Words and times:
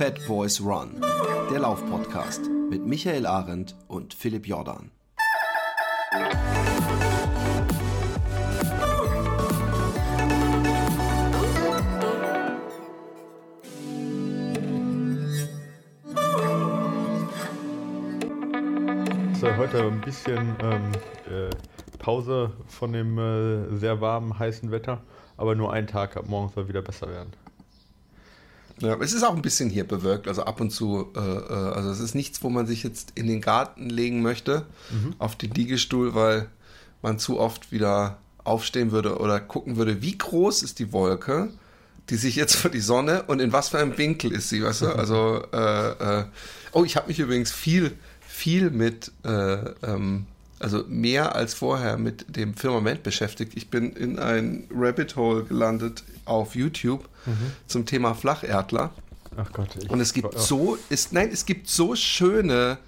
Fat 0.00 0.18
Boys 0.26 0.62
Run, 0.62 0.98
der 1.50 1.58
Laufpodcast 1.58 2.48
mit 2.70 2.86
Michael 2.86 3.26
Arendt 3.26 3.76
und 3.86 4.14
Philipp 4.14 4.46
Jordan. 4.46 4.90
So, 19.34 19.54
heute 19.58 19.82
ein 19.82 20.00
bisschen 20.00 20.56
ähm, 20.62 20.92
äh, 21.28 21.50
Pause 21.98 22.54
von 22.68 22.94
dem 22.94 23.18
äh, 23.18 23.76
sehr 23.76 24.00
warmen, 24.00 24.38
heißen 24.38 24.70
Wetter, 24.70 25.02
aber 25.36 25.54
nur 25.54 25.74
ein 25.74 25.86
Tag, 25.86 26.16
ab 26.16 26.24
morgen 26.26 26.48
soll 26.48 26.68
wieder 26.68 26.80
besser 26.80 27.10
werden. 27.10 27.34
Ja, 28.80 28.96
es 29.00 29.12
ist 29.12 29.22
auch 29.22 29.34
ein 29.34 29.42
bisschen 29.42 29.68
hier 29.68 29.84
bewölkt, 29.84 30.26
also 30.26 30.44
ab 30.44 30.60
und 30.60 30.70
zu, 30.70 31.12
äh, 31.14 31.20
äh, 31.20 31.52
also 31.74 31.90
es 31.90 32.00
ist 32.00 32.14
nichts, 32.14 32.42
wo 32.42 32.48
man 32.48 32.66
sich 32.66 32.82
jetzt 32.82 33.12
in 33.14 33.26
den 33.26 33.40
Garten 33.40 33.90
legen 33.90 34.22
möchte, 34.22 34.66
mhm. 34.90 35.14
auf 35.18 35.36
den 35.36 35.52
Liegestuhl, 35.52 36.14
weil 36.14 36.48
man 37.02 37.18
zu 37.18 37.38
oft 37.38 37.72
wieder 37.72 38.18
aufstehen 38.42 38.90
würde 38.90 39.18
oder 39.18 39.38
gucken 39.38 39.76
würde, 39.76 40.00
wie 40.02 40.16
groß 40.16 40.62
ist 40.62 40.78
die 40.78 40.92
Wolke, 40.92 41.50
die 42.08 42.16
sich 42.16 42.36
jetzt 42.36 42.56
vor 42.56 42.70
die 42.70 42.80
Sonne 42.80 43.24
und 43.24 43.40
in 43.40 43.52
was 43.52 43.68
für 43.68 43.78
einem 43.78 43.96
Winkel 43.98 44.32
ist 44.32 44.48
sie, 44.48 44.62
weißt 44.62 44.82
du? 44.82 44.86
Also, 44.96 45.44
äh, 45.52 46.20
äh, 46.20 46.24
oh, 46.72 46.84
ich 46.84 46.96
habe 46.96 47.08
mich 47.08 47.18
übrigens 47.18 47.52
viel, 47.52 47.96
viel 48.20 48.70
mit 48.70 49.12
äh, 49.24 49.30
ähm, 49.82 50.26
also 50.60 50.84
mehr 50.86 51.34
als 51.34 51.54
vorher 51.54 51.96
mit 51.96 52.36
dem 52.36 52.54
Firmament 52.54 53.02
beschäftigt. 53.02 53.52
Ich 53.56 53.68
bin 53.68 53.92
in 53.92 54.18
ein 54.18 54.68
Rabbit 54.72 55.16
Hole 55.16 55.44
gelandet 55.44 56.04
auf 56.26 56.54
YouTube 56.54 57.08
mhm. 57.26 57.52
zum 57.66 57.86
Thema 57.86 58.14
Flacherdler. 58.14 58.92
Ach 59.36 59.50
Gott. 59.52 59.70
Ich, 59.82 59.90
Und 59.90 60.00
es 60.00 60.12
gibt 60.12 60.34
oh. 60.34 60.38
so, 60.38 60.78
ist, 60.90 61.12
nein, 61.12 61.30
es 61.32 61.46
gibt 61.46 61.68
so 61.68 61.96
schöne, 61.96 62.78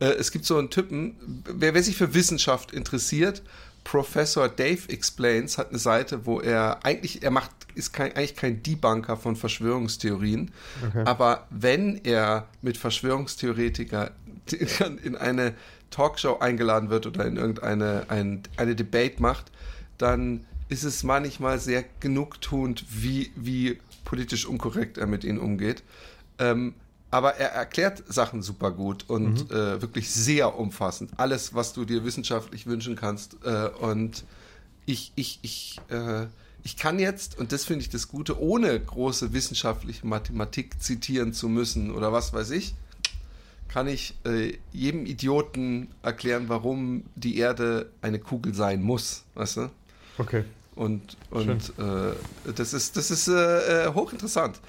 äh, 0.00 0.06
es 0.06 0.30
gibt 0.32 0.44
so 0.44 0.58
einen 0.58 0.70
Typen, 0.70 1.42
wer, 1.46 1.74
wer 1.74 1.82
sich 1.82 1.96
für 1.96 2.14
Wissenschaft 2.14 2.72
interessiert, 2.72 3.42
Professor 3.84 4.48
Dave 4.48 4.88
Explains 4.88 5.58
hat 5.58 5.70
eine 5.70 5.78
Seite, 5.78 6.26
wo 6.26 6.40
er 6.40 6.84
eigentlich, 6.84 7.22
er 7.22 7.30
macht, 7.30 7.50
ist 7.74 7.92
kein, 7.92 8.14
eigentlich 8.16 8.34
kein 8.36 8.62
Debunker 8.62 9.16
von 9.16 9.36
Verschwörungstheorien, 9.36 10.50
okay. 10.86 11.02
aber 11.04 11.46
wenn 11.50 12.00
er 12.04 12.48
mit 12.62 12.76
Verschwörungstheoretiker 12.76 14.10
in 15.02 15.16
eine 15.16 15.54
Talkshow 15.94 16.38
eingeladen 16.40 16.90
wird 16.90 17.06
oder 17.06 17.24
in 17.24 17.36
irgendeine 17.36 18.06
ein, 18.08 18.42
eine 18.56 18.74
Debate 18.74 19.22
macht, 19.22 19.52
dann 19.96 20.44
ist 20.68 20.82
es 20.82 21.04
manchmal 21.04 21.60
sehr 21.60 21.84
genugtuend, 22.00 22.84
wie, 22.90 23.30
wie 23.36 23.78
politisch 24.04 24.46
unkorrekt 24.46 24.98
er 24.98 25.06
mit 25.06 25.22
ihnen 25.22 25.38
umgeht. 25.38 25.84
Ähm, 26.38 26.74
aber 27.12 27.36
er 27.36 27.50
erklärt 27.50 28.02
Sachen 28.08 28.42
super 28.42 28.72
gut 28.72 29.04
und 29.08 29.48
mhm. 29.50 29.56
äh, 29.56 29.82
wirklich 29.82 30.10
sehr 30.10 30.58
umfassend. 30.58 31.12
Alles, 31.16 31.54
was 31.54 31.72
du 31.72 31.84
dir 31.84 32.04
wissenschaftlich 32.04 32.66
wünschen 32.66 32.96
kannst. 32.96 33.36
Äh, 33.44 33.68
und 33.68 34.24
ich, 34.86 35.12
ich, 35.14 35.38
ich, 35.42 35.80
äh, 35.90 36.26
ich 36.64 36.76
kann 36.76 36.98
jetzt, 36.98 37.38
und 37.38 37.52
das 37.52 37.64
finde 37.64 37.82
ich 37.82 37.88
das 37.90 38.08
Gute, 38.08 38.40
ohne 38.40 38.80
große 38.80 39.32
wissenschaftliche 39.32 40.04
Mathematik 40.04 40.82
zitieren 40.82 41.32
zu 41.32 41.48
müssen 41.48 41.92
oder 41.92 42.12
was 42.12 42.32
weiß 42.32 42.50
ich, 42.50 42.74
kann 43.74 43.88
ich 43.88 44.14
äh, 44.24 44.56
jedem 44.70 45.04
Idioten 45.04 45.88
erklären, 46.00 46.48
warum 46.48 47.02
die 47.16 47.38
Erde 47.38 47.90
eine 48.02 48.20
Kugel 48.20 48.54
sein 48.54 48.80
muss, 48.80 49.24
weißt 49.34 49.56
du? 49.56 49.70
Okay. 50.16 50.44
Und, 50.76 51.16
und 51.30 51.72
äh, 51.80 52.52
das 52.54 52.72
ist, 52.72 52.96
das 52.96 53.10
ist 53.10 53.26
äh, 53.26 53.86
äh, 53.86 53.92
hochinteressant. 53.92 54.60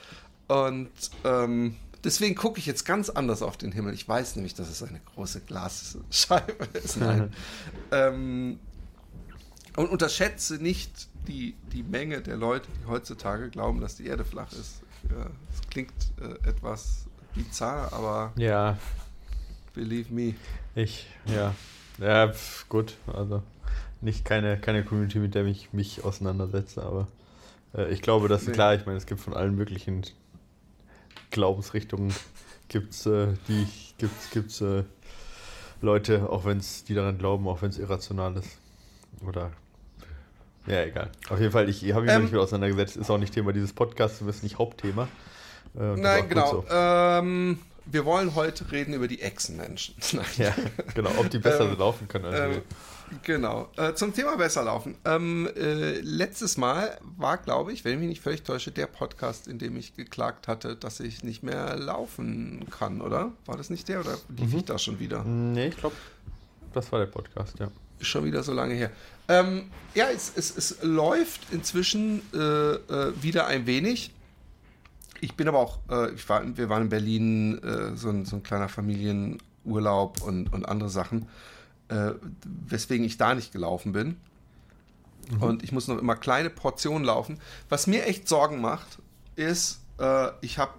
Und 0.48 0.90
ähm, 1.24 1.76
deswegen 2.04 2.34
gucke 2.34 2.58
ich 2.58 2.66
jetzt 2.66 2.84
ganz 2.84 3.12
anders 3.12 3.44
auf 3.44 3.58
den 3.58 3.72
Himmel. 3.72 3.94
Ich 3.94 4.10
weiß 4.10 4.38
nämlich, 4.38 4.56
dass 4.56 4.70
es 4.72 4.82
eine 4.82 5.00
große 5.14 5.42
Glasscheibe 5.42 6.68
ist. 6.84 6.98
Nein. 6.98 7.32
ähm, 7.92 8.60
und 9.76 9.88
unterschätze 9.88 10.56
nicht 10.56 11.10
die, 11.28 11.54
die 11.72 11.84
Menge 11.84 12.22
der 12.22 12.38
Leute, 12.38 12.68
die 12.82 12.88
heutzutage 12.88 13.52
glauben, 13.52 13.82
dass 13.82 13.98
die 13.98 14.08
Erde 14.08 14.26
flach 14.26 14.52
ist. 14.52 14.82
Ja, 15.12 15.26
das 15.52 15.70
klingt 15.70 15.94
äh, 16.20 16.50
etwas 16.50 17.06
bizarr, 17.36 17.94
aber. 17.94 18.34
Ja. 18.38 18.78
Believe 19.76 20.14
me. 20.14 20.36
Ich, 20.74 21.06
ja. 21.26 21.54
Ja, 22.00 22.30
pf, 22.30 22.68
gut. 22.70 22.96
Also 23.14 23.44
nicht 24.02 24.26
keine, 24.26 24.58
keine 24.58 24.84
Community, 24.84 25.20
mit 25.20 25.36
der 25.36 25.46
ich 25.46 25.74
mich 25.74 26.04
auseinandersetze, 26.04 26.84
aber 26.84 27.08
äh, 27.76 27.92
ich 27.92 28.02
glaube, 28.02 28.28
dass 28.28 28.46
nee. 28.46 28.54
klar, 28.54 28.76
ich 28.76 28.86
meine, 28.86 28.98
es 28.98 29.06
gibt 29.06 29.22
von 29.22 29.34
allen 29.34 29.56
möglichen 29.56 30.04
Glaubensrichtungen 31.32 32.14
gibt's, 32.70 33.06
äh, 33.06 33.34
die 33.48 33.68
gibt's, 33.98 34.30
gibt's 34.32 34.62
äh, 34.62 34.84
Leute, 35.82 36.30
auch 36.30 36.46
wenn 36.46 36.58
es 36.58 36.84
die 36.84 36.94
daran 36.94 37.18
glauben, 37.18 37.48
auch 37.48 37.62
wenn 37.62 37.70
es 37.70 37.78
irrational 37.78 38.38
ist. 38.38 38.58
Oder 39.26 39.52
ja, 40.68 40.84
egal. 40.84 41.12
Auf 41.30 41.40
jeden 41.40 41.52
Fall, 41.52 41.70
ich 41.70 41.84
habe 41.94 42.06
mich 42.06 42.14
ähm, 42.14 42.24
nicht 42.24 42.32
mit 42.32 42.42
auseinandergesetzt, 42.42 42.98
ist 42.98 43.10
auch 43.10 43.20
nicht 43.20 43.34
Thema 43.34 43.54
dieses 43.54 43.74
Podcasts, 43.74 44.22
ist 44.22 44.44
nicht 44.44 44.58
Hauptthema. 44.58 45.08
Äh, 45.78 45.96
Nein, 45.96 46.28
genau. 46.28 46.52
So. 46.52 46.66
Ähm, 46.70 47.60
wir 47.86 48.06
wollen 48.06 48.36
heute 48.36 48.72
reden 48.72 48.94
über 48.94 49.08
die 49.08 49.22
Echsenmenschen. 49.22 49.96
ja, 50.38 50.54
genau, 50.94 51.12
ob 51.18 51.30
die 51.30 51.40
besser 51.40 51.70
ähm, 51.72 51.78
laufen 51.78 52.08
können 52.08 52.26
als 52.26 52.40
ähm, 52.40 52.52
wir. 52.52 52.62
Genau. 53.24 53.70
Äh, 53.78 53.94
zum 53.94 54.14
Thema 54.14 54.36
besser 54.36 54.64
laufen. 54.64 54.96
Ähm, 55.06 55.48
äh, 55.56 56.00
letztes 56.00 56.58
Mal 56.58 56.98
war, 57.18 57.38
glaube 57.38 57.72
ich, 57.72 57.86
wenn 57.86 57.94
ich 57.94 58.00
mich 58.00 58.10
nicht 58.10 58.22
völlig 58.22 58.44
täusche, 58.44 58.72
der 58.72 58.88
Podcast, 58.88 59.48
in 59.48 59.60
dem 59.60 59.78
ich 59.78 59.96
geklagt 59.96 60.48
hatte, 60.48 60.76
dass 60.76 61.00
ich 61.00 61.24
nicht 61.24 61.44
mehr 61.44 61.76
laufen 61.78 62.66
kann, 62.72 63.02
oder? 63.02 63.32
War 63.46 63.58
das 63.58 63.70
nicht 63.70 63.88
der 63.88 64.00
oder 64.00 64.18
lief 64.36 64.52
mhm. 64.52 64.58
ich 64.58 64.66
da 64.66 64.80
schon 64.80 65.00
wieder? 65.00 65.24
Nee, 65.24 65.68
ich 65.68 65.78
glaube, 65.78 65.96
das 66.74 66.92
war 66.92 67.00
der 67.00 67.08
Podcast, 67.08 67.60
ja. 67.60 67.70
Schon 68.02 68.26
wieder 68.26 68.44
so 68.44 68.54
lange 68.54 68.74
her. 68.74 68.92
Ähm, 69.28 69.72
ja, 69.94 70.08
es, 70.10 70.34
es, 70.36 70.56
es 70.56 70.78
läuft 70.82 71.52
inzwischen 71.52 72.22
äh, 72.34 72.38
äh 72.38 73.14
wieder 73.22 73.48
ein 73.48 73.66
wenig 73.66 74.12
ich 75.22 75.36
bin 75.36 75.48
aber 75.48 75.60
auch, 75.60 75.80
äh, 75.90 76.12
ich 76.14 76.28
war, 76.30 76.44
wir 76.58 76.70
waren 76.70 76.84
in 76.84 76.90
Berlin, 76.90 77.60
äh, 77.64 77.96
so, 77.96 78.10
ein, 78.10 78.26
so 78.26 78.38
ein 78.38 78.44
kleiner 78.44 78.70
Familienurlaub 78.70 80.22
und, 80.22 80.52
und 80.54 80.68
andere 80.68 80.90
Sachen, 80.90 81.28
äh, 81.90 82.12
weswegen 82.68 83.06
ich 83.06 83.18
da 83.18 83.36
nicht 83.36 83.52
gelaufen 83.52 83.92
bin. 83.92 84.18
Mhm. 85.32 85.42
Und 85.42 85.64
ich 85.64 85.72
muss 85.72 85.88
noch 85.88 85.98
immer 85.98 86.16
kleine 86.16 86.50
Portionen 86.50 87.04
laufen. 87.04 87.40
Was 87.70 87.88
mir 87.88 88.06
echt 88.06 88.28
Sorgen 88.28 88.62
macht, 88.62 89.00
ist, 89.36 89.82
äh, 90.00 90.30
ich 90.42 90.58
habe 90.58 90.74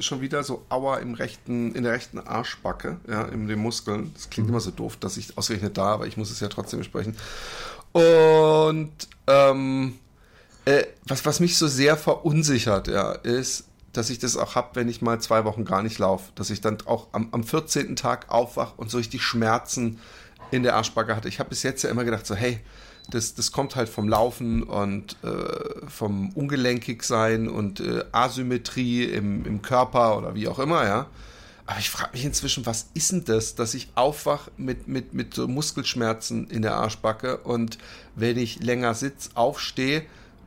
schon 0.00 0.20
wieder 0.20 0.42
so 0.42 0.64
Aua 0.68 0.98
im 0.98 1.14
rechten, 1.14 1.74
in 1.74 1.84
der 1.84 1.92
rechten 1.92 2.18
Arschbacke, 2.18 2.98
ja, 3.08 3.22
in 3.26 3.46
den 3.46 3.58
Muskeln. 3.58 4.12
Das 4.14 4.30
klingt 4.30 4.48
mhm. 4.48 4.54
immer 4.54 4.60
so 4.60 4.70
doof, 4.70 4.96
dass 4.96 5.16
ich 5.16 5.38
ausgerechnet 5.38 5.76
da, 5.76 5.86
aber 5.86 6.06
ich 6.06 6.16
muss 6.16 6.30
es 6.30 6.40
ja 6.40 6.48
trotzdem 6.48 6.82
sprechen. 6.82 7.16
Und 7.92 8.92
ähm, 9.26 9.98
äh, 10.66 10.84
was, 11.06 11.24
was 11.24 11.40
mich 11.40 11.56
so 11.56 11.68
sehr 11.68 11.96
verunsichert, 11.96 12.88
ja, 12.88 13.12
ist, 13.12 13.64
dass 13.92 14.10
ich 14.10 14.18
das 14.18 14.36
auch 14.36 14.56
habe, 14.56 14.70
wenn 14.74 14.88
ich 14.88 15.00
mal 15.00 15.20
zwei 15.20 15.44
Wochen 15.44 15.64
gar 15.64 15.82
nicht 15.82 15.98
laufe. 15.98 16.32
Dass 16.34 16.50
ich 16.50 16.60
dann 16.60 16.78
auch 16.86 17.08
am, 17.12 17.28
am 17.32 17.44
14. 17.44 17.96
Tag 17.96 18.30
aufwache 18.30 18.74
und 18.76 18.90
so 18.90 18.98
richtig 18.98 19.22
Schmerzen 19.22 19.98
in 20.50 20.62
der 20.62 20.76
Arschbacke 20.76 21.16
hatte. 21.16 21.28
Ich 21.28 21.38
habe 21.38 21.48
bis 21.48 21.62
jetzt 21.62 21.82
ja 21.82 21.90
immer 21.90 22.04
gedacht, 22.04 22.26
so, 22.26 22.34
hey, 22.34 22.60
das, 23.08 23.34
das 23.34 23.52
kommt 23.52 23.76
halt 23.76 23.88
vom 23.88 24.08
Laufen 24.08 24.64
und 24.64 25.16
äh, 25.22 25.88
vom 25.88 26.30
Ungelenkig 26.30 27.04
sein 27.04 27.48
und 27.48 27.78
äh, 27.78 28.04
Asymmetrie 28.10 29.04
im, 29.04 29.46
im 29.46 29.62
Körper 29.62 30.18
oder 30.18 30.34
wie 30.34 30.48
auch 30.48 30.58
immer, 30.58 30.84
ja. 30.84 31.06
Aber 31.66 31.78
ich 31.78 31.90
frage 31.90 32.12
mich 32.12 32.24
inzwischen, 32.24 32.66
was 32.66 32.90
ist 32.94 33.12
denn 33.12 33.24
das, 33.24 33.54
dass 33.54 33.74
ich 33.74 33.88
aufwache 33.94 34.50
mit, 34.56 34.88
mit, 34.88 35.14
mit 35.14 35.34
so 35.34 35.48
Muskelschmerzen 35.48 36.48
in 36.48 36.62
der 36.62 36.74
Arschbacke 36.74 37.38
und 37.38 37.78
wenn 38.14 38.36
ich 38.36 38.62
länger 38.62 38.94
sitze, 38.94 39.30
aufstehe 39.34 40.04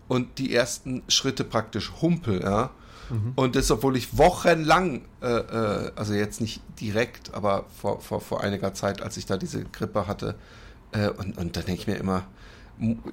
und 0.10 0.40
die 0.40 0.54
ersten 0.54 1.04
Schritte 1.08 1.46
praktisch 1.46 1.94
humpel, 2.02 2.42
ja. 2.42 2.72
Mhm. 3.10 3.34
Und 3.36 3.56
das, 3.56 3.72
obwohl 3.72 3.96
ich 3.96 4.18
wochenlang, 4.18 5.02
äh, 5.22 5.28
äh, 5.28 5.92
also 5.96 6.14
jetzt 6.14 6.42
nicht 6.42 6.62
direkt, 6.82 7.34
aber 7.34 7.66
vor, 7.80 8.02
vor, 8.02 8.20
vor 8.20 8.44
einiger 8.44 8.74
Zeit, 8.74 9.02
als 9.02 9.16
ich 9.18 9.26
da 9.26 9.38
diese 9.38 9.64
Grippe 9.64 10.08
hatte, 10.08 10.36
äh, 10.92 11.10
und, 11.10 11.38
und 11.38 11.56
da 11.56 11.62
denke 11.62 11.82
ich 11.82 11.88
mir 11.88 11.96
immer, 11.96 12.26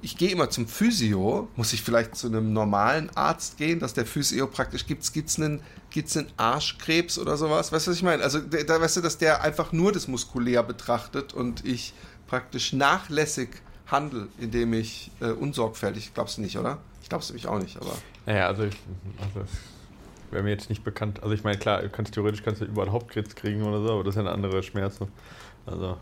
ich 0.01 0.17
gehe 0.17 0.29
immer 0.29 0.49
zum 0.49 0.67
Physio, 0.67 1.49
muss 1.55 1.73
ich 1.73 1.81
vielleicht 1.81 2.15
zu 2.15 2.27
einem 2.27 2.53
normalen 2.53 3.09
Arzt 3.15 3.57
gehen, 3.57 3.79
dass 3.79 3.93
der 3.93 4.05
Physio 4.05 4.47
praktisch 4.47 4.85
gibt 4.85 5.03
es 5.03 5.37
einen, 5.37 5.61
gibt's 5.89 6.15
einen 6.15 6.31
Arschkrebs 6.37 7.19
oder 7.19 7.35
sowas? 7.35 7.71
Weißt 7.71 7.85
du, 7.85 7.91
was 7.91 7.97
ich 7.97 8.03
meine? 8.03 8.23
Also 8.23 8.39
da 8.39 8.79
weißt 8.79 8.97
du, 8.97 9.01
dass 9.01 9.17
der 9.17 9.43
einfach 9.43 9.73
nur 9.73 9.91
das 9.91 10.07
muskulär 10.07 10.63
betrachtet 10.63 11.33
und 11.33 11.65
ich 11.65 11.93
praktisch 12.27 12.71
nachlässig 12.71 13.61
handle, 13.87 14.27
indem 14.37 14.73
ich 14.73 15.11
äh, 15.19 15.31
unsorgfältig, 15.31 16.13
glaubst 16.13 16.37
du 16.37 16.41
nicht, 16.41 16.57
oder? 16.57 16.77
Ich 17.01 17.09
glaube 17.09 17.23
es 17.23 17.29
nämlich 17.29 17.47
auch 17.47 17.59
nicht, 17.59 17.77
aber. 17.77 17.93
Naja, 18.25 18.47
also, 18.47 18.63
ich, 18.63 18.75
also 19.19 19.47
wäre 20.31 20.43
mir 20.43 20.49
jetzt 20.49 20.69
nicht 20.69 20.83
bekannt. 20.83 21.23
Also 21.23 21.33
ich 21.33 21.43
meine, 21.43 21.57
klar, 21.57 21.81
kannst 21.87 22.13
theoretisch 22.13 22.43
kannst 22.43 22.61
du 22.61 22.65
überall 22.65 22.91
Hauptkrebs 22.91 23.35
kriegen 23.35 23.63
oder 23.63 23.81
so, 23.81 23.93
aber 23.93 24.03
das 24.03 24.15
ist 24.15 24.17
ja 24.17 24.21
eine 24.21 24.31
andere 24.31 24.61
Schmerzen. 24.63 25.07
Also 25.65 25.97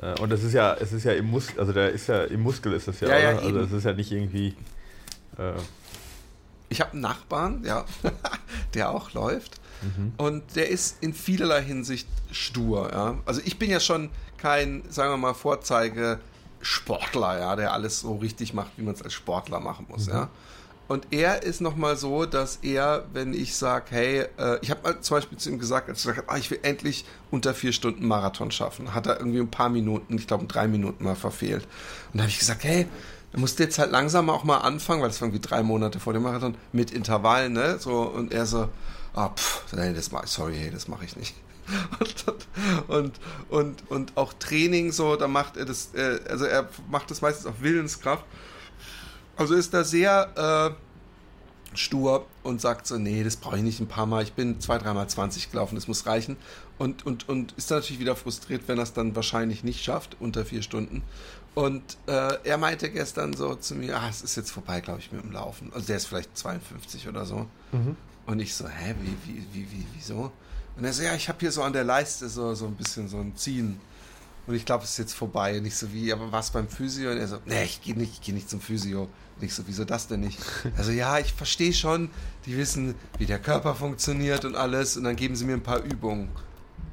äh, 0.00 0.18
und 0.20 0.30
das 0.30 0.42
ist 0.42 0.52
ja, 0.52 0.74
es 0.74 0.92
ist 0.92 1.04
ja 1.04 1.12
im 1.12 1.30
Muskel, 1.30 1.58
also 1.60 1.72
der 1.72 1.90
ist 1.90 2.06
ja 2.06 2.24
im 2.24 2.42
Muskel 2.42 2.72
ist 2.72 2.88
das 2.88 3.00
ja, 3.00 3.08
ja, 3.08 3.32
ja 3.32 3.38
also 3.38 3.60
es 3.60 3.72
ist 3.72 3.84
ja 3.84 3.92
nicht 3.92 4.12
irgendwie. 4.12 4.48
Äh, 5.38 5.52
ich 6.68 6.80
habe 6.80 6.92
einen 6.92 7.02
Nachbarn, 7.02 7.64
ja, 7.64 7.84
der 8.74 8.90
auch 8.90 9.12
läuft. 9.12 9.60
Mhm. 9.82 10.12
Und 10.16 10.56
der 10.56 10.70
ist 10.70 11.02
in 11.02 11.12
vielerlei 11.12 11.62
Hinsicht 11.62 12.08
stur. 12.30 12.90
Ja? 12.92 13.18
Also 13.26 13.42
ich 13.44 13.58
bin 13.58 13.70
ja 13.70 13.80
schon 13.80 14.10
kein, 14.38 14.82
sagen 14.88 15.12
wir 15.12 15.16
mal, 15.18 15.34
Vorzeige 15.34 16.18
Sportler, 16.62 17.38
ja, 17.38 17.56
der 17.56 17.72
alles 17.72 18.00
so 18.00 18.16
richtig 18.16 18.54
macht, 18.54 18.72
wie 18.76 18.82
man 18.82 18.94
es 18.94 19.02
als 19.02 19.12
Sportler 19.12 19.60
machen 19.60 19.86
muss, 19.88 20.06
mhm. 20.06 20.12
ja. 20.12 20.28
Und 20.88 21.06
er 21.10 21.42
ist 21.42 21.60
nochmal 21.60 21.96
so, 21.96 22.26
dass 22.26 22.56
er, 22.56 23.06
wenn 23.12 23.32
ich 23.32 23.56
sage, 23.56 23.86
hey, 23.90 24.26
äh, 24.36 24.58
ich 24.60 24.70
habe 24.70 25.00
zum 25.00 25.16
Beispiel 25.16 25.38
zu 25.38 25.48
ihm 25.48 25.58
gesagt, 25.58 25.88
als 25.88 26.00
ich 26.00 26.04
gesagt 26.04 26.26
habe, 26.26 26.36
ah, 26.36 26.38
ich 26.38 26.50
will 26.50 26.58
endlich 26.62 27.06
unter 27.30 27.54
vier 27.54 27.72
Stunden 27.72 28.06
Marathon 28.06 28.50
schaffen, 28.50 28.92
hat 28.92 29.06
er 29.06 29.18
irgendwie 29.18 29.38
ein 29.38 29.50
paar 29.50 29.70
Minuten, 29.70 30.16
ich 30.18 30.26
glaube 30.26 30.44
drei 30.46 30.68
Minuten 30.68 31.04
mal 31.04 31.14
verfehlt. 31.14 31.66
Und 32.12 32.18
da 32.18 32.24
habe 32.24 32.30
ich 32.30 32.38
gesagt, 32.38 32.64
hey, 32.64 32.86
du 33.32 33.40
musst 33.40 33.58
jetzt 33.58 33.78
halt 33.78 33.90
langsam 33.90 34.28
auch 34.28 34.44
mal 34.44 34.58
anfangen, 34.58 35.00
weil 35.00 35.08
das 35.08 35.20
war 35.20 35.28
irgendwie 35.28 35.46
drei 35.46 35.62
Monate 35.62 35.98
vor 35.98 36.12
dem 36.12 36.24
Marathon, 36.24 36.56
mit 36.72 36.90
Intervallen, 36.90 37.54
ne? 37.54 37.78
So, 37.78 38.02
und 38.02 38.32
er 38.32 38.44
so, 38.44 38.68
ah, 39.14 39.30
pff, 39.30 39.72
nee, 39.72 39.94
das 39.94 40.12
mach, 40.12 40.26
sorry, 40.26 40.56
hey, 40.56 40.70
das 40.70 40.88
mache 40.88 41.04
ich 41.04 41.16
nicht. 41.16 41.34
Und, 42.88 43.18
und, 43.48 43.90
und, 43.90 44.16
auch 44.16 44.32
Training 44.34 44.92
so, 44.92 45.16
da 45.16 45.26
macht 45.26 45.56
er 45.56 45.64
das, 45.64 45.94
äh, 45.94 46.20
also 46.28 46.44
er 46.44 46.68
macht 46.90 47.10
das 47.10 47.22
meistens 47.22 47.46
auf 47.46 47.60
Willenskraft. 47.60 48.24
Also 49.36 49.54
ist 49.54 49.72
da 49.72 49.84
sehr 49.84 50.74
äh, 50.74 51.76
stur 51.76 52.26
und 52.42 52.60
sagt 52.60 52.86
so, 52.86 52.98
nee, 52.98 53.24
das 53.24 53.36
brauche 53.36 53.56
ich 53.56 53.62
nicht 53.62 53.80
ein 53.80 53.88
paar 53.88 54.06
Mal. 54.06 54.22
Ich 54.22 54.34
bin 54.34 54.60
zwei, 54.60 54.78
dreimal 54.78 55.08
20 55.08 55.50
gelaufen, 55.50 55.74
das 55.74 55.88
muss 55.88 56.06
reichen. 56.06 56.36
Und, 56.78 57.06
und, 57.06 57.28
und 57.28 57.52
ist 57.52 57.70
dann 57.70 57.78
natürlich 57.78 58.00
wieder 58.00 58.16
frustriert, 58.16 58.62
wenn 58.66 58.78
er 58.78 58.84
es 58.84 58.92
dann 58.92 59.16
wahrscheinlich 59.16 59.64
nicht 59.64 59.82
schafft, 59.82 60.16
unter 60.20 60.44
vier 60.44 60.62
Stunden. 60.62 61.02
Und 61.54 61.82
äh, 62.06 62.38
er 62.44 62.58
meinte 62.58 62.90
gestern 62.90 63.34
so 63.34 63.54
zu 63.54 63.74
mir, 63.74 63.98
ah, 63.98 64.08
es 64.08 64.22
ist 64.22 64.36
jetzt 64.36 64.50
vorbei, 64.50 64.80
glaube 64.80 65.00
ich, 65.00 65.12
mit 65.12 65.22
dem 65.22 65.32
Laufen. 65.32 65.70
Also 65.74 65.86
der 65.86 65.96
ist 65.96 66.06
vielleicht 66.06 66.36
52 66.36 67.08
oder 67.08 67.26
so. 67.26 67.46
Mhm. 67.72 67.96
Und 68.26 68.40
ich 68.40 68.54
so, 68.54 68.68
hä, 68.68 68.94
wie, 69.00 69.16
wie, 69.26 69.46
wie, 69.52 69.70
wie, 69.70 69.86
wieso? 69.94 70.32
Und 70.76 70.84
er 70.84 70.92
so, 70.92 71.02
ja, 71.02 71.14
ich 71.14 71.28
habe 71.28 71.38
hier 71.40 71.52
so 71.52 71.62
an 71.62 71.72
der 71.72 71.84
Leiste 71.84 72.28
so, 72.28 72.54
so 72.54 72.66
ein 72.66 72.74
bisschen 72.74 73.08
so 73.08 73.18
ein 73.18 73.36
Ziehen. 73.36 73.80
Und 74.46 74.54
ich 74.54 74.64
glaube, 74.64 74.84
es 74.84 74.90
ist 74.90 74.98
jetzt 74.98 75.14
vorbei. 75.14 75.58
Und 75.58 75.66
ich 75.66 75.76
so, 75.76 75.92
wie, 75.92 76.12
aber 76.12 76.32
was 76.32 76.50
beim 76.50 76.68
Physio? 76.68 77.10
Und 77.10 77.18
er 77.18 77.28
so, 77.28 77.38
nee, 77.46 77.64
ich 77.64 77.82
gehe 77.82 77.96
nicht, 77.96 78.14
ich 78.14 78.20
gehe 78.20 78.34
nicht 78.34 78.48
zum 78.48 78.60
Physio. 78.60 79.02
Und 79.02 79.44
ich 79.44 79.54
so, 79.54 79.64
wieso 79.66 79.84
das 79.84 80.08
denn 80.08 80.20
nicht? 80.20 80.38
Also 80.76 80.92
ja, 80.92 81.18
ich 81.18 81.32
verstehe 81.32 81.72
schon, 81.72 82.10
die 82.46 82.56
wissen, 82.56 82.94
wie 83.18 83.26
der 83.26 83.38
Körper 83.38 83.74
funktioniert 83.74 84.44
und 84.44 84.56
alles. 84.56 84.96
Und 84.96 85.04
dann 85.04 85.16
geben 85.16 85.36
sie 85.36 85.44
mir 85.44 85.54
ein 85.54 85.62
paar 85.62 85.82
Übungen. 85.82 86.30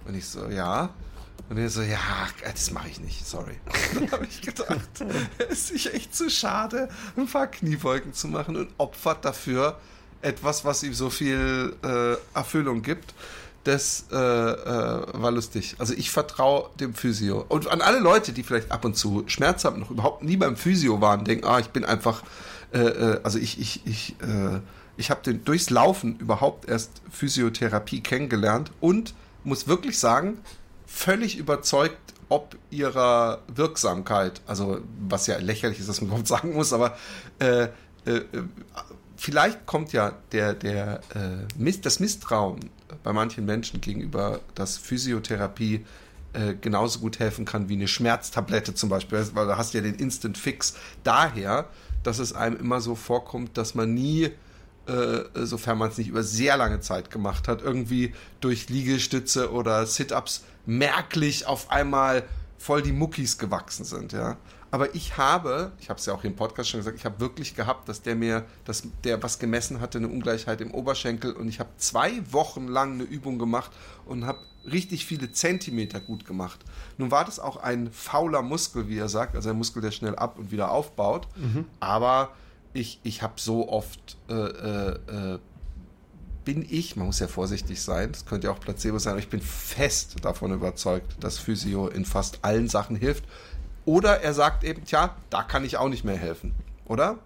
Und 0.06 0.16
ich 0.16 0.26
so, 0.26 0.48
ja. 0.48 0.94
Und 1.50 1.58
er 1.58 1.70
so, 1.70 1.82
ja, 1.82 2.28
das 2.44 2.72
mache 2.72 2.90
ich 2.90 3.00
nicht, 3.00 3.26
sorry. 3.26 3.56
Dann 3.96 4.12
habe 4.12 4.26
ich 4.26 4.42
gedacht, 4.42 4.90
es 5.50 5.50
ist 5.50 5.68
sich 5.70 5.94
echt 5.94 6.16
zu 6.16 6.30
schade, 6.30 6.90
ein 7.18 7.26
paar 7.26 7.48
Kniebeugen 7.48 8.14
zu 8.14 8.28
machen 8.28 8.56
und 8.56 8.70
opfert 8.78 9.26
dafür 9.26 9.80
etwas, 10.22 10.66
was 10.66 10.84
ihm 10.84 10.94
so 10.94 11.10
viel 11.10 11.76
äh, 11.84 12.16
Erfüllung 12.38 12.82
gibt 12.82 13.14
das 13.66 14.06
äh, 14.12 14.16
äh, 14.16 15.04
war 15.14 15.32
lustig. 15.32 15.76
Also 15.80 15.94
ich 15.94 16.12
vertraue 16.12 16.70
dem 16.80 16.94
Physio. 16.94 17.46
Und 17.50 17.68
an 17.68 17.82
alle 17.82 18.00
Leute, 18.00 18.32
die 18.32 18.44
vielleicht 18.44 18.72
ab 18.72 18.86
und 18.86 18.96
zu 18.96 19.24
Schmerz 19.28 19.66
haben, 19.66 19.82
noch 19.82 19.92
überhaupt 19.92 20.24
nie 20.24 20.38
beim 20.38 20.56
Physio 20.56 21.02
waren, 21.02 21.26
denken, 21.26 21.46
ah, 21.46 21.60
ich 21.60 21.68
bin 21.68 21.84
einfach, 21.84 22.24
äh, 22.74 22.80
äh 22.80 23.20
also 23.24 23.38
ich, 23.38 23.60
ich, 23.60 23.86
ich, 23.86 24.16
ich 24.96 25.12
habe 25.12 25.34
durchs 25.34 25.70
Laufen 25.70 26.18
überhaupt 26.20 26.68
erst 26.68 27.02
Physiotherapie 27.12 28.02
kennengelernt 28.02 28.72
und 28.80 29.14
muss 29.44 29.68
wirklich 29.68 30.00
sagen, 30.00 30.40
völlig 30.88 31.38
überzeugt 31.38 31.98
ob 32.30 32.56
ihrer 32.70 33.42
Wirksamkeit, 33.48 34.42
also 34.46 34.82
was 35.08 35.26
ja 35.26 35.38
lächerlich 35.40 35.80
ist, 35.80 35.90
dass 35.90 36.00
man 36.02 36.10
überhaupt 36.10 36.28
sagen 36.36 36.54
muss, 36.54 36.74
aber 36.74 36.96
äh, 37.40 37.70
äh, 38.06 38.22
vielleicht 39.20 39.66
kommt 39.66 39.92
ja 39.94 40.14
der, 40.32 40.54
der, 40.54 41.02
äh, 41.14 41.72
das 41.82 42.00
Misstrauen 42.00 42.70
bei 43.04 43.14
manchen 43.14 43.46
Menschen 43.46 43.82
gegenüber, 43.82 44.40
dass 44.56 44.78
Physiotherapie 44.78 45.86
äh, 46.34 46.56
genauso 46.56 47.00
gut 47.00 47.20
helfen 47.20 47.46
kann 47.46 47.70
wie 47.70 47.74
eine 47.74 47.88
Schmerztablette 47.88 48.74
zum 48.74 48.90
Beispiel, 48.90 49.28
weil 49.34 49.48
da 49.48 49.58
hast 49.58 49.74
du 49.74 49.80
ja 49.80 49.84
den 49.84 49.96
Instant 49.96 50.38
Fix. 50.38 50.76
Daher, 51.04 51.68
dass 52.04 52.20
es 52.20 52.34
einem 52.34 52.58
immer 52.58 52.82
so 52.82 52.96
vorkommt, 52.96 53.58
dass 53.58 53.76
man 53.76 53.94
nie, 53.94 54.32
äh, 54.88 55.24
sofern 55.34 55.78
man 55.78 55.90
es 55.90 55.98
nicht 55.98 56.08
über 56.08 56.24
sehr 56.24 56.56
lange 56.56 56.80
Zeit 56.80 57.12
gemacht 57.12 57.48
hat, 57.48 57.62
irgendwie 57.62 58.14
durch 58.40 58.70
Liegestütze 58.70 59.52
oder 59.52 59.86
Sit-ups 59.86 60.46
merklich 60.66 61.46
auf 61.46 61.72
einmal 61.72 62.24
voll 62.58 62.82
die 62.82 62.92
Muckis 62.92 63.38
gewachsen 63.38 63.84
sind, 63.84 64.14
ja. 64.14 64.38
Aber 64.72 64.94
ich 64.94 65.18
habe, 65.18 65.72
ich 65.80 65.90
habe 65.90 66.00
es 66.00 66.06
ja 66.06 66.14
auch 66.14 66.22
hier 66.22 66.30
im 66.30 66.36
Podcast 66.36 66.70
schon 66.70 66.80
gesagt, 66.80 66.98
ich 66.98 67.06
habe 67.06 67.20
wirklich 67.20 67.56
gehabt, 67.56 67.90
dass 67.90 68.02
der 68.02 68.16
mir, 68.16 68.46
dass 68.66 68.84
der 69.04 69.22
was 69.24 69.40
gemessen 69.40 69.82
hatte, 69.82 69.98
eine 69.98 70.08
Ungleichheit 70.08 70.62
im 70.62 70.72
Oberschenkel 70.72 71.34
und 71.34 71.48
ich 71.48 71.60
habe 71.60 71.70
zwei 71.78 72.22
Wochen 72.32 72.68
lang 72.68 72.94
eine 72.94 73.04
Übung 73.04 73.40
gemacht 73.40 73.72
und 74.06 74.26
habe 74.26 74.40
richtig 74.72 75.06
viele 75.06 75.32
Zentimeter 75.32 76.00
gut 76.00 76.26
gemacht. 76.26 76.60
Nun 76.98 77.12
war 77.12 77.26
das 77.26 77.40
auch 77.40 77.58
ein 77.58 77.92
fauler 77.92 78.42
Muskel, 78.42 78.88
wie 78.88 78.98
er 78.98 79.10
sagt, 79.10 79.36
also 79.36 79.50
ein 79.50 79.58
Muskel, 79.58 79.82
der 79.82 79.92
schnell 79.92 80.16
ab 80.16 80.38
und 80.38 80.52
wieder 80.52 80.72
aufbaut. 80.72 81.28
Mhm. 81.36 81.66
Aber 81.80 82.34
ich, 82.74 83.00
ich 83.04 83.22
habe 83.22 83.34
so 83.38 83.70
oft 83.70 84.18
äh, 84.30 84.34
äh, 84.34 85.34
äh, 85.34 85.40
bin 86.46 86.66
ich, 86.70 86.96
man 86.96 87.08
muss 87.08 87.20
ja 87.20 87.28
vorsichtig 87.28 87.82
sein, 87.82 88.12
das 88.12 88.26
könnte 88.26 88.48
ja 88.48 88.54
auch 88.54 88.60
Placebo 88.60 88.98
sein, 88.98 89.12
aber 89.12 89.20
ich 89.20 89.30
bin 89.30 89.42
fest 89.42 90.16
davon 90.24 90.52
überzeugt, 90.52 91.24
dass 91.24 91.38
Physio 91.38 91.88
in 91.88 92.06
fast 92.06 92.40
allen 92.44 92.68
Sachen 92.68 92.96
hilft. 92.96 93.24
Oder 93.86 94.22
er 94.22 94.34
sagt 94.34 94.64
eben, 94.64 94.86
tja, 94.86 95.16
da 95.30 95.44
kann 95.44 95.66
ich 95.66 95.78
auch 95.78 95.90
nicht 95.90 96.04
mehr 96.04 96.18
helfen, 96.18 96.54
oder? 96.86 97.18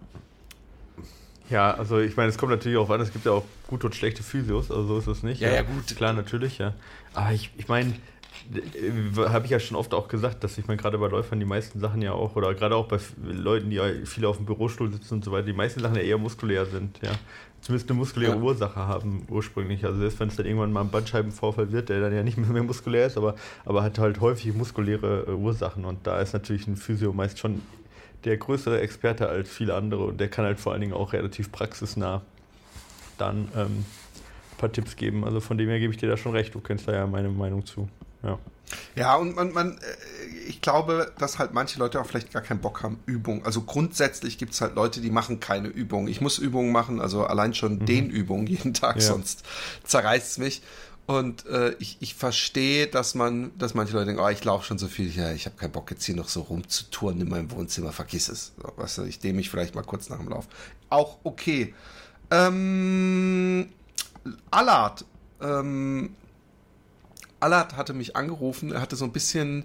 Ja, 1.50 1.74
also 1.74 1.98
ich 1.98 2.16
meine, 2.16 2.30
es 2.30 2.38
kommt 2.38 2.52
natürlich 2.52 2.78
auch 2.78 2.88
an, 2.88 3.00
es 3.00 3.12
gibt 3.12 3.26
ja 3.26 3.32
auch 3.32 3.44
gute 3.66 3.86
und 3.86 3.94
schlechte 3.94 4.22
Physios, 4.22 4.70
also 4.70 4.86
so 4.86 4.98
ist 4.98 5.18
es 5.18 5.22
nicht. 5.22 5.40
Ja, 5.40 5.48
ja, 5.48 5.56
ja 5.56 5.62
gut. 5.62 5.94
Klar, 5.94 6.14
natürlich, 6.14 6.58
ja. 6.58 6.72
Aber 7.12 7.32
ich, 7.32 7.50
ich 7.56 7.68
meine, 7.68 7.92
habe 9.16 9.44
ich 9.44 9.50
ja 9.50 9.58
schon 9.58 9.76
oft 9.76 9.94
auch 9.94 10.08
gesagt, 10.08 10.44
dass 10.44 10.58
ich 10.58 10.66
meine, 10.66 10.80
gerade 10.80 10.98
bei 10.98 11.08
Läufern 11.08 11.38
die 11.38 11.46
meisten 11.46 11.80
Sachen 11.80 12.02
ja 12.02 12.12
auch, 12.12 12.36
oder 12.36 12.54
gerade 12.54 12.76
auch 12.76 12.86
bei 12.86 12.98
Leuten, 13.22 13.70
die 13.70 13.76
ja 13.76 13.84
viel 14.04 14.24
auf 14.26 14.36
dem 14.36 14.46
Bürostuhl 14.46 14.92
sitzen 14.92 15.14
und 15.14 15.24
so 15.24 15.32
weiter, 15.32 15.46
die 15.46 15.52
meisten 15.52 15.80
Sachen 15.80 15.96
ja 15.96 16.02
eher 16.02 16.18
muskulär 16.18 16.66
sind, 16.66 16.98
ja 17.02 17.12
zumindest 17.64 17.90
eine 17.90 17.98
muskuläre 17.98 18.36
ja. 18.36 18.42
Ursache 18.42 18.76
haben 18.76 19.26
ursprünglich. 19.30 19.84
Also 19.86 19.98
selbst 19.98 20.20
wenn 20.20 20.28
es 20.28 20.36
dann 20.36 20.44
irgendwann 20.44 20.70
mal 20.70 20.82
ein 20.82 20.90
Bandscheibenvorfall 20.90 21.72
wird, 21.72 21.88
der 21.88 22.00
dann 22.00 22.14
ja 22.14 22.22
nicht 22.22 22.36
mehr 22.36 22.62
muskulär 22.62 23.06
ist, 23.06 23.16
aber, 23.16 23.36
aber 23.64 23.82
hat 23.82 23.98
halt 23.98 24.20
häufig 24.20 24.52
muskuläre 24.52 25.24
äh, 25.26 25.30
Ursachen. 25.30 25.86
Und 25.86 26.06
da 26.06 26.20
ist 26.20 26.34
natürlich 26.34 26.66
ein 26.66 26.76
Physio 26.76 27.14
meist 27.14 27.38
schon 27.38 27.62
der 28.24 28.36
größere 28.36 28.80
Experte 28.80 29.28
als 29.28 29.48
viele 29.48 29.74
andere 29.74 30.04
und 30.04 30.20
der 30.20 30.28
kann 30.28 30.44
halt 30.44 30.60
vor 30.60 30.72
allen 30.72 30.82
Dingen 30.82 30.92
auch 30.94 31.12
relativ 31.12 31.52
praxisnah 31.52 32.22
dann 33.16 33.48
ähm, 33.56 33.66
ein 33.66 34.56
paar 34.58 34.72
Tipps 34.72 34.96
geben. 34.96 35.24
Also 35.24 35.40
von 35.40 35.56
dem 35.56 35.68
her 35.68 35.78
gebe 35.78 35.92
ich 35.92 35.98
dir 35.98 36.08
da 36.08 36.18
schon 36.18 36.32
recht. 36.32 36.54
Du 36.54 36.60
kennst 36.60 36.86
da 36.86 36.92
ja 36.92 37.06
meine 37.06 37.30
Meinung 37.30 37.64
zu. 37.64 37.88
Ja. 38.24 38.38
Ja, 38.96 39.16
und 39.16 39.36
man, 39.36 39.52
man, 39.52 39.78
äh, 39.78 40.26
ich 40.48 40.60
glaube, 40.60 41.12
dass 41.18 41.38
halt 41.38 41.52
manche 41.52 41.78
Leute 41.78 42.00
auch 42.00 42.06
vielleicht 42.06 42.32
gar 42.32 42.42
keinen 42.42 42.60
Bock 42.60 42.82
haben, 42.82 42.98
Übungen. 43.06 43.44
Also 43.44 43.62
grundsätzlich 43.62 44.38
gibt 44.38 44.54
es 44.54 44.60
halt 44.60 44.74
Leute, 44.74 45.00
die 45.00 45.10
machen 45.10 45.40
keine 45.40 45.68
Übungen. 45.68 46.08
Ich 46.08 46.20
muss 46.20 46.38
Übungen 46.38 46.72
machen, 46.72 47.00
also 47.00 47.24
allein 47.24 47.54
schon 47.54 47.78
mhm. 47.78 47.86
den 47.86 48.10
Übungen 48.10 48.46
jeden 48.46 48.74
Tag, 48.74 48.96
ja. 48.96 49.02
sonst 49.02 49.44
zerreißt 49.84 50.32
es 50.32 50.38
mich. 50.38 50.62
Und 51.06 51.44
äh, 51.46 51.74
ich, 51.80 51.98
ich 52.00 52.14
verstehe, 52.14 52.86
dass 52.86 53.14
man, 53.14 53.56
dass 53.58 53.74
manche 53.74 53.92
Leute 53.92 54.06
denken, 54.06 54.22
oh, 54.22 54.28
ich 54.28 54.42
laufe 54.42 54.64
schon 54.64 54.78
so 54.78 54.88
viel, 54.88 55.14
ja, 55.14 55.32
ich 55.32 55.44
habe 55.44 55.56
keinen 55.56 55.72
Bock 55.72 55.90
jetzt 55.90 56.04
hier 56.04 56.16
noch 56.16 56.28
so 56.28 56.40
rumzutouren 56.40 57.20
in 57.20 57.28
meinem 57.28 57.50
Wohnzimmer, 57.50 57.92
vergiss 57.92 58.30
es. 58.30 58.52
So, 58.56 58.72
weißt 58.76 58.98
du, 58.98 59.02
ich 59.02 59.18
dehne 59.18 59.34
mich 59.34 59.50
vielleicht 59.50 59.74
mal 59.74 59.82
kurz 59.82 60.08
nach 60.08 60.18
dem 60.18 60.30
Lauf. 60.30 60.46
Auch 60.88 61.18
okay. 61.24 61.74
Ähm, 62.30 63.68
Allard, 64.50 65.04
ähm, 65.42 66.16
Allard 67.44 67.76
hatte 67.76 67.92
mich 67.92 68.16
angerufen, 68.16 68.72
er 68.72 68.80
hatte 68.80 68.96
so 68.96 69.04
ein 69.04 69.12
bisschen 69.12 69.64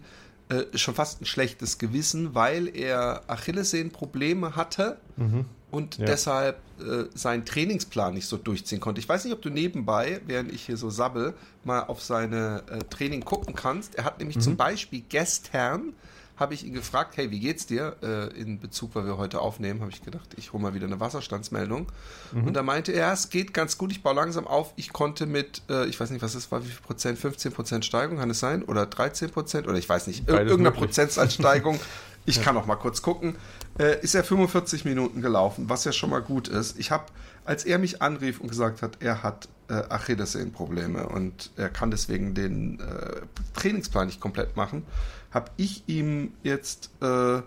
äh, 0.50 0.78
schon 0.78 0.96
fast 0.96 1.22
ein 1.22 1.26
schlechtes 1.26 1.78
Gewissen, 1.78 2.36
weil 2.36 2.76
er 2.76 3.24
Achillessehnenprobleme 3.28 4.58
hatte 4.58 4.98
mhm. 5.16 5.46
und 5.72 5.98
ja. 5.98 6.06
deshalb 6.06 6.58
äh, 6.82 7.06
seinen 7.16 7.46
Trainingsplan 7.46 8.14
nicht 8.14 8.28
so 8.28 8.36
durchziehen 8.36 8.82
konnte. 8.82 9.00
Ich 9.00 9.08
weiß 9.08 9.24
nicht, 9.24 9.34
ob 9.34 9.42
du 9.42 9.50
nebenbei, 9.50 10.20
während 10.28 10.52
ich 10.52 10.66
hier 10.66 10.76
so 10.76 10.90
sabbel, 10.90 11.36
mal 11.64 11.84
auf 11.84 12.04
seine 12.04 12.64
äh, 12.70 12.80
Training 12.90 13.24
gucken 13.24 13.56
kannst. 13.56 13.96
Er 13.96 14.04
hat 14.04 14.20
nämlich 14.20 14.38
mhm. 14.38 14.42
zum 14.42 14.58
Beispiel 14.58 15.04
gestern 15.08 15.94
habe 16.39 16.53
ich 16.53 16.65
ihn 16.65 16.74
gefragt, 16.74 17.17
hey, 17.17 17.31
wie 17.31 17.39
geht's 17.39 17.65
dir? 17.65 17.96
Äh, 18.01 18.39
in 18.39 18.60
Bezug, 18.60 18.96
weil 18.96 19.05
wir 19.05 19.17
heute 19.17 19.41
aufnehmen, 19.41 19.81
habe 19.81 19.91
ich 19.91 20.03
gedacht, 20.03 20.29
ich 20.38 20.53
hole 20.53 20.63
mal 20.63 20.74
wieder 20.74 20.88
eine 20.88 21.00
Wasserstandsmeldung. 21.00 21.88
Mhm. 22.31 22.48
Und 22.48 22.53
da 22.53 22.63
meinte 22.63 22.91
er, 22.91 23.12
es 23.12 23.29
geht 23.29 23.53
ganz 23.53 23.77
gut, 23.77 23.91
ich 23.91 24.01
baue 24.01 24.15
langsam 24.15 24.48
auf. 24.48 24.74
Ich 24.77 24.93
konnte 24.93 25.25
mit, 25.25 25.62
äh, 25.69 25.86
ich 25.88 26.00
weiß 26.00 26.10
nicht, 26.12 26.22
was 26.22 26.36
es 26.36 26.51
war, 26.51 26.63
wie 26.63 26.69
viel 26.69 26.81
Prozent, 26.81 27.19
15 27.19 27.51
Prozent 27.51 27.86
Steigung 27.86 28.17
kann 28.17 28.29
es 28.29 28.39
sein? 28.39 28.63
Oder 28.63 28.86
13 28.86 29.29
Prozent? 29.29 29.67
Oder 29.67 29.77
ich 29.77 29.89
weiß 29.89 30.08
nicht, 30.08 30.25
Beides 30.25 30.50
irgendeine 30.50 30.75
Prozentzahlsteigung. 30.75 31.79
Ich 32.25 32.36
ja. 32.36 32.43
kann 32.43 32.58
auch 32.58 32.67
mal 32.67 32.75
kurz 32.75 33.01
gucken. 33.01 33.36
Äh, 33.79 34.01
ist 34.01 34.13
er 34.13 34.24
45 34.24 34.86
Minuten 34.86 35.22
gelaufen, 35.22 35.69
was 35.69 35.84
ja 35.86 35.91
schon 35.91 36.12
mal 36.12 36.22
gut 36.22 36.48
ist. 36.48 36.77
Ich 36.77 36.91
habe, 36.91 37.05
als 37.46 37.63
er 37.63 37.79
mich 37.79 38.03
anrief 38.03 38.39
und 38.39 38.50
gesagt 38.50 38.84
hat, 38.84 38.98
er 39.00 39.24
hat 39.24 39.48
äh, 39.69 39.74
Achillessehnenprobleme 39.74 41.08
und 41.08 41.51
er 41.55 41.69
kann 41.69 41.91
deswegen 41.91 42.34
den 42.34 42.79
äh, 42.79 43.22
Trainingsplan 43.55 44.08
nicht 44.08 44.19
komplett 44.19 44.58
machen, 44.58 44.86
habe 45.32 45.52
ich 45.58 45.84
ihm 45.88 46.34
jetzt 46.44 46.92
äh, 47.02 47.38
äh, 47.38 47.42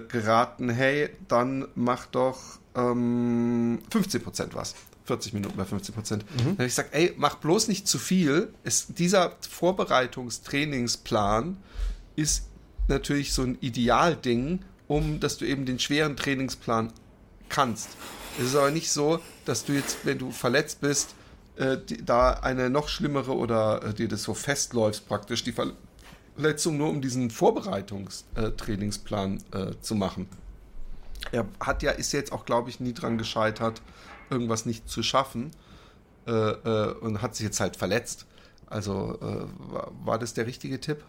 geraten, 0.00 0.68
hey, 0.68 1.10
dann 1.28 1.66
mach 1.74 2.06
doch 2.06 2.40
ähm, 2.74 3.80
15% 3.90 4.54
was. 4.54 4.74
40 5.04 5.32
Minuten 5.32 5.56
bei 5.56 5.64
50 5.64 5.94
Prozent. 5.94 6.24
Mhm. 6.30 6.38
Dann 6.38 6.52
habe 6.52 6.64
ich 6.64 6.72
gesagt, 6.72 6.94
ey, 6.94 7.14
mach 7.16 7.36
bloß 7.36 7.68
nicht 7.68 7.88
zu 7.88 7.98
viel. 7.98 8.52
Es, 8.64 8.88
dieser 8.88 9.36
Vorbereitungstrainingsplan 9.40 11.56
ist 12.14 12.48
natürlich 12.88 13.32
so 13.32 13.42
ein 13.42 13.56
Idealding, 13.60 14.60
um 14.88 15.20
dass 15.20 15.38
du 15.38 15.44
eben 15.44 15.66
den 15.66 15.78
schweren 15.78 16.16
Trainingsplan 16.16 16.92
kannst. 17.48 17.90
Es 18.38 18.46
ist 18.46 18.56
aber 18.56 18.70
nicht 18.70 18.90
so, 18.90 19.20
dass 19.44 19.64
du 19.64 19.72
jetzt, 19.72 19.98
wenn 20.04 20.18
du 20.18 20.30
verletzt 20.30 20.80
bist, 20.80 21.14
äh, 21.56 21.78
die, 21.78 22.04
da 22.04 22.34
eine 22.34 22.70
noch 22.70 22.88
schlimmere 22.88 23.34
oder 23.34 23.82
äh, 23.82 23.94
dir 23.94 24.08
das 24.08 24.22
so 24.22 24.34
festläufst 24.34 25.08
praktisch, 25.08 25.44
die 25.44 25.52
Verletzung 26.34 26.78
nur 26.78 26.88
um 26.88 27.00
diesen 27.00 27.30
Vorbereitungstrainingsplan 27.30 29.38
äh, 29.52 29.70
zu 29.80 29.94
machen. 29.94 30.26
Er 31.30 31.46
hat 31.60 31.82
ja, 31.82 31.92
ist 31.92 32.12
jetzt 32.12 32.32
auch, 32.32 32.44
glaube 32.44 32.70
ich, 32.70 32.80
nie 32.80 32.94
dran 32.94 33.18
gescheitert, 33.18 33.82
irgendwas 34.30 34.66
nicht 34.66 34.88
zu 34.88 35.02
schaffen 35.02 35.50
äh, 36.26 36.32
äh, 36.32 36.94
und 37.00 37.22
hat 37.22 37.36
sich 37.36 37.44
jetzt 37.44 37.60
halt 37.60 37.76
verletzt. 37.76 38.26
Also 38.66 39.18
äh, 39.20 39.46
war, 39.72 39.92
war, 40.04 40.18
das 40.18 40.34
der 40.34 40.46
richtige 40.46 40.80
Tipp? 40.80 41.04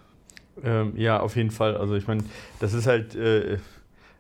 Ähm, 0.63 0.94
ja, 0.98 1.20
auf 1.20 1.36
jeden 1.36 1.51
Fall. 1.51 1.77
Also 1.77 1.96
ich 1.96 2.08
meine, 2.08 2.24
das 2.60 2.74
ist 2.74 2.86
halt 2.86 3.15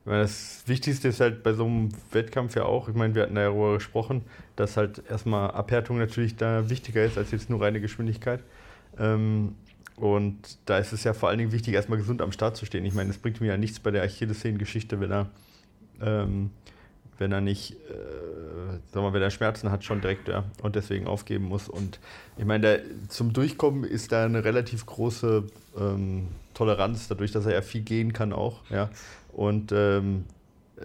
das 0.05 0.63
Wichtigste 0.65 1.07
ist 1.07 1.21
halt 1.21 1.43
bei 1.43 1.53
so 1.53 1.65
einem 1.65 1.89
Wettkampf 2.11 2.55
ja 2.55 2.63
auch, 2.63 2.89
ich 2.89 2.95
meine, 2.95 3.15
wir 3.15 3.23
hatten 3.23 3.37
ja 3.37 3.45
darüber 3.45 3.75
gesprochen, 3.75 4.23
dass 4.55 4.75
halt 4.75 5.01
erstmal 5.09 5.51
Abhärtung 5.51 5.97
natürlich 5.97 6.35
da 6.35 6.69
wichtiger 6.69 7.05
ist 7.05 7.17
als 7.17 7.31
jetzt 7.31 7.49
nur 7.49 7.61
reine 7.61 7.79
Geschwindigkeit. 7.79 8.41
Ähm, 8.99 9.55
und 9.95 10.57
da 10.65 10.79
ist 10.79 10.91
es 10.93 11.03
ja 11.03 11.13
vor 11.13 11.29
allen 11.29 11.37
Dingen 11.37 11.51
wichtig, 11.51 11.73
erstmal 11.73 11.97
gesund 11.97 12.21
am 12.21 12.31
Start 12.31 12.57
zu 12.57 12.65
stehen. 12.65 12.85
Ich 12.85 12.93
meine, 12.93 13.09
es 13.09 13.17
bringt 13.17 13.41
mir 13.41 13.47
ja 13.47 13.57
nichts 13.57 13.79
bei 13.79 13.91
der 13.91 14.03
Achillessehnen-Geschichte, 14.03 14.99
wenn 14.99 15.11
er, 15.11 15.29
ähm, 16.01 16.49
wenn 17.19 17.31
er 17.31 17.41
nicht, 17.41 17.73
äh, 17.73 18.77
sag 18.91 19.03
mal, 19.03 19.13
wenn 19.13 19.21
er 19.21 19.29
Schmerzen 19.29 19.69
hat, 19.71 19.83
schon 19.83 20.01
direkt 20.01 20.27
ja, 20.27 20.45
und 20.63 20.75
deswegen 20.75 21.05
aufgeben 21.05 21.45
muss. 21.45 21.69
Und 21.69 21.99
ich 22.37 22.45
meine, 22.45 22.77
da, 22.77 22.83
zum 23.07 23.33
Durchkommen 23.33 23.83
ist 23.83 24.11
da 24.11 24.25
eine 24.25 24.43
relativ 24.43 24.85
große 24.85 25.43
ähm, 25.77 26.27
Toleranz, 26.55 27.07
dadurch, 27.07 27.31
dass 27.31 27.45
er 27.45 27.53
ja 27.53 27.61
viel 27.61 27.81
gehen 27.81 28.13
kann 28.13 28.33
auch. 28.33 28.61
Ja. 28.69 28.89
Und 29.31 29.71
ähm, 29.71 30.25
äh, 30.77 30.83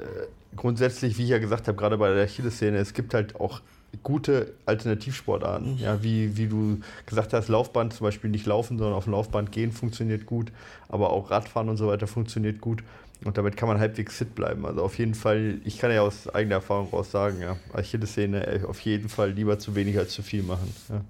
grundsätzlich, 0.55 1.17
wie 1.19 1.25
ich 1.25 1.31
ja 1.31 1.39
gesagt 1.39 1.67
habe, 1.67 1.79
gerade 1.79 1.97
bei 1.97 2.13
der 2.13 2.25
Achillessehne, 2.25 2.77
es 2.77 2.93
gibt 2.93 3.15
halt 3.15 3.37
auch 3.37 3.63
gute 4.03 4.55
Alternativsportarten, 4.67 5.79
ja, 5.79 6.03
wie, 6.03 6.37
wie 6.37 6.47
du 6.47 6.81
gesagt 7.07 7.33
hast, 7.33 7.49
Laufband 7.49 7.95
zum 7.95 8.05
Beispiel 8.05 8.31
nicht 8.31 8.47
laufen, 8.47 8.79
sondern 8.79 8.95
auf 8.95 9.05
dem 9.05 9.13
Laufband 9.13 9.51
gehen 9.51 9.73
funktioniert 9.73 10.27
gut, 10.27 10.53
aber 10.89 11.11
auch 11.11 11.31
Radfahren 11.31 11.69
und 11.69 11.77
so 11.77 11.89
weiter 11.89 12.07
funktioniert 12.07 12.61
gut 12.61 12.83
und 13.25 13.37
damit 13.37 13.57
kann 13.57 13.69
man 13.69 13.81
halbwegs 13.81 14.17
fit 14.17 14.35
bleiben. 14.35 14.65
Also 14.65 14.83
auf 14.83 14.99
jeden 14.99 15.15
Fall, 15.15 15.61
ich 15.65 15.79
kann 15.79 15.91
ja 15.91 16.03
aus 16.03 16.29
eigener 16.29 16.57
Erfahrung 16.57 16.89
raus 16.91 17.11
sagen, 17.11 17.41
ja, 17.41 17.57
Achillessehne 17.73 18.65
auf 18.67 18.81
jeden 18.81 19.09
Fall 19.09 19.31
lieber 19.31 19.59
zu 19.59 19.75
wenig 19.75 19.99
als 19.99 20.13
zu 20.13 20.23
viel 20.23 20.43
machen. 20.43 20.73
Ja. 20.89 21.01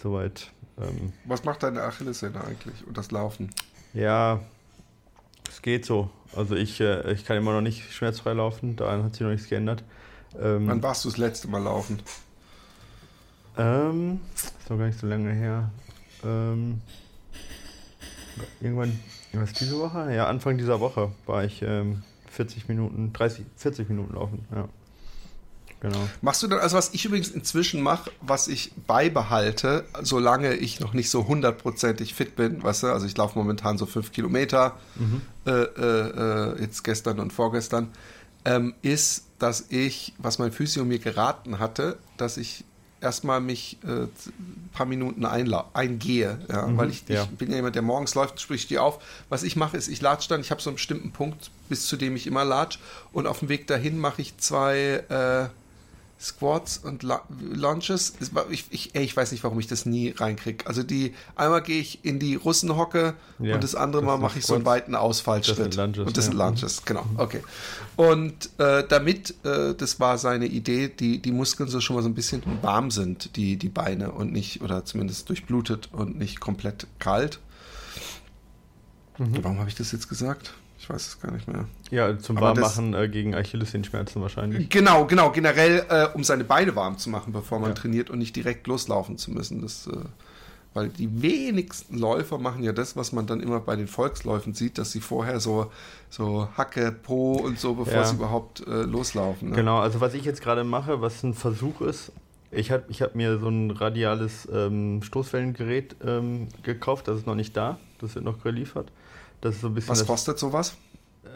Soweit. 0.00 0.50
Ähm. 0.78 1.12
Was 1.24 1.44
macht 1.44 1.62
deine 1.62 1.82
Achillessehne 1.82 2.42
eigentlich 2.44 2.86
und 2.86 2.96
das 2.96 3.10
Laufen? 3.10 3.50
Ja, 3.92 4.40
es 5.48 5.62
geht 5.62 5.84
so. 5.84 6.10
Also 6.34 6.54
ich, 6.54 6.80
äh, 6.80 7.12
ich 7.12 7.24
kann 7.24 7.36
immer 7.36 7.52
noch 7.52 7.60
nicht 7.60 7.92
schmerzfrei 7.92 8.32
laufen, 8.32 8.76
daran 8.76 9.02
hat 9.02 9.14
sich 9.14 9.22
noch 9.22 9.30
nichts 9.30 9.48
geändert. 9.48 9.82
Ähm, 10.40 10.68
Wann 10.68 10.82
warst 10.82 11.04
du 11.04 11.08
das 11.08 11.18
letzte 11.18 11.48
Mal 11.48 11.62
laufen? 11.62 12.00
Ähm, 13.56 14.20
ist 14.34 14.70
noch 14.70 14.78
gar 14.78 14.86
nicht 14.86 14.98
so 14.98 15.06
lange 15.06 15.32
her. 15.32 15.70
Ähm, 16.24 16.80
irgendwann, 18.60 18.98
was 19.32 19.52
diese 19.52 19.78
Woche? 19.78 20.12
Ja, 20.14 20.26
Anfang 20.26 20.56
dieser 20.56 20.80
Woche 20.80 21.12
war 21.26 21.44
ich 21.44 21.62
ähm, 21.62 22.02
40 22.30 22.68
Minuten, 22.68 23.12
30, 23.12 23.44
40 23.56 23.88
Minuten 23.88 24.14
laufen, 24.14 24.46
ja. 24.54 24.68
Genau. 25.80 26.08
Machst 26.20 26.40
du 26.44 26.46
dann, 26.46 26.60
also 26.60 26.76
was 26.76 26.94
ich 26.94 27.04
übrigens 27.04 27.28
inzwischen 27.30 27.82
mache, 27.82 28.12
was 28.20 28.46
ich 28.46 28.72
beibehalte, 28.86 29.84
solange 30.00 30.54
ich 30.54 30.78
noch 30.78 30.92
nicht 30.92 31.10
so 31.10 31.26
hundertprozentig 31.26 32.14
fit 32.14 32.36
bin, 32.36 32.62
weißt 32.62 32.84
du, 32.84 32.86
also 32.92 33.04
ich 33.04 33.16
laufe 33.16 33.36
momentan 33.36 33.78
so 33.78 33.86
fünf 33.86 34.12
Kilometer, 34.12 34.78
mhm. 34.94 35.22
äh, 35.44 35.50
äh, 35.50 36.60
jetzt 36.60 36.84
gestern 36.84 37.18
und 37.18 37.32
vorgestern, 37.32 37.88
ähm, 38.44 38.74
ist, 38.82 39.26
dass 39.38 39.66
ich, 39.68 40.14
was 40.18 40.38
mein 40.38 40.52
Physio 40.52 40.84
mir 40.84 40.98
geraten 40.98 41.58
hatte, 41.58 41.98
dass 42.16 42.36
ich 42.36 42.64
erstmal 43.00 43.40
mich 43.40 43.78
äh, 43.84 44.02
ein 44.04 44.70
paar 44.72 44.86
Minuten 44.86 45.26
eingehe, 45.26 46.38
ja, 46.48 46.66
mhm, 46.66 46.76
weil 46.76 46.90
ich, 46.90 47.04
ja. 47.08 47.24
ich, 47.24 47.30
bin 47.30 47.50
ja 47.50 47.56
jemand, 47.56 47.74
der 47.74 47.82
morgens 47.82 48.14
läuft, 48.14 48.40
sprich 48.40 48.68
die 48.68 48.78
auf. 48.78 49.02
Was 49.28 49.42
ich 49.42 49.56
mache, 49.56 49.76
ist, 49.76 49.88
ich 49.88 50.00
latsche 50.00 50.28
dann, 50.28 50.40
ich 50.40 50.50
habe 50.50 50.62
so 50.62 50.70
einen 50.70 50.76
bestimmten 50.76 51.10
Punkt, 51.10 51.50
bis 51.68 51.86
zu 51.86 51.96
dem 51.96 52.14
ich 52.16 52.26
immer 52.26 52.44
latsch 52.44 52.78
und 53.12 53.26
auf 53.26 53.40
dem 53.40 53.48
Weg 53.48 53.66
dahin 53.66 53.98
mache 53.98 54.22
ich 54.22 54.38
zwei 54.38 55.04
äh, 55.08 55.48
Squats 56.22 56.78
und 56.78 57.02
Launches. 57.02 58.14
Ich, 58.50 58.66
ich, 58.70 58.94
ey, 58.94 59.02
ich 59.02 59.16
weiß 59.16 59.32
nicht, 59.32 59.42
warum 59.42 59.58
ich 59.58 59.66
das 59.66 59.86
nie 59.86 60.10
reinkriege. 60.10 60.66
Also 60.66 60.84
die, 60.84 61.14
einmal 61.34 61.62
gehe 61.62 61.80
ich 61.80 62.04
in 62.04 62.20
die 62.20 62.36
Russenhocke 62.36 63.14
ja, 63.40 63.54
und 63.54 63.64
das 63.64 63.74
andere 63.74 64.02
Mal 64.02 64.18
mache 64.18 64.38
ich 64.38 64.46
so 64.46 64.54
einen 64.54 64.64
weiten 64.64 64.94
Ausfallschritt. 64.94 65.58
Das 65.58 65.76
Lunges, 65.76 65.98
und 65.98 66.16
das 66.16 66.26
ja. 66.26 66.30
sind 66.30 66.38
Lunges, 66.38 66.84
genau. 66.84 67.04
Okay. 67.16 67.42
Und 67.96 68.50
äh, 68.58 68.84
damit, 68.88 69.34
äh, 69.44 69.74
das 69.74 69.98
war 69.98 70.16
seine 70.16 70.46
Idee, 70.46 70.88
die, 70.88 71.20
die 71.20 71.32
Muskeln 71.32 71.68
so 71.68 71.80
schon 71.80 71.96
mal 71.96 72.02
so 72.02 72.08
ein 72.08 72.14
bisschen 72.14 72.42
warm 72.62 72.92
sind, 72.92 73.34
die, 73.36 73.56
die 73.56 73.68
Beine 73.68 74.12
und 74.12 74.32
nicht, 74.32 74.62
oder 74.62 74.84
zumindest 74.84 75.28
durchblutet 75.28 75.88
und 75.92 76.16
nicht 76.18 76.38
komplett 76.38 76.86
kalt. 77.00 77.40
Mhm. 79.18 79.42
Warum 79.42 79.58
habe 79.58 79.68
ich 79.68 79.74
das 79.74 79.90
jetzt 79.90 80.08
gesagt? 80.08 80.54
Ich 80.82 80.90
weiß 80.90 81.06
es 81.06 81.20
gar 81.20 81.30
nicht 81.30 81.46
mehr. 81.46 81.66
Ja, 81.92 82.18
zum 82.18 82.40
Warmmachen 82.40 82.92
äh, 82.92 83.08
gegen 83.08 83.36
Achillessehenschmerzen 83.36 84.20
wahrscheinlich. 84.20 84.68
Genau, 84.68 85.06
genau. 85.06 85.30
Generell, 85.30 85.86
äh, 85.88 86.06
um 86.12 86.24
seine 86.24 86.42
Beine 86.42 86.74
warm 86.74 86.98
zu 86.98 87.08
machen, 87.08 87.32
bevor 87.32 87.60
man 87.60 87.70
ja. 87.70 87.74
trainiert 87.74 88.10
und 88.10 88.18
nicht 88.18 88.34
direkt 88.34 88.66
loslaufen 88.66 89.16
zu 89.16 89.30
müssen. 89.30 89.62
Das, 89.62 89.86
äh, 89.86 89.92
weil 90.74 90.88
die 90.88 91.22
wenigsten 91.22 91.98
Läufer 91.98 92.38
machen 92.38 92.64
ja 92.64 92.72
das, 92.72 92.96
was 92.96 93.12
man 93.12 93.26
dann 93.26 93.38
immer 93.40 93.60
bei 93.60 93.76
den 93.76 93.86
Volksläufen 93.86 94.54
sieht, 94.54 94.76
dass 94.76 94.90
sie 94.90 95.00
vorher 95.00 95.38
so, 95.38 95.70
so 96.10 96.48
Hacke, 96.56 96.90
Po 96.90 97.34
und 97.34 97.60
so, 97.60 97.74
bevor 97.74 97.94
ja. 97.94 98.04
sie 98.04 98.16
überhaupt 98.16 98.66
äh, 98.66 98.82
loslaufen. 98.82 99.50
Ne? 99.50 99.54
Genau, 99.54 99.78
also 99.78 100.00
was 100.00 100.14
ich 100.14 100.24
jetzt 100.24 100.42
gerade 100.42 100.64
mache, 100.64 101.00
was 101.00 101.22
ein 101.22 101.34
Versuch 101.34 101.80
ist, 101.80 102.10
ich 102.50 102.72
habe 102.72 102.82
ich 102.88 103.02
hab 103.02 103.14
mir 103.14 103.38
so 103.38 103.48
ein 103.48 103.70
radiales 103.70 104.48
ähm, 104.52 105.00
Stoßwellengerät 105.04 105.94
ähm, 106.04 106.48
gekauft, 106.64 107.06
das 107.06 107.18
ist 107.18 107.26
noch 107.28 107.36
nicht 107.36 107.56
da, 107.56 107.78
das 108.00 108.16
wird 108.16 108.24
noch 108.24 108.42
geliefert. 108.42 108.90
Das 109.42 109.56
ist 109.56 109.60
so 109.60 109.66
ein 109.66 109.74
bisschen 109.74 109.90
Was 109.90 110.06
kostet 110.06 110.38
sowas? 110.38 110.76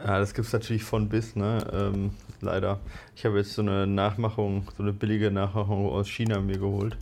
Ja, 0.05 0.19
das 0.21 0.33
gibt 0.33 0.47
es 0.47 0.53
natürlich 0.53 0.85
von 0.85 1.09
bis, 1.09 1.35
ne? 1.35 1.59
Ähm, 1.73 2.11
leider. 2.41 2.79
Ich 3.17 3.25
habe 3.27 3.39
jetzt 3.39 3.55
so 3.55 3.63
eine 3.63 3.87
Nachmachung, 3.87 4.69
so 4.77 4.83
eine 4.83 4.93
billige 4.93 5.31
Nachmachung 5.31 5.91
aus 5.91 6.09
China 6.09 6.41
mir 6.41 6.59
geholt. 6.59 6.97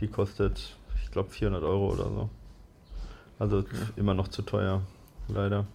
Die 0.00 0.08
kostet, 0.08 0.76
ich 1.02 1.10
glaube, 1.10 1.30
400 1.30 1.62
Euro 1.62 1.92
oder 1.92 2.04
so. 2.04 2.30
Also 3.38 3.58
okay. 3.58 3.76
immer 3.96 4.14
noch 4.14 4.28
zu 4.28 4.42
teuer, 4.42 4.82
leider. 5.28 5.66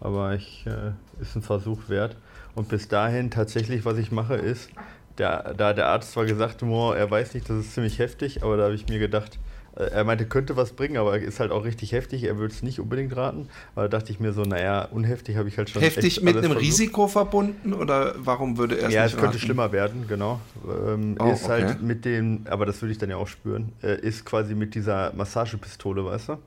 Aber 0.00 0.34
ich, 0.34 0.66
äh, 0.66 0.92
ist 1.20 1.36
ein 1.36 1.42
Versuch 1.42 1.88
wert. 1.88 2.16
Und 2.56 2.68
bis 2.68 2.88
dahin 2.88 3.30
tatsächlich, 3.30 3.84
was 3.84 3.96
ich 3.96 4.10
mache, 4.10 4.34
ist, 4.34 4.70
der, 5.18 5.54
da 5.54 5.72
der 5.72 5.86
Arzt 5.86 6.12
zwar 6.12 6.26
gesagt 6.26 6.62
hat, 6.62 6.96
er 6.96 7.10
weiß 7.10 7.34
nicht, 7.34 7.48
das 7.48 7.58
ist 7.58 7.74
ziemlich 7.74 8.00
heftig, 8.00 8.42
aber 8.42 8.56
da 8.56 8.64
habe 8.64 8.74
ich 8.74 8.88
mir 8.88 8.98
gedacht, 8.98 9.38
er 9.76 10.04
meinte, 10.04 10.26
könnte 10.26 10.56
was 10.56 10.72
bringen, 10.72 10.96
aber 10.96 11.18
ist 11.18 11.38
halt 11.38 11.50
auch 11.50 11.64
richtig 11.64 11.92
heftig. 11.92 12.24
Er 12.24 12.38
würde 12.38 12.54
es 12.54 12.62
nicht 12.62 12.80
unbedingt 12.80 13.14
raten. 13.14 13.48
Aber 13.74 13.88
da 13.88 13.98
dachte 13.98 14.10
ich 14.10 14.20
mir 14.20 14.32
so, 14.32 14.42
naja, 14.42 14.86
unheftig 14.86 15.36
habe 15.36 15.48
ich 15.48 15.58
halt 15.58 15.68
schon. 15.68 15.82
Heftig 15.82 16.22
mit 16.22 16.36
einem 16.36 16.52
versucht. 16.52 16.62
Risiko 16.62 17.08
verbunden 17.08 17.74
oder 17.74 18.14
warum 18.16 18.56
würde 18.56 18.78
er 18.78 18.88
es 18.88 18.94
Ja, 18.94 19.04
es 19.04 19.12
könnte 19.12 19.28
raten? 19.28 19.38
schlimmer 19.38 19.72
werden, 19.72 20.06
genau. 20.08 20.40
Ähm, 20.66 21.16
oh, 21.20 21.30
ist 21.30 21.48
halt 21.48 21.64
okay. 21.64 21.72
halt 21.74 21.82
mit 21.82 22.04
dem, 22.04 22.46
aber 22.48 22.64
das 22.64 22.80
würde 22.80 22.92
ich 22.92 22.98
dann 22.98 23.10
ja 23.10 23.16
auch 23.16 23.28
spüren, 23.28 23.72
äh, 23.82 24.00
ist 24.00 24.24
quasi 24.24 24.54
mit 24.54 24.74
dieser 24.74 25.12
Massagepistole, 25.12 26.04
weißt 26.04 26.30
du? 26.30 26.38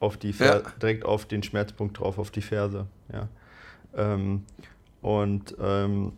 Auf 0.00 0.16
die 0.16 0.30
ja. 0.30 0.62
direkt 0.80 1.04
auf 1.04 1.26
den 1.26 1.42
Schmerzpunkt 1.42 1.98
drauf, 1.98 2.18
auf 2.18 2.30
die 2.30 2.42
Ferse, 2.42 2.86
ja. 3.12 3.28
Ähm, 3.96 4.44
und 5.02 5.54
ähm, 5.60 6.12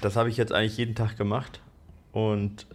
das 0.00 0.16
habe 0.16 0.28
ich 0.28 0.36
jetzt 0.36 0.52
eigentlich 0.52 0.76
jeden 0.76 0.94
Tag 0.94 1.16
gemacht. 1.16 1.60
Und 2.12 2.66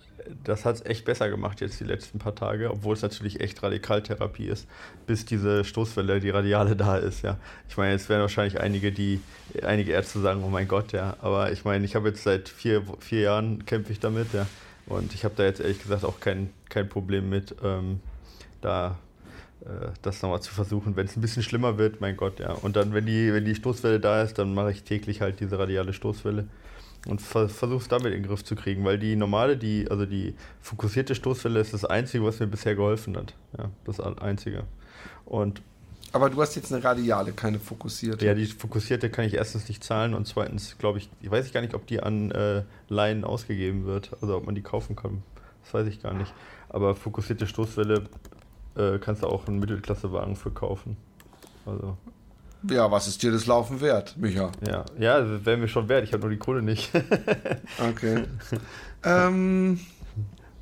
das 0.44 0.66
hat 0.66 0.76
es 0.76 0.86
echt 0.86 1.06
besser 1.06 1.30
gemacht 1.30 1.62
jetzt 1.62 1.80
die 1.80 1.84
letzten 1.84 2.20
paar 2.20 2.36
Tage, 2.36 2.72
obwohl 2.72 2.96
es 2.96 3.02
natürlich 3.02 3.40
echt 3.42 3.62
Radikaltherapie 3.62 4.48
ist, 4.48 4.68
bis 5.08 5.26
diese 5.26 5.64
Stoßwelle, 5.64 6.20
die 6.20 6.30
Radiale 6.30 6.76
da 6.76 6.98
ist, 6.98 7.22
ja. 7.24 7.38
Ich 7.70 7.78
meine, 7.78 7.92
jetzt 7.92 8.10
werden 8.10 8.22
wahrscheinlich 8.22 8.60
einige, 8.60 8.92
die, 8.92 9.22
einige 9.64 9.92
Ärzte 9.92 10.20
sagen, 10.20 10.44
oh 10.44 10.50
mein 10.50 10.68
Gott, 10.68 10.92
ja. 10.92 11.18
Aber 11.22 11.52
ich 11.52 11.66
meine, 11.66 11.86
ich 11.86 11.96
habe 11.96 12.10
jetzt 12.10 12.24
seit 12.24 12.50
vier, 12.50 12.84
vier 13.00 13.22
Jahren 13.22 13.66
kämpfe 13.66 13.92
ich 13.92 14.00
damit, 14.00 14.34
ja. 14.34 14.48
Und 14.88 15.14
ich 15.14 15.24
habe 15.24 15.36
da 15.38 15.44
jetzt 15.44 15.60
ehrlich 15.60 15.82
gesagt 15.82 16.04
auch 16.04 16.20
kein, 16.20 16.50
kein 16.70 16.90
Problem 16.90 17.30
mit, 17.30 17.56
ähm, 17.64 18.00
da 18.62 18.98
äh, 19.62 19.90
das 20.02 20.22
nochmal 20.22 20.42
zu 20.42 20.54
versuchen. 20.54 20.96
Wenn 20.96 21.06
es 21.06 21.16
ein 21.16 21.22
bisschen 21.22 21.44
schlimmer 21.44 21.78
wird, 21.78 22.02
mein 22.02 22.18
Gott, 22.18 22.40
ja. 22.40 22.52
Und 22.52 22.76
dann, 22.76 22.94
wenn 22.94 23.06
die, 23.06 23.34
wenn 23.34 23.46
die 23.46 23.56
Stoßwelle 23.56 24.00
da 24.00 24.22
ist, 24.24 24.38
dann 24.38 24.54
mache 24.54 24.72
ich 24.72 24.84
täglich 24.84 25.22
halt 25.22 25.40
diese 25.40 25.58
radiale 25.60 25.94
Stoßwelle 25.94 26.48
und 27.08 27.22
ver 27.22 27.50
versuch's 27.50 27.88
damit 27.88 28.14
in 28.14 28.22
den 28.22 28.28
Griff 28.28 28.44
zu 28.44 28.56
kriegen, 28.56 28.84
weil 28.84 29.00
die 29.00 29.16
normale, 29.16 29.58
die, 29.58 29.90
also 29.90 30.06
die 30.06 30.36
fokussierte 30.62 31.16
Stoßwelle 31.16 31.60
ist 31.60 31.74
das 31.74 31.86
Einzige, 31.86 32.24
was 32.24 32.40
mir 32.40 32.48
bisher 32.48 32.76
geholfen 32.76 33.18
hat. 33.18 33.34
Ja, 33.58 33.70
das 33.86 34.00
Einzige. 34.00 34.64
Und 35.26 35.62
aber 36.14 36.30
du 36.30 36.42
hast 36.42 36.56
jetzt 36.56 36.74
eine 36.74 36.84
radiale, 36.84 37.32
keine 37.32 37.58
fokussierte. 37.58 38.26
Ja, 38.26 38.34
die 38.34 38.46
fokussierte 38.46 39.10
kann 39.10 39.24
ich 39.26 39.36
erstens 39.36 39.70
nicht 39.70 39.82
zahlen 39.82 40.14
und 40.14 40.28
zweitens 40.28 40.78
glaube 40.78 40.98
ich, 40.98 41.10
ich 41.22 41.32
weiß 41.32 41.54
gar 41.54 41.62
nicht, 41.62 41.74
ob 41.74 41.88
die 41.88 42.02
an 42.02 42.32
äh, 42.32 42.64
Laien 42.90 43.24
ausgegeben 43.24 43.86
wird, 43.86 44.12
also 44.22 44.36
ob 44.36 44.46
man 44.46 44.54
die 44.54 44.62
kaufen 44.62 44.96
kann. 44.96 45.24
Das 45.64 45.74
weiß 45.74 45.88
ich 45.88 46.02
gar 46.02 46.14
nicht. 46.14 46.34
Aber 46.68 46.96
fokussierte 46.96 47.48
Stoßwelle 47.48 48.04
äh, 48.76 49.00
kannst 49.00 49.24
du 49.24 49.28
auch 49.28 49.48
einen 49.48 49.60
Mittelklassewagen 49.60 50.36
für 50.36 50.52
kaufen. 50.52 50.98
Also. 51.66 51.98
Ja, 52.70 52.92
was 52.92 53.08
ist 53.08 53.24
dir 53.24 53.32
das 53.32 53.48
Laufen 53.48 53.82
wert, 53.82 54.16
Micha? 54.18 54.52
Ja, 54.66 54.86
ja 55.00 55.46
wäre 55.46 55.58
mir 55.58 55.68
schon 55.68 55.90
wert. 55.90 56.04
Ich 56.04 56.14
habe 56.14 56.22
nur 56.22 56.30
die 56.30 56.38
Kohle 56.38 56.62
nicht. 56.62 56.92
okay. 57.90 58.24
ähm. 59.04 59.80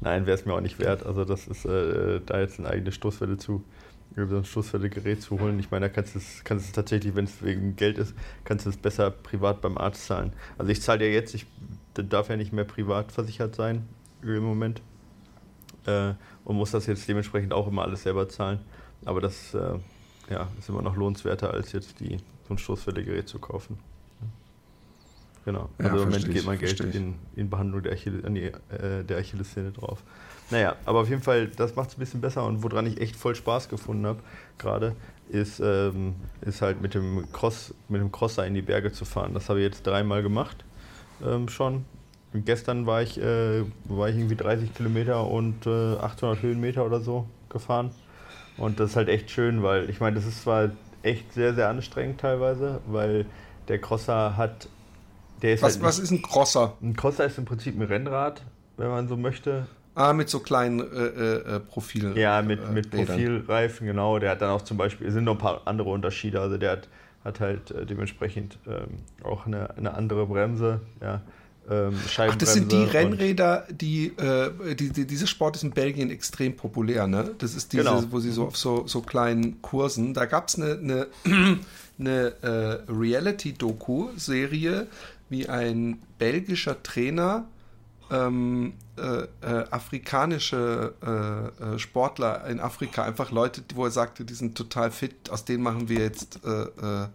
Nein, 0.01 0.25
wäre 0.25 0.37
es 0.37 0.45
mir 0.45 0.53
auch 0.53 0.61
nicht 0.61 0.79
wert. 0.79 1.05
Also 1.05 1.25
das 1.25 1.47
ist 1.47 1.65
äh, 1.65 2.21
da 2.25 2.39
jetzt 2.39 2.57
eine 2.59 2.69
eigene 2.69 2.93
Stoßwelle 2.93 3.37
zu 3.37 3.65
über 4.15 4.27
so 4.27 4.37
ein 4.37 4.45
Stoßwelle-Gerät 4.45 5.21
zu 5.21 5.39
holen. 5.39 5.59
Ich 5.59 5.71
meine, 5.71 5.87
da 5.87 5.93
kannst 5.93 6.15
du 6.15 6.19
es, 6.19 6.43
kannst 6.43 6.65
es 6.65 6.71
tatsächlich, 6.71 7.15
wenn 7.15 7.25
es 7.25 7.41
wegen 7.43 7.75
Geld 7.75 7.97
ist, 7.97 8.13
kannst 8.43 8.65
du 8.65 8.69
es 8.69 8.77
besser 8.77 9.11
privat 9.11 9.61
beim 9.61 9.77
Arzt 9.77 10.05
zahlen. 10.05 10.33
Also 10.57 10.71
ich 10.71 10.81
zahle 10.81 11.05
ja 11.05 11.11
jetzt, 11.11 11.35
ich 11.35 11.45
darf 11.93 12.29
ja 12.29 12.35
nicht 12.35 12.53
mehr 12.53 12.65
privat 12.65 13.11
versichert 13.11 13.55
sein 13.55 13.87
im 14.21 14.43
Moment. 14.43 14.81
Äh, 15.85 16.13
und 16.43 16.55
muss 16.55 16.71
das 16.71 16.87
jetzt 16.87 17.07
dementsprechend 17.07 17.53
auch 17.53 17.67
immer 17.67 17.83
alles 17.83 18.03
selber 18.03 18.27
zahlen. 18.27 18.59
Aber 19.05 19.21
das 19.21 19.53
äh, 19.53 19.77
ja, 20.29 20.47
ist 20.57 20.69
immer 20.69 20.81
noch 20.81 20.95
lohnenswerter, 20.95 21.53
als 21.53 21.71
jetzt 21.71 21.99
die, 21.99 22.17
so 22.47 22.53
ein 22.53 22.57
Stoßwelle-Gerät 22.57 23.27
zu 23.27 23.39
kaufen. 23.39 23.79
Genau. 25.45 25.69
Also 25.77 25.95
ja, 25.95 26.03
im 26.03 26.09
Moment 26.09 26.31
geht 26.31 26.45
mein 26.45 26.59
Geld 26.59 26.79
in, 26.81 27.15
in, 27.35 27.49
Behandlung 27.49 27.81
der, 27.81 27.93
Achille, 27.93 28.19
äh, 28.19 29.03
der 29.03 29.17
Achillessehne 29.17 29.71
drauf. 29.71 30.03
Naja, 30.51 30.75
aber 30.85 30.99
auf 30.99 31.09
jeden 31.09 31.21
Fall, 31.21 31.47
das 31.47 31.75
macht 31.75 31.89
es 31.89 31.97
ein 31.97 31.99
bisschen 31.99 32.21
besser 32.21 32.45
und 32.45 32.61
woran 32.61 32.85
ich 32.85 32.99
echt 32.99 33.15
voll 33.15 33.35
Spaß 33.35 33.69
gefunden 33.69 34.05
habe, 34.05 34.19
gerade, 34.57 34.95
ist, 35.29 35.59
ähm, 35.59 36.15
ist 36.41 36.61
halt 36.61 36.81
mit 36.81 36.93
dem 36.93 37.31
Cross, 37.31 37.73
mit 37.87 38.01
dem 38.01 38.11
Crosser 38.11 38.45
in 38.45 38.53
die 38.53 38.61
Berge 38.61 38.91
zu 38.91 39.05
fahren. 39.05 39.33
Das 39.33 39.49
habe 39.49 39.59
ich 39.59 39.65
jetzt 39.65 39.85
dreimal 39.85 40.23
gemacht 40.23 40.65
ähm, 41.25 41.47
schon. 41.49 41.85
Und 42.33 42.45
gestern 42.45 42.85
war 42.85 43.01
ich, 43.01 43.19
äh, 43.19 43.63
war 43.85 44.09
ich 44.09 44.17
irgendwie 44.17 44.35
30 44.35 44.73
Kilometer 44.73 45.25
und 45.25 45.65
äh, 45.65 45.95
800 45.97 46.41
Höhenmeter 46.41 46.85
oder 46.85 46.99
so 46.99 47.27
gefahren. 47.49 47.91
Und 48.59 48.79
das 48.79 48.91
ist 48.91 48.95
halt 48.95 49.07
echt 49.07 49.31
schön, 49.31 49.63
weil 49.63 49.89
ich 49.89 49.99
meine, 49.99 50.15
das 50.15 50.25
ist 50.25 50.43
zwar 50.43 50.69
echt 51.01 51.33
sehr, 51.33 51.53
sehr 51.53 51.69
anstrengend 51.69 52.19
teilweise, 52.19 52.81
weil 52.87 53.25
der 53.67 53.79
Crosser 53.79 54.35
hat. 54.35 54.67
Der 55.41 55.53
ist 55.53 55.63
was, 55.63 55.75
halt 55.75 55.83
was 55.83 55.99
ist 55.99 56.11
ein 56.11 56.21
Crosser? 56.21 56.73
Ein 56.81 56.95
Crosser 56.95 57.25
ist 57.25 57.37
im 57.37 57.45
Prinzip 57.45 57.75
ein 57.75 57.81
Rennrad, 57.81 58.43
wenn 58.75 58.89
man 58.89 59.07
so 59.07 59.15
möchte. 59.15 59.67
Ah, 59.95 60.13
mit 60.13 60.29
so 60.29 60.39
kleinen 60.39 60.79
äh, 60.79 60.83
äh, 60.83 61.55
äh 61.55 61.59
Profilen. 61.59 62.15
Ja, 62.15 62.41
mit, 62.41 62.61
äh, 62.61 62.71
mit 62.71 62.91
Profilreifen, 62.91 63.87
genau. 63.87 64.19
Der 64.19 64.31
hat 64.31 64.41
dann 64.41 64.51
auch 64.51 64.61
zum 64.61 64.77
Beispiel, 64.77 65.07
es 65.07 65.13
sind 65.13 65.23
noch 65.23 65.35
ein 65.35 65.39
paar 65.39 65.61
andere 65.65 65.89
Unterschiede. 65.89 66.41
Also 66.41 66.57
der 66.57 66.71
hat, 66.71 66.89
hat 67.23 67.39
halt 67.39 67.71
äh, 67.71 67.85
dementsprechend 67.85 68.57
ähm, 68.67 68.99
auch 69.23 69.45
eine, 69.45 69.75
eine 69.77 69.93
andere 69.93 70.25
Bremse, 70.25 70.81
ja. 71.01 71.21
Ähm, 71.69 71.93
Ach, 72.17 72.35
das 72.35 72.53
sind 72.53 72.71
die 72.71 72.83
Rennräder, 72.83 73.67
die, 73.69 74.07
äh, 74.17 74.75
die, 74.75 74.89
die, 74.89 75.05
dieser 75.05 75.27
Sport 75.27 75.57
ist 75.57 75.63
in 75.63 75.71
Belgien 75.71 76.09
extrem 76.09 76.55
populär, 76.55 77.07
ne? 77.07 77.35
Das 77.37 77.53
ist 77.53 77.73
diese, 77.73 77.83
genau. 77.83 78.03
wo 78.09 78.19
sie 78.19 78.31
so 78.31 78.47
auf 78.47 78.57
so, 78.57 78.87
so 78.87 79.01
kleinen 79.01 79.61
Kursen, 79.61 80.13
da 80.13 80.25
gab 80.25 80.47
es 80.47 80.55
eine, 80.55 80.79
eine, 80.79 81.07
eine 81.99 82.33
äh, 82.41 82.91
Reality-Doku-Serie, 82.91 84.87
wie 85.29 85.47
ein 85.47 85.99
belgischer 86.17 86.81
Trainer 86.81 87.45
ähm, 88.11 88.73
äh, 88.97 89.27
äh, 89.41 89.65
afrikanische 89.69 90.93
äh, 91.01 91.75
äh, 91.75 91.79
Sportler 91.79 92.45
in 92.47 92.59
Afrika, 92.59 93.03
einfach 93.03 93.31
Leute, 93.31 93.63
wo 93.75 93.85
er 93.85 93.91
sagte, 93.91 94.25
die 94.25 94.33
sind 94.33 94.57
total 94.57 94.91
fit, 94.91 95.29
aus 95.29 95.45
denen 95.45 95.63
machen 95.63 95.89
wir 95.89 95.99
jetzt 95.99 96.39
äh, 96.43 96.49
äh, 96.49 97.07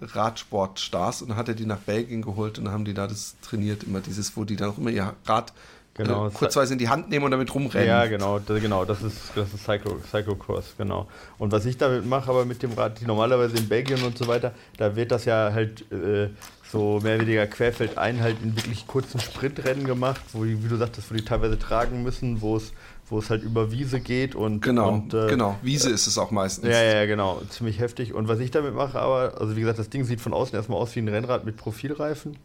Radsportstars 0.00 1.22
und 1.22 1.28
dann 1.28 1.36
hat 1.36 1.48
er 1.48 1.54
die 1.54 1.66
nach 1.66 1.78
Belgien 1.78 2.22
geholt 2.22 2.58
und 2.58 2.66
dann 2.66 2.74
haben 2.74 2.84
die 2.84 2.94
da 2.94 3.06
das 3.06 3.36
trainiert, 3.42 3.84
immer 3.84 4.00
dieses, 4.00 4.36
wo 4.36 4.44
die 4.44 4.56
dann 4.56 4.70
auch 4.70 4.78
immer 4.78 4.90
ihr 4.90 5.14
Rad 5.26 5.52
genau, 5.94 6.28
äh, 6.28 6.30
kurzweise 6.30 6.72
in 6.72 6.78
die 6.78 6.88
Hand 6.88 7.10
nehmen 7.10 7.24
und 7.24 7.30
damit 7.30 7.54
rumrennen. 7.54 7.88
Ja, 7.88 8.06
genau, 8.06 8.38
das, 8.38 8.60
genau, 8.60 8.84
das 8.84 9.02
ist, 9.02 9.18
das 9.34 9.52
ist 9.52 9.64
Cyclo, 9.64 9.98
Cyclocross, 10.10 10.74
genau. 10.78 11.08
Und 11.38 11.52
was 11.52 11.64
ich 11.66 11.76
damit 11.76 12.06
mache, 12.06 12.30
aber 12.30 12.44
mit 12.44 12.62
dem 12.62 12.72
Rad, 12.72 13.00
die 13.00 13.06
normalerweise 13.06 13.56
in 13.56 13.68
Belgien 13.68 14.02
und 14.02 14.16
so 14.16 14.26
weiter, 14.26 14.52
da 14.76 14.96
wird 14.96 15.10
das 15.10 15.24
ja 15.24 15.52
halt 15.52 15.90
äh, 15.92 16.28
so 16.70 17.00
mehr 17.02 17.16
oder 17.16 17.26
weniger 17.26 17.46
querfeldein 17.46 18.20
halt 18.20 18.36
in 18.42 18.56
wirklich 18.56 18.86
kurzen 18.86 19.20
Sprintrennen 19.20 19.84
gemacht, 19.84 20.20
wo 20.32 20.44
die, 20.44 20.62
wie 20.62 20.68
du 20.68 20.76
sagtest, 20.76 21.10
wo 21.10 21.14
die 21.14 21.24
teilweise 21.24 21.58
tragen 21.58 22.02
müssen, 22.02 22.40
wo 22.40 22.56
es 22.56 22.72
wo 23.10 23.18
es 23.18 23.28
halt 23.28 23.42
über 23.42 23.70
Wiese 23.70 24.00
geht 24.00 24.34
und 24.34 24.62
genau, 24.62 24.92
und, 24.92 25.12
äh, 25.14 25.26
genau, 25.28 25.56
Wiese 25.62 25.90
ist 25.90 26.06
es 26.06 26.16
auch 26.16 26.30
meistens. 26.30 26.68
Ja, 26.68 26.82
ja, 26.82 27.06
genau, 27.06 27.42
ziemlich 27.50 27.78
heftig. 27.80 28.14
Und 28.14 28.28
was 28.28 28.38
ich 28.38 28.50
damit 28.50 28.74
mache, 28.74 28.98
aber, 28.98 29.40
also 29.40 29.56
wie 29.56 29.60
gesagt, 29.60 29.78
das 29.78 29.90
Ding 29.90 30.04
sieht 30.04 30.20
von 30.20 30.32
außen 30.32 30.54
erstmal 30.54 30.78
aus 30.78 30.94
wie 30.94 31.00
ein 31.00 31.08
Rennrad 31.08 31.44
mit 31.44 31.56
Profilreifen. 31.56 32.36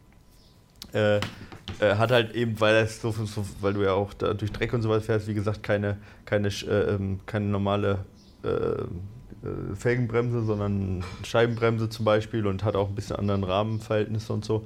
Äh, 0.94 1.18
äh, 1.18 1.96
hat 1.98 2.12
halt 2.12 2.36
eben, 2.36 2.60
weil 2.60 2.76
es 2.76 3.02
so, 3.02 3.12
so, 3.12 3.46
weil 3.62 3.74
du 3.74 3.84
ja 3.84 3.94
auch 3.94 4.14
durch 4.14 4.52
Dreck 4.52 4.74
und 4.74 4.82
sowas 4.82 5.06
fährst, 5.06 5.28
wie 5.28 5.34
gesagt, 5.34 5.64
keine, 5.64 5.98
keine, 6.26 6.48
äh, 6.48 6.96
ähm, 6.96 7.20
keine 7.26 7.46
normale 7.46 8.06
äh, 8.44 8.48
äh, 8.48 9.76
Felgenbremse, 9.76 10.44
sondern 10.44 11.04
Scheibenbremse 11.24 11.90
zum 11.90 12.06
Beispiel 12.06 12.48
und 12.48 12.64
hat 12.64 12.76
auch 12.76 12.90
ein 12.90 12.96
bisschen 12.96 13.18
anderen 13.18 13.44
Rahmenverhältnisse 13.44 14.32
und 14.34 14.46
so. 14.46 14.66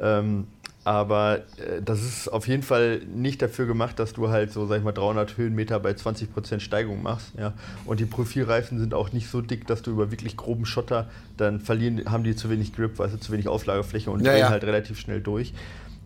Ähm, 0.00 0.46
aber 0.84 1.40
äh, 1.58 1.82
das 1.84 2.02
ist 2.02 2.28
auf 2.28 2.48
jeden 2.48 2.62
Fall 2.62 3.00
nicht 3.14 3.42
dafür 3.42 3.66
gemacht, 3.66 3.98
dass 3.98 4.14
du 4.14 4.28
halt 4.28 4.52
so, 4.52 4.66
sag 4.66 4.78
ich 4.78 4.84
mal, 4.84 4.92
300 4.92 5.36
Höhenmeter 5.36 5.78
bei 5.78 5.90
20% 5.90 6.60
Steigung 6.60 7.02
machst. 7.02 7.32
Ja? 7.38 7.52
Und 7.84 8.00
die 8.00 8.06
Profilreifen 8.06 8.78
sind 8.78 8.94
auch 8.94 9.12
nicht 9.12 9.28
so 9.28 9.42
dick, 9.42 9.66
dass 9.66 9.82
du 9.82 9.90
über 9.90 10.10
wirklich 10.10 10.36
groben 10.36 10.64
Schotter, 10.64 11.08
dann 11.36 11.60
verlieren, 11.60 12.10
haben 12.10 12.24
die 12.24 12.34
zu 12.34 12.48
wenig 12.48 12.74
Grip, 12.74 12.98
weißt 12.98 13.14
du, 13.14 13.20
zu 13.20 13.32
wenig 13.32 13.48
Auflagefläche 13.48 14.10
und 14.10 14.20
ja, 14.20 14.32
drehen 14.32 14.40
ja. 14.40 14.48
halt 14.48 14.64
relativ 14.64 14.98
schnell 14.98 15.20
durch. 15.20 15.52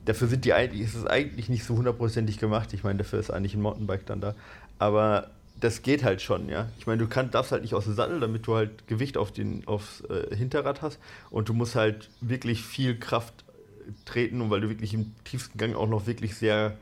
Dafür 0.07 0.29
sind 0.29 0.45
die 0.45 0.53
eigentlich, 0.53 0.83
ist 0.83 0.95
es 0.95 1.07
eigentlich 1.07 1.49
nicht 1.49 1.65
so 1.65 1.77
hundertprozentig 1.77 2.39
gemacht. 2.39 2.73
Ich 2.75 2.85
meine, 2.85 2.99
dafür 2.99 3.21
ist 3.21 3.31
eigentlich 3.31 3.55
ein 3.55 3.63
Mountainbike 3.63 4.05
dann 4.07 4.21
da. 4.21 4.35
Aber 4.79 5.31
das 5.61 5.83
geht 5.83 6.03
halt 6.03 6.21
schon, 6.21 6.49
ja. 6.49 6.69
Ich 6.79 6.87
meine, 6.87 6.99
du 6.99 7.09
kann, 7.09 7.31
darfst 7.31 7.53
halt 7.53 7.63
nicht 7.63 7.75
aus 7.75 7.85
dem 7.85 7.95
Sattel, 7.95 8.21
damit 8.21 8.47
du 8.47 8.55
halt 8.55 8.87
Gewicht 8.87 9.17
auf 9.17 9.33
den, 9.33 9.67
aufs 9.67 10.03
äh, 10.03 10.35
Hinterrad 10.35 10.83
hast. 10.83 10.99
Und 11.31 11.49
du 11.49 11.55
musst 11.55 11.75
halt 11.75 12.11
wirklich 12.21 12.63
viel 12.63 12.99
Kraft 12.99 13.44
treten 14.05 14.41
und 14.41 14.51
weil 14.51 14.61
du 14.61 14.69
wirklich 14.69 14.95
im 14.95 15.15
tiefsten 15.25 15.59
Gang 15.59 15.75
auch 15.75 15.89
noch 15.89 16.07
wirklich 16.07 16.35
sehr 16.35 16.77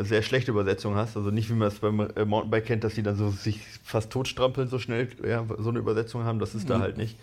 sehr 0.00 0.22
schlechte 0.22 0.50
Übersetzung 0.50 0.94
hast, 0.94 1.16
also 1.16 1.30
nicht 1.30 1.50
wie 1.50 1.54
man 1.54 1.68
es 1.68 1.78
beim 1.78 2.00
äh, 2.00 2.24
Mountainbike 2.24 2.64
kennt, 2.64 2.84
dass 2.84 2.94
die 2.94 3.02
dann 3.02 3.16
so 3.16 3.30
sich 3.30 3.60
fast 3.82 4.10
totstrampeln 4.10 4.68
so 4.68 4.78
schnell, 4.78 5.08
ja, 5.26 5.44
so 5.58 5.68
eine 5.68 5.78
Übersetzung 5.78 6.24
haben, 6.24 6.38
das 6.38 6.54
ist 6.54 6.64
mhm. 6.64 6.68
da 6.68 6.80
halt 6.80 6.96
nicht. 6.96 7.18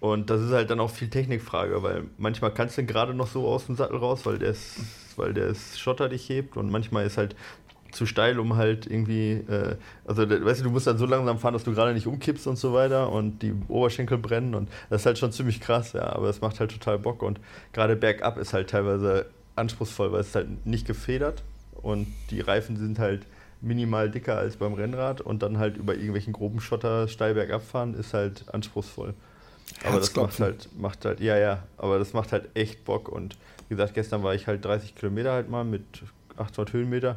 Und 0.00 0.30
das 0.30 0.40
ist 0.40 0.50
halt 0.50 0.68
dann 0.70 0.80
auch 0.80 0.90
viel 0.90 1.08
Technikfrage, 1.08 1.82
weil 1.82 2.04
manchmal 2.18 2.52
kannst 2.52 2.76
du 2.76 2.84
gerade 2.84 3.14
noch 3.14 3.28
so 3.28 3.46
aus 3.46 3.66
dem 3.66 3.76
Sattel 3.76 3.98
raus, 3.98 4.26
weil 4.26 4.38
der 4.38 4.50
ist, 4.50 4.80
weil 5.16 5.32
der 5.32 5.46
ist 5.46 5.78
Schotter 5.78 6.08
dich 6.08 6.28
hebt 6.28 6.56
und 6.56 6.70
manchmal 6.70 7.06
ist 7.06 7.18
halt 7.18 7.36
zu 7.92 8.06
steil, 8.06 8.38
um 8.40 8.56
halt 8.56 8.86
irgendwie, 8.86 9.32
äh, 9.32 9.76
also 10.04 10.28
weißt 10.28 10.60
du, 10.60 10.64
du 10.64 10.70
musst 10.70 10.86
dann 10.86 10.98
so 10.98 11.06
langsam 11.06 11.38
fahren, 11.38 11.54
dass 11.54 11.64
du 11.64 11.72
gerade 11.72 11.94
nicht 11.94 12.06
umkippst 12.06 12.46
und 12.46 12.56
so 12.56 12.72
weiter 12.72 13.12
und 13.12 13.42
die 13.42 13.54
Oberschenkel 13.68 14.18
brennen 14.18 14.54
und 14.54 14.68
das 14.90 15.02
ist 15.02 15.06
halt 15.06 15.18
schon 15.18 15.32
ziemlich 15.32 15.60
krass, 15.60 15.92
ja, 15.92 16.12
aber 16.12 16.28
es 16.28 16.40
macht 16.40 16.58
halt 16.58 16.72
total 16.72 16.98
Bock 16.98 17.22
und 17.22 17.38
gerade 17.72 17.94
bergab 17.96 18.38
ist 18.38 18.52
halt 18.52 18.70
teilweise 18.70 19.26
anspruchsvoll, 19.56 20.12
weil 20.12 20.20
es 20.20 20.34
halt 20.34 20.66
nicht 20.66 20.86
gefedert 20.86 21.42
und 21.82 22.06
die 22.30 22.40
Reifen 22.40 22.76
sind 22.76 22.98
halt 22.98 23.26
minimal 23.60 24.10
dicker 24.10 24.36
als 24.38 24.56
beim 24.56 24.74
Rennrad 24.74 25.20
und 25.20 25.42
dann 25.42 25.58
halt 25.58 25.76
über 25.76 25.94
irgendwelchen 25.94 26.32
groben 26.32 26.60
Schotter 26.60 27.06
steil 27.08 27.34
bergab 27.34 27.62
fahren 27.62 27.94
ist 27.94 28.12
halt 28.14 28.52
anspruchsvoll. 28.52 29.14
Aber 29.84 29.98
das 29.98 30.14
macht 30.16 30.40
halt, 30.40 30.68
macht 30.78 31.04
halt, 31.04 31.20
ja, 31.20 31.38
ja, 31.38 31.62
aber 31.76 31.98
das 31.98 32.12
macht 32.12 32.32
halt 32.32 32.48
echt 32.54 32.84
Bock 32.84 33.08
und 33.08 33.36
wie 33.68 33.74
gesagt, 33.74 33.94
gestern 33.94 34.22
war 34.22 34.34
ich 34.34 34.46
halt 34.46 34.64
30 34.64 34.94
Kilometer 34.94 35.32
halt 35.32 35.48
mal 35.48 35.64
mit 35.64 35.84
800 36.36 36.72
Höhenmeter 36.72 37.16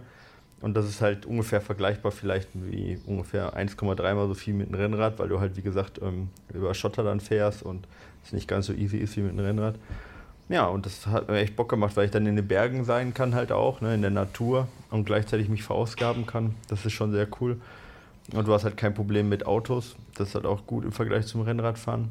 und 0.66 0.74
das 0.74 0.88
ist 0.88 1.00
halt 1.00 1.28
ungefähr 1.28 1.62
vergleichbar 1.62 2.12
vielleicht 2.12 2.50
wie 2.56 3.00
ungefähr 3.06 3.56
1,3 3.56 4.16
mal 4.16 4.28
so 4.28 4.34
viel 4.34 4.56
mit 4.56 4.70
einem 4.70 4.82
Rennrad, 4.82 5.20
weil 5.20 5.30
du 5.30 5.40
halt, 5.40 5.56
wie 5.58 5.62
gesagt, 5.62 6.02
ähm, 6.02 6.30
über 6.52 6.74
Schotter 6.74 7.04
dann 7.04 7.20
fährst 7.20 7.62
und 7.62 7.88
es 8.24 8.34
nicht 8.34 8.48
ganz 8.48 8.66
so 8.66 8.74
easy 8.74 8.98
ist 8.98 9.16
wie 9.16 9.22
mit 9.22 9.34
einem 9.34 9.46
Rennrad. 9.46 9.76
Ja, 10.50 10.66
und 10.66 10.88
das 10.88 11.06
hat 11.06 11.28
mir 11.28 11.38
echt 11.38 11.56
Bock 11.56 11.70
gemacht, 11.70 11.96
weil 11.96 12.06
ich 12.06 12.12
dann 12.12 12.26
in 12.26 12.36
den 12.36 12.48
Bergen 12.48 12.84
sein 12.84 13.14
kann 13.14 13.36
halt 13.36 13.52
auch, 13.52 13.80
ne, 13.80 13.94
in 13.94 14.02
der 14.02 14.10
Natur 14.10 14.68
und 14.90 15.06
gleichzeitig 15.06 15.50
mich 15.50 15.62
verausgaben 15.62 16.26
kann. 16.26 16.56
Das 16.68 16.84
ist 16.84 16.94
schon 16.94 17.12
sehr 17.12 17.28
cool. 17.40 17.62
Und 18.34 18.48
du 18.48 18.52
hast 18.52 18.64
halt 18.64 18.76
kein 18.76 18.96
Problem 18.96 19.30
mit 19.30 19.46
Autos. 19.46 19.96
Das 20.16 20.30
ist 20.30 20.34
halt 20.34 20.48
auch 20.48 20.66
gut 20.66 20.84
im 20.84 20.92
Vergleich 20.92 21.28
zum 21.28 21.42
Rennradfahren. 21.42 22.10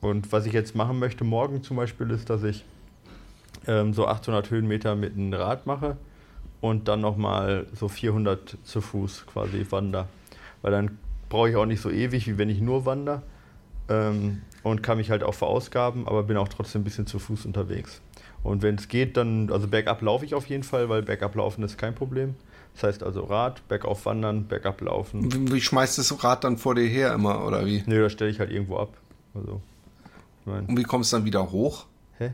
Und 0.00 0.30
was 0.30 0.46
ich 0.46 0.52
jetzt 0.52 0.76
machen 0.76 1.00
möchte 1.00 1.24
morgen 1.24 1.64
zum 1.64 1.76
Beispiel 1.76 2.08
ist, 2.12 2.30
dass 2.30 2.44
ich 2.44 2.64
ähm, 3.66 3.92
so 3.92 4.06
800 4.06 4.48
Höhenmeter 4.48 4.94
mit 4.94 5.14
einem 5.14 5.32
Rad 5.32 5.66
mache 5.66 5.96
und 6.60 6.88
dann 6.88 7.00
nochmal 7.00 7.66
so 7.74 7.88
400 7.88 8.58
zu 8.64 8.80
Fuß 8.80 9.26
quasi 9.26 9.66
wander. 9.70 10.08
Weil 10.62 10.72
dann 10.72 10.98
brauche 11.28 11.50
ich 11.50 11.56
auch 11.56 11.66
nicht 11.66 11.80
so 11.80 11.90
ewig, 11.90 12.26
wie 12.26 12.38
wenn 12.38 12.50
ich 12.50 12.60
nur 12.60 12.84
wander. 12.86 13.22
Ähm, 13.88 14.42
und 14.62 14.82
kann 14.82 14.98
mich 14.98 15.10
halt 15.10 15.22
auch 15.22 15.34
verausgaben, 15.34 16.08
aber 16.08 16.24
bin 16.24 16.36
auch 16.36 16.48
trotzdem 16.48 16.80
ein 16.80 16.84
bisschen 16.84 17.06
zu 17.06 17.20
Fuß 17.20 17.46
unterwegs. 17.46 18.00
Und 18.42 18.62
wenn 18.62 18.74
es 18.74 18.88
geht, 18.88 19.16
dann, 19.16 19.50
also 19.52 19.68
bergab 19.68 20.02
laufe 20.02 20.24
ich 20.24 20.34
auf 20.34 20.46
jeden 20.46 20.64
Fall, 20.64 20.88
weil 20.88 21.02
bergab 21.02 21.36
laufen 21.36 21.62
ist 21.62 21.78
kein 21.78 21.94
Problem. 21.94 22.34
Das 22.74 22.82
heißt 22.82 23.02
also 23.02 23.24
Rad, 23.24 23.66
bergauf 23.68 24.04
wandern, 24.06 24.48
bergab 24.48 24.80
laufen. 24.80 25.50
Wie, 25.52 25.60
schmeißt 25.60 25.98
das 25.98 26.22
Rad 26.22 26.44
dann 26.44 26.58
vor 26.58 26.74
dir 26.74 26.86
her 26.86 27.14
immer, 27.14 27.44
oder 27.46 27.64
wie? 27.64 27.82
Nö, 27.86 28.02
das 28.02 28.12
stelle 28.12 28.30
ich 28.30 28.38
halt 28.38 28.50
irgendwo 28.50 28.76
ab. 28.76 28.96
Also, 29.34 29.60
Und 30.44 30.76
wie 30.76 30.82
kommst 30.82 31.12
du 31.12 31.16
dann 31.16 31.24
wieder 31.24 31.50
hoch? 31.50 31.86
Hä? 32.18 32.32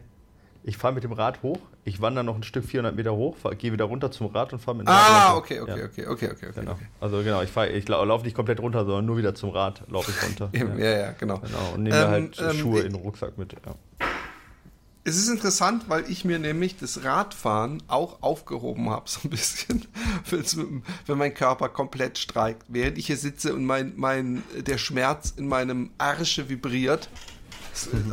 Ich 0.64 0.76
fahre 0.76 0.94
mit 0.94 1.04
dem 1.04 1.12
Rad 1.12 1.42
hoch, 1.42 1.60
ich 1.84 2.00
wandere 2.00 2.24
noch 2.24 2.36
ein 2.36 2.42
Stück 2.44 2.64
400 2.64 2.94
Meter 2.94 3.12
hoch, 3.14 3.36
gehe 3.58 3.72
wieder 3.72 3.86
runter 3.86 4.10
zum 4.12 4.28
Rad 4.28 4.52
und 4.52 4.60
fahre 4.60 4.76
mit 4.76 4.86
dem 4.86 4.90
ah, 4.92 4.96
Rad 4.96 5.30
Ah, 5.32 5.36
okay, 5.36 5.60
okay, 5.60 5.78
Ja. 5.80 5.84
okay, 5.86 6.06
okay, 6.06 6.30
okay, 6.30 6.46
okay. 6.48 6.60
Genau. 6.60 6.72
okay. 6.72 6.86
Also 7.00 7.22
genau, 7.22 7.42
ich, 7.42 7.50
fahr- 7.50 7.68
ich 7.70 7.88
lau- 7.88 8.04
laufe 8.04 8.24
nicht 8.24 8.34
komplett 8.36 8.60
runter, 8.60 8.84
sondern 8.84 9.06
nur 9.06 9.16
wieder 9.16 9.34
zum 9.34 9.50
Rad 9.50 9.82
laufe 9.88 10.10
ich 10.12 10.22
runter. 10.22 10.48
Eben, 10.52 10.78
Ja, 10.78 10.90
ja, 10.98 11.12
genau. 11.12 11.38
Genau, 11.38 11.72
und 11.74 11.82
nehme 11.82 11.96
Ähm, 11.96 12.08
halt 12.08 12.38
ähm, 12.40 12.52
Schuhe 12.56 12.80
in 12.82 12.92
den 12.92 13.02
Rucksack 13.02 13.36
mit. 13.36 13.52
Ja. 13.66 13.74
Es 15.04 15.16
ist 15.16 15.28
interessant, 15.28 15.86
weil 15.88 16.08
ich 16.08 16.24
mir 16.24 16.38
nämlich 16.38 16.76
das 16.76 17.02
Radfahren 17.02 17.82
auch 17.88 18.22
aufgehoben 18.22 18.88
habe, 18.88 19.08
so 19.10 19.18
ein 19.24 19.30
bisschen, 19.30 19.86
wenn 21.06 21.18
mein 21.18 21.34
Körper 21.34 21.68
komplett 21.68 22.18
streikt. 22.18 22.62
Während 22.68 22.96
ich 22.98 23.08
hier 23.08 23.16
sitze 23.16 23.52
und 23.54 23.64
mein, 23.64 23.94
mein, 23.96 24.44
der 24.56 24.78
Schmerz 24.78 25.34
in 25.36 25.48
meinem 25.48 25.90
Arsche 25.98 26.48
vibriert. 26.48 27.08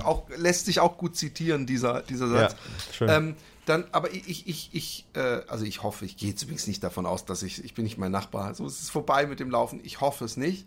Auch, 0.05 0.23
lässt 0.37 0.65
sich 0.67 0.79
auch 0.79 0.97
gut 0.97 1.17
zitieren, 1.17 1.65
dieser, 1.67 2.01
dieser 2.01 2.29
Satz. 2.29 2.53
Ja, 2.53 2.93
schön. 2.93 3.09
Ähm, 3.09 3.35
dann, 3.69 3.85
aber 3.91 4.13
ich, 4.13 4.47
ich, 4.47 4.69
ich, 4.73 5.05
äh, 5.13 5.41
also 5.47 5.63
ich 5.63 5.83
hoffe, 5.83 6.05
ich 6.05 6.17
gehe 6.17 6.31
übrigens 6.31 6.67
nicht 6.67 6.83
davon 6.83 7.05
aus, 7.05 7.25
dass 7.25 7.43
ich, 7.43 7.63
ich 7.63 7.73
bin 7.73 7.83
nicht 7.83 7.97
mein 7.97 8.11
Nachbar. 8.11 8.45
Also 8.45 8.65
es 8.65 8.81
ist 8.81 8.89
vorbei 8.89 9.27
mit 9.27 9.39
dem 9.39 9.51
Laufen. 9.51 9.79
Ich 9.83 10.01
hoffe 10.01 10.25
es 10.25 10.37
nicht. 10.37 10.65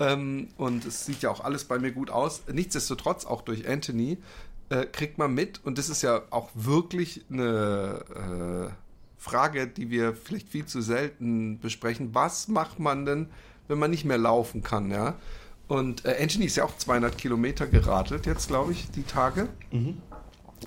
Ähm, 0.00 0.48
und 0.56 0.84
es 0.84 1.06
sieht 1.06 1.22
ja 1.22 1.30
auch 1.30 1.40
alles 1.40 1.64
bei 1.64 1.78
mir 1.78 1.92
gut 1.92 2.10
aus. 2.10 2.42
Nichtsdestotrotz, 2.52 3.24
auch 3.24 3.42
durch 3.42 3.68
Anthony, 3.68 4.18
äh, 4.68 4.86
kriegt 4.86 5.18
man 5.18 5.32
mit, 5.32 5.64
und 5.64 5.78
das 5.78 5.88
ist 5.88 6.02
ja 6.02 6.22
auch 6.30 6.50
wirklich 6.54 7.24
eine 7.30 8.70
äh, 8.70 9.22
Frage, 9.22 9.68
die 9.68 9.90
wir 9.90 10.14
vielleicht 10.14 10.48
viel 10.48 10.66
zu 10.66 10.80
selten 10.80 11.60
besprechen. 11.60 12.14
Was 12.14 12.48
macht 12.48 12.80
man 12.80 13.06
denn, 13.06 13.28
wenn 13.68 13.78
man 13.78 13.90
nicht 13.90 14.04
mehr 14.04 14.18
laufen 14.18 14.62
kann, 14.62 14.90
ja? 14.90 15.14
Und 15.68 16.04
äh, 16.04 16.16
Anthony 16.20 16.46
ist 16.46 16.56
ja 16.56 16.64
auch 16.64 16.76
200 16.76 17.16
Kilometer 17.16 17.66
geradelt 17.66 18.26
jetzt, 18.26 18.48
glaube 18.48 18.72
ich, 18.72 18.90
die 18.90 19.04
Tage. 19.04 19.48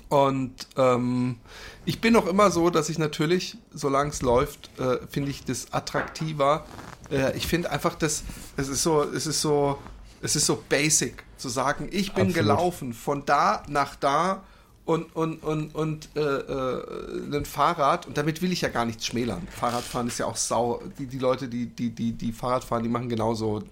Und 0.08 0.54
ähm, 0.76 1.36
ich 1.84 2.00
bin 2.00 2.16
auch 2.16 2.26
immer 2.26 2.50
so, 2.50 2.70
dass 2.70 2.88
ich 2.88 2.98
natürlich, 2.98 3.56
solange 3.72 4.10
es 4.10 4.22
läuft, 4.22 4.70
äh, 4.78 4.98
finde 5.08 5.30
ich 5.30 5.44
das 5.44 5.72
attraktiver. 5.72 6.64
Äh, 7.10 7.36
ich 7.36 7.46
finde 7.46 7.70
einfach, 7.70 7.94
das, 7.94 8.22
es 8.56 8.68
ist 8.68 8.82
so, 8.82 9.02
es 9.02 9.26
ist 9.26 9.40
so, 9.40 9.78
es 10.22 10.36
ist 10.36 10.46
so 10.46 10.62
basic 10.68 11.24
zu 11.36 11.48
sagen, 11.48 11.88
ich 11.90 12.12
bin 12.12 12.28
Absolut. 12.28 12.34
gelaufen 12.34 12.92
von 12.92 13.24
da 13.24 13.62
nach 13.68 13.96
da 13.96 14.42
und 14.84 15.14
und 15.14 15.42
und 15.42 15.74
und 15.74 16.08
äh, 16.16 16.20
äh, 16.20 17.36
ein 17.36 17.44
Fahrrad 17.44 18.06
und 18.06 18.16
damit 18.16 18.40
will 18.40 18.52
ich 18.52 18.62
ja 18.62 18.68
gar 18.68 18.86
nichts 18.86 19.06
schmälern. 19.06 19.46
Fahrradfahren 19.50 20.08
ist 20.08 20.18
ja 20.18 20.26
auch 20.26 20.36
sau. 20.36 20.82
Die 20.98 21.06
die 21.06 21.18
Leute, 21.18 21.46
die 21.48 21.66
die 21.66 21.90
die 21.90 22.12
die 22.12 22.32
Fahrrad 22.32 22.64
fahren, 22.64 22.82
die 22.82 22.88
machen 22.88 23.10
genauso 23.10 23.62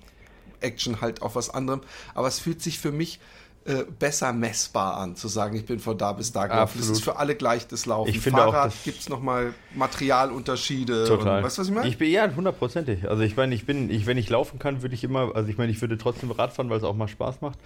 Action 0.60 1.00
halt 1.00 1.22
auf 1.22 1.34
was 1.34 1.50
anderem. 1.50 1.80
Aber 2.14 2.28
es 2.28 2.38
fühlt 2.38 2.62
sich 2.62 2.78
für 2.78 2.92
mich 2.92 3.18
äh, 3.66 3.84
besser 3.98 4.32
messbar 4.32 4.96
an, 4.96 5.16
zu 5.16 5.26
sagen, 5.26 5.56
ich 5.56 5.66
bin 5.66 5.80
von 5.80 5.98
da 5.98 6.12
bis 6.12 6.30
da 6.32 6.46
gelaufen. 6.46 6.78
Das 6.78 6.88
ist 6.88 7.02
für 7.02 7.16
alle 7.16 7.34
gleich 7.34 7.66
das 7.66 7.84
Laufen. 7.86 8.08
Ich 8.08 8.20
finde 8.20 8.38
Fahrrad 8.38 8.72
gibt 8.84 9.00
es 9.00 9.08
nochmal 9.08 9.54
Materialunterschiede. 9.74 11.04
Total. 11.06 11.38
Und, 11.38 11.44
weißt 11.44 11.58
du, 11.58 11.62
was 11.62 11.68
ich 11.68 11.74
meine? 11.74 11.88
Ich 11.88 11.98
bin 11.98 12.10
ja 12.10 12.30
hundertprozentig. 12.34 13.08
Also 13.08 13.24
ich 13.24 13.36
meine, 13.36 13.54
ich 13.54 13.66
bin, 13.66 13.90
ich, 13.90 14.06
wenn 14.06 14.18
ich 14.18 14.30
laufen 14.30 14.60
kann, 14.60 14.82
würde 14.82 14.94
ich 14.94 15.02
immer, 15.02 15.34
also 15.34 15.48
ich 15.50 15.58
meine, 15.58 15.72
ich 15.72 15.80
würde 15.80 15.98
trotzdem 15.98 16.30
Rad 16.30 16.52
fahren, 16.52 16.70
weil 16.70 16.78
es 16.78 16.84
auch 16.84 16.94
mal 16.94 17.08
Spaß 17.08 17.40
macht. 17.40 17.58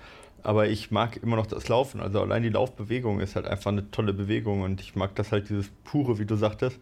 Aber 0.43 0.69
ich 0.69 0.91
mag 0.91 1.19
immer 1.23 1.37
noch 1.37 1.47
das 1.47 1.69
Laufen. 1.69 2.01
Also 2.01 2.23
allein 2.23 2.43
die 2.43 2.49
Laufbewegung 2.49 3.21
ist 3.21 3.37
halt 3.37 3.47
einfach 3.47 3.71
eine 3.71 3.91
tolle 3.91 4.15
Bewegung 4.15 4.63
und 4.63 4.81
ich 4.81 4.97
mag 4.97 5.15
das 5.17 5.33
halt, 5.33 5.51
dieses 5.51 5.69
pure, 5.85 6.19
wie 6.19 6.25
du 6.25 6.37
sagtest, 6.37 6.79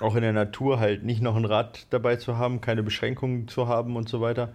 auch 0.00 0.14
in 0.16 0.22
der 0.22 0.34
Natur 0.34 0.78
halt 0.78 1.02
nicht 1.02 1.22
noch 1.22 1.36
ein 1.36 1.46
Rad 1.46 1.86
dabei 1.90 2.16
zu 2.16 2.36
haben, 2.36 2.60
keine 2.60 2.82
Beschränkungen 2.82 3.48
zu 3.48 3.68
haben 3.68 3.96
und 3.96 4.08
so 4.08 4.20
weiter. 4.20 4.52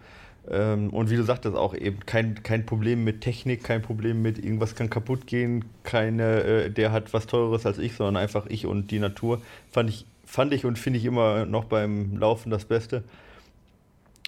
Ähm, 0.50 0.90
und 0.92 1.10
wie 1.10 1.16
du 1.16 1.24
sagtest, 1.24 1.56
auch 1.56 1.74
eben 1.74 2.00
kein, 2.06 2.44
kein 2.44 2.66
Problem 2.66 3.04
mit 3.04 3.22
Technik, 3.22 3.64
kein 3.64 3.82
Problem 3.82 4.22
mit 4.22 4.38
irgendwas 4.38 4.76
kann 4.76 4.90
kaputt 4.90 5.26
gehen, 5.26 5.66
keine, 5.84 6.44
äh, 6.44 6.70
der 6.70 6.92
hat 6.92 7.14
was 7.14 7.28
teureres 7.28 7.66
als 7.66 7.80
ich, 7.80 7.96
sondern 7.96 8.18
einfach 8.18 8.46
ich 8.48 8.66
und 8.66 8.92
die 8.92 9.00
Natur. 9.00 9.42
Fand 9.72 9.90
ich, 9.90 10.06
fand 10.26 10.54
ich 10.54 10.66
und 10.66 10.78
finde 10.78 11.00
ich 11.00 11.06
immer 11.06 11.46
noch 11.46 11.66
beim 11.66 12.18
Laufen 12.18 12.52
das 12.52 12.66
Beste. 12.66 13.04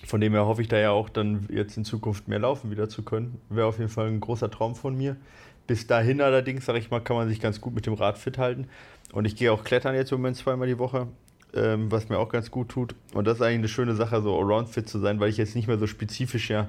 Von 0.06 0.21
dem 0.21 0.34
her 0.34 0.45
hoffe 0.45 0.62
ich 0.62 0.67
da 0.67 0.77
ja 0.77 0.91
auch 0.91 1.10
dann 1.10 1.47
jetzt 1.51 1.75
in 1.77 1.84
Zukunft 1.84 2.27
mehr 2.27 2.39
laufen 2.39 2.71
wieder 2.71 2.88
zu 2.88 3.03
können. 3.03 3.39
Wäre 3.49 3.67
auf 3.67 3.77
jeden 3.77 3.89
Fall 3.89 4.08
ein 4.08 4.19
großer 4.19 4.49
Traum 4.49 4.75
von 4.75 4.95
mir. 4.95 5.17
Bis 5.65 5.86
dahin 5.86 6.21
allerdings, 6.21 6.65
sage 6.65 6.80
ich 6.80 6.89
mal, 6.89 7.01
kann 7.01 7.17
man 7.17 7.27
sich 7.27 7.41
ganz 7.41 7.60
gut 7.60 7.75
mit 7.75 7.86
dem 7.86 7.93
Rad 7.93 8.17
fit 8.17 8.38
halten. 8.38 8.67
Und 9.12 9.25
ich 9.25 9.36
gehe 9.36 9.51
auch 9.51 9.63
klettern 9.63 9.95
jetzt 9.95 10.12
im 10.12 10.19
Moment 10.19 10.38
zweimal 10.38 10.67
die 10.67 10.80
Woche, 10.80 11.08
ähm, 11.53 11.91
was 11.91 12.10
mir 12.10 12.17
auch 12.19 12.29
ganz 12.29 12.51
gut 12.51 12.69
tut. 12.69 12.95
Und 13.13 13.25
das 13.25 13.38
ist 13.38 13.41
eigentlich 13.41 13.57
eine 13.60 13.67
schöne 13.67 13.95
Sache, 13.95 14.21
so 14.21 14.38
allround 14.38 14.69
fit 14.69 14.88
zu 14.88 14.99
sein, 14.99 15.19
weil 15.19 15.29
ich 15.29 15.38
jetzt 15.38 15.55
nicht 15.55 15.67
mehr 15.67 15.77
so 15.79 15.88
spezifisch 15.88 16.49
ja, 16.49 16.67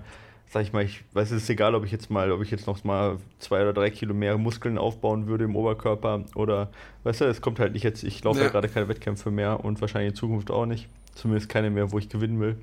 sag 0.51 0.63
ich 0.63 0.73
mal, 0.73 0.85
ich 0.85 1.05
weiß, 1.13 1.31
es 1.31 1.43
ist 1.43 1.51
egal, 1.51 1.75
ob 1.75 1.85
ich 1.85 1.93
jetzt 1.93 2.11
mal, 2.11 2.33
ob 2.33 2.43
ich 2.43 2.51
jetzt 2.51 2.67
noch 2.67 2.83
mal 2.85 3.19
zwei 3.39 3.63
oder 3.63 3.73
drei 3.73 3.91
Kilo 3.91 4.15
mehr 4.15 4.39
Muskeln 4.39 4.79
aufbauen 4.79 5.27
würde 5.27 5.45
im 5.45 5.57
Oberkörper 5.57 6.25
oder, 6.35 6.71
weißt 7.05 7.21
du, 7.21 7.25
es 7.27 7.41
kommt 7.41 7.59
halt 7.59 7.75
nicht 7.75 7.83
jetzt, 7.83 8.03
ich 8.03 8.23
laufe 8.25 8.39
ja. 8.39 8.47
Ja. 8.47 8.51
gerade 8.51 8.69
keine 8.69 8.89
Wettkämpfe 8.89 9.31
mehr 9.31 9.65
und 9.65 9.81
wahrscheinlich 9.81 10.11
in 10.11 10.17
Zukunft 10.17 10.51
auch 10.51 10.67
nicht. 10.67 10.89
Zumindest 11.15 11.49
keine 11.49 11.71
mehr, 11.71 11.91
wo 11.93 11.99
ich 11.99 12.09
gewinnen 12.09 12.41
will. 12.41 12.57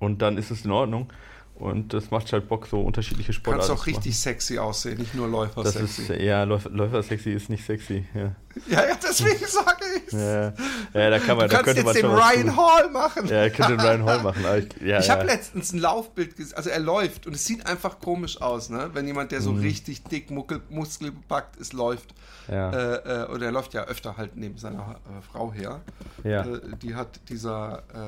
Und 0.00 0.20
dann 0.22 0.36
ist 0.36 0.50
es 0.50 0.64
in 0.64 0.72
Ordnung. 0.72 1.10
Und 1.54 1.94
das 1.94 2.10
macht 2.10 2.32
halt 2.32 2.48
Bock, 2.48 2.66
so 2.66 2.80
unterschiedliche 2.80 3.32
Sportarten 3.32 3.68
kannst 3.68 3.70
auch 3.70 3.84
zu 3.84 3.90
machen. 3.90 3.96
richtig 4.02 4.18
sexy 4.18 4.58
aussehen, 4.58 4.98
nicht 4.98 5.14
nur 5.14 5.28
Läufer 5.28 5.62
Das 5.62 5.74
sexy. 5.74 6.12
ist, 6.14 6.20
ja, 6.20 6.42
Läufer, 6.42 6.70
Läufer 6.70 7.00
sexy 7.02 7.30
ist 7.30 7.48
nicht 7.48 7.64
sexy. 7.64 8.04
Ja, 8.12 8.34
ja, 8.68 8.86
ja, 8.86 8.94
deswegen 9.02 9.46
sage 9.46 9.84
ich 10.06 10.12
ja, 10.12 10.52
ja 10.94 11.10
da 11.10 11.18
kann 11.18 11.36
man, 11.36 11.48
Du 11.48 11.56
da 11.56 11.62
kannst 11.62 11.64
könnte 11.64 11.80
jetzt 11.92 12.02
man 12.02 12.12
den 12.12 12.18
Ryan. 12.50 12.56
Hall 12.56 12.90
machen. 12.90 13.26
Ja, 13.26 13.36
er 13.36 13.50
könnte 13.50 13.76
den 13.76 13.80
Ryan 13.80 14.04
Hall 14.04 14.22
machen. 14.22 14.44
Ich, 14.58 14.82
ja, 14.86 14.98
ich 15.00 15.10
habe 15.10 15.24
letztens 15.24 15.72
ein 15.72 15.78
Laufbild 15.78 16.36
gesehen, 16.36 16.56
also 16.56 16.70
er 16.70 16.80
läuft 16.80 17.26
und 17.26 17.34
es 17.34 17.44
sieht 17.44 17.66
einfach 17.66 17.98
komisch 17.98 18.40
aus, 18.40 18.70
ne? 18.70 18.90
Wenn 18.92 19.06
jemand, 19.06 19.32
der 19.32 19.40
so 19.40 19.52
Mhm. 19.52 19.60
richtig 19.60 20.04
dick 20.04 20.30
Muckel, 20.30 20.60
muskelbepackt 20.70 21.56
ist, 21.56 21.72
läuft. 21.72 22.14
Ja. 22.48 22.70
Äh, 22.72 23.22
äh, 23.22 23.30
oder 23.30 23.46
er 23.46 23.52
läuft 23.52 23.72
ja 23.72 23.84
öfter 23.84 24.16
halt 24.18 24.36
neben 24.36 24.58
seiner 24.58 24.96
äh, 25.06 25.22
Frau 25.32 25.52
her. 25.52 25.80
Ja. 26.24 26.42
Äh, 26.44 26.60
die 26.82 26.94
hat 26.94 27.20
dieser, 27.30 27.82
äh, 27.94 27.98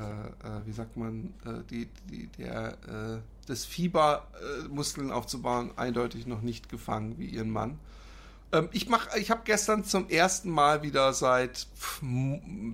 äh, 0.46 0.66
wie 0.66 0.72
sagt 0.72 0.96
man, 0.96 1.32
die, 1.70 1.88
die, 2.10 2.28
der, 2.38 2.76
das 3.46 3.64
Fieber, 3.64 4.26
Muskeln 4.68 5.10
aufzubauen, 5.10 5.70
eindeutig 5.76 6.26
noch 6.26 6.42
nicht 6.42 6.68
gefangen 6.68 7.14
wie 7.18 7.26
ihren 7.26 7.50
Mann. 7.50 7.78
Ähm, 8.52 8.68
ich 8.72 8.88
mach, 8.88 9.14
ich 9.16 9.30
habe 9.30 9.42
gestern 9.44 9.84
zum 9.84 10.08
ersten 10.08 10.50
Mal 10.50 10.82
wieder 10.82 11.12
seit, 11.12 11.66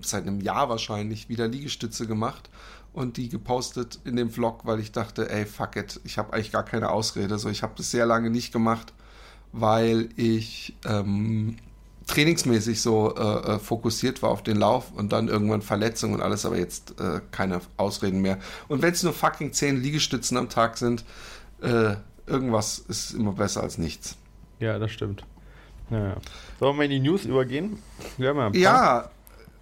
seit 0.01 0.27
einem 0.27 0.41
Jahr 0.41 0.69
wahrscheinlich 0.69 1.29
wieder 1.29 1.47
Liegestütze 1.47 2.07
gemacht 2.07 2.49
und 2.93 3.17
die 3.17 3.29
gepostet 3.29 3.99
in 4.05 4.15
dem 4.15 4.29
Vlog, 4.29 4.65
weil 4.65 4.79
ich 4.79 4.91
dachte, 4.91 5.29
ey, 5.29 5.45
fuck 5.45 5.75
it, 5.75 5.99
ich 6.03 6.17
habe 6.17 6.33
eigentlich 6.33 6.51
gar 6.51 6.63
keine 6.63 6.91
Ausrede. 6.91 7.37
So, 7.39 7.49
ich 7.49 7.63
habe 7.63 7.73
das 7.75 7.91
sehr 7.91 8.05
lange 8.05 8.29
nicht 8.29 8.53
gemacht, 8.53 8.93
weil 9.51 10.09
ich 10.15 10.75
ähm, 10.85 11.57
trainingsmäßig 12.07 12.81
so 12.81 13.15
äh, 13.15 13.55
äh, 13.55 13.59
fokussiert 13.59 14.21
war 14.21 14.29
auf 14.29 14.43
den 14.43 14.57
Lauf 14.57 14.91
und 14.91 15.11
dann 15.11 15.27
irgendwann 15.27 15.61
Verletzungen 15.61 16.15
und 16.15 16.21
alles, 16.21 16.45
aber 16.45 16.57
jetzt 16.57 16.99
äh, 16.99 17.21
keine 17.31 17.61
Ausreden 17.77 18.21
mehr. 18.21 18.39
Und 18.67 18.81
wenn 18.81 18.93
es 18.93 19.03
nur 19.03 19.13
fucking 19.13 19.53
10 19.53 19.81
Liegestützen 19.81 20.37
am 20.37 20.49
Tag 20.49 20.77
sind, 20.77 21.03
äh, 21.61 21.95
irgendwas 22.27 22.77
ist 22.79 23.11
immer 23.11 23.33
besser 23.33 23.63
als 23.63 23.77
nichts. 23.77 24.17
ja, 24.59 24.77
das 24.77 24.91
stimmt. 24.91 25.25
Ja, 25.89 26.07
ja. 26.07 26.15
Sollen 26.59 26.77
wir 26.77 26.85
in 26.85 26.91
die 26.91 26.99
News 26.99 27.25
übergehen? 27.25 27.79
Ja, 28.55 29.09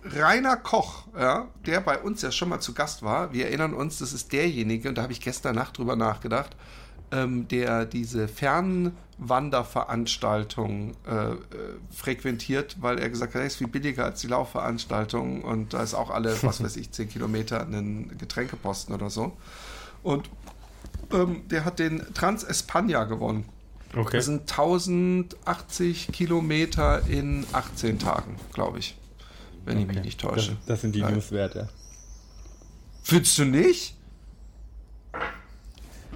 Rainer 0.03 0.57
Koch, 0.57 1.05
ja, 1.17 1.47
der 1.65 1.79
bei 1.81 1.97
uns 1.99 2.21
ja 2.21 2.31
schon 2.31 2.49
mal 2.49 2.59
zu 2.59 2.73
Gast 2.73 3.01
war. 3.03 3.33
Wir 3.33 3.47
erinnern 3.47 3.73
uns, 3.73 3.97
das 3.99 4.11
ist 4.13 4.31
derjenige, 4.33 4.89
und 4.89 4.97
da 4.97 5.03
habe 5.03 5.13
ich 5.13 5.21
gestern 5.21 5.55
Nacht 5.55 5.77
drüber 5.77 5.95
nachgedacht, 5.95 6.57
ähm, 7.11 7.47
der 7.47 7.85
diese 7.85 8.27
Fernwanderveranstaltung 8.27 10.95
äh, 11.07 11.33
äh, 11.33 11.37
frequentiert, 11.91 12.77
weil 12.81 12.97
er 12.99 13.09
gesagt 13.09 13.35
hat, 13.35 13.41
er 13.41 13.47
ist 13.47 13.57
viel 13.57 13.67
billiger 13.67 14.05
als 14.05 14.21
die 14.21 14.27
Laufveranstaltung 14.27 15.43
und 15.43 15.73
da 15.73 15.83
ist 15.83 15.93
auch 15.93 16.09
alle, 16.09 16.41
was 16.41 16.63
weiß 16.63 16.77
ich, 16.77 16.89
10 16.91 17.09
Kilometer 17.09 17.61
einen 17.61 18.17
Getränkeposten 18.17 18.95
oder 18.95 19.11
so. 19.11 19.33
Und 20.03 20.29
ähm, 21.13 21.47
der 21.49 21.65
hat 21.65 21.79
den 21.79 22.01
Trans 22.13 22.43
Espana 22.43 23.03
gewonnen. 23.03 23.45
Okay. 23.95 24.17
Das 24.17 24.25
sind 24.25 24.49
1080 24.49 26.09
Kilometer 26.13 27.01
in 27.07 27.45
18 27.51 27.99
Tagen, 27.99 28.37
glaube 28.53 28.79
ich. 28.79 28.95
Wenn 29.65 29.77
ich 29.79 29.85
mich 29.87 29.97
Okay. 29.97 30.05
nicht 30.05 30.23
Das, 30.23 30.31
täusche. 30.31 30.57
das 30.65 30.81
sind 30.81 30.95
die 30.95 31.01
Nein. 31.01 31.15
Newswerte. 31.15 31.69
Findest 33.03 33.37
du 33.37 33.45
nicht? 33.45 33.95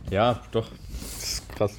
Ja, 0.09 0.41
doch. 0.51 0.69
Das 1.19 1.23
ist 1.23 1.49
krass. 1.49 1.73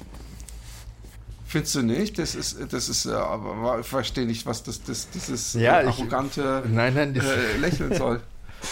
Findest 1.45 1.75
du 1.75 1.81
nicht? 1.81 2.19
Das 2.19 2.35
ist, 2.35 2.57
das 2.71 2.89
ist, 2.89 3.05
äh, 3.05 3.11
aber 3.13 3.79
ich 3.79 3.87
verstehe 3.87 4.25
nicht, 4.25 4.45
was 4.45 4.63
das, 4.63 4.83
das 4.83 5.09
dieses 5.09 5.53
Ja, 5.53 5.79
äh, 5.79 5.83
ich- 5.83 5.95
arrogante 5.97 6.63
Nein, 6.69 6.93
nein, 6.93 7.13
das, 7.13 7.25
äh, 7.25 7.57
Lächeln 7.57 7.95
soll. 7.95 8.21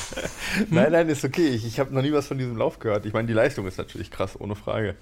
nein, 0.70 0.92
nein, 0.92 1.08
ist 1.10 1.24
okay. 1.24 1.48
Ich, 1.48 1.66
ich 1.66 1.80
habe 1.80 1.94
noch 1.94 2.02
nie 2.02 2.12
was 2.12 2.28
von 2.28 2.38
diesem 2.38 2.58
Lauf 2.58 2.80
gehört. 2.80 3.06
Ich 3.06 3.14
meine, 3.14 3.28
die 3.28 3.34
Leistung 3.34 3.66
ist 3.66 3.78
natürlich 3.78 4.12
krass, 4.12 4.40
ohne 4.40 4.56
Frage. 4.56 4.96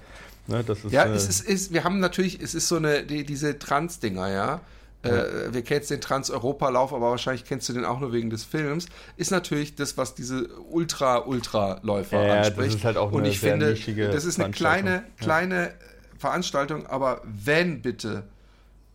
Ne, 0.47 0.63
das 0.63 0.84
ist, 0.84 0.91
Ja, 0.91 1.06
äh, 1.06 1.13
es 1.13 1.27
ist, 1.27 1.41
ist, 1.41 1.73
wir 1.73 1.84
haben 1.84 1.99
natürlich, 1.99 2.41
es 2.41 2.53
ist 2.53 2.67
so 2.67 2.75
eine, 2.75 3.03
die, 3.03 3.25
diese 3.25 3.58
Trans-Dinger, 3.58 4.29
ja. 4.29 4.62
Äh, 5.03 5.51
wir 5.53 5.63
kennen 5.63 5.82
jetzt 5.82 5.89
den 5.91 5.99
Trans-Europa-Lauf, 5.99 6.93
aber 6.93 7.10
wahrscheinlich 7.10 7.43
kennst 7.43 7.67
du 7.67 7.73
den 7.73 7.84
auch 7.84 7.99
nur 7.99 8.13
wegen 8.13 8.29
des 8.29 8.45
Films. 8.45 8.86
Ist 9.17 9.32
natürlich 9.32 9.75
das, 9.75 9.97
was 9.97 10.15
diese 10.15 10.47
Ultra-Ultra-Läufer 10.69 12.17
Ja, 12.17 12.23
ja, 12.25 12.36
das 12.38 12.47
anspricht. 12.47 12.75
ist 12.75 12.86
halt 12.86 12.97
auch 12.97 13.12
Und 13.12 13.21
eine 13.21 13.29
ich 13.29 13.39
finde, 13.39 13.73
das 13.73 14.23
ist 14.25 14.39
eine 14.39 14.51
kleine, 14.51 15.03
kleine 15.19 15.73
Veranstaltung, 16.17 16.88
aber 16.88 17.21
wenn 17.25 17.82
bitte 17.82 18.23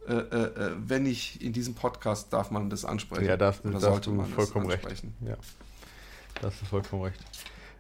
äh, 0.09 0.15
äh, 0.15 0.71
wenn 0.87 1.05
ich 1.05 1.43
in 1.43 1.53
diesem 1.53 1.75
Podcast 1.75 2.33
darf 2.33 2.51
man 2.51 2.71
das 2.71 2.87
ansprechen. 2.87 3.27
Ja, 3.27 3.37
darfst, 3.37 3.63
Oder 3.63 3.73
darfst 3.73 3.85
sollte 3.85 4.11
man 4.11 4.25
das 4.25 4.35
vollkommen 4.35 4.67
recht. 4.71 4.87
ansprechen. 4.87 5.15
Ja, 5.21 5.37
da 6.41 6.47
hast 6.49 6.63
du 6.63 6.65
vollkommen 6.65 7.03
recht. 7.03 7.19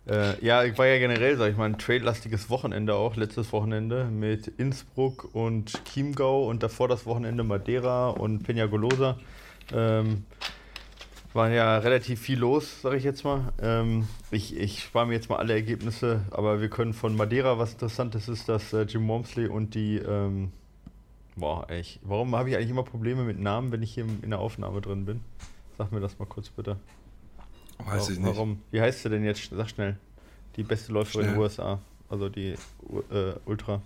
Äh, 0.08 0.42
ja, 0.44 0.64
ich 0.64 0.78
war 0.78 0.86
ja 0.86 0.98
generell, 0.98 1.36
sag 1.36 1.50
ich 1.50 1.56
mal, 1.56 1.66
ein 1.66 1.76
trade-lastiges 1.76 2.48
Wochenende 2.48 2.94
auch, 2.94 3.16
letztes 3.16 3.52
Wochenende 3.52 4.04
mit 4.04 4.46
Innsbruck 4.46 5.28
und 5.34 5.72
Chiemgau 5.84 6.46
und 6.46 6.62
davor 6.62 6.88
das 6.88 7.04
Wochenende 7.04 7.44
Madeira 7.44 8.08
und 8.08 8.48
Peñagolosa. 8.48 9.16
Ähm, 9.72 10.24
war 11.34 11.50
ja 11.50 11.76
relativ 11.76 12.20
viel 12.20 12.38
los, 12.38 12.80
sage 12.80 12.96
ich 12.96 13.04
jetzt 13.04 13.22
mal. 13.22 13.52
Ähm, 13.60 14.08
ich, 14.30 14.56
ich 14.56 14.82
spare 14.82 15.06
mir 15.06 15.12
jetzt 15.12 15.28
mal 15.28 15.36
alle 15.36 15.52
Ergebnisse, 15.52 16.22
aber 16.30 16.62
wir 16.62 16.70
können 16.70 16.94
von 16.94 17.14
Madeira, 17.14 17.58
was 17.58 17.74
interessantes 17.74 18.28
ist, 18.28 18.48
dass 18.48 18.72
äh, 18.72 18.82
Jim 18.82 19.06
Wormsley 19.08 19.46
und 19.46 19.74
die, 19.74 19.98
ähm, 19.98 20.52
boah, 21.36 21.68
echt, 21.68 22.00
warum 22.02 22.34
habe 22.34 22.48
ich 22.48 22.56
eigentlich 22.56 22.70
immer 22.70 22.82
Probleme 22.82 23.24
mit 23.24 23.38
Namen, 23.38 23.72
wenn 23.72 23.82
ich 23.82 23.92
hier 23.92 24.06
in 24.22 24.30
der 24.30 24.38
Aufnahme 24.38 24.80
drin 24.80 25.04
bin? 25.04 25.20
Sag 25.76 25.92
mir 25.92 26.00
das 26.00 26.18
mal 26.18 26.24
kurz 26.24 26.48
bitte. 26.48 26.78
Weiß 27.84 28.10
ich 28.10 28.18
nicht. 28.18 28.28
Warum? 28.36 28.62
Wie 28.70 28.80
heißt 28.80 29.02
sie 29.02 29.10
denn 29.10 29.24
jetzt? 29.24 29.50
Sag 29.50 29.68
schnell. 29.70 29.96
Die 30.56 30.62
beste 30.62 30.92
Läuferin 30.92 31.20
in 31.20 31.26
den 31.28 31.34
Schnell. 31.34 31.42
USA. 31.44 31.78
Also 32.10 32.28
die 32.28 32.50
äh, 33.10 33.32
Ultra. 33.46 33.80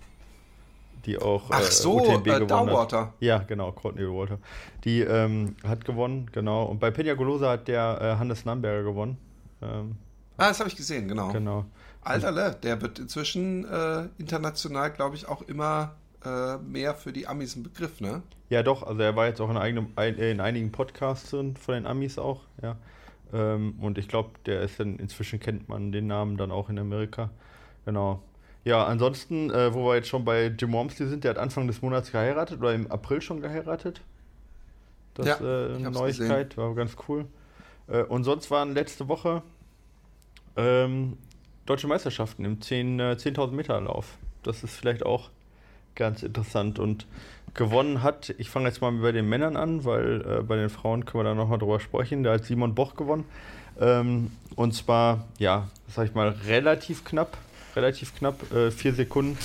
Die 1.05 1.17
auch 1.17 1.43
Ach 1.49 1.59
äh, 1.59 1.63
so, 1.63 1.97
UTMB 2.01 2.27
äh, 2.27 2.31
gewonnen 2.31 2.47
Downwater. 2.47 3.01
hat. 3.07 3.13
Ja, 3.19 3.39
genau, 3.39 3.71
Courtney 3.73 4.07
Walter. 4.07 4.39
Die 4.85 5.01
ähm, 5.01 5.55
hat 5.63 5.83
gewonnen, 5.83 6.29
genau. 6.31 6.63
Und 6.63 6.79
bei 6.79 6.89
Peñagolosa 6.89 7.49
hat 7.51 7.67
der 7.67 7.99
äh, 8.01 8.19
Hannes 8.19 8.45
Namberger 8.45 8.83
gewonnen. 8.83 9.17
Ähm, 9.61 9.97
Ah, 10.37 10.47
das 10.47 10.59
habe 10.59 10.67
ich 10.69 10.75
gesehen, 10.75 11.07
genau. 11.07 11.31
genau. 11.31 11.65
Alterle, 12.01 12.55
der 12.63 12.81
wird 12.81 12.97
inzwischen 12.97 13.65
äh, 13.65 14.07
international, 14.17 14.91
glaube 14.91 15.15
ich, 15.15 15.27
auch 15.27 15.43
immer 15.43 15.93
äh, 16.25 16.57
mehr 16.57 16.95
für 16.95 17.13
die 17.13 17.27
Amis 17.27 17.55
ein 17.55 17.61
Begriff, 17.63 18.01
ne? 18.01 18.23
Ja, 18.49 18.63
doch, 18.63 18.81
also 18.81 18.99
er 19.01 19.15
war 19.15 19.27
jetzt 19.27 19.39
auch 19.41 19.49
in, 19.51 19.57
eigenem, 19.57 19.89
äh, 19.95 20.31
in 20.31 20.39
einigen 20.41 20.71
Podcasts 20.71 21.29
von 21.29 21.53
den 21.69 21.85
Amis 21.85 22.17
auch, 22.17 22.41
ja. 22.63 22.77
Ähm, 23.33 23.75
und 23.81 23.97
ich 23.97 24.07
glaube, 24.07 24.31
der 24.45 24.61
ist 24.61 24.79
dann, 24.79 24.97
inzwischen 24.97 25.39
kennt 25.39 25.67
man 25.67 25.91
den 25.91 26.07
Namen 26.07 26.37
dann 26.37 26.51
auch 26.51 26.69
in 26.69 26.77
Amerika. 26.79 27.31
Genau. 27.85 28.21
Ja, 28.63 28.85
ansonsten, 28.85 29.49
äh, 29.49 29.73
wo 29.73 29.85
wir 29.87 29.95
jetzt 29.95 30.07
schon 30.07 30.23
bei 30.23 30.47
Jim 30.47 30.71
Wormsley 30.71 31.07
sind, 31.07 31.23
der 31.25 31.31
hat 31.31 31.37
Anfang 31.37 31.67
des 31.67 31.81
Monats 31.81 32.11
geheiratet 32.11 32.59
oder 32.59 32.73
im 32.73 32.89
April 32.89 33.21
schon 33.21 33.41
geheiratet. 33.41 34.01
Das 35.15 35.25
Ja, 35.25 35.33
ist 35.33 35.41
äh, 35.41 35.75
eine 35.75 35.91
Neuigkeit, 35.91 36.55
war 36.57 36.73
ganz 36.75 36.95
cool. 37.07 37.25
Äh, 37.87 38.03
und 38.03 38.23
sonst 38.23 38.49
waren 38.51 38.73
letzte 38.73 39.09
Woche 39.09 39.43
ähm, 40.55 41.17
deutsche 41.65 41.87
Meisterschaften 41.87 42.45
im 42.45 42.61
10 42.61 42.99
äh, 42.99 43.03
10.000 43.17 43.51
Meter 43.51 43.81
Lauf. 43.81 44.17
Das 44.43 44.63
ist 44.63 44.75
vielleicht 44.75 45.05
auch 45.05 45.29
ganz 45.95 46.23
interessant 46.23 46.79
und 46.79 47.05
gewonnen 47.53 48.03
hat, 48.03 48.33
ich 48.37 48.49
fange 48.49 48.67
jetzt 48.67 48.81
mal 48.81 48.91
bei 48.91 49.11
den 49.11 49.27
Männern 49.27 49.55
an, 49.55 49.85
weil 49.85 50.21
äh, 50.21 50.43
bei 50.43 50.55
den 50.55 50.69
Frauen 50.69 51.05
können 51.05 51.23
wir 51.23 51.29
da 51.29 51.35
nochmal 51.35 51.59
drüber 51.59 51.79
sprechen. 51.79 52.23
Da 52.23 52.33
hat 52.33 52.45
Simon 52.45 52.75
Boch 52.75 52.95
gewonnen. 52.95 53.25
Ähm, 53.79 54.31
und 54.55 54.73
zwar, 54.73 55.27
ja, 55.37 55.67
sag 55.87 56.07
ich 56.07 56.15
mal, 56.15 56.29
relativ 56.47 57.03
knapp, 57.05 57.37
relativ 57.75 58.15
knapp, 58.15 58.51
äh, 58.51 58.71
vier 58.71 58.93
Sekunden, 58.93 59.37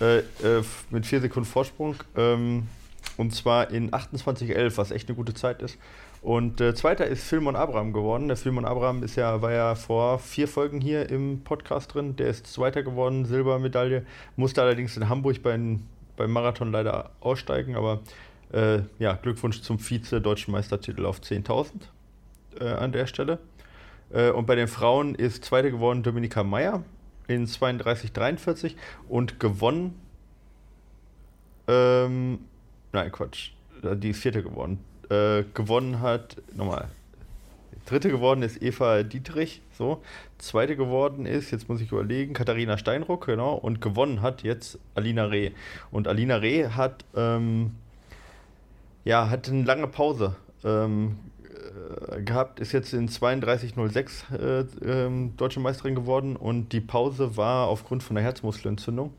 äh, 0.00 0.18
äh, 0.18 0.62
mit 0.90 1.06
vier 1.06 1.20
Sekunden 1.20 1.48
Vorsprung. 1.48 1.96
Ähm, 2.16 2.68
und 3.16 3.34
zwar 3.34 3.70
in 3.70 3.90
28,11, 3.90 4.76
was 4.76 4.90
echt 4.90 5.08
eine 5.08 5.16
gute 5.16 5.34
Zeit 5.34 5.62
ist. 5.62 5.78
Und 6.22 6.60
äh, 6.60 6.74
zweiter 6.74 7.06
ist 7.06 7.24
Philmon 7.24 7.56
Abraham 7.56 7.92
geworden. 7.92 8.28
Der 8.28 8.36
Philmon 8.36 8.66
Abraham 8.66 9.02
ist 9.02 9.16
ja, 9.16 9.40
war 9.40 9.52
ja 9.52 9.74
vor 9.74 10.18
vier 10.18 10.48
Folgen 10.48 10.80
hier 10.80 11.08
im 11.08 11.42
Podcast 11.44 11.94
drin. 11.94 12.16
Der 12.16 12.28
ist 12.28 12.46
Zweiter 12.46 12.82
geworden, 12.82 13.24
Silbermedaille. 13.24 14.04
Musste 14.36 14.60
allerdings 14.60 14.96
in 14.98 15.08
Hamburg 15.08 15.42
beim, 15.42 15.82
beim 16.20 16.32
Marathon 16.32 16.70
leider 16.70 17.10
aussteigen. 17.20 17.76
Aber 17.76 18.00
äh, 18.52 18.80
ja, 18.98 19.14
Glückwunsch 19.14 19.62
zum 19.62 19.78
Vize-Deutschen 19.78 20.52
Meistertitel 20.52 21.06
auf 21.06 21.20
10.000 21.20 21.70
äh, 22.60 22.68
an 22.68 22.92
der 22.92 23.06
Stelle. 23.06 23.38
Äh, 24.12 24.30
und 24.30 24.46
bei 24.46 24.54
den 24.54 24.68
Frauen 24.68 25.14
ist 25.14 25.44
Zweite 25.44 25.70
geworden 25.70 26.02
Dominika 26.02 26.44
Meyer 26.44 26.84
in 27.26 27.46
32,43 27.46 28.74
und 29.08 29.40
gewonnen. 29.40 29.98
Ähm, 31.66 32.40
nein, 32.92 33.10
Quatsch. 33.10 33.52
Die 33.82 34.10
ist 34.10 34.20
Vierte 34.20 34.42
geworden. 34.42 34.84
Äh, 35.08 35.44
gewonnen 35.54 36.00
hat, 36.00 36.36
nochmal, 36.54 36.88
Dritte 37.86 38.08
geworden 38.08 38.42
ist 38.42 38.62
Eva 38.62 39.02
Dietrich, 39.02 39.62
so. 39.76 40.02
Zweite 40.38 40.76
geworden 40.76 41.26
ist, 41.26 41.50
jetzt 41.50 41.68
muss 41.68 41.80
ich 41.80 41.90
überlegen, 41.90 42.34
Katharina 42.34 42.78
Steinruck, 42.78 43.26
genau. 43.26 43.54
Und 43.54 43.80
gewonnen 43.80 44.22
hat 44.22 44.42
jetzt 44.42 44.78
Alina 44.94 45.24
Reh. 45.24 45.50
Und 45.90 46.06
Alina 46.06 46.36
Reh 46.36 46.68
hat, 46.68 47.04
ähm, 47.16 47.72
ja, 49.04 49.28
hat 49.28 49.48
eine 49.48 49.64
lange 49.64 49.86
Pause 49.86 50.36
ähm, 50.64 51.16
äh, 52.10 52.22
gehabt, 52.22 52.60
ist 52.60 52.72
jetzt 52.72 52.92
in 52.92 53.08
32,06 53.08 54.34
äh, 54.34 54.66
ähm, 54.84 55.36
deutsche 55.36 55.60
Meisterin 55.60 55.94
geworden. 55.94 56.36
Und 56.36 56.72
die 56.72 56.80
Pause 56.80 57.36
war 57.36 57.68
aufgrund 57.68 58.02
von 58.02 58.16
einer 58.16 58.24
Herzmuskelentzündung, 58.24 59.12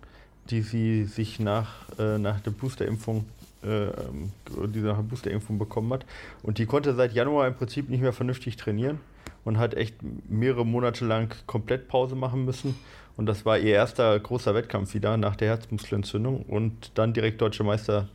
die 0.50 0.62
sie 0.62 1.04
sich 1.06 1.40
nach, 1.40 1.88
äh, 2.00 2.18
nach 2.18 2.40
der 2.42 2.52
Boosterimpfung 2.52 3.26
äh, 3.64 3.86
ähm, 3.86 4.32
die 4.74 4.80
nach 4.80 4.98
der 4.98 5.04
Boosterimpfung 5.04 5.58
bekommen 5.58 5.92
hat. 5.94 6.06
Und 6.44 6.58
die 6.58 6.66
konnte 6.66 6.96
seit 6.96 7.14
Januar 7.14 7.48
im 7.48 7.56
Prinzip 7.56 7.90
nicht 7.90 8.02
mehr 8.02 8.14
vernünftig 8.14 8.58
trainieren 8.58 9.00
und 9.44 9.58
hat 9.58 9.74
echt 9.74 9.96
mehrere 10.30 10.66
Monate 10.66 11.06
lang 11.06 11.34
komplett 11.46 11.88
Pause 11.88 12.16
machen 12.16 12.46
müssen. 12.46 12.76
Und 13.18 13.26
das 13.26 13.46
war 13.46 13.58
ihr 13.58 13.74
erster 13.74 14.20
großer 14.20 14.56
Wettkampf 14.56 14.94
wieder 14.94 15.18
nach 15.18 15.36
der 15.36 15.50
Herzmuskelentzündung 15.50 16.44
und 16.44 16.92
dann 16.96 17.14
direkt 17.14 17.42
deutsche 17.42 17.64
Meisterin 17.64 18.08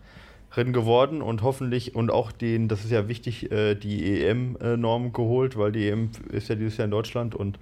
geworden 0.73 1.23
und 1.23 1.43
hoffentlich 1.43 1.95
und 1.95 2.11
auch 2.11 2.33
den, 2.33 2.69
das 2.69 2.85
ist 2.85 2.91
ja 2.91 3.09
wichtig, 3.09 3.53
äh, 3.53 3.75
die 3.75 4.23
EM-Norm 4.25 5.13
geholt, 5.13 5.57
weil 5.59 5.73
die 5.73 5.89
EM 5.89 6.11
ist 6.31 6.49
ja 6.49 6.55
dieses 6.55 6.77
Jahr 6.77 6.87
in 6.87 6.91
Deutschland 6.91 7.35
und 7.35 7.59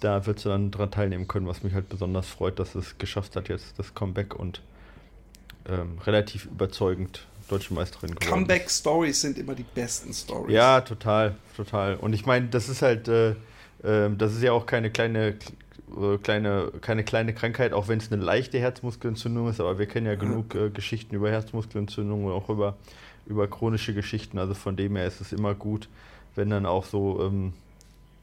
da 0.00 0.26
wird 0.26 0.40
sie 0.40 0.48
dann 0.48 0.70
daran 0.70 0.90
teilnehmen 0.90 1.28
können, 1.28 1.46
was 1.46 1.62
mich 1.62 1.74
halt 1.74 1.88
besonders 1.88 2.28
freut, 2.28 2.58
dass 2.58 2.74
es 2.74 2.98
geschafft 2.98 3.36
hat 3.36 3.48
jetzt 3.48 3.78
das 3.78 3.94
Comeback 3.94 4.34
und 4.34 4.60
ähm, 5.68 5.98
relativ 6.04 6.46
überzeugend 6.46 7.26
deutsche 7.48 7.74
Meisterin 7.74 8.14
geworden. 8.14 8.30
Comeback-Stories 8.30 9.20
sind 9.20 9.38
immer 9.38 9.54
die 9.54 9.64
besten 9.74 10.12
Stories. 10.12 10.52
Ja, 10.54 10.80
total, 10.80 11.36
total. 11.56 11.96
Und 11.96 12.12
ich 12.12 12.26
meine, 12.26 12.48
das 12.48 12.68
ist 12.68 12.82
halt, 12.82 13.08
äh, 13.08 13.30
äh, 13.82 14.10
das 14.16 14.34
ist 14.34 14.42
ja 14.42 14.52
auch 14.52 14.66
keine 14.66 14.90
kleine, 14.90 15.28
äh, 15.96 16.18
kleine, 16.22 16.72
keine 16.80 17.04
kleine 17.04 17.34
Krankheit, 17.34 17.72
auch 17.72 17.88
wenn 17.88 17.98
es 17.98 18.10
eine 18.10 18.22
leichte 18.22 18.58
Herzmuskelentzündung 18.58 19.48
ist, 19.48 19.60
aber 19.60 19.78
wir 19.78 19.86
kennen 19.86 20.06
ja 20.06 20.14
genug 20.14 20.54
äh, 20.54 20.70
Geschichten 20.70 21.14
über 21.14 21.30
Herzmuskelentzündung 21.30 22.24
und 22.24 22.32
auch 22.32 22.48
über, 22.48 22.76
über 23.26 23.48
chronische 23.48 23.94
Geschichten. 23.94 24.38
Also 24.38 24.54
von 24.54 24.76
dem 24.76 24.96
her 24.96 25.06
ist 25.06 25.20
es 25.20 25.32
immer 25.32 25.54
gut, 25.54 25.88
wenn 26.34 26.50
dann 26.50 26.66
auch 26.66 26.84
so 26.84 27.22
ähm, 27.22 27.52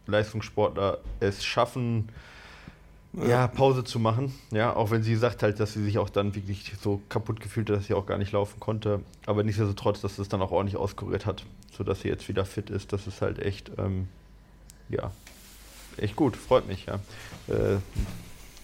Leistungssportler 0.08 1.00
es 1.20 1.46
schaffen, 1.46 2.10
ja, 3.14 3.48
Pause 3.48 3.84
zu 3.84 4.00
machen. 4.00 4.34
Ja, 4.52 4.76
auch 4.76 4.92
wenn 4.92 5.04
sie 5.04 5.16
sagt 5.16 5.44
halt, 5.44 5.60
dass 5.60 5.74
sie 5.74 5.84
sich 5.84 5.98
auch 5.98 6.10
dann 6.10 6.36
wirklich 6.36 6.74
so 6.82 7.02
kaputt 7.10 7.40
gefühlt 7.40 7.70
hat, 7.70 7.78
dass 7.78 7.88
sie 7.88 7.94
auch 7.94 8.06
gar 8.06 8.18
nicht 8.18 8.32
laufen 8.32 8.60
konnte. 8.60 9.02
Aber 9.26 9.44
nichtsdestotrotz, 9.44 10.02
dass 10.02 10.20
es 10.20 10.30
dann 10.30 10.42
auch 10.42 10.52
ordentlich 10.52 10.78
auskuriert 10.78 11.26
hat, 11.26 11.44
sodass 11.76 12.02
sie 12.02 12.08
jetzt 12.08 12.28
wieder 12.30 12.46
fit 12.46 12.70
ist. 12.70 12.94
Das 12.94 13.08
ist 13.08 13.22
halt 13.22 13.40
echt, 13.40 13.72
ähm, 13.78 14.08
ja, 14.90 15.12
echt 15.98 16.16
gut. 16.16 16.36
Freut 16.36 16.68
mich, 16.68 16.86
ja. 16.86 16.96
Äh, 17.48 17.78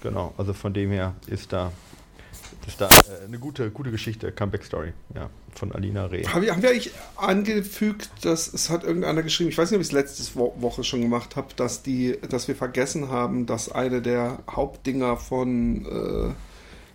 genau, 0.02 0.34
also 0.38 0.54
von 0.54 0.74
dem 0.74 0.92
her 0.92 1.16
ist 1.28 1.52
da, 1.52 1.72
da 2.78 2.88
äh, 2.88 3.26
eine 3.26 3.40
gute, 3.40 3.70
gute 3.72 3.92
Geschichte, 3.92 4.32
Comeback-Story, 4.32 4.94
ja, 5.14 5.30
von 5.54 5.72
Alina 5.72 6.06
Reh. 6.06 6.26
Haben 6.26 6.42
wir, 6.42 6.52
haben 6.52 6.62
wir 6.62 6.70
eigentlich 6.70 6.92
angefügt, 7.16 8.10
dass 8.22 8.52
es 8.52 8.70
hat 8.70 8.84
irgendeiner 8.84 9.24
geschrieben, 9.24 9.50
ich 9.50 9.58
weiß 9.58 9.72
nicht, 9.72 9.78
ob 9.78 9.82
ich 9.82 9.88
es 9.88 9.94
letzte 9.94 10.24
Wo 10.36 10.56
Woche 10.58 10.84
schon 10.84 11.02
gemacht 11.02 11.36
habe, 11.36 11.48
dass 11.56 11.84
die, 11.84 12.18
dass 12.30 12.48
wir 12.48 12.56
vergessen 12.56 13.10
haben, 13.10 13.46
dass 13.46 13.72
eine 13.72 14.02
der 14.02 14.40
Hauptdinger 14.50 15.18
von 15.18 15.86
äh, 15.86 16.34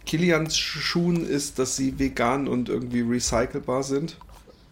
Kilians 0.06 0.56
Schuhen 0.58 1.28
ist, 1.28 1.58
dass 1.58 1.76
sie 1.76 1.98
vegan 1.98 2.48
und 2.48 2.68
irgendwie 2.68 3.02
recycelbar 3.02 3.82
sind. 3.82 4.16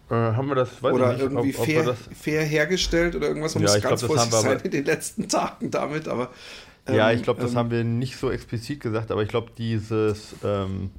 Äh, 0.09 0.15
haben 0.15 0.47
wir 0.47 0.55
das, 0.55 0.81
weiß 0.81 0.93
oder 0.93 1.13
ich 1.13 1.17
nicht, 1.17 1.31
irgendwie 1.31 1.55
ob, 1.55 1.59
ob 1.59 1.65
fair, 1.65 1.95
fair 2.19 2.43
hergestellt 2.43 3.15
oder 3.15 3.27
irgendwas. 3.27 3.53
Man 3.55 3.63
Ja, 3.63 3.69
muss 3.69 3.77
ich 3.77 3.83
ganz 3.83 3.99
glaub, 4.01 4.11
vorsichtig 4.15 4.39
sein 4.41 4.59
in 4.63 4.71
den 4.71 4.85
letzten 4.85 5.29
Tagen 5.29 5.71
damit, 5.71 6.07
aber. 6.07 6.29
Ja, 6.93 7.11
ähm, 7.11 7.17
ich 7.17 7.23
glaube, 7.23 7.41
das 7.41 7.51
ähm, 7.51 7.57
haben 7.57 7.71
wir 7.71 7.83
nicht 7.83 8.17
so 8.17 8.31
explizit 8.31 8.79
gesagt, 8.79 9.11
aber 9.11 9.23
ich 9.23 9.29
glaube, 9.29 9.51
dieses, 9.57 10.35
ähm, 10.43 10.91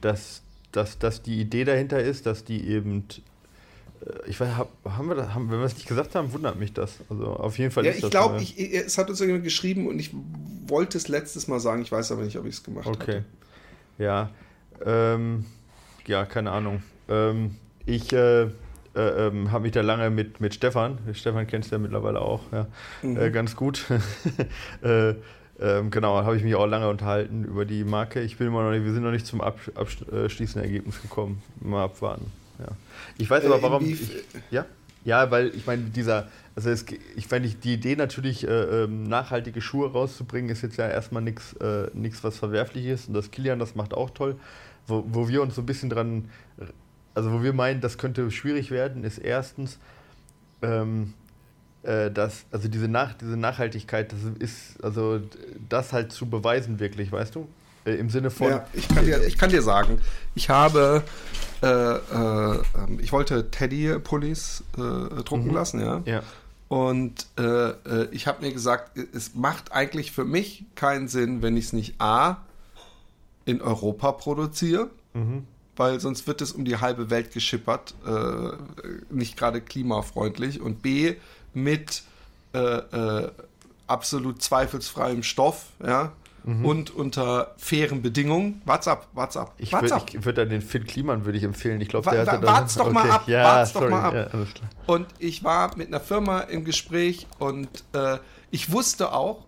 dass, 0.00 0.42
dass, 0.72 0.98
dass 0.98 1.22
die 1.22 1.40
Idee 1.40 1.64
dahinter 1.64 2.00
ist, 2.00 2.26
dass 2.26 2.44
die 2.44 2.66
eben, 2.68 3.04
äh, 4.00 4.28
ich 4.28 4.40
weiß, 4.40 4.56
hab, 4.56 4.70
haben 4.84 5.08
wir 5.08 5.14
das, 5.14 5.34
haben, 5.34 5.50
wenn 5.50 5.58
wir 5.58 5.66
es 5.66 5.74
nicht 5.74 5.88
gesagt 5.88 6.14
haben, 6.14 6.32
wundert 6.32 6.58
mich 6.58 6.72
das. 6.72 6.98
Also 7.08 7.26
auf 7.26 7.58
jeden 7.58 7.70
Fall 7.70 7.84
Ja, 7.84 7.92
ist 7.92 8.04
ich 8.04 8.10
glaube, 8.10 8.40
ich, 8.40 8.58
es 8.58 8.98
hat 8.98 9.10
uns 9.10 9.20
irgendjemand 9.20 9.44
geschrieben 9.44 9.86
und 9.86 9.98
ich 9.98 10.10
wollte 10.66 10.98
es 10.98 11.08
letztes 11.08 11.48
Mal 11.48 11.60
sagen, 11.60 11.82
ich 11.82 11.92
weiß 11.92 12.12
aber 12.12 12.22
nicht, 12.22 12.38
ob 12.38 12.46
ich 12.46 12.54
es 12.54 12.62
gemacht 12.62 12.86
habe. 12.86 12.96
Okay. 12.96 13.22
Ja. 13.98 14.30
Ähm, 14.84 15.44
ja, 16.06 16.24
keine 16.24 16.50
Ahnung. 16.50 16.82
Ähm, 17.08 17.56
ich 17.86 18.12
äh, 18.12 18.48
äh, 19.08 19.26
ähm, 19.28 19.50
habe 19.50 19.62
mich 19.64 19.72
da 19.72 19.80
lange 19.80 20.10
mit, 20.10 20.40
mit 20.40 20.54
Stefan, 20.54 20.98
Stefan 21.12 21.46
kennst 21.46 21.70
du 21.70 21.76
ja 21.76 21.78
mittlerweile 21.80 22.20
auch, 22.20 22.40
ja, 22.52 22.66
Mhm. 23.02 23.16
äh, 23.18 23.30
ganz 23.30 23.56
gut. 23.56 23.84
äh, 24.82 25.14
ähm, 25.60 25.90
genau, 25.90 26.16
habe 26.24 26.36
ich 26.36 26.42
mich 26.42 26.54
auch 26.54 26.66
lange 26.66 26.88
unterhalten 26.88 27.44
über 27.44 27.64
die 27.66 27.84
Marke. 27.84 28.20
Ich 28.22 28.38
bin 28.38 28.46
immer 28.46 28.62
noch 28.62 28.70
nicht, 28.70 28.84
wir 28.84 28.92
sind 28.94 29.02
noch 29.02 29.10
nicht 29.10 29.26
zum 29.26 29.40
Ab 29.42 29.58
abschließenden 29.74 30.64
Ergebnis 30.64 31.02
gekommen. 31.02 31.42
Mal 31.60 31.84
abwarten. 31.84 32.32
ja. 32.58 32.68
Ich 33.18 33.28
weiß 33.28 33.44
aber, 33.44 33.58
äh, 33.58 33.62
warum. 33.62 33.84
Ich, 33.84 34.10
ja? 34.50 34.64
Ja, 35.04 35.30
weil 35.30 35.48
ich 35.54 35.66
meine, 35.66 35.82
dieser, 35.84 36.28
also 36.56 36.70
es, 36.70 36.84
ich 37.16 37.26
finde 37.26 37.48
die 37.48 37.74
Idee 37.74 37.96
natürlich, 37.96 38.46
äh, 38.46 38.84
ähm, 38.84 39.04
nachhaltige 39.04 39.60
Schuhe 39.60 39.90
rauszubringen, 39.92 40.50
ist 40.50 40.62
jetzt 40.62 40.76
ja 40.76 40.88
erstmal 40.88 41.22
nichts, 41.22 41.54
äh, 41.54 41.88
was 42.22 42.36
verwerflich 42.38 42.86
ist. 42.86 43.08
Und 43.08 43.14
das 43.14 43.30
Kilian, 43.30 43.58
das 43.58 43.74
macht 43.74 43.94
auch 43.94 44.10
toll. 44.10 44.36
Wo, 44.86 45.04
wo 45.06 45.28
wir 45.28 45.42
uns 45.42 45.54
so 45.54 45.62
ein 45.62 45.66
bisschen 45.66 45.90
dran, 45.90 46.28
also 47.14 47.32
wo 47.32 47.42
wir 47.42 47.52
meinen, 47.52 47.80
das 47.80 47.98
könnte 47.98 48.30
schwierig 48.30 48.70
werden, 48.70 49.04
ist 49.04 49.18
erstens, 49.18 49.78
ähm, 50.62 51.14
äh, 51.82 52.10
dass, 52.10 52.44
also 52.50 52.68
diese, 52.68 52.88
Nach, 52.88 53.14
diese 53.14 53.36
Nachhaltigkeit, 53.36 54.12
das 54.12 54.20
ist, 54.38 54.82
also 54.84 55.20
das 55.68 55.92
halt 55.92 56.12
zu 56.12 56.28
beweisen 56.28 56.78
wirklich, 56.78 57.10
weißt 57.10 57.34
du? 57.34 57.48
Äh, 57.84 57.94
Im 57.94 58.10
Sinne 58.10 58.30
von. 58.30 58.50
Ja, 58.50 58.66
ich 58.74 58.88
kann 58.88 59.04
dir, 59.06 59.22
ich 59.26 59.38
kann 59.38 59.50
dir 59.50 59.62
sagen, 59.62 59.98
ich 60.34 60.50
habe, 60.50 61.02
äh, 61.62 61.66
äh, 61.66 62.62
ich 62.98 63.12
wollte 63.12 63.50
Teddy-Pullis 63.50 64.64
äh, 64.76 65.22
drucken 65.22 65.48
mhm. 65.48 65.54
lassen, 65.54 65.80
ja. 65.80 66.02
ja. 66.04 66.22
Und 66.68 67.26
äh, 67.36 68.04
ich 68.12 68.28
habe 68.28 68.46
mir 68.46 68.52
gesagt, 68.52 68.96
es 69.12 69.34
macht 69.34 69.72
eigentlich 69.72 70.12
für 70.12 70.24
mich 70.24 70.64
keinen 70.76 71.08
Sinn, 71.08 71.42
wenn 71.42 71.56
ich 71.56 71.64
es 71.66 71.72
nicht 71.72 72.00
A 72.00 72.36
in 73.44 73.60
Europa 73.60 74.12
produziere, 74.12 74.90
mhm. 75.14 75.46
Weil 75.80 75.98
sonst 75.98 76.26
wird 76.26 76.42
es 76.42 76.52
um 76.52 76.64
die 76.64 76.76
halbe 76.76 77.10
Welt 77.10 77.32
geschippert, 77.32 77.94
nicht 79.10 79.36
gerade 79.36 79.60
klimafreundlich. 79.60 80.60
Und 80.60 80.82
B, 80.82 81.16
mit 81.54 82.02
absolut 83.86 84.40
zweifelsfreiem 84.40 85.22
Stoff, 85.22 85.66
ja, 85.84 86.12
mhm. 86.44 86.64
und 86.64 86.90
unter 86.90 87.54
fairen 87.58 88.02
Bedingungen. 88.02 88.62
What's 88.64 88.88
up, 88.88 89.08
what's 89.12 89.36
up, 89.36 89.54
Ich 89.58 89.72
würde 89.72 90.24
würd 90.24 90.38
dann 90.38 90.48
den 90.48 90.62
Finn 90.62 90.84
Kliman 90.84 91.24
würde 91.24 91.38
ich 91.38 91.44
empfehlen. 91.44 91.80
Ich 91.80 91.88
glaube, 91.88 92.10
der 92.10 92.26
hatte 92.26 92.46
Wart's 92.46 92.74
doch 92.74 92.86
okay. 92.86 92.94
mal 92.94 93.10
ab, 93.10 93.28
ja, 93.28 93.44
wart's 93.44 93.72
sorry. 93.72 93.86
doch 93.86 93.90
mal 93.90 94.04
ab. 94.04 94.14
Ja, 94.32 94.46
und 94.86 95.06
ich 95.18 95.44
war 95.44 95.76
mit 95.76 95.88
einer 95.88 96.00
Firma 96.00 96.40
im 96.40 96.64
Gespräch 96.64 97.26
und 97.38 97.68
äh, 97.92 98.18
ich 98.50 98.72
wusste 98.72 99.12
auch, 99.12 99.44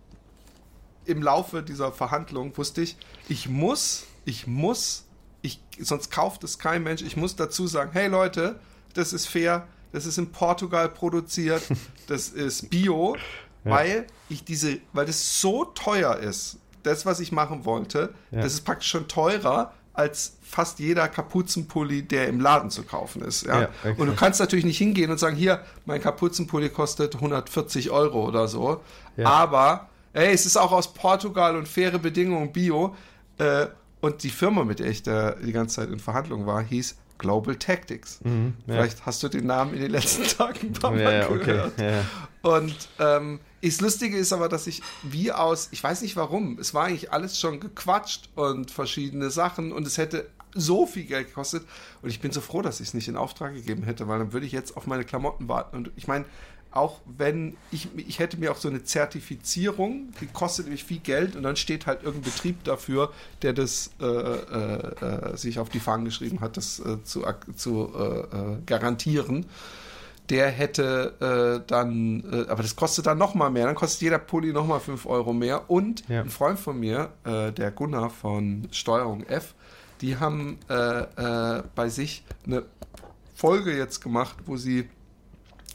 im 1.05 1.21
Laufe 1.21 1.63
dieser 1.63 1.91
Verhandlung 1.91 2.55
wusste 2.57 2.81
ich, 2.81 2.95
ich 3.27 3.49
muss, 3.49 4.05
ich 4.23 4.47
muss, 4.47 5.05
ich, 5.43 5.61
sonst 5.79 6.09
kauft 6.09 6.43
es 6.43 6.57
kein 6.57 6.81
Mensch, 6.81 7.03
ich 7.03 7.15
muss 7.15 7.35
dazu 7.35 7.67
sagen, 7.67 7.91
hey 7.93 8.07
Leute, 8.07 8.59
das 8.95 9.13
ist 9.13 9.27
fair, 9.27 9.67
das 9.91 10.07
ist 10.07 10.17
in 10.17 10.31
Portugal 10.31 10.89
produziert, 10.89 11.61
das 12.07 12.29
ist 12.29 12.69
Bio, 12.71 13.15
ja. 13.63 13.71
weil 13.71 14.07
ich 14.29 14.43
diese, 14.43 14.79
weil 14.93 15.05
das 15.05 15.39
so 15.39 15.65
teuer 15.65 16.17
ist, 16.17 16.57
das, 16.81 17.05
was 17.05 17.19
ich 17.19 17.31
machen 17.31 17.65
wollte, 17.65 18.13
ja. 18.31 18.41
das 18.41 18.53
ist 18.53 18.61
praktisch 18.61 18.89
schon 18.89 19.07
teurer 19.07 19.73
als 19.93 20.37
fast 20.41 20.79
jeder 20.79 21.07
Kapuzenpulli, 21.07 22.03
der 22.03 22.27
im 22.27 22.39
Laden 22.39 22.71
zu 22.71 22.83
kaufen 22.83 23.21
ist. 23.21 23.45
Ja? 23.45 23.61
ja 23.61 23.69
okay. 23.83 24.01
Und 24.01 24.07
du 24.07 24.15
kannst 24.15 24.39
natürlich 24.39 24.65
nicht 24.65 24.77
hingehen 24.77 25.11
und 25.11 25.19
sagen, 25.19 25.35
hier, 25.35 25.61
mein 25.85 26.01
Kapuzenpulli 26.01 26.69
kostet 26.69 27.15
140 27.15 27.91
Euro 27.91 28.27
oder 28.27 28.47
so. 28.47 28.81
Aber, 29.23 29.89
ey, 30.13 30.33
es 30.33 30.47
ist 30.47 30.57
auch 30.57 30.71
aus 30.71 30.93
Portugal 30.93 31.55
und 31.55 31.67
faire 31.67 31.99
Bedingungen 31.99 32.51
Bio. 32.51 32.95
Äh, 33.37 33.67
und 34.03 34.21
die 34.23 34.29
Firma, 34.31 34.65
mit 34.65 34.79
der 34.79 34.87
ich 34.87 35.01
da 35.01 35.31
die 35.31 35.53
ganze 35.53 35.77
Zeit 35.77 35.89
in 35.89 35.97
Verhandlungen 35.97 36.45
war, 36.45 36.61
hieß 36.61 36.97
Global 37.19 37.55
Tactics. 37.55 38.19
Mhm, 38.25 38.53
ja. 38.67 38.73
Vielleicht 38.73 39.05
hast 39.05 39.23
du 39.23 39.29
den 39.29 39.45
Namen 39.45 39.73
in 39.73 39.79
den 39.79 39.91
letzten 39.91 40.23
Tagen 40.37 40.67
ein 40.67 40.73
paar 40.73 40.91
Mal 40.91 41.01
ja, 41.01 41.27
gehört. 41.29 41.71
Okay, 41.71 41.89
ja. 41.89 42.05
Und 42.41 42.75
ähm, 42.99 43.39
das 43.61 43.79
Lustige 43.79 44.17
ist 44.17 44.33
aber, 44.33 44.49
dass 44.49 44.67
ich 44.67 44.81
wie 45.03 45.31
aus, 45.31 45.69
ich 45.71 45.81
weiß 45.81 46.01
nicht 46.01 46.17
warum, 46.17 46.59
es 46.59 46.73
war 46.73 46.83
eigentlich 46.83 47.13
alles 47.13 47.39
schon 47.39 47.61
gequatscht 47.61 48.27
und 48.35 48.71
verschiedene 48.71 49.29
Sachen 49.29 49.71
und 49.71 49.87
es 49.87 49.97
hätte 49.97 50.29
so 50.53 50.85
viel 50.85 51.05
Geld 51.05 51.29
gekostet 51.29 51.63
und 52.01 52.09
ich 52.09 52.19
bin 52.19 52.33
so 52.33 52.41
froh, 52.41 52.61
dass 52.61 52.81
ich 52.81 52.89
es 52.89 52.93
nicht 52.93 53.07
in 53.07 53.15
Auftrag 53.15 53.53
gegeben 53.53 53.83
hätte, 53.83 54.09
weil 54.09 54.19
dann 54.19 54.33
würde 54.33 54.45
ich 54.45 54.51
jetzt 54.51 54.75
auf 54.75 54.85
meine 54.85 55.05
Klamotten 55.05 55.47
warten 55.47 55.77
und 55.77 55.91
ich 55.95 56.07
meine, 56.09 56.25
auch 56.73 57.01
wenn 57.05 57.55
ich, 57.71 57.87
ich 57.95 58.19
hätte 58.19 58.37
mir 58.37 58.51
auch 58.51 58.57
so 58.57 58.67
eine 58.67 58.83
Zertifizierung, 58.83 60.11
die 60.19 60.27
kostet 60.27 60.65
nämlich 60.65 60.83
viel 60.83 60.99
Geld 60.99 61.35
und 61.35 61.43
dann 61.43 61.55
steht 61.55 61.85
halt 61.85 62.03
irgendein 62.03 62.31
Betrieb 62.31 62.63
dafür, 62.63 63.13
der 63.43 63.53
das 63.53 63.91
äh, 64.01 64.05
äh, 64.05 65.31
äh 65.33 65.37
sich 65.37 65.59
auf 65.59 65.69
die 65.69 65.79
Fahnen 65.79 66.05
geschrieben 66.05 66.41
hat, 66.41 66.57
das 66.57 66.79
äh, 66.79 67.03
zu, 67.03 67.23
zu 67.55 67.93
äh, 67.95 68.19
äh, 68.19 68.57
garantieren 68.65 69.45
der 70.29 70.49
hätte 70.49 71.63
dann, 71.67 72.45
aber 72.47 72.63
das 72.63 72.77
kostet 72.77 73.07
dann 73.07 73.17
nochmal 73.17 73.51
mehr, 73.51 73.65
dann 73.65 73.75
kostet 73.75 74.03
jeder 74.03 74.19
Pulli 74.19 74.53
nochmal 74.53 74.79
5 74.79 75.05
Euro 75.05 75.33
mehr. 75.33 75.69
Und 75.69 76.07
ja. 76.07 76.21
ein 76.21 76.29
Freund 76.29 76.57
von 76.57 76.79
mir, 76.79 77.09
der 77.25 77.71
Gunnar 77.71 78.09
von 78.09 78.69
Steuerung 78.71 79.23
F, 79.23 79.53
die 79.99 80.15
haben 80.15 80.59
bei 80.69 81.89
sich 81.89 82.23
eine 82.45 82.63
Folge 83.35 83.75
jetzt 83.75 83.99
gemacht, 83.99 84.37
wo 84.45 84.55
sie 84.55 84.87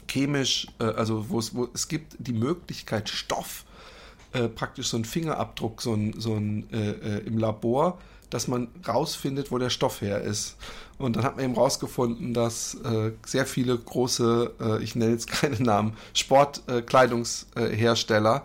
chemisch, 0.09 0.67
äh, 0.79 0.85
also 0.85 1.29
wo 1.29 1.39
es, 1.39 1.55
wo 1.55 1.69
es 1.73 1.87
gibt 1.87 2.15
die 2.19 2.33
Möglichkeit, 2.33 3.09
Stoff, 3.09 3.65
praktisch 4.53 4.89
so 4.89 4.97
ein 4.97 5.05
Fingerabdruck, 5.05 5.81
so 5.81 5.95
ein, 5.95 6.13
so 6.19 6.35
ein 6.35 6.69
im 7.25 7.39
Labor, 7.39 7.97
dass 8.29 8.47
man 8.47 8.67
rausfindet, 8.87 9.51
wo 9.51 9.57
der 9.57 9.71
Stoff 9.71 10.01
her 10.01 10.21
ist. 10.21 10.55
Und 10.97 11.15
dann 11.15 11.23
hat 11.23 11.37
man 11.37 11.45
eben 11.45 11.55
rausgefunden, 11.55 12.33
dass 12.33 12.73
äh, 12.75 13.13
sehr 13.25 13.45
viele 13.45 13.77
große, 13.77 14.51
äh, 14.59 14.83
ich 14.83 14.95
nenne 14.95 15.13
jetzt 15.13 15.31
keine 15.31 15.61
Namen, 15.61 15.95
Sportkleidungshersteller 16.13 18.35
äh, 18.35 18.41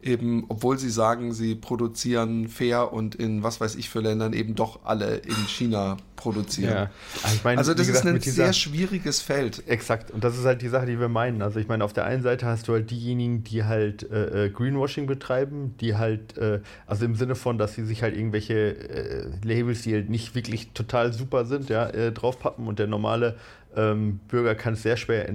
eben, 0.00 0.44
obwohl 0.48 0.78
sie 0.78 0.90
sagen, 0.90 1.32
sie 1.32 1.54
produzieren 1.54 2.48
fair 2.48 2.92
und 2.92 3.14
in 3.14 3.42
was 3.42 3.60
weiß 3.60 3.74
ich 3.74 3.90
für 3.90 4.00
Ländern 4.00 4.32
eben 4.32 4.54
doch 4.54 4.80
alle 4.84 5.16
in 5.16 5.34
China 5.48 5.96
produzieren. 6.14 6.72
Ja. 6.72 6.90
Also, 7.22 7.36
ich 7.36 7.44
mein, 7.44 7.58
also 7.58 7.74
das 7.74 7.86
gesagt, 7.86 8.06
ist 8.06 8.26
ein 8.26 8.32
sehr 8.32 8.52
schwieriges 8.52 9.20
Feld. 9.20 9.66
Exakt. 9.66 10.10
Und 10.10 10.22
das 10.22 10.38
ist 10.38 10.44
halt 10.44 10.62
die 10.62 10.68
Sache, 10.68 10.86
die 10.86 11.00
wir 11.00 11.08
meinen. 11.08 11.42
Also 11.42 11.58
ich 11.58 11.68
meine, 11.68 11.84
auf 11.84 11.92
der 11.92 12.04
einen 12.04 12.22
Seite 12.22 12.46
hast 12.46 12.68
du 12.68 12.72
halt 12.72 12.90
diejenigen, 12.90 13.42
die 13.42 13.64
halt 13.64 14.08
äh, 14.10 14.46
äh 14.46 14.50
Greenwashing 14.50 15.06
betreiben, 15.06 15.74
die 15.80 15.96
halt, 15.96 16.38
äh, 16.38 16.60
also 16.86 17.04
im 17.04 17.14
Sinne 17.14 17.34
von, 17.34 17.58
dass 17.58 17.74
sie 17.74 17.84
sich 17.84 18.02
halt 18.02 18.16
irgendwelche 18.16 18.54
äh, 18.54 19.30
Labels, 19.42 19.82
die 19.82 19.94
halt 19.94 20.10
nicht 20.10 20.34
wirklich 20.34 20.70
total 20.72 21.12
super 21.12 21.44
sind, 21.44 21.70
ja, 21.70 21.88
äh, 21.88 22.12
draufpappen 22.12 22.66
und 22.68 22.78
der 22.78 22.86
normale 22.86 23.36
ähm, 23.76 24.20
Bürger 24.28 24.54
kann 24.54 24.74
es 24.74 24.82
sehr 24.82 24.96
schwer 24.96 25.28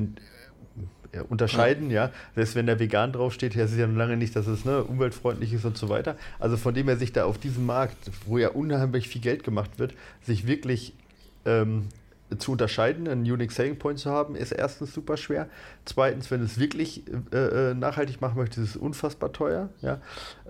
unterscheiden, 1.21 1.89
ja. 1.89 2.05
ja. 2.05 2.11
Selbst 2.35 2.55
wenn 2.55 2.67
da 2.67 2.79
vegan 2.79 3.11
draufsteht, 3.11 3.55
ja, 3.55 3.63
es 3.63 3.75
ja 3.75 3.87
noch 3.87 3.97
lange 3.97 4.17
nicht, 4.17 4.35
dass 4.35 4.47
es 4.47 4.65
ne, 4.65 4.83
umweltfreundlich 4.83 5.53
ist 5.53 5.65
und 5.65 5.77
so 5.77 5.89
weiter. 5.89 6.15
Also 6.39 6.57
von 6.57 6.73
dem 6.73 6.87
er 6.89 6.97
sich 6.97 7.13
da 7.13 7.25
auf 7.25 7.37
diesem 7.37 7.65
Markt, 7.65 7.97
wo 8.25 8.37
ja 8.37 8.49
unheimlich 8.49 9.07
viel 9.07 9.21
Geld 9.21 9.43
gemacht 9.43 9.71
wird, 9.77 9.93
sich 10.21 10.47
wirklich 10.47 10.93
ähm, 11.45 11.89
zu 12.37 12.51
unterscheiden, 12.53 13.07
einen 13.07 13.23
Unique 13.23 13.51
Selling 13.51 13.77
Point 13.77 13.99
zu 13.99 14.09
haben, 14.09 14.35
ist 14.35 14.51
erstens 14.51 14.93
super 14.93 15.17
schwer. 15.17 15.47
Zweitens, 15.85 16.31
wenn 16.31 16.41
es 16.41 16.59
wirklich 16.59 17.03
äh, 17.31 17.71
äh 17.71 17.73
nachhaltig 17.73 18.21
machen 18.21 18.37
möchte, 18.37 18.61
ist 18.61 18.71
es 18.71 18.75
unfassbar 18.77 19.31
teuer. 19.31 19.69
Ja, 19.81 19.99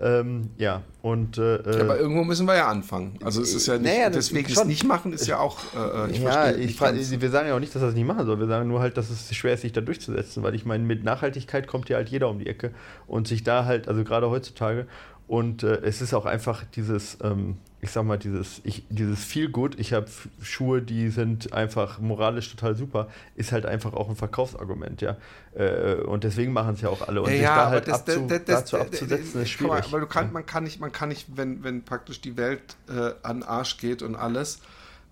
ähm, 0.00 0.50
ja. 0.58 0.82
und. 1.02 1.38
Äh, 1.38 1.78
ja, 1.78 1.80
aber 1.82 1.98
irgendwo 1.98 2.24
müssen 2.24 2.46
wir 2.46 2.56
ja 2.56 2.68
anfangen. 2.68 3.18
Also 3.22 3.42
es 3.42 3.54
ist 3.54 3.66
ja 3.66 3.78
nicht, 3.78 3.92
naja, 3.92 4.10
deswegen 4.10 4.50
es 4.50 4.64
nicht 4.64 4.84
machen, 4.84 5.12
ist 5.12 5.26
ja 5.26 5.38
auch. 5.38 5.58
Äh, 5.74 6.06
äh 6.06 6.10
ich 6.10 6.20
ja, 6.20 6.50
ich 6.52 6.80
wir 6.80 7.30
sagen 7.30 7.48
ja 7.48 7.56
auch 7.56 7.60
nicht, 7.60 7.74
dass 7.74 7.82
er 7.82 7.88
es 7.88 7.94
nicht 7.94 8.06
machen 8.06 8.26
soll. 8.26 8.38
Wir 8.38 8.46
sagen 8.46 8.68
nur 8.68 8.80
halt, 8.80 8.96
dass 8.96 9.10
es 9.10 9.34
schwer 9.34 9.54
ist, 9.54 9.62
sich 9.62 9.72
da 9.72 9.80
durchzusetzen, 9.80 10.42
weil 10.42 10.54
ich 10.54 10.64
meine, 10.64 10.84
mit 10.84 11.04
Nachhaltigkeit 11.04 11.66
kommt 11.66 11.88
ja 11.88 11.96
halt 11.96 12.08
jeder 12.08 12.28
um 12.28 12.38
die 12.38 12.46
Ecke 12.46 12.72
und 13.06 13.28
sich 13.28 13.42
da 13.42 13.64
halt, 13.64 13.88
also 13.88 14.04
gerade 14.04 14.30
heutzutage, 14.30 14.86
und 15.26 15.62
äh, 15.62 15.80
es 15.82 16.02
ist 16.02 16.14
auch 16.14 16.26
einfach 16.26 16.64
dieses. 16.64 17.18
Ähm, 17.22 17.56
ich 17.84 17.90
sag 17.90 18.04
mal, 18.04 18.16
dieses, 18.16 18.62
ich, 18.64 18.82
dieses 18.88 19.22
viel 19.22 19.50
gut, 19.50 19.78
ich 19.78 19.92
habe 19.92 20.06
Schuhe, 20.40 20.80
die 20.80 21.10
sind 21.10 21.52
einfach 21.52 21.98
moralisch 21.98 22.50
total 22.50 22.74
super, 22.74 23.08
ist 23.36 23.52
halt 23.52 23.66
einfach 23.66 23.92
auch 23.92 24.08
ein 24.08 24.16
Verkaufsargument, 24.16 25.02
ja. 25.02 25.18
Äh, 25.54 25.96
und 25.96 26.24
deswegen 26.24 26.54
machen 26.54 26.74
es 26.74 26.80
ja 26.80 26.88
auch 26.88 27.06
alle. 27.06 27.20
Und 27.20 27.30
ja, 27.30 27.36
sich 27.36 27.46
da 27.46 27.68
halt 27.68 27.88
das, 27.88 28.00
abzu, 28.00 28.26
das, 28.26 28.44
das, 28.46 28.60
dazu 28.60 28.78
abzusetzen, 28.78 29.42
ist 29.42 29.50
schwierig. 29.50 29.70
Mal, 29.70 29.84
aber 29.84 30.00
du 30.00 30.06
kann, 30.06 30.32
man 30.32 30.46
kann 30.46 30.64
nicht, 30.64 30.80
man 30.80 30.92
kann 30.92 31.10
nicht, 31.10 31.36
wenn, 31.36 31.62
wenn 31.62 31.84
praktisch 31.84 32.22
die 32.22 32.38
Welt 32.38 32.62
äh, 32.88 33.12
an 33.22 33.42
Arsch 33.42 33.76
geht 33.76 34.00
und 34.00 34.16
alles, 34.16 34.60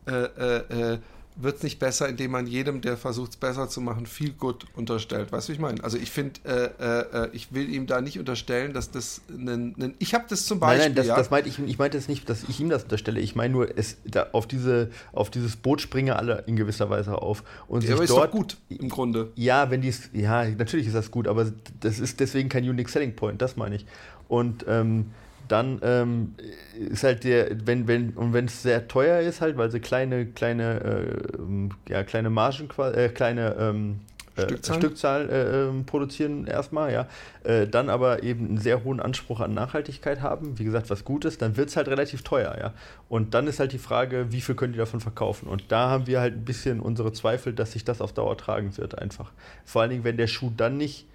äh, 0.06 0.12
äh, 0.12 0.92
äh 0.92 0.98
wird 1.36 1.56
es 1.56 1.62
nicht 1.62 1.78
besser, 1.78 2.08
indem 2.08 2.32
man 2.32 2.46
jedem, 2.46 2.80
der 2.80 2.96
versucht 2.96 3.30
es 3.30 3.36
besser 3.36 3.68
zu 3.68 3.80
machen, 3.80 4.06
viel 4.06 4.32
gut 4.32 4.66
unterstellt. 4.74 5.32
Weißt 5.32 5.48
du, 5.48 5.52
wie 5.52 5.54
ich 5.54 5.60
meine? 5.60 5.82
Also 5.82 5.96
ich 5.96 6.10
finde, 6.10 6.40
äh, 6.44 7.24
äh, 7.24 7.28
ich 7.32 7.52
will 7.54 7.72
ihm 7.72 7.86
da 7.86 8.00
nicht 8.00 8.18
unterstellen, 8.18 8.72
dass 8.72 8.90
das 8.90 9.22
ein, 9.30 9.94
ich 9.98 10.14
habe 10.14 10.24
das 10.28 10.46
zum 10.46 10.60
Beispiel. 10.60 10.78
Nein, 10.78 10.88
nein, 10.88 10.94
das, 10.96 11.06
ja, 11.06 11.16
das 11.16 11.30
meinte 11.30 11.48
ich, 11.48 11.58
ich 11.58 11.78
meinte 11.78 11.96
es 11.96 12.08
nicht, 12.08 12.28
dass 12.28 12.44
ich 12.44 12.60
ihm 12.60 12.68
das 12.68 12.84
unterstelle. 12.84 13.20
Ich 13.20 13.34
meine 13.34 13.52
nur, 13.52 13.76
es, 13.76 13.96
da, 14.04 14.28
auf, 14.32 14.46
diese, 14.46 14.90
auf 15.12 15.30
dieses 15.30 15.56
Boot 15.56 15.80
springen 15.80 16.14
alle 16.14 16.44
in 16.46 16.56
gewisser 16.56 16.90
Weise 16.90 17.20
auf. 17.20 17.42
Und 17.66 17.84
ja, 17.84 17.94
aber 17.94 18.04
ist 18.04 18.10
doch 18.10 18.30
gut 18.30 18.56
im 18.68 18.88
Grunde. 18.88 19.32
Ja, 19.34 19.70
wenn 19.70 19.80
dies, 19.80 20.10
ja, 20.12 20.44
natürlich 20.44 20.86
ist 20.86 20.94
das 20.96 21.10
gut, 21.10 21.26
aber 21.28 21.50
das 21.80 21.98
ist 21.98 22.20
deswegen 22.20 22.48
kein 22.48 22.68
Unique 22.68 22.88
Selling 22.88 23.16
Point, 23.16 23.40
das 23.40 23.56
meine 23.56 23.76
ich. 23.76 23.86
Und 24.28 24.64
ähm, 24.68 25.06
dann 25.52 25.80
ähm, 25.82 26.34
ist 26.74 27.04
halt 27.04 27.24
der, 27.24 27.50
wenn, 27.66 27.86
wenn, 27.86 28.10
und 28.14 28.32
wenn 28.32 28.46
es 28.46 28.62
sehr 28.62 28.88
teuer 28.88 29.20
ist, 29.20 29.42
halt, 29.42 29.58
weil 29.58 29.70
sie 29.70 29.80
kleine, 29.80 30.24
kleine, 30.24 30.80
äh, 30.80 31.92
ja, 31.92 32.02
kleine 32.04 32.30
Margen, 32.30 32.70
äh, 32.78 33.10
kleine 33.10 33.54
ähm, 33.58 34.00
äh, 34.36 34.44
Stückzahl, 34.44 34.76
Stückzahl 34.78 35.28
äh, 35.28 35.68
ähm, 35.68 35.84
produzieren 35.84 36.46
erstmal, 36.46 36.90
ja. 36.90 37.06
Äh, 37.44 37.66
dann 37.66 37.90
aber 37.90 38.22
eben 38.22 38.48
einen 38.48 38.58
sehr 38.58 38.82
hohen 38.82 38.98
Anspruch 38.98 39.40
an 39.40 39.52
Nachhaltigkeit 39.52 40.22
haben, 40.22 40.58
wie 40.58 40.64
gesagt, 40.64 40.88
was 40.88 41.04
gut 41.04 41.26
ist, 41.26 41.42
dann 41.42 41.58
wird 41.58 41.68
es 41.68 41.76
halt 41.76 41.88
relativ 41.88 42.22
teuer, 42.22 42.56
ja. 42.58 42.72
Und 43.10 43.34
dann 43.34 43.46
ist 43.46 43.60
halt 43.60 43.72
die 43.72 43.78
Frage, 43.78 44.32
wie 44.32 44.40
viel 44.40 44.54
können 44.54 44.72
die 44.72 44.78
davon 44.78 45.00
verkaufen? 45.00 45.48
Und 45.48 45.64
da 45.68 45.90
haben 45.90 46.06
wir 46.06 46.20
halt 46.20 46.34
ein 46.34 46.44
bisschen 46.46 46.80
unsere 46.80 47.12
Zweifel, 47.12 47.52
dass 47.52 47.72
sich 47.72 47.84
das 47.84 48.00
auf 48.00 48.14
Dauer 48.14 48.38
tragen 48.38 48.74
wird, 48.78 48.98
einfach. 48.98 49.32
Vor 49.66 49.82
allen 49.82 49.90
Dingen, 49.90 50.04
wenn 50.04 50.16
der 50.16 50.28
Schuh 50.28 50.50
dann 50.56 50.78
nicht 50.78 51.06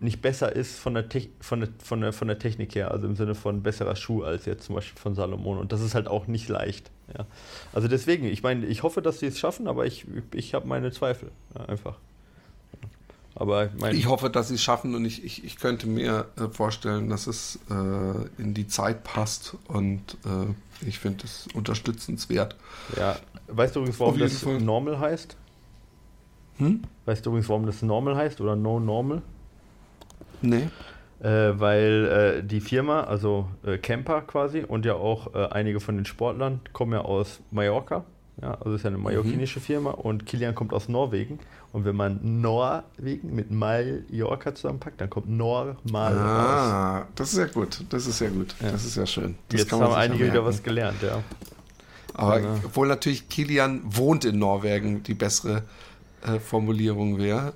nicht 0.00 0.22
besser 0.22 0.54
ist 0.54 0.78
von 0.78 0.94
der, 0.94 1.04
von, 1.40 1.60
der, 1.60 1.68
von, 1.78 2.00
der, 2.00 2.12
von 2.12 2.28
der 2.28 2.38
Technik 2.38 2.74
her, 2.74 2.90
also 2.90 3.06
im 3.06 3.16
Sinne 3.16 3.34
von 3.34 3.62
besserer 3.62 3.96
Schuh 3.96 4.22
als 4.22 4.46
jetzt 4.46 4.64
zum 4.64 4.74
Beispiel 4.74 4.98
von 4.98 5.14
Salomon. 5.14 5.58
Und 5.58 5.72
das 5.72 5.82
ist 5.82 5.94
halt 5.94 6.08
auch 6.08 6.26
nicht 6.26 6.48
leicht. 6.48 6.90
Ja. 7.16 7.26
Also 7.72 7.86
deswegen, 7.86 8.26
ich 8.26 8.42
meine, 8.42 8.66
ich 8.66 8.82
hoffe, 8.82 9.02
dass 9.02 9.18
sie 9.18 9.26
es 9.26 9.38
schaffen, 9.38 9.68
aber 9.68 9.84
ich, 9.84 10.06
ich 10.32 10.54
habe 10.54 10.66
meine 10.66 10.90
Zweifel. 10.90 11.30
Ja, 11.54 11.66
einfach. 11.66 11.96
Aber 13.34 13.70
mein 13.78 13.94
ich 13.94 14.06
hoffe, 14.06 14.30
dass 14.30 14.48
sie 14.48 14.54
es 14.54 14.62
schaffen 14.62 14.94
und 14.94 15.04
ich, 15.04 15.22
ich, 15.22 15.44
ich 15.44 15.56
könnte 15.56 15.86
mir 15.86 16.26
äh, 16.36 16.48
vorstellen, 16.48 17.08
dass 17.08 17.26
es 17.26 17.58
äh, 17.70 18.42
in 18.42 18.54
die 18.54 18.66
Zeit 18.66 19.04
passt 19.04 19.56
und 19.68 20.16
äh, 20.24 20.86
ich 20.86 20.98
finde 20.98 21.24
es 21.24 21.46
unterstützenswert. 21.54 22.56
Ja, 22.96 23.18
weißt 23.48 23.76
du 23.76 23.80
übrigens, 23.80 24.00
warum 24.00 24.18
das 24.18 24.42
Fall. 24.42 24.60
Normal 24.60 24.98
heißt? 24.98 25.36
Hm? 26.56 26.82
Weißt 27.04 27.24
du 27.24 27.30
übrigens, 27.30 27.48
warum 27.48 27.66
das 27.66 27.82
Normal 27.82 28.16
heißt 28.16 28.40
oder 28.40 28.56
No 28.56 28.80
Normal? 28.80 29.22
Nee. 30.42 30.68
Äh, 31.20 31.60
weil 31.60 32.40
äh, 32.40 32.42
die 32.42 32.60
Firma, 32.60 33.02
also 33.02 33.48
äh, 33.64 33.76
Camper 33.76 34.22
quasi 34.22 34.64
und 34.66 34.86
ja 34.86 34.94
auch 34.94 35.34
äh, 35.34 35.48
einige 35.50 35.80
von 35.80 35.96
den 35.96 36.06
Sportlern 36.06 36.60
kommen 36.72 36.92
ja 36.92 37.02
aus 37.02 37.40
Mallorca. 37.50 38.04
Ja, 38.40 38.54
also 38.54 38.74
ist 38.74 38.84
ja 38.84 38.88
eine 38.88 38.96
mhm. 38.96 39.04
mallorquinische 39.04 39.58
mhm. 39.58 39.64
Firma 39.64 39.90
und 39.90 40.24
Kilian 40.24 40.54
kommt 40.54 40.72
aus 40.72 40.88
Norwegen. 40.88 41.38
Und 41.72 41.84
wenn 41.84 41.94
man 41.94 42.40
Norwegen 42.40 43.34
mit 43.34 43.50
Mallorca 43.50 44.54
zusammenpackt, 44.54 45.00
dann 45.00 45.10
kommt 45.10 45.28
normal 45.28 46.18
ah, 46.18 46.98
raus. 46.98 47.06
das 47.14 47.32
ist 47.32 47.38
ja 47.38 47.46
gut. 47.46 47.84
Das 47.90 48.06
ist 48.06 48.20
ja 48.20 48.28
gut. 48.28 48.54
Ja. 48.60 48.72
Das 48.72 48.84
ist 48.84 48.96
ja 48.96 49.06
schön. 49.06 49.36
Das 49.50 49.60
Jetzt 49.60 49.72
haben 49.72 49.92
einige 49.92 50.26
wieder 50.26 50.44
was 50.44 50.62
gelernt, 50.62 51.02
ja. 51.02 51.22
Aber 52.14 52.40
ja. 52.40 52.60
obwohl 52.64 52.88
natürlich 52.88 53.28
Kilian 53.28 53.82
wohnt 53.84 54.24
in 54.24 54.38
Norwegen, 54.38 55.02
die 55.02 55.14
bessere 55.14 55.62
äh, 56.26 56.40
Formulierung 56.40 57.18
wäre, 57.18 57.52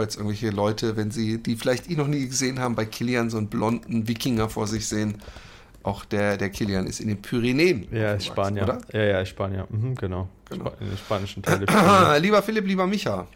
jetzt 0.00 0.16
irgendwelche 0.16 0.50
Leute, 0.50 0.96
wenn 0.96 1.10
sie 1.10 1.38
die 1.38 1.56
vielleicht 1.56 1.90
eh 1.90 1.94
noch 1.94 2.06
nie 2.06 2.26
gesehen 2.26 2.58
haben, 2.58 2.74
bei 2.74 2.86
Kilian 2.86 3.28
so 3.28 3.36
einen 3.36 3.48
blonden 3.48 4.08
Wikinger 4.08 4.48
vor 4.48 4.66
sich 4.66 4.88
sehen. 4.88 5.20
Auch 5.82 6.04
der, 6.04 6.36
der 6.36 6.48
Kilian 6.48 6.86
ist 6.86 7.00
in 7.00 7.08
den 7.08 7.20
Pyrenäen. 7.20 7.88
Ja, 7.92 8.12
ist 8.12 8.26
Spanier. 8.26 8.62
Oder? 8.62 8.78
Ja, 8.92 9.02
ja, 9.02 9.26
Spanier. 9.26 9.66
Mhm, 9.68 9.96
genau. 9.96 10.28
genau. 10.48 10.72
In 10.80 10.88
den 10.88 10.96
spanischen 10.96 11.42
Teil 11.42 11.66
Lieber 12.20 12.40
Philipp, 12.42 12.66
lieber 12.66 12.86
Micha, 12.86 13.26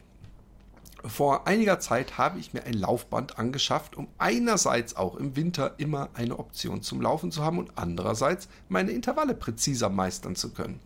vor 1.09 1.47
einiger 1.47 1.79
Zeit 1.79 2.19
habe 2.19 2.39
ich 2.39 2.53
mir 2.53 2.65
ein 2.65 2.75
Laufband 2.75 3.39
angeschafft, 3.39 3.97
um 3.97 4.09
einerseits 4.19 4.97
auch 4.97 5.17
im 5.17 5.37
Winter 5.37 5.75
immer 5.79 6.09
eine 6.15 6.39
Option 6.39 6.83
zum 6.83 7.01
Laufen 7.01 7.31
zu 7.31 7.45
haben 7.45 7.59
und 7.59 7.73
andererseits 7.77 8.49
meine 8.69 8.91
Intervalle 8.91 9.35
präziser 9.35 9.89
meistern 9.89 10.37
zu 10.37 10.51
können. 10.53 10.81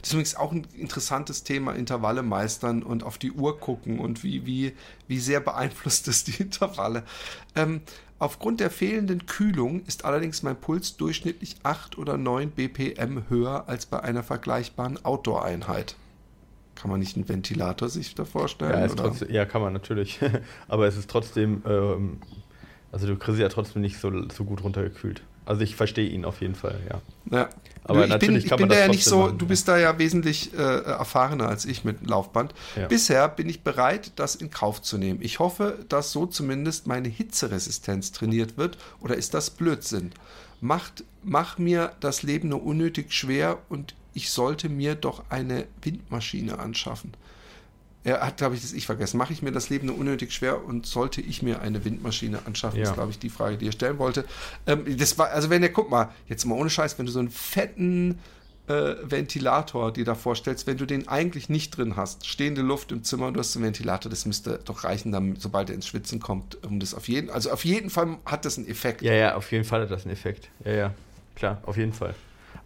Das 0.00 0.10
ist 0.10 0.14
übrigens 0.14 0.36
auch 0.36 0.52
ein 0.52 0.66
interessantes 0.74 1.42
Thema, 1.42 1.72
Intervalle 1.72 2.22
meistern 2.22 2.82
und 2.82 3.02
auf 3.02 3.18
die 3.18 3.32
Uhr 3.32 3.58
gucken 3.58 3.98
und 3.98 4.22
wie, 4.22 4.46
wie, 4.46 4.72
wie 5.08 5.18
sehr 5.18 5.40
beeinflusst 5.40 6.06
es 6.08 6.24
die 6.24 6.36
Intervalle. 6.42 7.02
Ähm, 7.56 7.80
aufgrund 8.18 8.60
der 8.60 8.70
fehlenden 8.70 9.26
Kühlung 9.26 9.84
ist 9.86 10.04
allerdings 10.04 10.42
mein 10.42 10.60
Puls 10.60 10.96
durchschnittlich 10.96 11.56
8 11.64 11.98
oder 11.98 12.16
9 12.16 12.50
BPM 12.52 13.28
höher 13.28 13.68
als 13.68 13.86
bei 13.86 14.00
einer 14.00 14.22
vergleichbaren 14.22 15.04
Outdoor-Einheit. 15.04 15.96
Kann 16.76 16.90
man 16.90 17.00
nicht 17.00 17.16
einen 17.16 17.28
Ventilator 17.28 17.88
sich 17.88 18.14
da 18.14 18.24
vorstellen? 18.24 18.70
Ja, 18.70 18.86
trotzdem, 18.88 19.30
ja 19.30 19.44
kann 19.44 19.62
man 19.62 19.72
natürlich. 19.72 20.20
Aber 20.68 20.86
es 20.86 20.96
ist 20.96 21.10
trotzdem, 21.10 21.62
ähm, 21.66 22.18
also 22.92 23.06
du 23.06 23.16
kriegst 23.16 23.40
ja 23.40 23.48
trotzdem 23.48 23.82
nicht 23.82 23.98
so, 23.98 24.28
so 24.28 24.44
gut 24.44 24.62
runtergekühlt. 24.62 25.22
Also 25.46 25.62
ich 25.62 25.76
verstehe 25.76 26.08
ihn 26.08 26.24
auf 26.24 26.40
jeden 26.40 26.56
Fall, 26.56 26.78
ja. 26.90 27.00
Ja. 27.30 27.48
Aber 27.84 28.02
ich 28.02 28.10
natürlich 28.10 28.42
bin, 28.42 28.50
kann 28.50 28.58
man 28.58 28.68
ich 28.68 28.68
bin 28.68 28.78
da 28.78 28.84
ja 28.84 28.88
nicht 28.88 29.04
so, 29.04 29.20
machen. 29.20 29.38
du 29.38 29.46
bist 29.46 29.68
da 29.68 29.78
ja 29.78 29.96
wesentlich 29.96 30.52
äh, 30.54 30.56
erfahrener 30.56 31.48
als 31.48 31.64
ich 31.64 31.84
mit 31.84 32.04
Laufband. 32.04 32.52
Ja. 32.74 32.88
Bisher 32.88 33.28
bin 33.28 33.48
ich 33.48 33.62
bereit, 33.62 34.10
das 34.16 34.34
in 34.34 34.50
Kauf 34.50 34.82
zu 34.82 34.98
nehmen. 34.98 35.20
Ich 35.22 35.38
hoffe, 35.38 35.84
dass 35.88 36.10
so 36.10 36.26
zumindest 36.26 36.88
meine 36.88 37.08
Hitzeresistenz 37.08 38.10
trainiert 38.10 38.58
wird. 38.58 38.76
Oder 39.00 39.14
ist 39.14 39.34
das 39.34 39.50
Blödsinn? 39.50 40.10
Macht, 40.60 41.04
mach 41.22 41.58
mir 41.58 41.92
das 42.00 42.24
Leben 42.24 42.48
nur 42.48 42.64
unnötig 42.64 43.12
schwer 43.12 43.58
und 43.68 43.94
ich 44.16 44.30
sollte 44.30 44.68
mir 44.68 44.94
doch 44.94 45.24
eine 45.28 45.66
Windmaschine 45.82 46.58
anschaffen. 46.58 47.12
Er 48.02 48.20
hat, 48.24 48.38
glaube 48.38 48.54
ich, 48.54 48.62
das 48.62 48.72
ich 48.72 48.86
vergessen. 48.86 49.18
Mache 49.18 49.32
ich 49.32 49.42
mir 49.42 49.52
das 49.52 49.68
Leben 49.68 49.88
nur 49.88 49.98
unnötig 49.98 50.32
schwer 50.32 50.64
und 50.64 50.86
sollte 50.86 51.20
ich 51.20 51.42
mir 51.42 51.60
eine 51.60 51.84
Windmaschine 51.84 52.38
anschaffen? 52.46 52.78
Ja. 52.78 52.84
Das 52.84 52.90
ist, 52.90 52.94
glaube 52.94 53.10
ich, 53.10 53.18
die 53.18 53.28
Frage, 53.28 53.58
die 53.58 53.66
er 53.66 53.72
stellen 53.72 53.98
wollte. 53.98 54.24
Ähm, 54.66 54.84
das 54.96 55.18
war, 55.18 55.30
also 55.30 55.50
wenn 55.50 55.62
ihr, 55.62 55.72
guck 55.72 55.90
mal, 55.90 56.10
jetzt 56.28 56.44
mal 56.46 56.54
ohne 56.54 56.70
Scheiß, 56.70 56.98
wenn 56.98 57.06
du 57.06 57.12
so 57.12 57.18
einen 57.18 57.30
fetten 57.30 58.18
äh, 58.68 58.94
Ventilator 59.02 59.92
dir 59.92 60.04
da 60.04 60.14
vorstellst, 60.14 60.66
wenn 60.66 60.78
du 60.78 60.86
den 60.86 61.08
eigentlich 61.08 61.48
nicht 61.48 61.76
drin 61.76 61.96
hast, 61.96 62.26
stehende 62.26 62.62
Luft 62.62 62.92
im 62.92 63.04
Zimmer 63.04 63.26
und 63.26 63.34
du 63.34 63.40
hast 63.40 63.54
einen 63.54 63.66
Ventilator, 63.66 64.08
das 64.08 64.24
müsste 64.24 64.60
doch 64.64 64.84
reichen, 64.84 65.12
damit, 65.12 65.42
sobald 65.42 65.68
er 65.68 65.74
ins 65.74 65.86
Schwitzen 65.86 66.20
kommt, 66.20 66.64
um 66.64 66.80
das 66.80 66.94
auf 66.94 67.08
jeden, 67.08 67.28
also 67.28 67.50
auf 67.50 67.64
jeden 67.64 67.90
Fall 67.90 68.16
hat 68.24 68.44
das 68.44 68.56
einen 68.56 68.68
Effekt. 68.68 69.02
Ja, 69.02 69.12
ja, 69.12 69.34
auf 69.34 69.52
jeden 69.52 69.64
Fall 69.64 69.82
hat 69.82 69.90
das 69.90 70.04
einen 70.04 70.12
Effekt. 70.12 70.48
Ja, 70.64 70.72
ja, 70.72 70.94
klar, 71.34 71.60
auf 71.66 71.76
jeden 71.76 71.92
Fall. 71.92 72.14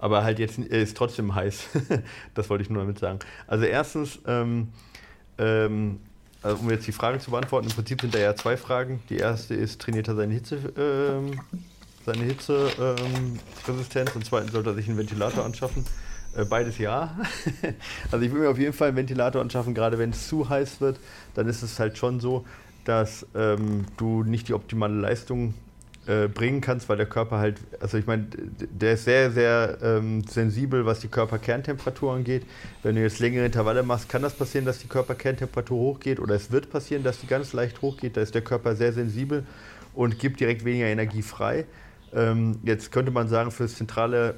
Aber 0.01 0.24
halt 0.24 0.38
jetzt 0.38 0.59
er 0.59 0.80
ist 0.80 0.96
trotzdem 0.96 1.34
heiß. 1.34 1.68
das 2.34 2.48
wollte 2.51 2.62
ich 2.62 2.70
nur 2.70 2.82
damit 2.82 2.98
sagen. 2.98 3.18
Also 3.46 3.66
erstens, 3.66 4.18
ähm, 4.26 4.68
ähm, 5.38 6.01
also 6.42 6.57
um 6.62 6.70
jetzt 6.70 6.86
die 6.86 6.92
Frage 6.92 7.18
zu 7.18 7.30
beantworten, 7.30 7.68
im 7.68 7.74
Prinzip 7.74 8.01
sind 8.01 8.14
da 8.14 8.18
ja 8.18 8.34
zwei 8.34 8.57
Fragen. 8.57 9.03
Die 9.11 9.18
erste 9.18 9.55
ist, 9.55 9.80
trainiert 9.80 10.09
er 10.09 10.16
seine 10.16 10.32
Hitze, 10.32 10.57
ähm, 10.76 11.38
seine 12.07 12.24
Hitzeresistenz 12.24 14.16
und 14.16 14.24
zweitens 14.24 14.53
sollte 14.53 14.70
er 14.70 14.74
sich 14.74 14.88
einen 14.88 14.96
Ventilator 14.96 15.44
anschaffen. 15.44 15.84
Äh, 16.34 16.44
beides 16.44 16.78
ja. 16.78 17.16
also 18.11 18.24
ich 18.24 18.32
will 18.32 18.40
mir 18.40 18.51
auf 18.51 18.59
jeden 18.59 18.72
Fall 18.72 18.88
einen 18.88 18.96
Ventilator 18.96 19.42
anschaffen, 19.42 19.74
gerade 19.74 19.98
wenn 19.98 20.11
es 20.11 20.28
zu 20.28 20.48
heiß 20.48 20.80
wird, 20.80 20.98
dann 21.34 21.46
ist 21.48 21.62
es 21.62 21.78
halt 21.78 21.98
schon 21.98 22.20
so, 22.20 22.46
dass 22.84 23.26
ähm, 23.34 23.84
du 23.98 24.22
nicht 24.22 24.48
die 24.48 24.55
optimale 24.55 24.94
Leistung 24.94 25.55
äh, 26.11 26.27
bringen 26.27 26.61
kannst, 26.61 26.89
weil 26.89 26.97
der 26.97 27.07
Körper 27.07 27.39
halt, 27.39 27.59
also 27.79 27.97
ich 27.97 28.05
meine, 28.05 28.27
der 28.27 28.95
ist 28.95 29.05
sehr, 29.05 29.31
sehr 29.31 29.79
ähm, 29.81 30.25
sensibel, 30.25 30.85
was 30.85 30.99
die 30.99 31.07
Körperkerntemperatur 31.07 32.13
angeht. 32.13 32.43
Wenn 32.83 32.97
du 32.97 33.03
jetzt 33.03 33.21
längere 33.21 33.47
Intervalle 33.47 33.85
machst, 33.85 34.09
kann 34.09 34.21
das 34.21 34.35
passieren, 34.35 34.65
dass 34.65 34.81
die 34.81 34.89
Körperkerntemperatur 34.89 35.79
hochgeht 35.79 36.19
oder 36.19 36.35
es 36.35 36.51
wird 36.51 36.69
passieren, 36.69 37.05
dass 37.05 37.21
die 37.21 37.29
ganz 37.29 37.53
leicht 37.53 37.81
hochgeht. 37.81 38.17
Da 38.17 38.23
ist 38.23 38.35
der 38.35 38.43
Körper 38.43 38.75
sehr 38.75 38.93
sensibel 38.93 39.47
und 39.95 40.19
gibt 40.19 40.41
direkt 40.41 40.65
weniger 40.65 40.87
Energie 40.87 41.23
frei. 41.23 41.65
Ähm, 42.13 42.59
jetzt 42.65 42.91
könnte 42.91 43.13
man 43.13 43.29
sagen, 43.29 43.53
für 43.53 43.63
das 43.63 43.77
zentrale 43.77 44.35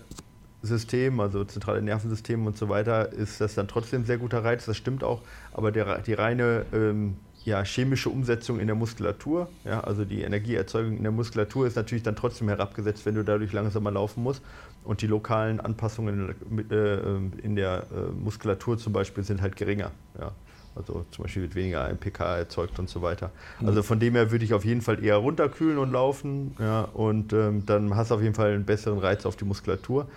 System, 0.60 1.20
also 1.20 1.42
zentrale 1.44 1.80
Nervensystem 1.80 2.46
und 2.46 2.58
so 2.58 2.68
weiter, 2.68 3.10
ist 3.14 3.40
das 3.40 3.54
dann 3.54 3.66
trotzdem 3.66 4.02
ein 4.02 4.04
sehr 4.04 4.18
guter 4.18 4.44
Reiz, 4.44 4.66
das 4.66 4.76
stimmt 4.76 5.02
auch, 5.04 5.22
aber 5.52 5.72
der, 5.72 6.00
die 6.00 6.12
reine 6.12 6.66
ähm, 6.74 7.16
ja, 7.44 7.64
chemische 7.64 8.08
Umsetzung 8.08 8.60
in 8.60 8.66
der 8.66 8.76
Muskulatur. 8.76 9.48
Ja, 9.64 9.80
also 9.80 10.04
die 10.04 10.22
Energieerzeugung 10.22 10.96
in 10.96 11.02
der 11.02 11.12
Muskulatur 11.12 11.66
ist 11.66 11.76
natürlich 11.76 12.04
dann 12.04 12.14
trotzdem 12.14 12.48
herabgesetzt, 12.48 13.04
wenn 13.04 13.14
du 13.14 13.24
dadurch 13.24 13.52
langsamer 13.52 13.90
laufen 13.90 14.22
musst. 14.22 14.42
Und 14.84 15.02
die 15.02 15.06
lokalen 15.06 15.60
Anpassungen 15.60 16.34
in, 16.50 16.70
äh, 16.70 17.44
in 17.44 17.56
der 17.56 17.86
äh, 17.92 18.12
Muskulatur 18.12 18.78
zum 18.78 18.92
Beispiel 18.92 19.24
sind 19.24 19.42
halt 19.42 19.56
geringer. 19.56 19.90
Ja. 20.18 20.32
Also 20.74 21.04
zum 21.10 21.24
Beispiel 21.24 21.42
wird 21.42 21.54
weniger 21.54 21.84
AMPK 21.84 22.38
erzeugt 22.38 22.78
und 22.78 22.88
so 22.88 23.02
weiter. 23.02 23.30
Mhm. 23.60 23.68
Also 23.68 23.82
von 23.82 24.00
dem 24.00 24.14
her 24.14 24.30
würde 24.30 24.44
ich 24.44 24.54
auf 24.54 24.64
jeden 24.64 24.80
Fall 24.80 25.04
eher 25.04 25.16
runterkühlen 25.16 25.78
und 25.78 25.92
laufen. 25.92 26.56
Ja, 26.58 26.82
und 26.82 27.32
ähm, 27.32 27.66
dann 27.66 27.94
hast 27.94 28.10
du 28.10 28.14
auf 28.14 28.22
jeden 28.22 28.34
Fall 28.34 28.52
einen 28.52 28.64
besseren 28.64 28.98
Reiz 28.98 29.26
auf 29.26 29.36
die 29.36 29.44
Muskulatur. 29.44 30.08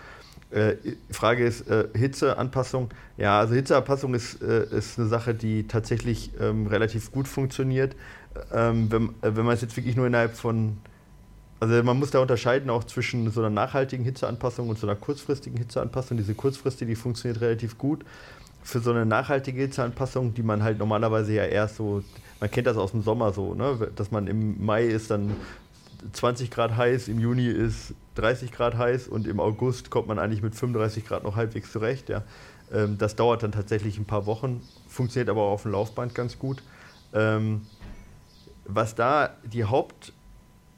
Äh, 0.56 0.78
Frage 1.12 1.46
ist 1.46 1.70
äh, 1.70 1.90
Hitzeanpassung. 1.94 2.90
Ja, 3.18 3.40
also 3.40 3.54
Hitzeanpassung 3.56 4.14
ist, 4.14 4.42
äh, 4.42 4.66
ist 4.78 4.98
eine 4.98 5.10
Sache, 5.10 5.34
die 5.34 5.68
tatsächlich 5.68 6.32
ähm, 6.40 6.68
relativ 6.68 7.12
gut 7.12 7.28
funktioniert. 7.28 7.94
Ähm, 8.54 8.90
wenn, 8.90 9.10
äh, 9.22 9.36
wenn 9.36 9.44
man 9.46 9.56
es 9.56 9.62
jetzt 9.62 9.76
wirklich 9.76 9.98
nur 9.98 10.08
innerhalb 10.08 10.36
von 10.36 10.78
also 11.60 11.82
man 11.84 11.98
muss 11.98 12.12
da 12.12 12.20
unterscheiden 12.20 12.70
auch 12.70 12.84
zwischen 12.84 13.32
so 13.32 13.40
einer 13.42 13.50
nachhaltigen 13.50 14.04
Hitzeanpassung 14.06 14.70
und 14.70 14.78
so 14.78 14.88
einer 14.88 14.96
kurzfristigen 14.96 15.58
Hitzeanpassung. 15.58 16.18
Diese 16.18 16.36
kurzfristige, 16.36 16.90
die 16.90 16.96
funktioniert 16.96 17.42
relativ 17.42 17.78
gut. 17.78 18.06
Für 18.64 18.80
so 18.80 18.92
eine 18.92 19.06
nachhaltige 19.06 19.62
Hitzeanpassung, 19.62 20.34
die 20.34 20.44
man 20.44 20.64
halt 20.64 20.80
normalerweise 20.80 21.34
ja 21.34 21.46
erst 21.46 21.78
so, 21.78 22.04
man 22.40 22.52
kennt 22.52 22.68
das 22.68 22.78
aus 22.78 22.92
dem 22.92 23.02
Sommer 23.02 23.32
so, 23.32 23.56
ne? 23.56 23.90
dass 23.96 24.12
man 24.12 24.28
im 24.28 24.64
Mai 24.66 24.86
ist 24.86 25.12
dann 25.12 25.36
20 26.14 26.52
Grad 26.52 26.76
heiß, 26.76 27.08
im 27.08 27.20
Juni 27.20 27.48
ist 27.48 27.94
30 28.16 28.52
Grad 28.52 28.78
heiß 28.78 29.08
und 29.08 29.28
im 29.28 29.40
August 29.40 29.90
kommt 29.90 30.08
man 30.08 30.20
eigentlich 30.20 30.42
mit 30.42 30.56
35 30.56 31.06
Grad 31.06 31.24
noch 31.24 31.36
halbwegs 31.36 31.72
zurecht. 31.72 32.10
Ja. 32.10 32.24
Ähm, 32.72 32.98
das 32.98 33.16
dauert 33.16 33.44
dann 33.44 33.52
tatsächlich 33.52 33.98
ein 33.98 34.06
paar 34.06 34.26
Wochen, 34.26 34.62
funktioniert 34.88 35.30
aber 35.30 35.44
auch 35.44 35.54
auf 35.54 35.64
dem 35.64 35.72
Laufband 35.72 36.16
ganz 36.16 36.40
gut. 36.40 36.64
Ähm, 37.14 37.62
was 38.66 38.96
da 38.96 39.36
die 39.44 39.66
Haupt, 39.66 40.14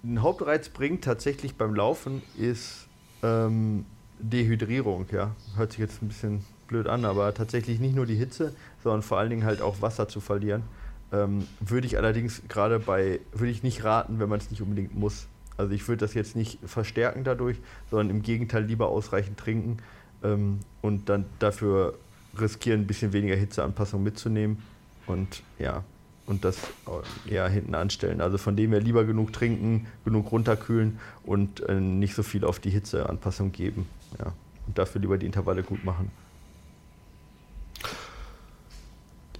den 0.04 0.22
Hauptreiz 0.22 0.70
bringt 0.70 1.04
tatsächlich 1.04 1.56
beim 1.56 1.74
Laufen 1.74 2.22
ist 2.38 2.88
ähm, 3.24 3.86
Dehydrierung. 4.20 5.06
Ja. 5.12 5.36
Hört 5.56 5.72
sich 5.72 5.80
jetzt 5.80 6.02
ein 6.02 6.08
bisschen 6.08 6.46
blöd 6.68 6.88
an, 6.88 7.06
aber 7.06 7.34
tatsächlich 7.34 7.80
nicht 7.80 7.96
nur 7.96 8.06
die 8.06 8.16
Hitze, 8.16 8.54
sondern 8.84 9.02
vor 9.02 9.18
allen 9.18 9.30
Dingen 9.30 9.46
halt 9.46 9.62
auch 9.62 9.82
Wasser 9.82 10.08
zu 10.08 10.20
verlieren. 10.20 10.64
Ähm, 11.12 11.48
würde 11.62 11.88
ich 11.88 11.98
allerdings 11.98 12.42
gerade 12.50 12.80
bei, 12.80 13.22
würde 13.32 13.52
ich 13.52 13.64
nicht 13.64 13.84
raten, 13.84 14.20
wenn 14.20 14.28
man 14.28 14.40
es 14.40 14.52
nicht 14.52 14.62
unbedingt 14.62 14.94
muss. 14.94 15.28
Also 15.58 15.74
ich 15.74 15.88
würde 15.88 16.06
das 16.06 16.14
jetzt 16.14 16.36
nicht 16.36 16.60
verstärken 16.66 17.24
dadurch, 17.24 17.58
sondern 17.90 18.10
im 18.10 18.22
Gegenteil 18.22 18.64
lieber 18.64 18.88
ausreichend 18.88 19.38
trinken 19.38 19.78
ähm, 20.24 20.60
und 20.82 21.10
dann 21.10 21.26
dafür 21.40 21.98
riskieren, 22.40 22.82
ein 22.82 22.88
bisschen 22.88 23.14
weniger 23.14 23.36
Hitzeanpassung 23.36 24.04
mitzunehmen. 24.04 24.62
Und 25.08 25.42
ja, 25.58 25.84
und 26.28 26.44
das 26.44 26.58
eher 27.26 27.48
hinten 27.48 27.74
anstellen. 27.74 28.22
Also 28.22 28.38
von 28.38 28.56
dem 28.56 28.72
her 28.72 28.82
lieber 28.82 29.06
genug 29.06 29.34
trinken, 29.34 29.88
genug 30.04 30.32
runterkühlen 30.32 31.00
und 31.24 31.62
äh, 31.62 31.80
nicht 31.80 32.14
so 32.14 32.22
viel 32.22 32.44
auf 32.44 32.60
die 32.60 32.70
Hitzeanpassung 32.70 33.52
geben. 33.52 33.88
Ja. 34.20 34.34
Und 34.68 34.78
dafür 34.78 35.02
lieber 35.02 35.18
die 35.18 35.26
Intervalle 35.26 35.64
gut 35.64 35.86
machen. 35.86 36.12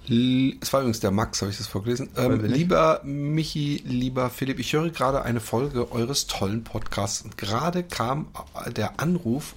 Es 0.08 0.72
war 0.72 0.80
übrigens 0.80 1.00
der 1.00 1.10
Max, 1.10 1.42
habe 1.42 1.50
ich 1.50 1.58
das 1.58 1.66
vorgelesen. 1.66 2.08
Ähm, 2.16 2.42
lieber 2.44 3.02
Michi, 3.04 3.82
lieber 3.84 4.30
Philipp, 4.30 4.58
ich 4.58 4.72
höre 4.72 4.88
gerade 4.88 5.22
eine 5.22 5.40
Folge 5.40 5.92
eures 5.92 6.26
tollen 6.26 6.64
Podcasts 6.64 7.20
und 7.20 7.36
gerade 7.36 7.82
kam 7.82 8.28
der 8.74 9.00
Anruf, 9.00 9.54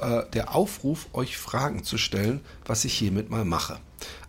äh, 0.00 0.22
der 0.32 0.54
Aufruf, 0.54 1.08
euch 1.12 1.36
Fragen 1.36 1.82
zu 1.82 1.98
stellen, 1.98 2.40
was 2.64 2.84
ich 2.84 2.94
hiermit 2.94 3.30
mal 3.30 3.44
mache. 3.44 3.80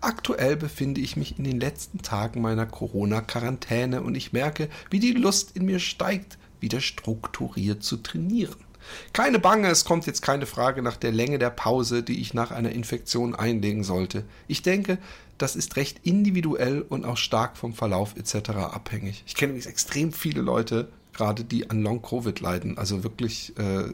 Aktuell 0.02 0.56
befinde 0.56 1.02
ich 1.02 1.16
mich 1.16 1.38
in 1.38 1.43
den 1.43 1.60
letzten 1.60 2.02
Tagen 2.02 2.41
meiner 2.41 2.66
Corona-Quarantäne 2.66 4.02
und 4.02 4.16
ich 4.16 4.34
merke, 4.34 4.70
wie 4.89 5.00
die 5.00 5.14
Lust 5.14 5.56
in 5.56 5.66
mir 5.66 5.80
steigt, 5.80 6.39
wieder 6.60 6.82
strukturiert 6.82 7.84
zu 7.84 7.98
trainieren. 7.98 8.64
Keine 9.14 9.40
Bange, 9.40 9.70
es 9.70 9.86
kommt 9.86 10.06
jetzt 10.06 10.22
keine 10.22 10.46
Frage 10.46 10.82
nach 10.82 10.98
der 10.98 11.12
Länge 11.12 11.40
der 11.40 11.50
Pause, 11.50 12.04
die 12.04 12.20
ich 12.22 12.34
nach 12.34 12.52
einer 12.52 12.72
Infektion 12.72 13.36
einlegen 13.36 13.84
sollte. 13.84 14.24
Ich 14.48 14.62
denke, 14.62 14.98
das 15.38 15.56
ist 15.56 15.76
recht 15.76 16.00
individuell 16.04 16.82
und 16.82 17.06
auch 17.06 17.18
stark 17.18 17.58
vom 17.58 17.74
Verlauf 17.74 18.16
etc. 18.16 18.50
abhängig. 18.52 19.24
Ich 19.28 19.36
kenne 19.36 19.52
übrigens 19.52 19.68
extrem 19.68 20.14
viele 20.14 20.42
Leute, 20.42 20.90
gerade 21.14 21.44
die 21.44 21.70
an 21.70 21.82
Long-Covid 21.82 22.40
leiden, 22.40 22.78
also 22.78 23.04
wirklich 23.04 23.54
äh, 23.58 23.90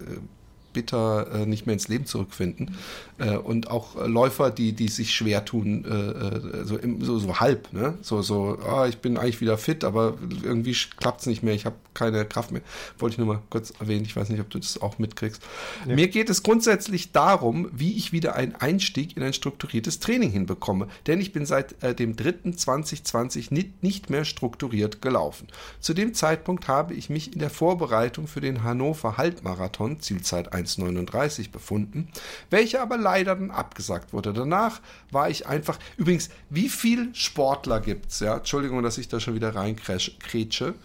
bitter 0.73 1.27
äh, 1.33 1.45
nicht 1.45 1.65
mehr 1.65 1.73
ins 1.73 1.87
Leben 1.87 2.05
zurückfinden. 2.05 2.75
Äh, 3.17 3.37
und 3.37 3.69
auch 3.69 3.95
äh, 3.95 4.07
Läufer, 4.07 4.51
die, 4.51 4.73
die 4.73 4.87
sich 4.87 5.13
schwer 5.13 5.45
tun, 5.45 5.85
äh, 5.85 5.89
äh, 5.89 6.65
so, 6.65 6.77
im, 6.77 7.03
so, 7.03 7.19
so 7.19 7.39
halb, 7.39 7.71
ne? 7.73 7.97
So, 8.01 8.21
so, 8.21 8.57
ah, 8.67 8.87
ich 8.87 8.97
bin 8.97 9.17
eigentlich 9.17 9.41
wieder 9.41 9.57
fit, 9.57 9.83
aber 9.83 10.17
irgendwie 10.43 10.75
klappt 10.97 11.21
es 11.21 11.27
nicht 11.27 11.43
mehr, 11.43 11.53
ich 11.53 11.65
habe 11.65 11.75
keine 11.93 12.25
Kraft 12.25 12.51
mehr. 12.51 12.61
Wollte 12.97 13.15
ich 13.15 13.17
nur 13.17 13.27
mal 13.27 13.41
kurz 13.49 13.71
erwähnen, 13.79 14.05
ich 14.05 14.15
weiß 14.15 14.29
nicht, 14.29 14.39
ob 14.39 14.49
du 14.49 14.59
das 14.59 14.81
auch 14.81 14.97
mitkriegst. 14.97 15.41
Ja. 15.87 15.95
Mir 15.95 16.07
geht 16.07 16.29
es 16.29 16.43
grundsätzlich 16.43 17.11
darum, 17.11 17.69
wie 17.73 17.97
ich 17.97 18.11
wieder 18.11 18.35
einen 18.35 18.55
Einstieg 18.55 19.17
in 19.17 19.23
ein 19.23 19.33
strukturiertes 19.33 19.99
Training 19.99 20.31
hinbekomme. 20.31 20.87
Denn 21.07 21.19
ich 21.19 21.33
bin 21.33 21.45
seit 21.45 21.81
äh, 21.83 21.93
dem 21.93 22.15
3.2020 22.15 23.53
nicht, 23.53 23.83
nicht 23.83 24.09
mehr 24.09 24.25
strukturiert 24.25 25.01
gelaufen. 25.01 25.47
Zu 25.79 25.93
dem 25.93 26.13
Zeitpunkt 26.13 26.67
habe 26.67 26.93
ich 26.93 27.09
mich 27.09 27.33
in 27.33 27.39
der 27.39 27.49
Vorbereitung 27.49 28.27
für 28.27 28.41
den 28.41 28.63
Hannover 28.63 29.17
Halbmarathon, 29.17 29.99
Zielzeit 29.99 30.53
1,39 30.65 31.51
befunden, 31.51 32.09
welcher 32.49 32.81
aber 32.81 32.97
leider 32.97 33.35
dann 33.35 33.51
abgesagt 33.51 34.13
wurde. 34.13 34.33
Danach 34.33 34.81
war 35.11 35.29
ich 35.29 35.47
einfach, 35.47 35.79
übrigens, 35.97 36.29
wie 36.49 36.69
viel 36.69 37.13
Sportler 37.13 37.79
gibt's? 37.79 38.19
Ja, 38.19 38.37
Entschuldigung, 38.37 38.83
dass 38.83 38.97
ich 38.97 39.07
da 39.07 39.19
schon 39.19 39.35
wieder 39.35 39.55
reinkrätsche. 39.55 40.75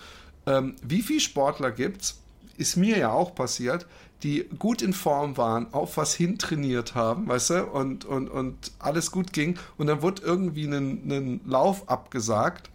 Ähm, 0.47 0.77
wie 0.83 1.03
viel 1.03 1.20
Sportler 1.20 1.70
gibt's? 1.70 2.18
Ist 2.57 2.77
mir 2.77 2.99
ja 2.99 3.12
auch 3.12 3.35
passiert, 3.35 3.87
die 4.22 4.49
gut 4.59 4.81
in 4.81 4.93
Form 4.93 5.37
waren, 5.37 5.72
auf 5.74 5.99
was 5.99 6.14
hintrainiert 6.14 6.95
haben, 6.95 7.29
weißt 7.29 7.51
du, 7.51 7.66
und, 7.66 8.05
und, 8.05 8.29
und 8.29 8.72
alles 8.79 9.11
gut 9.11 9.33
ging. 9.33 9.59
Und 9.77 9.89
dann 9.89 10.01
wurde 10.01 10.22
irgendwie 10.22 10.64
ein 10.64 11.41
Lauf 11.45 11.89
abgesagt 11.89 12.70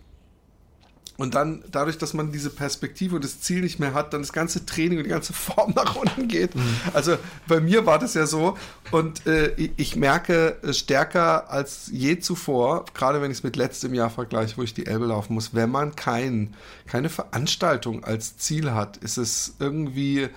und 1.18 1.36
dann, 1.36 1.64
dadurch, 1.72 1.98
dass 1.98 2.14
man 2.14 2.32
diese 2.32 2.50
Perspektive 2.50 3.16
und 3.16 3.24
das 3.24 3.42
Ziel 3.42 3.62
nicht 3.62 3.80
mehr 3.80 3.94
hat, 3.94 4.14
dann 4.14 4.22
das 4.22 4.34
ganze 4.34 4.66
Training 4.66 4.98
und 4.98 5.04
die 5.04 5.10
ganze 5.10 5.34
Form 5.52 5.74
nach 5.76 5.96
unten 5.96 6.28
geht. 6.28 6.56
Mhm. 6.56 6.76
Also 6.94 7.18
bei 7.48 7.60
mir 7.60 7.86
war 7.86 8.00
das 8.00 8.14
ja 8.14 8.26
so. 8.26 8.58
Und 8.92 9.28
äh, 9.28 9.54
ich 9.78 9.96
merke 9.96 10.58
äh, 10.64 10.74
stärker 10.74 11.52
als 11.52 11.90
je 11.92 12.20
zuvor, 12.20 12.86
gerade 12.94 13.22
wenn 13.22 13.30
ich 13.30 13.38
es 13.38 13.44
mit 13.44 13.56
letztem 13.56 13.94
Jahr 13.94 14.10
vergleiche, 14.10 14.58
wo 14.58 14.64
ich 14.64 14.74
die 14.74 14.88
Elbe 14.88 15.06
laufen 15.06 15.34
muss, 15.34 15.54
wenn 15.54 15.70
man 15.70 15.96
kein, 15.96 16.56
keine 16.88 17.10
Veranstaltung 17.10 18.04
als 18.04 18.38
Ziel 18.38 18.72
hat, 18.72 18.98
ist 18.98 19.18
es 19.18 19.56
irgendwie 19.60 20.30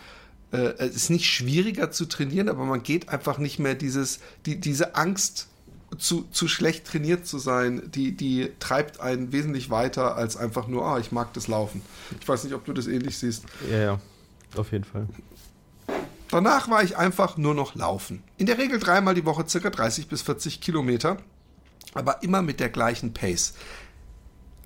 äh, 0.53 0.75
es 0.79 0.97
ist 0.97 1.11
nicht 1.11 1.27
schwieriger 1.27 1.91
zu 1.91 2.05
trainieren, 2.07 2.49
aber 2.49 2.65
man 2.65 2.83
geht 2.83 3.09
einfach 3.09 3.39
nicht 3.39 3.59
mehr 3.59 3.75
dieses, 3.75 4.21
die, 4.47 4.61
diese 4.61 4.95
Angst 4.95 5.49
zu, 5.95 6.23
zu 6.31 6.49
schlecht 6.49 6.87
trainiert 6.87 7.27
zu 7.27 7.39
sein, 7.39 7.91
die, 7.95 8.13
die 8.17 8.51
treibt 8.59 9.01
einen 9.01 9.33
wesentlich 9.33 9.71
weiter 9.71 10.17
als 10.17 10.37
einfach 10.37 10.67
nur, 10.69 10.85
ah, 10.85 10.99
ich 10.99 11.13
mag 11.13 11.33
das 11.33 11.49
Laufen. 11.49 11.83
Ich 12.21 12.29
weiß 12.29 12.45
nicht, 12.45 12.55
ob 12.55 12.65
du 12.65 12.73
das 12.73 12.87
ähnlich 12.87 13.19
siehst. 13.19 13.45
Ja, 13.71 13.79
ja, 13.79 14.01
auf 14.57 14.73
jeden 14.73 14.85
Fall. 14.85 15.07
Danach 16.31 16.69
war 16.69 16.83
ich 16.83 16.97
einfach 16.97 17.37
nur 17.37 17.55
noch 17.55 17.75
laufen. 17.75 18.23
In 18.39 18.47
der 18.47 18.59
Regel 18.59 18.79
dreimal 18.79 19.15
die 19.15 19.25
Woche 19.25 19.47
circa 19.47 19.71
30 19.71 20.09
bis 20.09 20.23
40 20.23 20.61
Kilometer, 20.61 21.19
aber 21.93 22.23
immer 22.23 22.43
mit 22.43 22.61
der 22.61 22.71
gleichen 22.71 23.15
Pace 23.15 23.55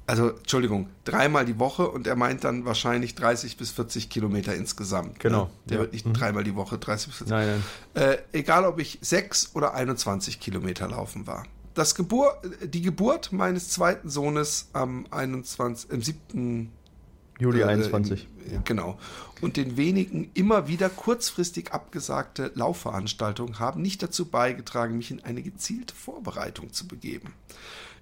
also 0.09 0.31
Entschuldigung, 0.31 0.89
dreimal 1.05 1.45
die 1.45 1.59
Woche 1.59 1.87
und 1.87 2.07
er 2.07 2.17
meint 2.17 2.43
dann 2.43 2.65
wahrscheinlich 2.65 3.15
30 3.15 3.59
bis 3.59 3.71
40 3.73 4.09
Kilometer 4.09 4.55
insgesamt. 4.55 5.13
Ne? 5.13 5.19
Genau. 5.19 5.45
Ne? 5.45 5.51
Der 5.67 5.77
ja. 5.77 5.81
wird 5.83 5.93
nicht 5.93 6.07
mhm. 6.07 6.15
dreimal 6.15 6.45
die 6.45 6.55
Woche 6.55 6.79
30 6.79 7.09
bis 7.09 7.17
40. 7.19 7.31
Nein, 7.31 7.63
nein. 7.95 8.09
Äh, 8.09 8.19
egal, 8.33 8.65
ob 8.65 8.81
ich 8.81 8.99
sechs 9.03 9.51
oder 9.55 9.75
21 9.75 10.41
Kilometer 10.41 10.89
laufen 10.89 11.27
war. 11.27 11.45
Das 11.75 11.95
Gebur 11.95 12.41
die 12.65 12.81
Geburt 12.81 13.33
meines 13.33 13.69
zweiten 13.69 14.09
Sohnes 14.09 14.69
am 14.73 15.07
21, 15.11 15.91
im 15.91 16.03
7. 16.03 16.73
Juli 17.39 17.61
äh, 17.61 17.65
21. 17.65 18.23
Äh, 18.23 18.61
genau. 18.65 18.99
Und 19.43 19.59
den 19.59 19.77
wenigen 19.77 20.31
immer 20.33 20.69
wieder 20.69 20.89
kurzfristig 20.89 21.73
abgesagte 21.73 22.51
Laufveranstaltungen 22.55 23.59
haben 23.59 23.83
nicht 23.83 24.03
dazu 24.03 24.25
beigetragen, 24.25 24.97
mich 24.97 25.11
in 25.11 25.23
eine 25.23 25.43
gezielte 25.43 25.95
Vorbereitung 25.95 26.73
zu 26.73 26.89
begeben. 26.89 27.35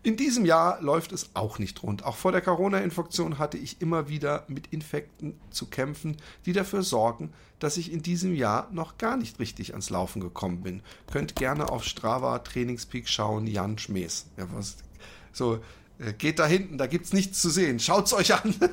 In 0.06 0.16
diesem 0.16 0.44
Jahr 0.44 0.80
läuft 0.82 1.10
es 1.10 1.30
auch 1.34 1.58
nicht 1.58 1.82
rund. 1.82 2.04
Auch 2.04 2.14
vor 2.14 2.30
der 2.30 2.40
Corona-Infektion 2.40 3.40
hatte 3.40 3.58
ich 3.58 3.82
immer 3.82 4.08
wieder 4.08 4.44
mit 4.46 4.68
Infekten 4.68 5.36
zu 5.50 5.66
kämpfen, 5.66 6.16
die 6.44 6.52
dafür 6.52 6.84
sorgen, 6.84 7.32
dass 7.58 7.76
ich 7.76 7.92
in 7.92 8.02
diesem 8.02 8.32
Jahr 8.32 8.68
noch 8.70 8.98
gar 8.98 9.16
nicht 9.16 9.40
richtig 9.40 9.72
ans 9.72 9.90
Laufen 9.90 10.20
gekommen 10.20 10.62
bin. 10.62 10.80
Könnt 11.10 11.34
gerne 11.34 11.70
auf 11.70 11.82
Strava 11.82 12.38
Trainingspeak 12.38 13.08
schauen, 13.08 13.48
Jan 13.48 13.78
Schmees. 13.78 14.26
Ja, 14.36 14.46
was, 14.52 14.76
so, 15.32 15.58
geht 16.18 16.38
da 16.38 16.46
hinten, 16.46 16.76
da 16.78 16.86
gibt 16.86 17.06
es 17.06 17.12
nichts 17.12 17.40
zu 17.40 17.48
sehen. 17.50 17.80
Schaut's 17.80 18.12
euch 18.12 18.34
an. 18.34 18.54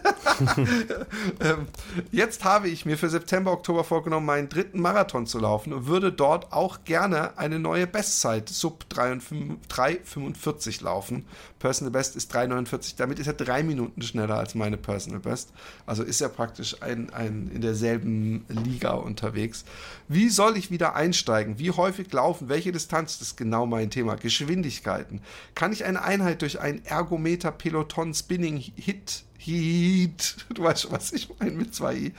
Ähm, 1.39 1.67
jetzt 2.11 2.43
habe 2.43 2.67
ich 2.69 2.85
mir 2.85 2.97
für 2.97 3.09
September, 3.09 3.51
Oktober 3.51 3.83
vorgenommen, 3.83 4.25
meinen 4.25 4.49
dritten 4.49 4.81
Marathon 4.81 5.27
zu 5.27 5.37
laufen 5.39 5.71
und 5.73 5.85
würde 5.85 6.11
dort 6.11 6.51
auch 6.51 6.83
gerne 6.85 7.37
eine 7.37 7.59
neue 7.59 7.85
Bestzeit 7.85 8.49
sub 8.49 8.85
3,45 8.91 10.83
laufen. 10.83 11.25
Personal 11.63 11.91
Best 11.91 12.17
ist 12.17 12.35
3,49. 12.35 12.95
Damit 12.97 13.19
ist 13.19 13.27
er 13.27 13.33
drei 13.35 13.63
Minuten 13.63 14.01
schneller 14.01 14.37
als 14.37 14.53
meine 14.53 14.75
Personal 14.75 15.21
Best. 15.21 15.53
Also 15.85 16.03
ist 16.03 16.19
er 16.19 16.27
praktisch 16.27 16.81
ein, 16.81 17.09
ein 17.13 17.49
in 17.55 17.61
derselben 17.61 18.43
Liga 18.49 18.91
unterwegs. 18.91 19.63
Wie 20.09 20.27
soll 20.27 20.57
ich 20.57 20.71
wieder 20.71 20.93
einsteigen? 20.95 21.59
Wie 21.59 21.71
häufig 21.71 22.11
laufen? 22.11 22.49
Welche 22.49 22.73
Distanz? 22.73 23.17
Das 23.17 23.29
ist 23.29 23.37
genau 23.37 23.65
mein 23.65 23.89
Thema. 23.89 24.15
Geschwindigkeiten. 24.15 25.21
Kann 25.55 25.71
ich 25.71 25.85
eine 25.85 26.03
Einheit 26.03 26.41
durch 26.41 26.59
ein 26.59 26.83
Ergometer 26.83 27.53
Peloton 27.53 28.13
Spinning 28.13 28.57
Hit 28.57 29.23
Heat, 29.37 30.35
du 30.53 30.63
weißt 30.63 30.83
schon, 30.83 30.91
was 30.91 31.11
ich 31.11 31.29
meine 31.39 31.51
mit 31.51 31.75
zwei 31.75 31.95
I, 31.95 32.13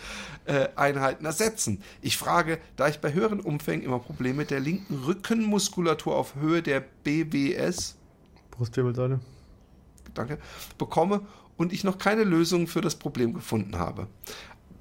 äh, 0.45 0.69
Einheiten 0.77 1.25
ersetzen. 1.25 1.83
Ich 2.03 2.17
frage, 2.19 2.59
da 2.77 2.89
ich 2.89 3.01
bei 3.01 3.13
höheren 3.13 3.41
Umfängen 3.41 3.85
immer 3.85 3.99
Probleme 3.99 4.39
mit 4.39 4.51
der 4.51 4.61
linken 4.61 5.05
Rückenmuskulatur 5.05 6.17
auf 6.17 6.35
Höhe 6.35 6.63
der 6.63 6.81
BWS 6.81 7.97
Brustwirbelsäule 8.51 9.21
danke, 10.15 10.39
bekomme 10.79 11.21
und 11.57 11.73
ich 11.73 11.85
noch 11.85 11.99
keine 11.99 12.25
Lösung 12.25 12.67
für 12.67 12.81
das 12.81 12.97
Problem 12.97 13.35
gefunden 13.35 13.79
habe 13.79 14.09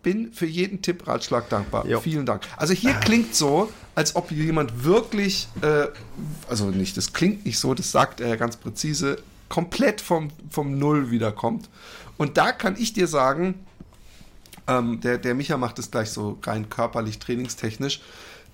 bin 0.03 0.34
für 0.34 0.45
jeden 0.45 0.81
Tipp, 0.81 1.07
Ratschlag 1.07 1.49
dankbar. 1.49 1.88
Jo. 1.88 1.99
Vielen 2.01 2.25
Dank. 2.25 2.43
Also 2.57 2.73
hier 2.73 2.93
klingt 2.95 3.34
so, 3.34 3.71
als 3.95 4.15
ob 4.15 4.29
jemand 4.31 4.84
wirklich, 4.84 5.47
äh, 5.61 5.88
also 6.47 6.69
nicht, 6.69 6.97
das 6.97 7.13
klingt 7.13 7.45
nicht 7.45 7.57
so, 7.57 7.73
das 7.73 7.91
sagt 7.91 8.19
er 8.21 8.38
ganz 8.38 8.57
präzise, 8.57 9.17
komplett 9.49 10.01
vom, 10.01 10.29
vom 10.49 10.77
Null 10.77 11.09
wiederkommt. 11.09 11.69
Und 12.17 12.38
da 12.38 12.51
kann 12.51 12.75
ich 12.77 12.93
dir 12.93 13.07
sagen, 13.07 13.65
ähm, 14.67 14.99
der, 15.01 15.17
der 15.17 15.34
Micha 15.34 15.57
macht 15.57 15.79
es 15.79 15.89
gleich 15.89 16.11
so 16.11 16.38
rein 16.43 16.69
körperlich, 16.69 17.19
trainingstechnisch, 17.19 18.01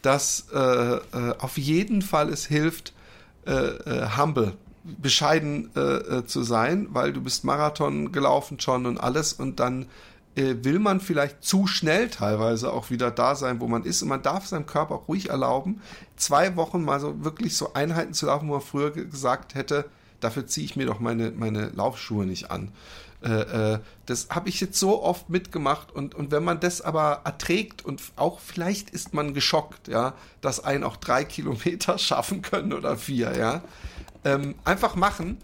dass 0.01 0.47
äh, 0.53 0.57
äh, 0.57 1.01
auf 1.39 1.57
jeden 1.57 2.01
Fall 2.01 2.29
es 2.29 2.45
hilft, 2.45 2.93
äh, 3.45 3.51
äh 3.51 4.09
humble 4.17 4.53
bescheiden 4.83 5.71
äh, 5.75 5.79
äh, 5.79 6.25
zu 6.25 6.43
sein, 6.43 6.87
weil 6.91 7.13
du 7.13 7.21
bist 7.21 7.43
Marathon 7.43 8.11
gelaufen 8.11 8.59
schon 8.59 8.85
und 8.85 8.97
alles 8.97 9.33
und 9.33 9.59
dann 9.59 9.87
äh, 10.35 10.55
will 10.63 10.79
man 10.79 11.01
vielleicht 11.01 11.43
zu 11.43 11.67
schnell 11.67 12.09
teilweise 12.09 12.71
auch 12.71 12.89
wieder 12.89 13.11
da 13.11 13.35
sein, 13.35 13.59
wo 13.59 13.67
man 13.67 13.83
ist. 13.83 14.01
Und 14.01 14.09
man 14.09 14.21
darf 14.21 14.47
seinem 14.47 14.65
Körper 14.65 14.95
ruhig 14.95 15.29
erlauben, 15.29 15.81
zwei 16.15 16.55
Wochen 16.55 16.83
mal 16.83 16.99
so 16.99 17.23
wirklich 17.23 17.57
so 17.57 17.73
Einheiten 17.73 18.13
zu 18.13 18.27
laufen, 18.27 18.47
wo 18.47 18.53
man 18.53 18.61
früher 18.61 18.91
gesagt 18.91 19.55
hätte, 19.55 19.85
dafür 20.19 20.47
ziehe 20.47 20.65
ich 20.65 20.75
mir 20.75 20.85
doch 20.85 20.99
meine, 20.99 21.31
meine 21.31 21.69
Laufschuhe 21.69 22.25
nicht 22.25 22.51
an. 22.51 22.71
Äh, 23.21 23.73
äh, 23.73 23.79
das 24.05 24.29
habe 24.29 24.47
ich 24.47 24.61
jetzt 24.61 24.79
so 24.79 25.03
oft 25.03 25.29
mitgemacht 25.29 25.91
und, 25.91 26.15
und 26.15 26.31
wenn 26.31 26.43
man 26.43 26.61
das 26.61 26.81
aber 26.81 27.21
erträgt 27.25 27.83
und 27.83 28.01
auch 28.15 28.39
vielleicht 28.39 28.91
ist 28.91 29.13
man 29.13 29.33
geschockt, 29.33 29.89
ja, 29.89 30.13
dass 30.39 30.63
einen 30.63 30.85
auch 30.85 30.95
drei 30.95 31.25
Kilometer 31.25 31.97
schaffen 31.97 32.41
können 32.41 32.71
oder 32.71 32.95
vier, 32.95 33.37
ja. 33.37 33.61
Ähm, 34.29 34.55
einfach 34.63 34.95
machen 34.95 35.37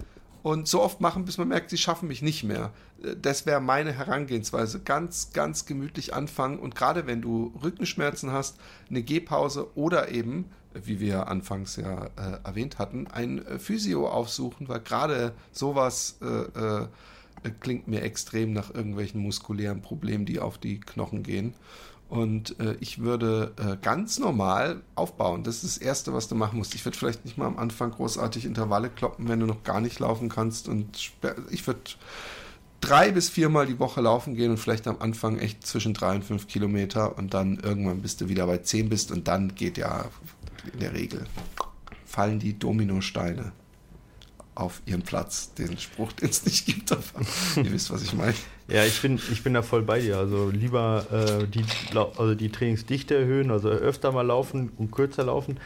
und 0.44 0.68
so 0.68 0.84
oft 0.84 1.02
machen, 1.02 1.26
bis 1.26 1.40
man 1.40 1.48
merkt, 1.48 1.72
sie 1.72 1.78
schaffen 1.80 2.08
mich 2.08 2.22
nicht 2.22 2.44
mehr. 2.44 2.72
Äh, 3.04 3.16
das 3.20 3.48
wäre 3.48 3.60
meine 3.60 3.92
Herangehensweise. 3.92 4.80
Ganz, 4.80 5.32
ganz 5.34 5.66
gemütlich 5.66 6.14
anfangen 6.14 6.60
und 6.60 6.76
gerade 6.76 7.08
wenn 7.08 7.22
du 7.22 7.52
Rückenschmerzen 7.64 8.32
hast, 8.32 8.58
eine 8.90 9.02
Gehpause 9.02 9.76
oder 9.76 10.12
eben, 10.12 10.52
wie 10.74 11.00
wir 11.00 11.30
anfangs 11.30 11.78
ja 11.78 12.06
äh, 12.06 12.38
erwähnt 12.44 12.78
hatten, 12.78 13.08
ein 13.08 13.44
äh, 13.46 13.58
Physio 13.58 14.08
aufsuchen, 14.08 14.68
weil 14.68 14.82
gerade 14.82 15.34
sowas 15.52 16.20
äh, 16.22 16.26
äh 16.26 16.88
klingt 17.60 17.88
mir 17.88 18.02
extrem 18.02 18.54
nach 18.54 18.74
irgendwelchen 18.74 19.22
muskulären 19.22 19.82
Problemen, 19.82 20.26
die 20.26 20.40
auf 20.40 20.58
die 20.58 20.80
Knochen 20.80 21.22
gehen. 21.22 21.54
Und 22.08 22.60
äh, 22.60 22.76
ich 22.80 23.00
würde 23.00 23.54
äh, 23.58 23.78
ganz 23.82 24.20
normal 24.20 24.82
aufbauen. 24.94 25.44
Das 25.44 25.64
ist 25.64 25.64
das 25.64 25.78
Erste, 25.78 26.14
was 26.14 26.28
du 26.28 26.36
machen 26.36 26.58
musst. 26.58 26.76
Ich 26.76 26.86
würde 26.86 26.98
vielleicht 26.98 27.26
nicht 27.26 27.38
mal 27.38 27.48
am 27.48 27.58
Anfang 27.58 27.92
großartig 27.92 28.46
Intervalle 28.46 28.90
kloppen, 28.90 29.28
wenn 29.28 29.40
du 29.40 29.48
noch 29.48 29.64
gar 29.64 29.82
nicht 29.82 30.00
laufen 30.00 30.30
kannst. 30.30 30.70
Und 30.70 31.12
ich 31.50 31.68
würde 31.68 31.82
drei 32.80 33.12
bis 33.12 33.30
viermal 33.30 33.66
die 33.66 33.80
Woche 33.80 34.02
laufen 34.02 34.36
gehen 34.36 34.52
und 34.52 34.58
vielleicht 34.58 34.88
am 34.88 34.98
Anfang 35.00 35.40
echt 35.40 35.66
zwischen 35.66 35.94
drei 35.96 36.16
und 36.16 36.24
fünf 36.24 36.48
Kilometer. 36.48 37.18
Und 37.18 37.34
dann 37.34 37.58
irgendwann 37.58 38.02
bist 38.02 38.22
du 38.22 38.30
wieder 38.30 38.46
bei 38.46 38.60
zehn 38.60 38.88
bist 38.88 39.12
und 39.12 39.28
dann 39.28 39.56
geht 39.56 39.78
ja 39.78 40.06
in 40.72 40.80
der 40.80 40.94
Regel 40.94 41.26
fallen 42.16 42.40
die 42.40 42.58
Dominosteine 42.58 43.52
auf 44.56 44.82
ihren 44.86 45.02
Platz. 45.02 45.54
Den 45.54 45.78
Spruch, 45.78 46.14
den 46.14 46.30
es 46.30 46.46
nicht 46.46 46.66
gibt, 46.66 46.92
aber 46.92 47.04
ihr 47.58 47.72
wisst, 47.72 47.92
was 47.92 48.02
ich 48.02 48.14
meine. 48.14 48.34
Ja, 48.68 48.84
ich 48.84 49.02
bin, 49.02 49.20
ich 49.32 49.44
bin 49.44 49.54
da 49.54 49.62
voll 49.62 49.84
bei 49.84 50.00
dir. 50.00 50.18
Also 50.18 50.50
lieber 50.50 51.06
äh, 51.12 51.48
die, 51.48 51.64
also 51.94 52.34
die 52.34 52.50
Trainingsdichte 52.50 53.16
erhöhen, 53.16 53.52
also 53.52 53.70
öfter 53.70 54.12
mal 54.12 54.26
laufen 54.26 54.72
und 54.78 54.92
kürzer 54.92 55.26
laufen. 55.26 55.60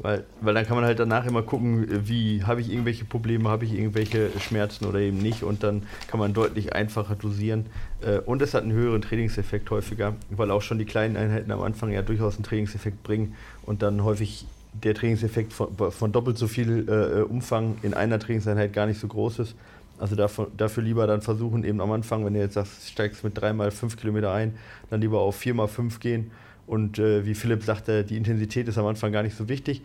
Weil, 0.00 0.24
weil 0.40 0.54
dann 0.54 0.64
kann 0.64 0.76
man 0.76 0.84
halt 0.84 1.00
danach 1.00 1.26
immer 1.26 1.42
gucken, 1.42 2.06
wie 2.06 2.44
habe 2.44 2.60
ich 2.60 2.70
irgendwelche 2.70 3.04
Probleme, 3.04 3.48
habe 3.48 3.64
ich 3.64 3.72
irgendwelche 3.72 4.30
Schmerzen 4.38 4.84
oder 4.84 5.00
eben 5.00 5.18
nicht 5.18 5.42
und 5.42 5.64
dann 5.64 5.82
kann 6.06 6.20
man 6.20 6.32
deutlich 6.32 6.72
einfacher 6.72 7.16
dosieren. 7.16 7.66
Äh, 8.00 8.18
und 8.20 8.40
es 8.40 8.54
hat 8.54 8.62
einen 8.62 8.72
höheren 8.72 9.02
Trainingseffekt 9.02 9.70
häufiger, 9.70 10.14
weil 10.30 10.52
auch 10.52 10.62
schon 10.62 10.78
die 10.78 10.84
kleinen 10.84 11.16
Einheiten 11.16 11.50
am 11.50 11.62
Anfang 11.62 11.90
ja 11.90 12.02
durchaus 12.02 12.36
einen 12.36 12.44
Trainingseffekt 12.44 13.02
bringen 13.02 13.34
und 13.66 13.82
dann 13.82 14.04
häufig 14.04 14.46
der 14.72 14.94
Trainingseffekt 14.94 15.52
von, 15.52 15.74
von 15.90 16.12
doppelt 16.12 16.38
so 16.38 16.46
viel 16.46 16.88
äh, 16.88 17.22
Umfang 17.22 17.76
in 17.82 17.94
einer 17.94 18.18
Trainingseinheit 18.18 18.72
gar 18.72 18.86
nicht 18.86 19.00
so 19.00 19.08
groß 19.08 19.40
ist. 19.40 19.54
Also 19.98 20.14
dafür, 20.14 20.48
dafür 20.56 20.82
lieber 20.82 21.06
dann 21.06 21.22
versuchen, 21.22 21.64
eben 21.64 21.80
am 21.80 21.90
Anfang, 21.90 22.24
wenn 22.24 22.34
du 22.34 22.40
jetzt 22.40 22.54
sagst, 22.54 22.88
steigst 22.88 23.24
mit 23.24 23.40
3 23.40 23.52
mal 23.52 23.70
5 23.70 23.96
Kilometer 23.96 24.32
ein, 24.32 24.54
dann 24.90 25.00
lieber 25.00 25.20
auf 25.20 25.36
4 25.36 25.54
mal 25.54 25.66
5 25.66 25.98
gehen. 25.98 26.30
Und 26.66 26.98
äh, 26.98 27.24
wie 27.24 27.34
Philipp 27.34 27.64
sagte, 27.64 28.04
die 28.04 28.16
Intensität 28.16 28.68
ist 28.68 28.78
am 28.78 28.86
Anfang 28.86 29.10
gar 29.10 29.22
nicht 29.22 29.36
so 29.36 29.48
wichtig 29.48 29.82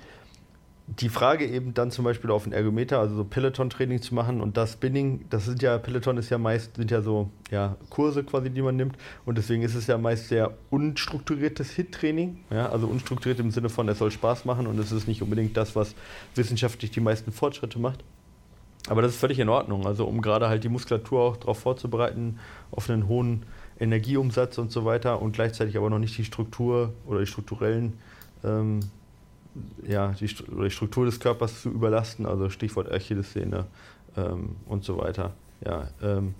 die 0.88 1.08
Frage 1.10 1.46
eben 1.46 1.74
dann 1.74 1.92
zum 1.92 2.04
Beispiel 2.04 2.30
auf 2.30 2.44
den 2.44 2.52
Ergometer, 2.52 3.00
also 3.00 3.16
so 3.16 3.24
Peloton-Training 3.24 4.02
zu 4.02 4.14
machen 4.14 4.42
und 4.42 4.58
das 4.58 4.74
Spinning, 4.74 5.26
das 5.30 5.46
sind 5.46 5.62
ja, 5.62 5.78
Peloton 5.78 6.18
ist 6.18 6.30
ja 6.30 6.38
meist, 6.38 6.76
sind 6.76 6.92
ja 6.92 7.02
so 7.02 7.30
ja, 7.52 7.78
Kurse 7.90 8.24
quasi, 8.24 8.50
die 8.50 8.62
man 8.62 8.76
nimmt 8.76 8.98
und 9.26 9.38
deswegen 9.38 9.64
ist 9.64 9.76
es 9.76 9.88
ja 9.88 9.98
meist 9.98 10.28
sehr 10.28 10.52
unstrukturiertes 10.72 11.72
Hit-Training, 11.72 12.40
ja, 12.50 12.70
also 12.70 12.88
unstrukturiert 12.88 13.40
im 13.40 13.52
Sinne 13.52 13.70
von, 13.70 13.88
es 13.88 14.00
soll 14.00 14.12
Spaß 14.12 14.44
machen 14.44 14.68
und 14.68 14.78
es 14.78 14.92
ist 14.92 15.08
nicht 15.08 15.22
unbedingt 15.22 15.56
das, 15.56 15.74
was 15.76 15.96
wissenschaftlich 16.36 16.92
die 16.92 17.00
meisten 17.00 17.32
Fortschritte 17.32 17.80
macht. 17.80 18.04
Aber 18.90 19.02
das 19.02 19.14
ist 19.14 19.20
völlig 19.20 19.40
in 19.40 19.48
Ordnung, 19.48 19.88
also 19.88 20.06
um 20.06 20.22
gerade 20.22 20.50
halt 20.50 20.66
die 20.66 20.70
Muskulatur 20.70 21.22
auch 21.22 21.38
darauf 21.38 21.60
vorzubereiten, 21.60 22.40
auf 22.72 22.90
einen 22.90 23.08
hohen 23.08 23.44
Energieumsatz 23.80 24.58
und 24.58 24.74
so 24.74 24.84
weiter 24.84 25.22
und 25.22 25.32
gleichzeitig 25.32 25.78
aber 25.78 25.90
noch 25.90 26.00
nicht 26.00 26.18
die 26.18 26.26
Struktur 26.26 26.94
oder 27.06 27.22
die 27.22 27.26
strukturellen 27.26 27.94
ähm, 28.44 28.82
ja, 29.88 30.14
die, 30.20 30.28
Struktur 30.28 31.06
des 31.06 31.20
Körpers 31.20 31.62
zu 31.62 31.70
überlasten, 31.70 32.26
also 32.26 32.50
Stichwort 32.50 32.92
Achillessehne 32.92 33.66
ähm, 34.18 34.56
und 34.66 34.84
so 34.84 34.98
weiter. 34.98 35.34
Ja, 35.66 35.88
ähm, 36.02 36.36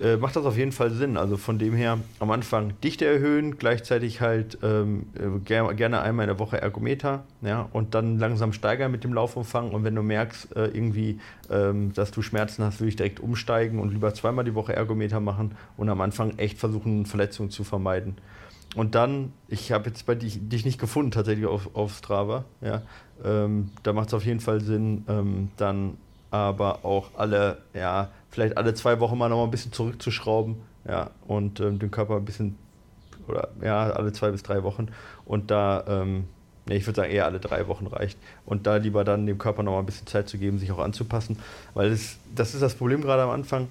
äh, 0.00 0.16
macht 0.16 0.36
das 0.36 0.44
auf 0.44 0.56
jeden 0.56 0.72
Fall 0.72 0.90
Sinn. 0.90 1.16
Also 1.16 1.36
von 1.36 1.58
dem 1.58 1.74
her 1.74 1.98
am 2.18 2.30
Anfang 2.30 2.78
Dichte 2.82 3.06
erhöhen, 3.06 3.56
gleichzeitig 3.56 4.20
halt 4.20 4.58
ähm, 4.62 5.06
äh, 5.14 5.38
ger 5.44 5.72
gerne 5.74 6.00
einmal 6.02 6.24
in 6.24 6.28
der 6.28 6.38
Woche 6.38 6.60
Ergometer 6.60 7.24
ja, 7.42 7.68
und 7.72 7.94
dann 7.94 8.18
langsam 8.18 8.52
steigern 8.52 8.92
mit 8.92 9.04
dem 9.04 9.14
Laufumfang. 9.14 9.70
Und 9.70 9.84
wenn 9.84 9.94
du 9.94 10.02
merkst, 10.02 10.54
äh, 10.54 10.66
irgendwie, 10.66 11.18
ähm, 11.50 11.92
dass 11.94 12.10
du 12.10 12.22
Schmerzen 12.22 12.64
hast, 12.64 12.80
würde 12.80 12.88
ich 12.90 12.96
direkt 12.96 13.20
umsteigen 13.20 13.78
und 13.80 13.92
lieber 13.92 14.12
zweimal 14.12 14.44
die 14.44 14.54
Woche 14.54 14.74
Ergometer 14.74 15.20
machen 15.20 15.52
und 15.76 15.88
am 15.88 16.00
Anfang 16.00 16.38
echt 16.38 16.58
versuchen, 16.58 17.06
Verletzungen 17.06 17.50
zu 17.50 17.64
vermeiden. 17.64 18.16
Und 18.76 18.94
dann, 18.94 19.32
ich 19.48 19.72
habe 19.72 19.88
jetzt 19.88 20.04
bei 20.04 20.14
dich, 20.14 20.38
dich 20.48 20.64
nicht 20.64 20.78
gefunden 20.78 21.10
tatsächlich 21.10 21.46
auf, 21.46 21.74
auf 21.74 21.96
Strava, 21.96 22.44
ja. 22.60 22.82
Ähm, 23.24 23.70
da 23.82 23.94
macht 23.94 24.08
es 24.08 24.14
auf 24.14 24.24
jeden 24.24 24.40
Fall 24.40 24.60
Sinn, 24.60 25.04
ähm, 25.08 25.48
dann 25.56 25.96
aber 26.30 26.84
auch 26.84 27.10
alle, 27.16 27.58
ja, 27.72 28.10
vielleicht 28.28 28.58
alle 28.58 28.74
zwei 28.74 29.00
Wochen 29.00 29.16
mal 29.16 29.30
noch 29.30 29.38
mal 29.38 29.44
ein 29.44 29.50
bisschen 29.50 29.72
zurückzuschrauben, 29.72 30.56
ja, 30.86 31.10
und 31.26 31.58
ähm, 31.60 31.78
den 31.78 31.90
Körper 31.90 32.16
ein 32.16 32.26
bisschen, 32.26 32.58
oder 33.26 33.48
ja, 33.62 33.90
alle 33.90 34.12
zwei 34.12 34.30
bis 34.30 34.42
drei 34.42 34.62
Wochen. 34.62 34.88
Und 35.24 35.50
da, 35.50 35.84
ähm, 35.88 36.24
nee, 36.68 36.76
ich 36.76 36.86
würde 36.86 37.00
sagen, 37.00 37.12
eher 37.12 37.24
alle 37.24 37.40
drei 37.40 37.68
Wochen 37.68 37.86
reicht. 37.86 38.18
Und 38.44 38.66
da 38.66 38.76
lieber 38.76 39.04
dann 39.04 39.26
dem 39.26 39.38
Körper 39.38 39.62
noch 39.62 39.72
mal 39.72 39.78
ein 39.78 39.86
bisschen 39.86 40.06
Zeit 40.06 40.28
zu 40.28 40.36
geben, 40.36 40.58
sich 40.58 40.70
auch 40.70 40.78
anzupassen. 40.78 41.38
Weil 41.72 41.90
das, 41.90 42.18
das 42.34 42.52
ist 42.52 42.62
das 42.62 42.74
Problem 42.74 43.00
gerade 43.00 43.22
am 43.22 43.30
Anfang. 43.30 43.68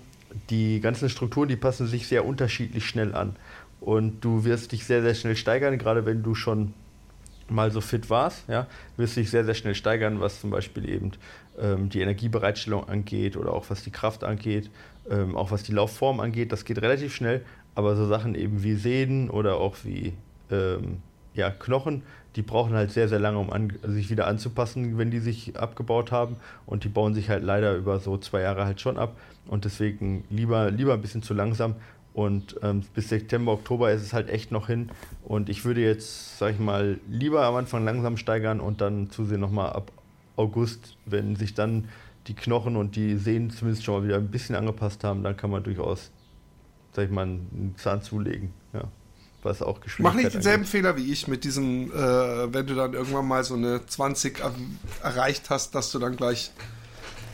Die 0.49 0.82
ganzen 0.82 1.10
Strukturen, 1.10 1.47
die 1.47 1.56
passen 1.56 1.88
sich 1.88 2.08
sehr 2.08 2.26
unterschiedlich 2.26 2.86
schnell 2.86 3.16
an. 3.16 3.36
Und 3.80 4.22
du 4.22 4.46
wirst 4.46 4.72
dich 4.72 4.86
sehr, 4.86 5.02
sehr 5.02 5.14
schnell 5.14 5.36
steigern, 5.36 5.78
gerade 5.78 6.06
wenn 6.06 6.24
du 6.24 6.34
schon 6.36 6.74
mal 7.48 7.72
so 7.72 7.82
fit 7.82 8.10
warst, 8.10 8.48
ja, 8.50 8.68
wirst 8.98 9.18
dich 9.18 9.30
sehr, 9.30 9.46
sehr 9.46 9.54
schnell 9.54 9.76
steigern, 9.76 10.20
was 10.20 10.42
zum 10.42 10.50
Beispiel 10.50 10.90
eben 10.90 11.12
ähm, 11.60 11.90
die 11.90 12.02
Energiebereitstellung 12.02 12.90
angeht 12.90 13.38
oder 13.38 13.54
auch 13.54 13.70
was 13.70 13.84
die 13.84 13.92
Kraft 13.92 14.24
angeht, 14.24 14.72
ähm, 15.10 15.36
auch 15.36 15.52
was 15.52 15.64
die 15.64 15.72
Laufform 15.72 16.20
angeht. 16.20 16.52
Das 16.52 16.66
geht 16.66 16.82
relativ 16.82 17.14
schnell, 17.14 17.46
aber 17.76 17.96
so 17.96 18.08
Sachen 18.08 18.34
eben 18.34 18.64
wie 18.64 18.74
Sehnen 18.76 19.30
oder 19.30 19.58
auch 19.58 19.76
wie 19.84 20.14
ähm, 20.50 21.02
ja, 21.36 21.52
Knochen, 21.52 22.04
die 22.36 22.42
brauchen 22.42 22.74
halt 22.74 22.92
sehr, 22.92 23.08
sehr 23.08 23.20
lange, 23.20 23.38
um 23.38 23.50
an, 23.52 23.74
sich 23.84 24.10
wieder 24.10 24.28
anzupassen, 24.28 24.98
wenn 24.98 25.12
die 25.12 25.20
sich 25.20 25.58
abgebaut 25.58 26.12
haben. 26.12 26.38
Und 26.66 26.84
die 26.84 26.90
bauen 26.90 27.14
sich 27.14 27.30
halt 27.30 27.44
leider 27.44 27.76
über 27.76 28.00
so 28.00 28.18
zwei 28.18 28.42
Jahre 28.42 28.66
halt 28.66 28.82
schon 28.82 28.98
ab. 28.98 29.18
Und 29.48 29.66
deswegen 29.66 30.26
lieber, 30.30 30.72
lieber 30.72 30.94
ein 30.94 31.02
bisschen 31.02 31.24
zu 31.24 31.34
langsam 31.34 31.76
und 32.16 32.55
ähm, 32.63 32.82
bis 32.93 33.09
September, 33.09 33.51
Oktober 33.51 33.91
ist 33.91 34.01
es 34.01 34.13
halt 34.13 34.30
echt 34.30 34.49
noch 34.49 34.68
hin. 34.68 34.89
Und 35.26 35.49
ich 35.49 35.66
würde 35.66 35.82
jetzt, 35.82 36.38
sag 36.39 36.53
ich 36.53 36.59
mal, 36.59 36.97
lieber 37.09 37.43
am 37.43 37.55
Anfang 37.55 37.84
langsam 37.84 38.16
steigern 38.16 38.61
und 38.61 38.80
dann 38.80 39.09
zusehen 39.09 39.41
nochmal 39.41 39.74
ab 39.74 39.91
August, 40.38 40.95
wenn 41.05 41.36
sich 41.36 41.55
dann 41.55 41.89
die 42.28 42.34
Knochen 42.34 42.78
und 42.78 42.95
die 42.95 43.18
Sehnen 43.18 43.49
zumindest 43.49 43.84
schon 43.84 43.95
mal 43.95 44.07
wieder 44.07 44.16
ein 44.16 44.32
bisschen 44.32 44.55
angepasst 44.55 45.03
haben, 45.03 45.24
dann 45.24 45.36
kann 45.36 45.49
man 45.51 45.63
durchaus, 45.63 46.09
sag 46.93 47.03
ich 47.03 47.11
mal, 47.11 47.24
einen 47.24 47.76
Zahn 47.78 48.01
zulegen. 48.01 48.53
Ja. 48.72 48.84
Was 49.43 49.61
auch 49.61 49.82
Mach 49.97 50.13
nicht 50.13 50.34
denselben 50.34 50.61
angeht. 50.61 50.70
Fehler 50.70 50.95
wie 50.95 51.11
ich 51.11 51.28
mit 51.28 51.43
diesem, 51.43 51.91
äh, 51.91 52.53
wenn 52.53 52.66
du 52.66 52.76
dann 52.76 52.93
irgendwann 52.93 53.28
mal 53.28 53.43
so 53.43 53.55
eine 53.55 53.86
20 53.86 54.41
erreicht 55.03 55.49
hast, 55.49 55.76
dass 55.76 55.91
du 55.91 55.99
dann 55.99 56.16
gleich 56.16 56.51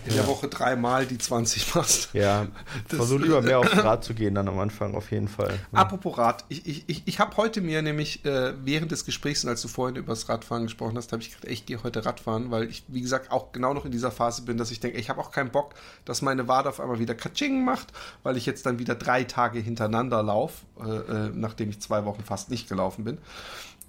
in 0.06 0.16
ja. 0.16 0.22
der 0.22 0.28
Woche 0.28 0.48
dreimal 0.48 1.06
die 1.06 1.18
20 1.18 1.76
machst. 1.76 2.10
Ja, 2.14 2.48
versuch 2.88 3.20
lieber 3.20 3.42
mehr 3.42 3.60
aufs 3.60 3.76
Rad 3.78 4.04
zu 4.04 4.14
gehen 4.14 4.36
dann 4.36 4.48
am 4.48 4.60
Anfang, 4.60 4.96
auf 4.96 5.12
jeden 5.12 5.28
Fall. 5.28 5.60
Ja. 5.72 5.80
Apropos 5.80 6.18
Rad, 6.18 6.46
ich, 6.50 6.66
ich, 6.66 6.84
ich, 6.88 7.04
ich 7.06 7.20
habe 7.20 7.38
heute 7.38 7.62
mir 7.62 7.82
nämlich 7.82 8.26
äh, 8.26 8.54
während 8.64 8.92
des 8.92 9.06
Gesprächs, 9.06 9.46
als 9.46 9.62
du 9.62 9.68
vorhin 9.68 9.96
über 9.96 10.14
das 10.14 10.30
Radfahren 10.30 10.64
gesprochen 10.64 10.98
hast, 10.98 11.12
habe 11.12 11.22
ich 11.22 11.30
gedacht, 11.30 11.52
ich 11.52 11.66
gehe 11.66 11.84
heute 11.84 12.06
Radfahren, 12.06 12.52
weil 12.52 12.70
ich, 12.70 12.84
wie 12.88 13.02
gesagt, 13.02 13.32
auch 13.32 13.52
genau 13.52 13.74
noch 13.74 13.86
in 13.86 13.92
dieser 13.92 14.12
Phase 14.12 14.44
bin, 14.44 14.58
dass 14.58 14.72
ich 14.72 14.80
denke, 14.80 14.98
ich 14.98 15.10
habe 15.10 15.20
auch 15.20 15.32
keinen 15.32 15.52
Bock, 15.52 15.76
dass 16.06 16.22
meine 16.22 16.48
Wade 16.48 16.70
auf 16.70 16.80
einmal 16.80 17.00
wieder 17.00 17.16
Katsching 17.16 17.64
macht, 17.64 17.88
weil 18.24 18.38
ich 18.38 18.46
jetzt 18.46 18.66
dann 18.66 18.80
wieder 18.80 18.96
drei 18.96 19.24
Tage 19.24 19.60
hintereinander 19.60 20.24
laufe, 20.24 20.66
äh, 20.80 20.90
äh, 20.90 21.32
nachdem 21.34 21.70
ich 21.70 21.80
zwei 21.80 22.06
Wochen 22.06 22.24
fast 22.24 22.50
nicht 22.50 22.68
gelaufen 22.68 23.04
bin. 23.04 23.18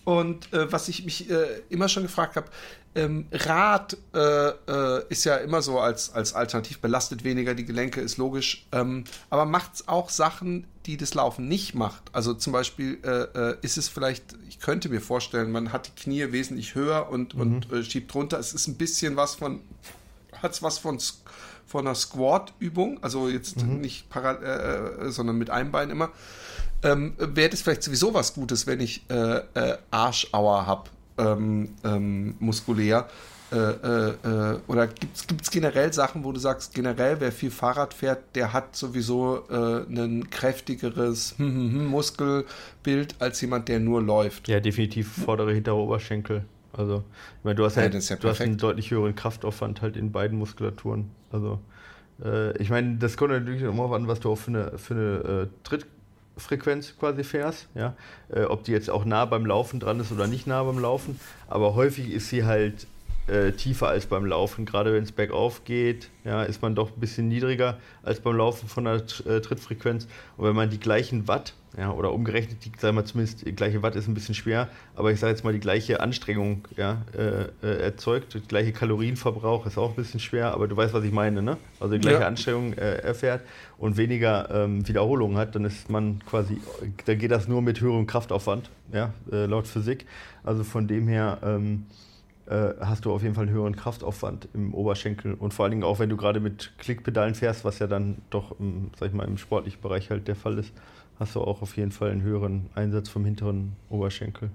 Und 0.05 0.53
äh, 0.53 0.71
was 0.73 0.89
ich 0.89 1.05
mich 1.05 1.31
äh, 1.31 1.63
immer 1.69 1.89
schon 1.89 2.03
gefragt 2.03 2.37
habe, 2.37 2.49
ähm, 2.95 3.27
Rad 3.33 3.97
äh, 4.15 4.19
äh, 4.19 5.05
ist 5.09 5.25
ja 5.25 5.37
immer 5.37 5.63
so 5.63 5.79
als, 5.79 6.13
als 6.13 6.35
Alternativ, 6.35 6.81
belastet 6.81 7.25
weniger 7.25 7.55
die 7.55 7.65
Gelenke, 7.65 8.01
ist 8.01 8.19
logisch, 8.19 8.67
ähm, 8.73 9.05
aber 9.31 9.47
macht 9.47 9.75
es 9.75 9.89
auch 9.89 10.11
Sachen, 10.11 10.67
die 10.85 10.99
das 10.99 11.15
Laufen 11.15 11.49
nicht 11.49 11.75
macht? 11.75 12.03
Also 12.13 12.35
zum 12.35 12.53
Beispiel 12.53 12.99
äh, 13.03 13.53
äh, 13.53 13.57
ist 13.63 13.79
es 13.79 13.89
vielleicht, 13.89 14.37
ich 14.49 14.59
könnte 14.59 14.91
mir 14.91 15.01
vorstellen, 15.01 15.53
man 15.53 15.73
hat 15.73 15.87
die 15.87 16.03
Knie 16.03 16.33
wesentlich 16.33 16.75
höher 16.75 17.09
und, 17.09 17.35
mhm. 17.35 17.63
und 17.71 17.87
schiebt 17.87 18.15
runter. 18.15 18.39
Es 18.39 18.53
ist 18.53 18.67
ein 18.67 18.75
bisschen 18.75 19.17
was 19.17 19.37
von, 19.37 19.61
hat 20.43 20.53
es 20.53 20.63
was 20.63 20.79
von, 20.79 20.99
von 21.67 21.87
einer 21.87 21.95
Squat-Übung, 21.95 23.03
also 23.03 23.29
jetzt 23.29 23.63
mhm. 23.63 23.81
nicht 23.81 24.11
parallel, 24.11 25.07
äh, 25.07 25.11
sondern 25.11 25.39
mit 25.39 25.49
einem 25.49 25.71
Bein 25.71 25.89
immer. 25.89 26.11
Ähm, 26.83 27.14
Wäre 27.18 27.51
das 27.51 27.62
vielleicht 27.62 27.83
sowieso 27.83 28.12
was 28.12 28.35
Gutes, 28.35 28.66
wenn 28.66 28.80
ich 28.80 29.05
Arschauer 29.91 30.66
habe? 30.66 30.91
ähm, 31.18 31.68
ähm, 31.85 32.35
muskulär. 32.39 33.09
Äh, 33.51 33.57
äh, 33.57 34.09
äh, 34.24 34.59
oder 34.66 34.87
gibt 34.87 35.43
es 35.43 35.51
generell 35.51 35.93
Sachen, 35.93 36.24
wo 36.24 36.33
du 36.33 36.41
sagst, 36.41 36.74
generell, 36.74 37.20
wer 37.20 37.30
viel 37.30 37.51
Fahrrad 37.51 37.93
fährt, 37.93 38.35
der 38.35 38.55
hat 38.55 38.74
sowieso 38.74 39.45
äh, 39.51 39.83
ein 39.91 40.30
kräftigeres 40.30 41.35
hm, 41.37 41.47
hm, 41.47 41.72
hm, 41.72 41.87
Muskelbild 41.87 43.14
als 43.18 43.43
jemand, 43.43 43.68
der 43.68 43.78
nur 43.78 44.01
läuft? 44.01 44.49
Ja, 44.49 44.61
definitiv 44.61 45.12
vordere, 45.12 45.53
hintere 45.53 45.76
Oberschenkel. 45.76 46.47
Also, 46.72 47.05
ich 47.39 47.45
meine, 47.45 47.57
du 47.57 47.66
hast, 47.66 47.76
ja, 47.76 47.83
halt, 47.83 47.95
ja 47.95 48.16
du 48.16 48.28
hast 48.28 48.41
einen 48.41 48.57
deutlich 48.57 48.91
höheren 48.91 49.14
Kraftaufwand 49.14 49.83
halt 49.83 49.99
in 49.99 50.12
beiden 50.12 50.39
Muskulaturen. 50.39 51.11
Also, 51.30 51.61
äh, 52.24 52.57
ich 52.57 52.70
meine, 52.70 52.97
das 52.97 53.18
kommt 53.18 53.33
natürlich 53.33 53.61
immer 53.61 53.93
an, 53.93 54.09
was 54.09 54.20
du 54.20 54.33
auch 54.33 54.39
für 54.39 54.51
eine, 54.51 54.78
für 54.78 54.95
eine 54.95 55.43
äh, 55.43 55.47
Trittfrequenz 56.35 56.97
quasi 56.99 57.24
fährst. 57.24 57.68
Ja? 57.74 57.95
Äh, 58.28 58.45
ob 58.45 58.64
die 58.64 58.72
jetzt 58.72 58.91
auch 58.91 59.05
nah 59.05 59.24
beim 59.24 59.47
Laufen 59.47 59.80
dran 59.80 60.01
ist 60.01 60.12
oder 60.12 60.26
nicht 60.26 60.47
nah 60.47 60.62
beim 60.62 60.78
Laufen. 60.78 61.18
Aber 61.49 61.74
häufig 61.74 62.11
ist 62.11 62.28
sie 62.28 62.45
halt 62.45 62.87
äh, 63.27 63.53
tiefer 63.53 63.89
als 63.89 64.07
beim 64.07 64.27
Laufen. 64.27 64.64
Gerade 64.64 64.93
wenn 64.93 65.03
es 65.03 65.12
bergauf 65.12 65.64
geht, 65.64 66.11
ja, 66.25 66.43
ist 66.43 66.62
man 66.62 66.75
doch 66.75 66.91
ein 66.91 67.01
bisschen 67.01 67.29
niedriger 67.29 67.79
als 68.03 68.20
beim 68.20 68.37
Laufen 68.37 68.68
von 68.68 68.85
der 68.85 69.03
äh, 69.27 69.41
Trittfrequenz. 69.41 70.07
Und 70.37 70.47
wenn 70.47 70.57
man 70.57 70.70
die 70.70 70.81
gleichen 70.81 71.29
Watt, 71.29 71.55
ja, 71.77 71.91
oder 71.91 72.12
umgerechnet, 72.12 72.64
die, 72.64 72.73
sagen 72.79 72.97
wir 72.97 73.05
zumindest, 73.05 73.47
die 73.47 73.53
gleiche 73.55 73.83
Watt 73.83 73.97
ist 73.97 74.07
ein 74.07 74.14
bisschen 74.14 74.35
schwer, 74.35 74.68
aber 74.95 75.11
ich 75.11 75.20
sage 75.20 75.33
jetzt 75.33 75.43
mal, 75.43 75.55
die 75.55 75.61
gleiche 75.61 76.01
Anstrengung 76.01 76.68
ja, 76.77 77.03
äh, 77.16 77.45
äh, 77.66 77.83
erzeugt, 77.83 78.35
die 78.35 78.41
gleiche 78.41 78.73
Kalorienverbrauch 78.73 79.64
ist 79.64 79.79
auch 79.79 79.91
ein 79.91 79.97
bisschen 79.97 80.20
schwer, 80.20 80.53
aber 80.53 80.68
du 80.68 80.77
weißt, 80.77 80.93
was 80.93 81.05
ich 81.05 81.12
meine, 81.12 81.41
ne? 81.41 81.57
Also 81.81 81.95
die 81.95 82.01
gleiche 82.01 82.20
ja. 82.20 82.27
Anstrengung 82.27 82.75
äh, 82.75 82.97
erfährt 82.97 83.43
und 83.79 83.97
weniger 83.97 84.51
ähm, 84.53 84.87
Wiederholungen 84.87 85.39
hat, 85.39 85.55
dann 85.55 85.64
ist 85.64 85.89
man 85.89 86.20
quasi, 86.27 86.61
da 87.07 87.14
geht 87.14 87.31
das 87.31 87.49
nur 87.49 87.62
mit 87.62 87.81
höherem 87.81 88.07
Kraftaufwand, 88.07 88.68
ja, 88.93 89.14
äh, 89.31 89.47
laut 89.47 89.66
Physik. 89.66 90.07
Also 90.45 90.64
von 90.64 90.87
dem 90.87 91.09
her, 91.09 91.39
ähm, 91.43 91.87
äh, 92.53 92.75
hast 92.81 93.07
du 93.07 93.13
auf 93.13 93.23
jeden 93.23 93.35
Fall 93.35 93.45
einen 93.45 93.55
höheren 93.55 93.75
Kraftaufwand 93.75 94.49
im 94.53 94.75
Oberschenkel 94.75 95.35
und 95.35 95.55
vor 95.55 95.65
allen 95.65 95.71
Dingen 95.71 95.85
auch, 95.85 95.99
wenn 95.99 96.11
du 96.11 96.19
gerade 96.19 96.39
mit 96.39 96.73
Klickpedalen 96.79 97.35
fährst, 97.35 97.65
was 97.65 97.79
ja 97.79 97.87
dann 97.87 98.19
doch, 98.29 98.59
im, 98.61 98.91
sag 98.99 99.09
ich 99.09 99.15
mal, 99.15 99.27
im 99.27 99.39
sportlichen 99.39 99.81
Bereich 99.81 100.11
halt 100.11 100.29
der 100.29 100.37
Fall 100.37 100.59
ist, 100.59 100.73
hast 101.19 101.35
du 101.35 101.41
auch 101.41 101.63
auf 101.63 101.77
jeden 101.79 101.93
Fall 101.93 102.11
einen 102.11 102.23
höheren 102.23 102.69
Einsatz 102.75 103.09
vom 103.09 103.25
hinteren 103.25 103.77
Oberschenkel. 103.89 104.51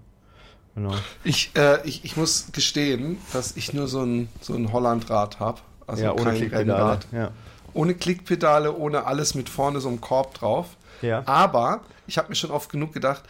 Genau. 0.75 0.93
Ich, 1.23 1.51
äh, 1.55 1.79
ich, 1.87 2.05
ich 2.05 2.17
muss 2.17 2.51
gestehen, 2.51 3.17
dass 3.33 3.57
ich 3.57 3.73
nur 3.73 3.87
so 3.87 4.03
ein, 4.03 4.29
so 4.41 4.53
ein 4.53 4.71
Hollandrad 4.71 5.39
habe. 5.39 5.61
Also 5.87 6.03
ja, 6.03 6.13
ohne 6.13 6.33
Klickpedale. 6.33 6.99
Ja. 7.11 7.31
Ohne 7.73 7.95
Klickpedale, 7.95 8.75
ohne 8.75 9.05
alles 9.05 9.33
mit 9.33 9.49
vorne 9.49 9.79
so 9.79 9.89
einem 9.89 10.01
Korb 10.01 10.35
drauf. 10.35 10.77
Ja. 11.01 11.23
Aber 11.25 11.81
ich 12.05 12.19
habe 12.19 12.29
mir 12.29 12.35
schon 12.35 12.51
oft 12.51 12.71
genug 12.71 12.93
gedacht, 12.93 13.23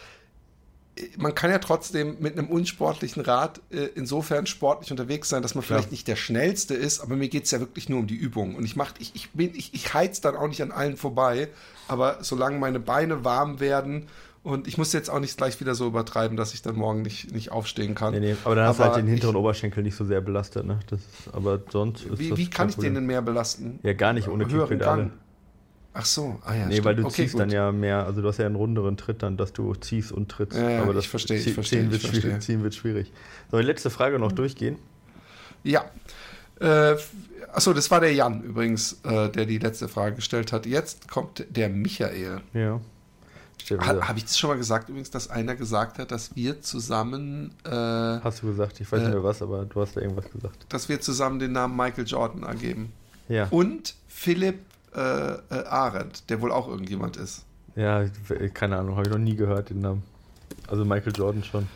man 1.16 1.34
kann 1.34 1.50
ja 1.50 1.58
trotzdem 1.58 2.16
mit 2.20 2.38
einem 2.38 2.48
unsportlichen 2.48 3.20
Rad 3.20 3.60
äh, 3.70 3.88
insofern 3.94 4.46
sportlich 4.46 4.90
unterwegs 4.90 5.28
sein, 5.28 5.42
dass 5.42 5.54
man 5.54 5.64
vielleicht 5.64 5.88
ja. 5.88 5.92
nicht 5.92 6.08
der 6.08 6.16
schnellste 6.16 6.74
ist, 6.74 7.00
aber 7.00 7.16
mir 7.16 7.28
geht 7.28 7.44
es 7.44 7.50
ja 7.50 7.60
wirklich 7.60 7.88
nur 7.88 8.00
um 8.00 8.06
die 8.06 8.16
Übung. 8.16 8.54
Und 8.54 8.64
ich 8.64 8.76
mach, 8.76 8.92
ich, 8.98 9.12
ich 9.14 9.30
bin, 9.30 9.54
ich, 9.54 9.74
ich 9.74 9.94
heiz 9.94 10.20
dann 10.20 10.36
auch 10.36 10.48
nicht 10.48 10.62
an 10.62 10.72
allen 10.72 10.96
vorbei, 10.96 11.48
aber 11.88 12.18
solange 12.20 12.58
meine 12.58 12.80
Beine 12.80 13.24
warm 13.24 13.60
werden 13.60 14.06
und 14.42 14.66
ich 14.68 14.78
muss 14.78 14.92
jetzt 14.92 15.10
auch 15.10 15.20
nicht 15.20 15.36
gleich 15.36 15.60
wieder 15.60 15.74
so 15.74 15.86
übertreiben, 15.86 16.36
dass 16.36 16.54
ich 16.54 16.62
dann 16.62 16.76
morgen 16.76 17.02
nicht, 17.02 17.32
nicht 17.32 17.52
aufstehen 17.52 17.94
kann. 17.94 18.14
Nee, 18.14 18.20
nee, 18.20 18.36
aber 18.44 18.54
dann 18.54 18.68
hast 18.68 18.78
du 18.78 18.84
halt 18.84 18.96
den 18.96 19.06
hinteren 19.06 19.34
ich, 19.34 19.40
Oberschenkel 19.40 19.82
nicht 19.82 19.96
so 19.96 20.04
sehr 20.04 20.20
belastet, 20.20 20.64
ne? 20.64 20.78
Das 20.88 21.00
ist, 21.00 21.34
aber 21.34 21.60
sonst 21.70 22.04
ist 22.04 22.18
Wie, 22.18 22.36
wie 22.36 22.48
kann 22.48 22.68
ich 22.68 22.76
den 22.76 22.94
denn 22.94 23.06
mehr 23.06 23.20
belasten? 23.20 23.78
Ja, 23.82 23.92
gar 23.92 24.12
nicht 24.12 24.28
ohne 24.28 24.46
Klickpedale. 24.46 25.10
Ach 26.00 26.04
so, 26.04 26.38
ah 26.44 26.54
ja. 26.54 26.66
Nee, 26.66 26.74
stimmt. 26.74 26.84
weil 26.84 26.94
du 26.94 27.04
okay, 27.06 27.14
ziehst 27.22 27.32
gut. 27.32 27.40
dann 27.40 27.50
ja 27.50 27.72
mehr, 27.72 28.06
also 28.06 28.22
du 28.22 28.28
hast 28.28 28.38
ja 28.38 28.46
einen 28.46 28.54
runderen 28.54 28.96
Tritt 28.96 29.20
dann, 29.24 29.36
dass 29.36 29.52
du 29.52 29.74
ziehst 29.74 30.12
und 30.12 30.28
trittst. 30.28 30.56
Ja, 30.56 30.70
ja 30.70 30.82
aber 30.82 30.94
das 30.94 31.04
ich 31.04 31.10
verstehe, 31.10 31.38
ich 31.38 31.52
verstehe. 31.52 31.80
Ziehen, 31.80 31.90
wird 31.90 32.02
verstehe. 32.02 32.38
ziehen 32.38 32.62
wird 32.62 32.74
schwierig. 32.76 33.12
Soll 33.50 33.62
die 33.62 33.66
letzte 33.66 33.90
Frage 33.90 34.20
noch 34.20 34.30
durchgehen? 34.30 34.78
Ja. 35.64 35.90
Äh, 36.60 36.94
achso, 37.52 37.72
das 37.72 37.90
war 37.90 37.98
der 37.98 38.14
Jan 38.14 38.42
übrigens, 38.42 39.00
äh, 39.02 39.28
der 39.28 39.44
die 39.44 39.58
letzte 39.58 39.88
Frage 39.88 40.14
gestellt 40.14 40.52
hat. 40.52 40.66
Jetzt 40.66 41.08
kommt 41.08 41.44
der 41.50 41.68
Michael. 41.68 42.42
Ja. 42.54 42.80
Ha, 43.80 44.08
Habe 44.08 44.18
ich 44.18 44.24
das 44.24 44.38
schon 44.38 44.50
mal 44.50 44.56
gesagt, 44.56 44.88
übrigens, 44.88 45.10
dass 45.10 45.28
einer 45.28 45.56
gesagt 45.56 45.98
hat, 45.98 46.12
dass 46.12 46.36
wir 46.36 46.62
zusammen. 46.62 47.50
Äh, 47.64 47.70
hast 47.70 48.42
du 48.42 48.46
gesagt, 48.46 48.80
ich 48.80 48.90
weiß 48.90 49.00
nicht 49.00 49.10
mehr 49.10 49.24
was, 49.24 49.42
aber 49.42 49.64
du 49.64 49.80
hast 49.80 49.96
da 49.96 50.00
irgendwas 50.00 50.30
gesagt. 50.30 50.64
Dass 50.68 50.88
wir 50.88 51.00
zusammen 51.00 51.40
den 51.40 51.52
Namen 51.52 51.76
Michael 51.76 52.06
Jordan 52.06 52.44
ergeben. 52.44 52.92
Ja. 53.28 53.48
Und 53.50 53.96
Philipp 54.06 54.60
äh, 54.98 55.54
äh, 55.54 55.64
Arendt, 55.66 56.28
der 56.28 56.40
wohl 56.40 56.50
auch 56.50 56.68
irgendjemand 56.68 57.16
ist. 57.16 57.44
Ja, 57.76 58.04
keine 58.52 58.78
Ahnung, 58.78 58.96
habe 58.96 59.06
ich 59.06 59.12
noch 59.12 59.20
nie 59.20 59.36
gehört 59.36 59.70
den 59.70 59.80
Namen. 59.80 60.02
Also 60.66 60.84
Michael 60.84 61.12
Jordan 61.14 61.44
schon. 61.44 61.68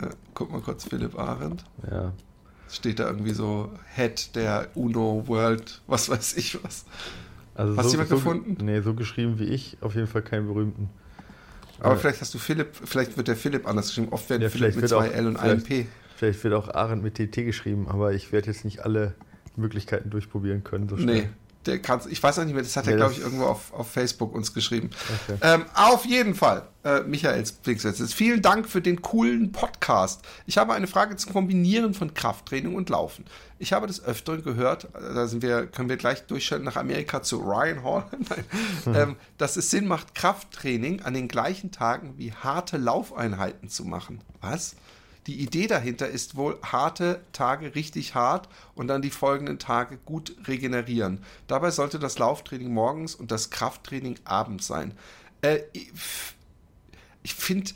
Äh, 0.00 0.08
guck 0.32 0.50
mal 0.50 0.62
kurz, 0.62 0.84
Philipp 0.84 1.18
Arendt. 1.18 1.64
Ja. 1.90 2.12
Steht 2.70 2.98
da 2.98 3.06
irgendwie 3.06 3.32
so 3.32 3.70
Head 3.94 4.34
der 4.34 4.68
UNO 4.74 5.24
World, 5.26 5.82
was 5.86 6.08
weiß 6.08 6.38
ich 6.38 6.62
was. 6.64 6.86
Also 7.54 7.76
hast 7.76 7.84
so, 7.84 7.90
du 7.90 7.92
jemand 7.92 8.08
so, 8.08 8.16
gefunden? 8.16 8.64
Nee, 8.64 8.80
so 8.80 8.94
geschrieben 8.94 9.38
wie 9.38 9.44
ich, 9.44 9.76
auf 9.82 9.94
jeden 9.94 10.06
Fall 10.06 10.22
keinen 10.22 10.46
berühmten. 10.46 10.88
Aber 11.80 11.90
ja. 11.90 11.96
vielleicht 11.96 12.22
hast 12.22 12.32
du 12.32 12.38
Philipp, 12.38 12.68
vielleicht 12.72 13.18
wird 13.18 13.28
der 13.28 13.36
Philipp 13.36 13.68
anders 13.68 13.88
geschrieben. 13.88 14.08
Oft 14.10 14.30
werden 14.30 14.42
ja, 14.42 14.48
Philipp 14.48 14.76
mit 14.76 14.88
zwei 14.88 15.10
auch, 15.10 15.14
L 15.14 15.26
und 15.26 15.36
einem 15.36 15.62
P. 15.62 15.86
Vielleicht 16.16 16.42
wird 16.44 16.54
auch 16.54 16.68
Arendt 16.74 17.02
mit 17.02 17.16
TT 17.16 17.44
geschrieben, 17.44 17.88
aber 17.88 18.14
ich 18.14 18.32
werde 18.32 18.46
jetzt 18.46 18.64
nicht 18.64 18.80
alle 18.80 19.14
Möglichkeiten 19.56 20.10
durchprobieren 20.10 20.64
können. 20.64 20.88
So 20.88 20.96
schnell. 20.96 21.22
Nee. 21.22 21.28
Der 21.66 21.80
kann, 21.80 22.00
ich 22.08 22.22
weiß 22.22 22.38
auch 22.38 22.44
nicht 22.44 22.54
mehr, 22.54 22.62
das 22.62 22.76
hat 22.76 22.86
nee, 22.86 22.92
er, 22.92 22.96
glaube 22.96 23.12
ich, 23.12 23.20
irgendwo 23.20 23.44
auf, 23.44 23.72
auf 23.72 23.90
Facebook 23.90 24.32
uns 24.34 24.54
geschrieben. 24.54 24.90
Okay. 25.28 25.38
Ähm, 25.42 25.64
auf 25.74 26.06
jeden 26.06 26.36
Fall, 26.36 26.62
äh, 26.84 27.00
Michaels 27.00 27.50
Blicksätze. 27.52 28.06
Vielen 28.06 28.40
Dank 28.40 28.68
für 28.68 28.80
den 28.80 29.02
coolen 29.02 29.50
Podcast. 29.50 30.24
Ich 30.46 30.58
habe 30.58 30.74
eine 30.74 30.86
Frage 30.86 31.16
zum 31.16 31.32
Kombinieren 31.32 31.92
von 31.92 32.14
Krafttraining 32.14 32.76
und 32.76 32.88
Laufen. 32.88 33.24
Ich 33.58 33.72
habe 33.72 33.88
des 33.88 34.04
Öfteren 34.04 34.44
gehört, 34.44 34.88
da 34.92 35.26
sind 35.26 35.42
wir, 35.42 35.66
können 35.66 35.88
wir 35.88 35.96
gleich 35.96 36.26
durchschalten 36.26 36.64
nach 36.64 36.76
Amerika 36.76 37.22
zu 37.22 37.38
Ryan 37.38 37.82
Hall, 37.82 38.04
hm. 38.84 38.94
ähm, 38.94 39.16
dass 39.36 39.56
es 39.56 39.70
Sinn 39.70 39.88
macht, 39.88 40.14
Krafttraining 40.14 41.02
an 41.02 41.14
den 41.14 41.26
gleichen 41.26 41.72
Tagen 41.72 42.14
wie 42.16 42.32
harte 42.32 42.76
Laufeinheiten 42.76 43.68
zu 43.68 43.84
machen. 43.84 44.20
Was? 44.40 44.76
Die 45.26 45.40
Idee 45.40 45.66
dahinter 45.66 46.08
ist 46.08 46.36
wohl, 46.36 46.58
harte 46.62 47.24
Tage 47.32 47.74
richtig 47.74 48.14
hart 48.14 48.48
und 48.74 48.86
dann 48.88 49.02
die 49.02 49.10
folgenden 49.10 49.58
Tage 49.58 49.98
gut 50.04 50.36
regenerieren. 50.46 51.24
Dabei 51.48 51.70
sollte 51.70 51.98
das 51.98 52.18
Lauftraining 52.18 52.72
morgens 52.72 53.14
und 53.14 53.30
das 53.32 53.50
Krafttraining 53.50 54.18
abends 54.24 54.68
sein. 54.68 54.94
Äh, 55.42 55.60
ich, 57.22 57.34
finde, 57.34 57.72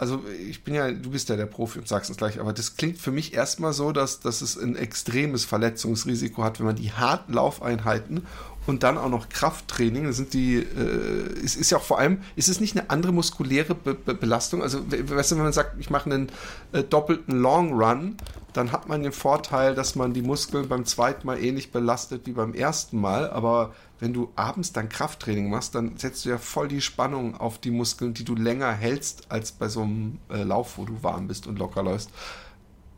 also 0.00 0.24
ich 0.48 0.64
bin 0.64 0.72
ja, 0.72 0.90
du 0.90 1.10
bist 1.10 1.28
ja 1.28 1.36
der 1.36 1.44
Profi 1.44 1.78
und 1.78 1.86
sagst 1.86 2.08
es 2.08 2.16
gleich, 2.16 2.40
aber 2.40 2.54
das 2.54 2.76
klingt 2.76 2.96
für 2.96 3.10
mich 3.10 3.34
erstmal 3.34 3.74
so, 3.74 3.92
dass, 3.92 4.20
dass 4.20 4.40
es 4.40 4.56
ein 4.56 4.74
extremes 4.74 5.44
Verletzungsrisiko 5.44 6.42
hat, 6.42 6.58
wenn 6.58 6.64
man 6.64 6.76
die 6.76 6.90
harten 6.90 7.34
Laufeinheiten 7.34 8.26
und 8.66 8.82
dann 8.82 8.96
auch 8.96 9.10
noch 9.10 9.28
Krafttraining. 9.28 10.06
Das 10.06 10.16
sind 10.16 10.32
die, 10.32 10.56
äh, 10.56 11.44
es 11.44 11.54
ist 11.54 11.70
ja 11.70 11.76
auch 11.76 11.82
vor 11.82 11.98
allem, 11.98 12.22
ist 12.34 12.48
es 12.48 12.60
nicht 12.60 12.78
eine 12.78 12.88
andere 12.88 13.12
muskuläre 13.12 13.74
Be 13.74 13.92
Be 13.92 14.14
Belastung? 14.14 14.62
Also, 14.62 14.80
weißt 14.90 15.32
du, 15.32 15.36
wenn 15.36 15.42
man 15.42 15.52
sagt, 15.52 15.78
ich 15.78 15.90
mache 15.90 16.10
einen 16.10 16.32
äh, 16.72 16.82
doppelten 16.82 17.38
Long 17.38 17.74
Run, 17.74 18.16
dann 18.54 18.72
hat 18.72 18.88
man 18.88 19.02
den 19.02 19.12
Vorteil, 19.12 19.74
dass 19.74 19.96
man 19.96 20.14
die 20.14 20.22
Muskeln 20.22 20.66
beim 20.66 20.86
zweiten 20.86 21.26
Mal 21.26 21.38
ähnlich 21.44 21.72
belastet 21.72 22.22
wie 22.24 22.32
beim 22.32 22.54
ersten 22.54 22.98
Mal. 22.98 23.28
Aber 23.28 23.74
wenn 24.00 24.12
du 24.14 24.30
abends 24.34 24.72
dann 24.72 24.88
Krafttraining 24.88 25.50
machst, 25.50 25.74
dann 25.74 25.96
setzt 25.96 26.24
du 26.24 26.30
ja 26.30 26.38
voll 26.38 26.68
die 26.68 26.80
Spannung 26.80 27.36
auf 27.36 27.58
die 27.58 27.70
Muskeln, 27.70 28.14
die 28.14 28.24
du 28.24 28.34
länger 28.34 28.72
hältst 28.72 29.30
als 29.30 29.52
bei 29.52 29.68
so 29.68 29.82
einem 29.82 30.18
äh, 30.30 30.42
Lauf, 30.42 30.78
wo 30.78 30.84
du 30.86 31.02
warm 31.02 31.28
bist 31.28 31.46
und 31.46 31.58
locker 31.58 31.82
läufst. 31.82 32.10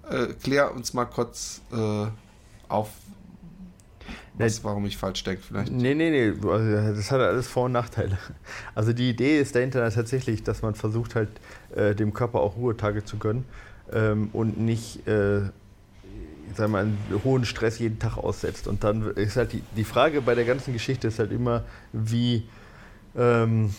Äh, 0.08 0.28
klär 0.42 0.74
uns 0.74 0.94
mal 0.94 1.04
kurz 1.04 1.60
äh, 1.72 2.06
auf, 2.68 2.88
was, 4.34 4.64
warum 4.64 4.86
ich 4.86 4.96
falsch 4.96 5.24
denke 5.24 5.42
vielleicht. 5.42 5.72
Nee, 5.72 5.94
nee, 5.94 6.10
nee, 6.10 6.48
also, 6.48 6.94
das 6.96 7.10
hat 7.10 7.20
alles 7.20 7.48
Vor- 7.48 7.66
und 7.66 7.72
Nachteile. 7.72 8.18
Also 8.74 8.92
die 8.92 9.10
Idee 9.10 9.40
ist 9.40 9.54
dahinter 9.54 9.88
tatsächlich, 9.90 10.42
dass 10.42 10.62
man 10.62 10.74
versucht 10.74 11.14
halt 11.14 11.28
äh, 11.74 11.94
dem 11.94 12.14
Körper 12.14 12.40
auch 12.40 12.56
Ruhetage 12.56 13.04
zu 13.04 13.18
gönnen 13.18 13.44
ähm, 13.92 14.30
und 14.32 14.58
nicht, 14.58 15.06
äh, 16.52 16.56
sag 16.56 16.70
mal, 16.70 16.82
einen 16.82 16.98
hohen 17.24 17.44
Stress 17.44 17.78
jeden 17.78 17.98
Tag 17.98 18.16
aussetzt. 18.16 18.66
Und 18.66 18.84
dann 18.84 19.10
ist 19.12 19.36
halt 19.36 19.52
die, 19.52 19.62
die 19.76 19.84
Frage 19.84 20.22
bei 20.22 20.34
der 20.34 20.44
ganzen 20.44 20.72
Geschichte 20.72 21.08
ist 21.08 21.18
halt 21.18 21.32
immer, 21.32 21.64
wie, 21.92 22.44
ähm, 23.16 23.74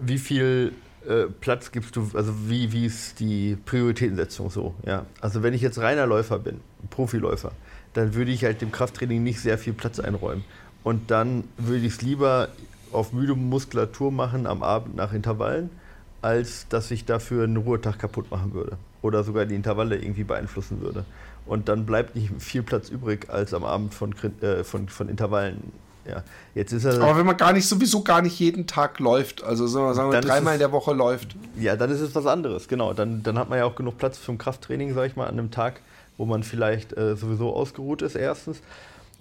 wie 0.00 0.18
viel 0.18 0.72
äh, 1.06 1.24
Platz 1.40 1.72
gibst 1.72 1.96
du, 1.96 2.10
also 2.14 2.32
wie, 2.48 2.72
wie 2.72 2.86
ist 2.86 3.20
die 3.20 3.56
Prioritätensetzung 3.64 4.50
so, 4.50 4.74
ja. 4.84 5.06
Also 5.20 5.42
wenn 5.42 5.54
ich 5.54 5.62
jetzt 5.62 5.78
reiner 5.78 6.06
Läufer 6.06 6.38
bin, 6.38 6.60
Profiläufer, 6.90 7.52
dann 7.94 8.14
würde 8.14 8.30
ich 8.30 8.44
halt 8.44 8.60
dem 8.60 8.72
Krafttraining 8.72 9.22
nicht 9.22 9.40
sehr 9.40 9.58
viel 9.58 9.72
Platz 9.72 10.00
einräumen. 10.00 10.44
Und 10.84 11.10
dann 11.10 11.44
würde 11.56 11.86
ich 11.86 11.94
es 11.94 12.02
lieber 12.02 12.48
auf 12.92 13.12
müde 13.12 13.34
Muskulatur 13.34 14.10
machen 14.10 14.46
am 14.46 14.62
Abend 14.62 14.96
nach 14.96 15.12
Intervallen, 15.12 15.70
als 16.22 16.66
dass 16.68 16.90
ich 16.90 17.04
dafür 17.04 17.44
einen 17.44 17.56
Ruhetag 17.56 17.98
kaputt 17.98 18.30
machen 18.30 18.54
würde. 18.54 18.76
Oder 19.02 19.22
sogar 19.22 19.46
die 19.46 19.54
Intervalle 19.54 19.96
irgendwie 19.96 20.24
beeinflussen 20.24 20.80
würde. 20.80 21.04
Und 21.46 21.68
dann 21.68 21.86
bleibt 21.86 22.14
nicht 22.14 22.30
viel 22.38 22.62
Platz 22.62 22.88
übrig, 22.88 23.30
als 23.30 23.54
am 23.54 23.64
Abend 23.64 23.94
von, 23.94 24.14
äh, 24.42 24.64
von, 24.64 24.88
von 24.88 25.08
Intervallen 25.08 25.72
ja, 26.08 26.22
jetzt 26.54 26.72
ist 26.72 26.84
er. 26.84 27.02
Aber 27.02 27.18
wenn 27.18 27.26
man 27.26 27.36
gar 27.36 27.52
nicht 27.52 27.68
sowieso 27.68 28.02
gar 28.02 28.22
nicht 28.22 28.38
jeden 28.38 28.66
Tag 28.66 28.98
läuft, 28.98 29.44
also 29.44 29.66
sagen 29.66 30.10
wir, 30.10 30.20
dreimal 30.20 30.54
in 30.54 30.58
der 30.58 30.72
Woche 30.72 30.94
läuft. 30.94 31.36
Ja, 31.58 31.76
dann 31.76 31.90
ist 31.90 32.00
es 32.00 32.14
was 32.14 32.26
anderes, 32.26 32.66
genau. 32.66 32.94
Dann, 32.94 33.22
dann 33.22 33.38
hat 33.38 33.50
man 33.50 33.58
ja 33.58 33.66
auch 33.66 33.76
genug 33.76 33.98
Platz 33.98 34.16
für 34.16 34.32
ein 34.32 34.38
Krafttraining, 34.38 34.94
sag 34.94 35.06
ich 35.06 35.16
mal, 35.16 35.26
an 35.26 35.38
einem 35.38 35.50
Tag, 35.50 35.80
wo 36.16 36.24
man 36.24 36.42
vielleicht 36.42 36.96
äh, 36.96 37.14
sowieso 37.14 37.54
ausgeruht 37.54 38.00
ist, 38.00 38.14
erstens. 38.14 38.62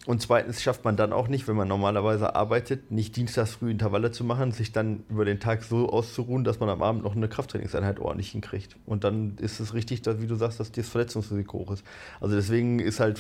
Und 0.08 0.22
zweitens 0.22 0.62
schafft 0.62 0.86
man 0.86 0.96
dann 0.96 1.12
auch 1.12 1.28
nicht, 1.28 1.50
wenn 1.50 1.58
man 1.58 1.68
normalerweise 1.68 2.34
arbeitet, 2.34 2.92
nicht 2.92 3.18
dienstags 3.18 3.52
früh 3.52 3.70
Intervalle 3.70 4.10
zu 4.10 4.24
machen, 4.24 4.54
sich 4.54 4.72
dann 4.72 5.04
über 5.10 5.26
den 5.26 5.42
Tag 5.42 5.64
so 5.64 5.90
auszuruhen, 5.90 6.46
dass 6.46 6.62
man 6.62 6.70
am 6.70 6.82
Abend 6.82 7.04
noch 7.04 7.14
eine 7.14 7.28
Krafttrainingseinheit 7.28 8.00
ordentlich 8.00 8.32
hinkriegt. 8.32 8.78
Und 8.86 9.04
dann 9.04 9.36
ist 9.42 9.60
es 9.60 9.74
richtig, 9.74 10.04
dass, 10.04 10.22
wie 10.22 10.28
du 10.28 10.36
sagst, 10.36 10.62
dass 10.62 10.72
das 10.72 10.88
Verletzungsrisiko 10.88 11.60
hoch 11.60 11.72
ist. 11.72 11.84
Also 12.22 12.38
deswegen 12.38 12.80
ist 12.80 13.02
halt, 13.02 13.20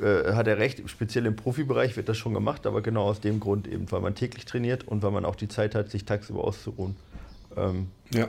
äh, 0.00 0.32
hat 0.32 0.46
er 0.46 0.56
recht, 0.56 0.88
speziell 0.88 1.26
im 1.26 1.36
Profibereich 1.36 1.94
wird 1.98 2.08
das 2.08 2.16
schon 2.16 2.32
gemacht, 2.32 2.66
aber 2.66 2.80
genau 2.80 3.02
aus 3.02 3.20
dem 3.20 3.38
Grund 3.38 3.68
eben, 3.68 3.92
weil 3.92 4.00
man 4.00 4.14
täglich 4.14 4.46
trainiert 4.46 4.88
und 4.88 5.02
weil 5.02 5.10
man 5.10 5.26
auch 5.26 5.36
die 5.36 5.48
Zeit 5.48 5.74
hat, 5.74 5.90
sich 5.90 6.06
tagsüber 6.06 6.42
auszuruhen. 6.42 6.96
Ähm, 7.56 7.88
ja. 8.12 8.28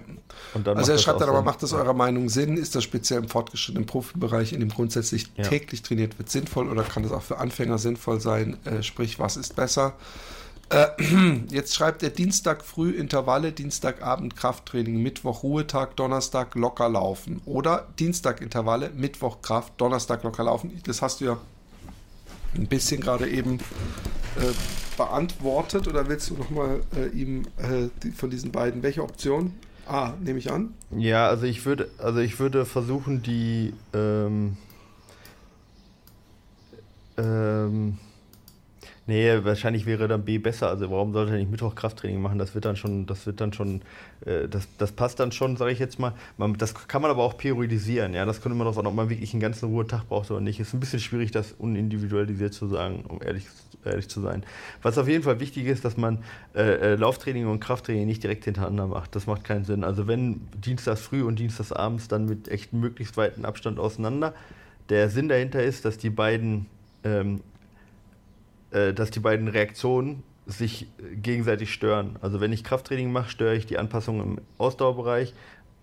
also 0.65 0.91
er 0.91 0.97
schreibt 0.97 1.21
dann 1.21 1.29
aber, 1.29 1.41
macht 1.41 1.61
das 1.61 1.73
eurer 1.73 1.93
Meinung 1.93 2.29
Sinn? 2.29 2.57
Ist 2.57 2.75
das 2.75 2.83
speziell 2.83 3.19
im 3.19 3.29
fortgeschrittenen 3.29 3.85
Profibereich, 3.85 4.53
in 4.53 4.59
dem 4.59 4.69
grundsätzlich 4.69 5.31
ja. 5.35 5.43
täglich 5.43 5.83
trainiert 5.83 6.17
wird, 6.17 6.29
sinnvoll 6.29 6.69
oder 6.69 6.83
kann 6.83 7.03
das 7.03 7.11
auch 7.11 7.21
für 7.21 7.37
Anfänger 7.37 7.77
sinnvoll 7.77 8.19
sein? 8.19 8.57
Äh, 8.65 8.83
sprich, 8.83 9.19
was 9.19 9.37
ist 9.37 9.55
besser? 9.55 9.93
Äh, 10.69 10.87
jetzt 11.49 11.75
schreibt 11.75 12.01
er 12.03 12.09
Dienstag 12.09 12.63
früh 12.63 12.91
Intervalle, 12.91 13.51
Dienstagabend 13.51 14.35
Krafttraining, 14.35 15.01
Mittwoch 15.01 15.43
Ruhetag, 15.43 15.95
Donnerstag 15.95 16.55
locker 16.55 16.89
laufen. 16.89 17.41
Oder 17.45 17.87
Dienstag 17.99 18.41
Intervalle, 18.41 18.89
Mittwoch 18.95 19.41
Kraft, 19.41 19.73
Donnerstag 19.77 20.23
locker 20.23 20.43
laufen. 20.43 20.71
Das 20.85 21.01
hast 21.01 21.21
du 21.21 21.25
ja 21.25 21.37
ein 22.57 22.67
bisschen 22.67 23.01
gerade 23.01 23.29
eben 23.29 23.59
äh, 24.37 24.53
beantwortet 24.97 25.87
oder 25.87 26.07
willst 26.07 26.29
du 26.29 26.35
nochmal 26.35 26.81
äh, 26.95 27.07
ihm 27.07 27.43
äh, 27.57 27.89
die, 28.03 28.11
von 28.11 28.29
diesen 28.29 28.51
beiden, 28.51 28.83
welche 28.83 29.03
Option? 29.03 29.53
Ah, 29.87 30.13
nehme 30.21 30.39
ich 30.39 30.51
an. 30.51 30.73
Ja, 30.91 31.27
also 31.27 31.45
ich 31.45 31.65
würde, 31.65 31.89
also 31.99 32.19
ich 32.19 32.39
würde 32.39 32.65
versuchen, 32.65 33.21
die 33.21 33.73
ähm, 33.93 34.57
ähm, 37.17 37.97
Nee, 39.07 39.43
wahrscheinlich 39.43 39.85
wäre 39.85 40.07
dann 40.07 40.25
B 40.25 40.39
besser. 40.39 40.67
Also 40.69 40.89
warum 40.89 41.13
sollte 41.13 41.33
er 41.33 41.37
nicht 41.37 41.51
Mittwoch 41.51 41.75
Krafttraining 41.75 42.19
machen? 42.19 42.39
Das 42.39 42.55
wird 42.55 42.65
dann 42.65 42.75
schon, 42.75 43.05
das 43.05 43.27
wird 43.27 43.39
dann 43.39 43.53
schon, 43.53 43.81
äh, 44.25 44.47
das, 44.47 44.67
das 44.79 44.91
passt 44.93 45.19
dann 45.19 45.31
schon, 45.31 45.57
sage 45.57 45.71
ich 45.71 45.77
jetzt 45.77 45.99
mal. 45.99 46.13
Man, 46.37 46.57
das 46.57 46.73
kann 46.87 47.03
man 47.03 47.11
aber 47.11 47.21
auch 47.21 47.37
periodisieren. 47.37 48.15
Ja, 48.15 48.25
das 48.25 48.41
kommt 48.41 48.55
immer 48.55 48.63
darauf 48.63 48.79
an, 48.79 48.87
ob 48.87 48.95
man 48.95 49.09
wirklich 49.09 49.31
einen 49.33 49.41
ganzen 49.41 49.69
Ruhetag 49.69 50.09
braucht 50.09 50.31
oder 50.31 50.41
nicht. 50.41 50.59
Ist 50.59 50.73
ein 50.73 50.79
bisschen 50.79 50.99
schwierig, 50.99 51.29
das 51.29 51.51
unindividualisiert 51.51 52.55
zu 52.55 52.67
sagen, 52.67 53.03
um 53.07 53.21
ehrlich, 53.21 53.45
ehrlich 53.83 54.09
zu 54.09 54.21
sein. 54.21 54.43
Was 54.81 54.97
auf 54.97 55.07
jeden 55.07 55.23
Fall 55.23 55.39
wichtig 55.39 55.67
ist, 55.67 55.85
dass 55.85 55.97
man 55.97 56.23
äh, 56.55 56.93
äh 56.93 56.95
Lauftraining 56.95 57.45
und 57.45 57.59
Krafttraining 57.59 58.07
nicht 58.07 58.23
direkt 58.23 58.45
hintereinander 58.45 58.87
macht. 58.87 59.15
Das 59.15 59.27
macht 59.27 59.43
keinen 59.43 59.65
Sinn. 59.65 59.83
Also 59.83 60.07
wenn 60.07 60.41
Dienstags 60.55 61.01
früh 61.01 61.21
und 61.21 61.37
Dienstags 61.37 61.71
abends 61.71 62.07
dann 62.07 62.25
mit 62.25 62.47
echt 62.47 62.73
möglichst 62.73 63.17
weiten 63.17 63.45
Abstand 63.45 63.77
auseinander. 63.77 64.33
Der 64.89 65.11
Sinn 65.11 65.29
dahinter 65.29 65.63
ist, 65.63 65.85
dass 65.85 65.99
die 65.99 66.09
beiden 66.09 66.65
ähm, 67.03 67.41
äh, 68.75 68.93
dass 68.93 69.09
die 69.09 69.21
beiden 69.21 69.47
Reaktionen 69.47 70.23
sich 70.45 70.87
gegenseitig 71.21 71.73
stören. 71.73 72.17
Also 72.21 72.41
wenn 72.41 72.51
ich 72.51 72.65
Krafttraining 72.65 73.09
mache, 73.11 73.29
störe 73.29 73.55
ich 73.55 73.65
die 73.65 73.77
Anpassung 73.77 74.21
im 74.21 74.41
Ausdauerbereich. 74.57 75.33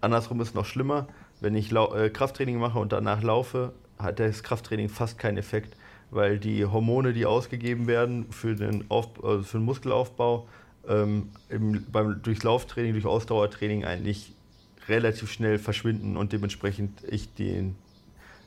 Andersrum 0.02 0.40
ist 0.42 0.48
es 0.48 0.54
noch 0.54 0.66
schlimmer. 0.66 1.08
Wenn 1.40 1.56
ich 1.56 1.72
äh, 1.72 2.10
Krafttraining 2.10 2.58
mache 2.58 2.78
und 2.78 2.92
danach 2.92 3.22
laufe, 3.22 3.72
hat 3.98 4.20
das 4.20 4.42
Krafttraining 4.42 4.90
fast 4.90 5.18
keinen 5.18 5.38
Effekt, 5.38 5.74
weil 6.10 6.38
die 6.38 6.66
Hormone, 6.66 7.14
die 7.14 7.24
ausgegeben 7.24 7.86
werden 7.86 8.26
für 8.30 8.54
den, 8.54 8.84
Auf 8.90 9.08
also 9.24 9.42
für 9.42 9.58
den 9.58 9.64
Muskelaufbau, 9.64 10.46
ähm, 10.86 11.30
im, 11.48 11.86
beim, 11.90 12.20
durch 12.22 12.42
Lauftraining, 12.42 12.92
durch 12.92 13.06
Ausdauertraining 13.06 13.84
eigentlich 13.84 14.34
relativ 14.88 15.32
schnell 15.32 15.58
verschwinden 15.58 16.16
und 16.18 16.32
dementsprechend 16.32 17.02
ich 17.08 17.32
den 17.34 17.74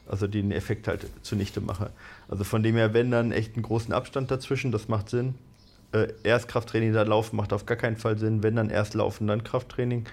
also 0.08 0.28
den 0.28 0.52
Effekt 0.52 0.88
halt 0.88 1.08
zunichte 1.22 1.62
mache. 1.62 1.90
Also 2.28 2.44
von 2.44 2.64
dem 2.64 2.76
her, 2.76 2.94
wenn 2.94 3.12
dann 3.12 3.32
echt 3.32 3.56
einen 3.56 3.64
großen 3.64 3.94
Abstand 3.94 4.32
dazwischen, 4.32 4.72
das 4.72 4.88
macht 4.88 5.10
Sinn. 5.10 5.36
Äh, 5.92 6.08
erst 6.24 6.48
Krafttraining, 6.48 6.94
dann 6.94 7.08
Laufen 7.08 7.36
macht 7.36 7.54
auf 7.54 7.66
gar 7.66 7.78
keinen 7.78 7.98
Fall 7.98 8.18
Sinn. 8.18 8.44
Wenn 8.44 8.56
dann 8.56 8.70
erst 8.70 8.94
Laufen, 8.94 9.28
dann 9.28 9.44
Krafttraining. 9.44 10.06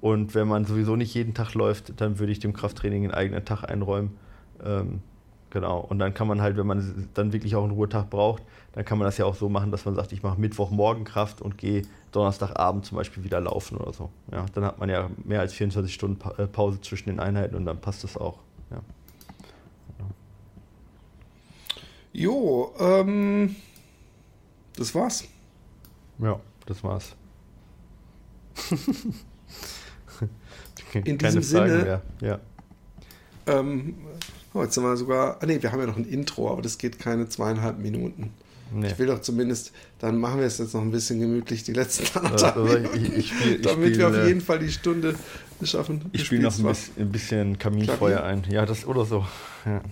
Und 0.00 0.34
wenn 0.34 0.48
man 0.48 0.64
sowieso 0.64 0.96
nicht 0.96 1.14
jeden 1.14 1.34
Tag 1.34 1.54
läuft, 1.54 2.00
dann 2.00 2.18
würde 2.18 2.32
ich 2.32 2.38
dem 2.38 2.52
Krafttraining 2.52 3.04
einen 3.04 3.14
eigenen 3.14 3.44
Tag 3.44 3.64
einräumen. 3.64 4.16
Ähm, 4.62 5.00
genau. 5.50 5.80
Und 5.80 5.98
dann 5.98 6.12
kann 6.12 6.28
man 6.28 6.42
halt, 6.42 6.56
wenn 6.56 6.66
man 6.66 7.08
dann 7.14 7.32
wirklich 7.32 7.56
auch 7.56 7.64
einen 7.64 7.72
Ruhetag 7.72 8.10
braucht, 8.10 8.42
dann 8.72 8.84
kann 8.84 8.98
man 8.98 9.06
das 9.06 9.18
ja 9.18 9.24
auch 9.24 9.34
so 9.34 9.48
machen, 9.48 9.70
dass 9.70 9.84
man 9.84 9.94
sagt, 9.94 10.12
ich 10.12 10.22
mache 10.22 10.38
Mittwochmorgen 10.40 11.04
Kraft 11.04 11.40
und 11.40 11.56
gehe 11.56 11.82
Donnerstagabend 12.12 12.84
zum 12.84 12.98
Beispiel 12.98 13.24
wieder 13.24 13.40
laufen 13.40 13.78
oder 13.78 13.92
so. 13.92 14.10
Ja, 14.30 14.46
dann 14.52 14.64
hat 14.64 14.78
man 14.78 14.90
ja 14.90 15.08
mehr 15.24 15.40
als 15.40 15.52
24 15.54 15.94
Stunden 15.94 16.18
äh, 16.38 16.46
Pause 16.48 16.80
zwischen 16.80 17.08
den 17.08 17.20
Einheiten 17.20 17.54
und 17.54 17.64
dann 17.64 17.80
passt 17.80 18.04
das 18.04 18.16
auch. 18.16 18.38
Ja. 18.70 18.80
Jo, 22.14 22.72
ähm, 22.78 23.56
das 24.76 24.94
war's. 24.94 25.24
Ja, 26.20 26.40
das 26.64 26.84
war's. 26.84 27.16
In 31.04 31.18
diesem 31.18 31.42
Sinne. 31.42 32.00
Ja. 32.20 32.38
Ähm, 33.48 33.96
oh, 34.54 34.62
jetzt 34.62 34.74
sind 34.74 34.84
wir 34.84 34.96
sogar. 34.96 35.38
Ah, 35.40 35.46
nee, 35.46 35.60
wir 35.60 35.72
haben 35.72 35.80
ja 35.80 35.86
noch 35.86 35.96
ein 35.96 36.04
Intro, 36.04 36.52
aber 36.52 36.62
das 36.62 36.78
geht 36.78 37.00
keine 37.00 37.28
zweieinhalb 37.28 37.80
Minuten. 37.80 38.32
Nee. 38.72 38.92
Ich 38.92 38.98
will 38.98 39.08
doch 39.08 39.20
zumindest, 39.20 39.72
dann 39.98 40.18
machen 40.18 40.38
wir 40.38 40.46
es 40.46 40.58
jetzt 40.58 40.72
noch 40.72 40.82
ein 40.82 40.92
bisschen 40.92 41.18
gemütlich, 41.18 41.64
die 41.64 41.72
letzten 41.72 42.16
anderthalb 42.18 42.56
also, 42.56 42.76
ich, 42.94 43.12
ich 43.12 43.28
spiel, 43.28 43.60
Damit 43.60 43.94
spiel, 43.94 43.98
wir 43.98 44.08
auf 44.08 44.26
jeden 44.26 44.40
Fall 44.40 44.60
die 44.60 44.70
Stunde 44.70 45.16
schaffen. 45.62 46.04
Ich 46.12 46.24
spiele 46.24 46.42
noch 46.42 46.56
ein 46.58 47.10
bisschen, 47.10 47.58
Kaminfeuer 47.58 48.18
Klavier? 48.18 48.24
ein. 48.24 48.44
Ja, 48.50 48.64
das 48.66 48.86
oder 48.86 49.04
so. 49.04 49.26
Ja, 49.66 49.82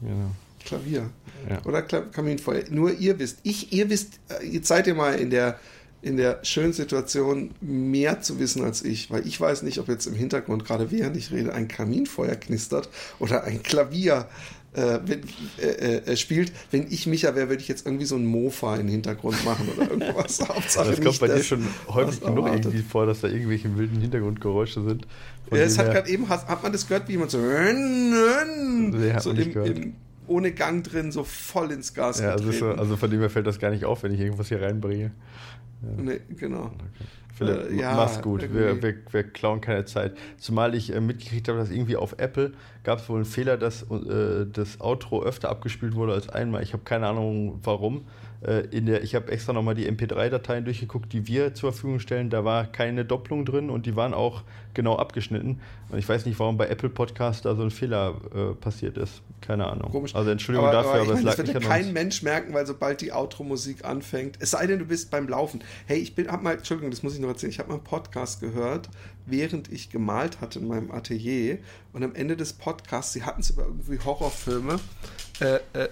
genau. 0.00 0.30
Klavier. 0.68 1.10
Ja. 1.48 1.64
Oder 1.64 1.82
Kaminfeuer. 1.82 2.64
Nur 2.70 2.92
ihr 2.92 3.18
wisst, 3.18 3.38
ich, 3.42 3.72
ihr 3.72 3.88
wisst, 3.88 4.20
äh, 4.28 4.44
jetzt 4.46 4.68
seid 4.68 4.86
ihr 4.86 4.94
mal 4.94 5.14
in 5.14 5.30
der, 5.30 5.58
in 6.02 6.16
der 6.16 6.40
schönen 6.42 6.74
Situation, 6.74 7.52
mehr 7.60 8.20
zu 8.20 8.38
wissen 8.38 8.62
als 8.62 8.84
ich, 8.84 9.10
weil 9.10 9.26
ich 9.26 9.40
weiß 9.40 9.62
nicht, 9.62 9.78
ob 9.78 9.88
jetzt 9.88 10.06
im 10.06 10.14
Hintergrund, 10.14 10.64
gerade 10.64 10.90
während 10.90 11.16
ich 11.16 11.32
rede, 11.32 11.54
ein 11.54 11.68
Kaminfeuer 11.68 12.34
knistert 12.36 12.90
oder 13.18 13.44
ein 13.44 13.62
Klavier 13.62 14.28
äh, 14.76 15.00
äh, 15.58 15.96
äh, 16.04 16.16
spielt. 16.16 16.52
Wenn 16.70 16.86
ich 16.90 17.06
Micha 17.06 17.34
wäre, 17.34 17.48
würde 17.48 17.62
ich 17.62 17.68
jetzt 17.68 17.86
irgendwie 17.86 18.04
so 18.04 18.16
ein 18.16 18.26
Mofa 18.26 18.76
im 18.76 18.88
Hintergrund 18.88 19.42
machen 19.44 19.66
oder 19.74 19.90
irgendwas. 19.90 20.40
Hauptsache 20.48 20.90
das 20.90 21.00
kommt 21.00 21.20
bei 21.20 21.28
dir 21.28 21.42
schon 21.42 21.66
häufig 21.88 22.20
genug 22.20 22.44
erwartet. 22.44 22.66
irgendwie 22.66 22.82
vor, 22.82 23.06
dass 23.06 23.22
da 23.22 23.28
irgendwelche 23.28 23.74
wilden 23.78 24.00
Hintergrundgeräusche 24.00 24.84
sind. 24.84 25.06
Ja, 25.50 25.58
es 25.58 25.78
hat 25.78 25.90
gerade 25.90 26.10
eben, 26.10 26.28
hat, 26.28 26.46
hat, 26.46 26.62
man 26.62 26.72
das 26.72 26.86
gehört, 26.86 27.08
wie 27.08 27.16
man 27.16 27.30
so, 27.30 27.38
nee, 27.38 29.18
so 29.18 29.30
im, 29.30 29.64
im, 29.64 29.94
ohne 30.28 30.52
Gang 30.52 30.84
drin, 30.84 31.12
so 31.12 31.24
voll 31.24 31.72
ins 31.72 31.94
Gas 31.94 32.20
ja, 32.20 32.30
also, 32.32 32.52
so, 32.52 32.70
also, 32.70 32.96
von 32.96 33.10
dem 33.10 33.20
her 33.20 33.30
fällt 33.30 33.46
das 33.46 33.58
gar 33.58 33.70
nicht 33.70 33.84
auf, 33.84 34.02
wenn 34.02 34.12
ich 34.12 34.20
irgendwas 34.20 34.48
hier 34.48 34.62
reinbringe. 34.62 35.10
Ja. 35.82 36.02
Nee, 36.02 36.20
genau. 36.36 36.66
Okay. 36.66 37.04
Philipp, 37.38 37.70
äh, 37.70 37.74
ja, 37.76 37.94
mach's 37.94 38.20
gut. 38.20 38.42
Wir, 38.52 38.82
wir, 38.82 38.94
wir, 39.10 39.22
klauen 39.22 39.60
keine 39.60 39.84
Zeit. 39.84 40.16
Zumal 40.38 40.74
ich 40.74 40.92
äh, 40.92 41.00
mitgekriegt 41.00 41.48
habe, 41.48 41.58
dass 41.58 41.70
irgendwie 41.70 41.96
auf 41.96 42.16
Apple 42.18 42.52
gab 42.82 42.98
es 42.98 43.08
wohl 43.08 43.16
einen 43.16 43.24
Fehler, 43.24 43.56
dass 43.56 43.82
äh, 43.82 44.46
das 44.52 44.80
Outro 44.80 45.22
öfter 45.22 45.48
abgespielt 45.48 45.94
wurde 45.94 46.14
als 46.14 46.28
einmal. 46.28 46.62
Ich 46.62 46.72
habe 46.72 46.82
keine 46.84 47.06
Ahnung 47.06 47.60
warum. 47.62 48.04
Äh, 48.40 48.66
in 48.70 48.86
der, 48.86 49.02
ich 49.02 49.14
habe 49.14 49.32
extra 49.32 49.52
nochmal 49.52 49.74
die 49.74 49.90
MP3-Dateien 49.90 50.64
durchgeguckt, 50.64 51.12
die 51.12 51.26
wir 51.26 51.54
zur 51.54 51.72
Verfügung 51.72 51.98
stellen. 51.98 52.30
Da 52.30 52.44
war 52.44 52.66
keine 52.66 53.04
Doppelung 53.04 53.44
drin 53.44 53.68
und 53.68 53.86
die 53.86 53.96
waren 53.96 54.14
auch 54.14 54.42
genau 54.74 54.96
abgeschnitten. 54.96 55.60
Und 55.90 55.98
ich 55.98 56.08
weiß 56.08 56.24
nicht, 56.24 56.38
warum 56.38 56.56
bei 56.56 56.68
Apple 56.68 56.88
Podcast 56.88 57.44
da 57.44 57.56
so 57.56 57.62
ein 57.62 57.70
Fehler 57.70 58.14
äh, 58.34 58.54
passiert 58.54 58.96
ist. 58.96 59.22
Keine 59.40 59.66
Ahnung. 59.66 59.90
Komisch. 59.90 60.14
Also 60.14 60.30
Entschuldigung 60.30 60.68
aber, 60.68 60.76
dafür, 60.76 61.00
aber, 61.00 61.10
aber 61.10 61.14
es 61.14 61.22
lag 61.22 61.38
nicht 61.38 61.56
an 61.56 61.62
kein 61.62 61.84
uns. 61.86 61.92
Mensch 61.92 62.22
merken, 62.22 62.54
weil 62.54 62.66
sobald 62.66 63.00
die 63.00 63.12
Outro-Musik 63.12 63.84
anfängt, 63.84 64.36
es 64.40 64.52
sei 64.52 64.66
denn, 64.66 64.78
du 64.78 64.84
bist 64.84 65.10
beim 65.10 65.28
Laufen. 65.28 65.60
Hey, 65.86 65.98
ich 65.98 66.14
bin, 66.14 66.28
hab 66.28 66.42
mal, 66.42 66.54
Entschuldigung, 66.54 66.90
das 66.90 67.02
muss 67.02 67.14
ich 67.14 67.20
noch 67.20 67.27
erzählen, 67.28 67.50
ich 67.50 67.58
habe 67.58 67.68
mal 67.68 67.76
einen 67.76 67.84
Podcast 67.84 68.40
gehört, 68.40 68.88
während 69.26 69.70
ich 69.70 69.90
gemalt 69.90 70.40
hatte 70.40 70.58
in 70.58 70.68
meinem 70.68 70.90
Atelier. 70.90 71.58
Und 71.92 72.02
am 72.04 72.14
Ende 72.14 72.36
des 72.36 72.52
Podcasts, 72.52 73.12
sie 73.12 73.22
hatten 73.24 73.40
es 73.40 73.50
über 73.50 73.64
irgendwie 73.64 73.98
Horrorfilme, 73.98 74.78
äh, 75.40 75.60
äh, 75.72 75.88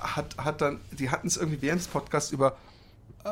hat, 0.00 0.36
hat 0.38 0.60
dann, 0.60 0.80
die 0.92 1.10
hatten 1.10 1.26
es 1.26 1.36
irgendwie 1.36 1.62
während 1.62 1.80
des 1.80 1.88
Podcasts 1.88 2.30
über 2.32 2.56
äh, 3.24 3.30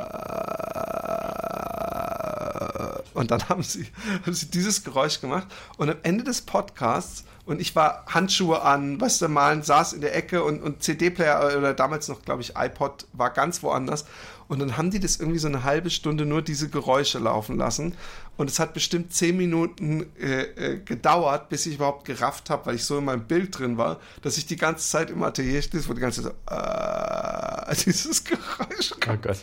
und 3.14 3.30
dann 3.30 3.42
haben 3.48 3.62
sie, 3.62 3.86
haben 4.24 4.34
sie 4.34 4.50
dieses 4.50 4.84
Geräusch 4.84 5.20
gemacht. 5.20 5.46
Und 5.78 5.88
am 5.90 5.96
Ende 6.02 6.24
des 6.24 6.42
Podcasts, 6.42 7.24
und 7.46 7.60
ich 7.60 7.74
war 7.74 8.04
Handschuhe 8.06 8.62
an, 8.62 9.00
was 9.00 9.18
du, 9.18 9.28
malen, 9.28 9.62
saß 9.62 9.92
in 9.94 10.00
der 10.00 10.14
Ecke 10.16 10.42
und, 10.44 10.62
und 10.62 10.82
CD-Player 10.82 11.56
oder 11.56 11.74
damals 11.74 12.08
noch, 12.08 12.22
glaube 12.22 12.42
ich, 12.42 12.56
iPod 12.56 13.06
war 13.12 13.30
ganz 13.30 13.62
woanders. 13.62 14.04
Und 14.48 14.58
dann 14.58 14.76
haben 14.76 14.90
die 14.90 15.00
das 15.00 15.16
irgendwie 15.16 15.38
so 15.38 15.48
eine 15.48 15.64
halbe 15.64 15.90
Stunde 15.90 16.26
nur 16.26 16.42
diese 16.42 16.68
Geräusche 16.68 17.18
laufen 17.18 17.56
lassen. 17.56 17.94
Und 18.36 18.50
es 18.50 18.58
hat 18.58 18.74
bestimmt 18.74 19.12
zehn 19.12 19.36
Minuten 19.36 20.06
äh, 20.20 20.42
äh, 20.42 20.78
gedauert, 20.84 21.48
bis 21.48 21.66
ich 21.66 21.76
überhaupt 21.76 22.04
gerafft 22.04 22.50
habe, 22.50 22.66
weil 22.66 22.74
ich 22.74 22.84
so 22.84 22.98
in 22.98 23.04
meinem 23.04 23.24
Bild 23.24 23.58
drin 23.58 23.78
war, 23.78 24.00
dass 24.22 24.36
ich 24.36 24.46
die 24.46 24.56
ganze 24.56 24.88
Zeit 24.88 25.10
im 25.10 25.22
Atelier 25.22 25.62
stehe, 25.62 25.86
wo 25.88 25.94
die 25.94 26.00
ganze 26.00 26.22
Zeit 26.22 26.34
so, 26.48 26.54
äh, 26.54 27.74
dieses 27.86 28.24
Geräusch 28.24 28.90
kommt. 29.00 29.18
Oh 29.18 29.28
Gott. 29.28 29.38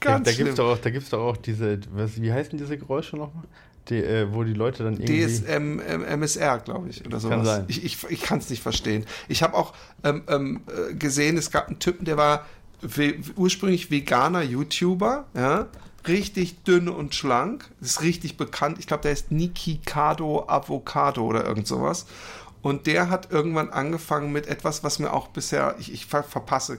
Ganz 0.00 0.24
da, 0.24 0.30
da 0.30 0.32
gibt 0.32 0.50
es 0.50 0.54
doch, 0.56 0.78
auch, 0.78 0.78
doch 1.10 1.20
auch 1.20 1.36
diese, 1.36 1.80
was, 1.90 2.20
wie 2.20 2.32
heißen 2.32 2.58
diese 2.58 2.78
Geräusche 2.78 3.16
nochmal? 3.16 3.44
Die, 3.88 3.96
äh, 3.96 4.32
wo 4.32 4.44
die 4.44 4.52
Leute 4.52 4.84
dann 4.84 4.94
irgendwie. 4.94 5.26
DSM, 5.26 5.80
MSR, 5.80 6.60
glaube 6.60 6.88
ich, 6.88 7.04
oder 7.04 7.18
sowas. 7.18 7.36
Kann 7.36 7.44
sein. 7.44 7.64
Ich, 7.66 7.84
ich, 7.84 7.98
ich 8.10 8.22
kann 8.22 8.38
es 8.38 8.48
nicht 8.48 8.62
verstehen. 8.62 9.04
Ich 9.28 9.42
habe 9.42 9.54
auch 9.54 9.74
ähm, 10.04 10.22
ähm, 10.28 10.60
äh, 10.68 10.94
gesehen, 10.94 11.36
es 11.36 11.50
gab 11.50 11.66
einen 11.66 11.80
Typen, 11.80 12.04
der 12.04 12.16
war 12.16 12.46
we 12.82 13.14
ursprünglich 13.36 13.90
veganer 13.90 14.42
YouTuber, 14.42 15.26
ja, 15.34 15.68
richtig 16.06 16.64
dünn 16.64 16.88
und 16.88 17.14
schlank, 17.14 17.70
ist 17.80 18.02
richtig 18.02 18.36
bekannt. 18.36 18.78
Ich 18.78 18.86
glaube, 18.86 19.02
der 19.02 19.12
ist 19.12 19.30
Niki 19.30 19.80
Kado 19.84 20.44
Avocado 20.48 21.24
oder 21.24 21.46
irgend 21.46 21.66
sowas. 21.66 22.06
Und 22.60 22.86
der 22.86 23.10
hat 23.10 23.32
irgendwann 23.32 23.70
angefangen 23.70 24.32
mit 24.32 24.46
etwas, 24.46 24.84
was 24.84 24.98
mir 24.98 25.12
auch 25.12 25.28
bisher, 25.28 25.76
ich, 25.78 25.92
ich 25.92 26.06
ver 26.06 26.22
verpasse 26.22 26.78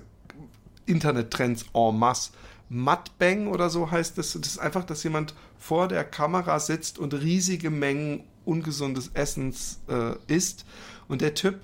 Internettrends 0.85 1.65
en 1.73 1.97
masse. 1.97 2.31
Mudbang 2.69 3.47
oder 3.47 3.69
so 3.69 3.91
heißt 3.91 4.17
das. 4.17 4.33
Das 4.33 4.47
ist 4.47 4.59
einfach, 4.59 4.83
dass 4.85 5.03
jemand 5.03 5.33
vor 5.57 5.87
der 5.87 6.03
Kamera 6.03 6.59
sitzt 6.59 6.97
und 6.97 7.13
riesige 7.13 7.69
Mengen 7.69 8.23
ungesundes 8.45 9.11
Essens 9.13 9.79
äh, 9.87 10.15
isst. 10.27 10.65
Und 11.07 11.21
der 11.21 11.35
Typ, 11.35 11.59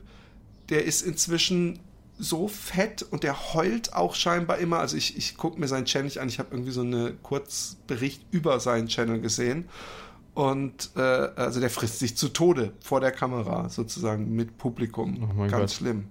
der 0.69 0.85
ist 0.85 1.01
inzwischen 1.01 1.79
so 2.21 2.47
fett 2.49 3.01
und 3.01 3.23
der 3.23 3.53
heult 3.53 3.93
auch 3.93 4.13
scheinbar 4.13 4.57
immer. 4.57 4.79
Also 4.79 4.97
ich, 4.97 5.17
ich 5.17 5.37
gucke 5.37 5.59
mir 5.59 5.67
seinen 5.67 5.85
Channel 5.85 6.05
nicht 6.05 6.19
an. 6.19 6.27
Ich 6.27 6.37
habe 6.37 6.49
irgendwie 6.51 6.71
so 6.71 6.81
einen 6.81 7.21
Kurzbericht 7.23 8.21
über 8.31 8.59
seinen 8.59 8.87
Channel 8.87 9.21
gesehen. 9.21 9.69
Und 10.33 10.91
äh, 10.95 11.01
also 11.01 11.59
der 11.59 11.69
frisst 11.69 11.99
sich 11.99 12.15
zu 12.15 12.29
Tode 12.29 12.73
vor 12.81 12.99
der 13.01 13.11
Kamera, 13.11 13.67
sozusagen 13.69 14.35
mit 14.35 14.57
Publikum. 14.57 15.29
Oh 15.37 15.41
Ganz 15.47 15.51
Gott. 15.51 15.71
schlimm. 15.71 16.05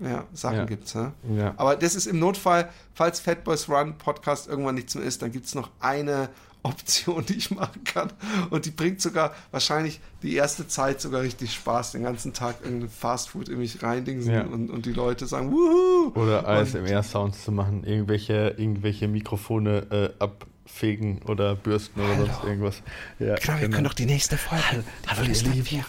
Ja, 0.00 0.24
Sachen 0.32 0.58
Ja. 0.58 0.64
gibt's, 0.64 0.92
ja. 0.94 1.12
Ja. 1.34 1.54
Aber 1.56 1.76
das 1.76 1.94
ist 1.94 2.06
im 2.06 2.18
Notfall, 2.18 2.68
falls 2.94 3.20
Fat 3.20 3.44
Boys 3.44 3.68
Run 3.68 3.98
Podcast 3.98 4.48
irgendwann 4.48 4.76
nichts 4.76 4.94
mehr 4.94 5.04
ist, 5.04 5.22
dann 5.22 5.32
gibt's 5.32 5.54
noch 5.54 5.70
eine 5.80 6.28
Option, 6.68 7.24
die 7.26 7.34
ich 7.34 7.50
machen 7.50 7.82
kann. 7.84 8.12
Und 8.50 8.66
die 8.66 8.70
bringt 8.70 9.00
sogar 9.00 9.34
wahrscheinlich 9.50 10.00
die 10.22 10.34
erste 10.34 10.66
Zeit 10.68 11.00
sogar 11.00 11.22
richtig 11.22 11.52
Spaß, 11.54 11.92
den 11.92 12.02
ganzen 12.02 12.32
Tag 12.34 12.56
irgendein 12.62 12.90
Fastfood 12.90 13.48
in 13.48 13.58
mich 13.58 13.82
reindingsen 13.82 14.32
Ja. 14.32 14.42
und, 14.42 14.70
und 14.70 14.86
die 14.86 14.92
Leute 14.92 15.26
sagen, 15.26 15.50
wuhu! 15.52 16.12
Oder 16.14 16.40
Und- 16.40 16.46
ASMR-Sounds 16.46 17.44
zu 17.44 17.52
machen, 17.52 17.84
irgendwelche, 17.84 18.54
irgendwelche 18.56 19.08
Mikrofone 19.08 20.14
äh, 20.18 20.22
abfegen 20.22 21.22
oder 21.22 21.54
bürsten 21.54 22.00
oder 22.00 22.16
Hallo. 22.16 22.26
sonst 22.26 22.44
irgendwas. 22.44 22.82
Ja, 23.18 23.34
Genau, 23.36 23.60
wir 23.60 23.70
können 23.70 23.84
doch 23.84 23.94
die 23.94 24.06
nächste 24.06 24.36
Folge. 24.36 24.64
Hallo, 24.70 24.82
hallo, 25.06 25.22
ihr 25.28 25.34
Lieben. 25.52 25.84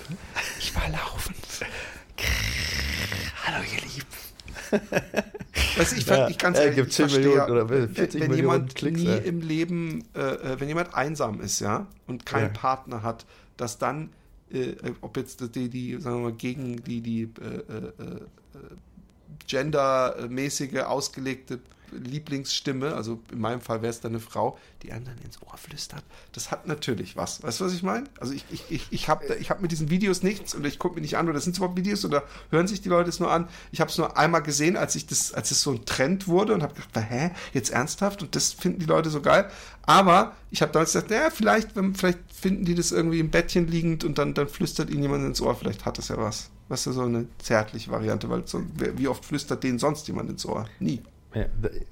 Ich 0.59 0.75
war 0.75 0.87
laufen. 0.89 1.35
Hallo, 3.45 3.63
ihr 3.63 3.81
Lieben. 3.81 5.29
Weißt 5.79 5.93
du, 5.93 5.95
ich, 5.95 6.05
Ja, 6.07 6.27
ich 6.27 6.37
ganz 6.37 6.57
ehrlich, 6.57 6.75
gibt 6.75 6.89
ich 6.89 6.95
10 6.95 7.09
verstehe 7.09 7.29
Millionen 7.29 7.51
oder 7.51 7.69
wenn, 7.69 7.89
40 7.89 8.21
wenn 8.21 8.31
Millionen 8.31 8.53
jemand 8.53 8.75
Klicks, 8.75 8.99
nie 8.99 9.07
ja. 9.07 9.15
im 9.15 9.41
Leben, 9.41 10.03
äh, 10.15 10.19
äh, 10.19 10.59
wenn 10.59 10.67
jemand 10.67 10.93
einsam 10.93 11.41
ist, 11.41 11.59
ja, 11.59 11.87
und 12.07 12.25
keinen 12.25 12.53
Ja. 12.53 12.59
Partner 12.59 13.03
hat, 13.03 13.25
dass 13.57 13.77
dann, 13.77 14.09
äh, 14.51 14.73
ob 15.01 15.17
jetzt 15.17 15.55
die, 15.55 15.69
die, 15.69 15.99
sagen 15.99 16.17
wir 16.17 16.29
mal, 16.29 16.33
gegen 16.33 16.83
die, 16.83 17.01
die 17.01 17.21
äh, 17.23 17.27
äh, 17.27 17.87
äh, 17.87 18.19
gendermäßige 19.47 20.79
ausgelegte 20.81 21.59
Lieblingsstimme, 21.91 22.93
also 22.93 23.19
in 23.31 23.39
meinem 23.39 23.61
Fall 23.61 23.81
wäre 23.81 23.89
es 23.89 24.01
dann 24.01 24.11
eine 24.11 24.19
Frau, 24.19 24.57
die 24.83 24.89
dann 24.89 25.03
ins 25.23 25.41
Ohr 25.41 25.57
flüstert. 25.57 26.03
Das 26.31 26.51
hat 26.51 26.67
natürlich 26.67 27.15
was. 27.15 27.43
Weißt 27.43 27.59
du, 27.59 27.65
was 27.65 27.73
ich 27.73 27.83
meine? 27.83 28.05
Also 28.19 28.33
ich, 28.33 28.45
ich, 28.49 28.63
ich, 28.69 28.87
ich 28.91 29.09
habe 29.09 29.35
ich 29.35 29.49
hab 29.49 29.61
mit 29.61 29.71
diesen 29.71 29.89
Videos 29.89 30.23
nichts 30.23 30.55
und 30.55 30.65
ich 30.65 30.79
gucke 30.79 30.95
mir 30.95 31.01
nicht 31.01 31.17
an, 31.17 31.29
oder 31.29 31.39
sind 31.39 31.53
es 31.53 31.57
überhaupt 31.57 31.77
Videos 31.77 32.05
oder 32.05 32.23
hören 32.51 32.67
sich 32.67 32.81
die 32.81 32.89
Leute 32.89 33.09
es 33.09 33.19
nur 33.19 33.31
an? 33.31 33.47
Ich 33.71 33.81
habe 33.81 33.89
es 33.89 33.97
nur 33.97 34.17
einmal 34.17 34.43
gesehen, 34.43 34.77
als 34.77 34.95
ich 34.95 35.07
das, 35.07 35.33
als 35.33 35.51
es 35.51 35.61
so 35.61 35.71
ein 35.71 35.85
Trend 35.85 36.27
wurde 36.27 36.53
und 36.53 36.63
habe 36.63 36.73
gedacht, 36.73 37.09
hä, 37.09 37.31
jetzt 37.53 37.71
ernsthaft? 37.71 38.21
Und 38.21 38.35
das 38.35 38.53
finden 38.53 38.79
die 38.79 38.85
Leute 38.85 39.09
so 39.09 39.21
geil. 39.21 39.49
Aber 39.83 40.35
ich 40.51 40.61
habe 40.61 40.71
damals 40.71 40.93
gedacht, 40.93 41.11
ja, 41.11 41.29
vielleicht, 41.29 41.71
vielleicht 41.93 42.19
finden 42.31 42.65
die 42.65 42.75
das 42.75 42.91
irgendwie 42.91 43.19
im 43.19 43.31
Bettchen 43.31 43.67
liegend 43.67 44.03
und 44.03 44.17
dann, 44.17 44.33
dann 44.33 44.47
flüstert 44.47 44.89
ihnen 44.89 45.01
jemand 45.01 45.25
ins 45.25 45.41
Ohr. 45.41 45.55
Vielleicht 45.55 45.85
hat 45.85 45.97
das 45.97 46.09
ja 46.09 46.17
was. 46.17 46.49
Weißt 46.69 46.85
du, 46.85 46.91
so 46.91 47.01
eine 47.01 47.25
zärtliche 47.39 47.89
Variante, 47.89 48.29
weil 48.29 48.45
so, 48.45 48.61
wie 48.75 49.07
oft 49.07 49.25
flüstert 49.25 49.63
denen 49.63 49.79
sonst 49.79 50.07
jemand 50.07 50.29
ins 50.29 50.45
Ohr? 50.45 50.67
Nie. 50.79 51.01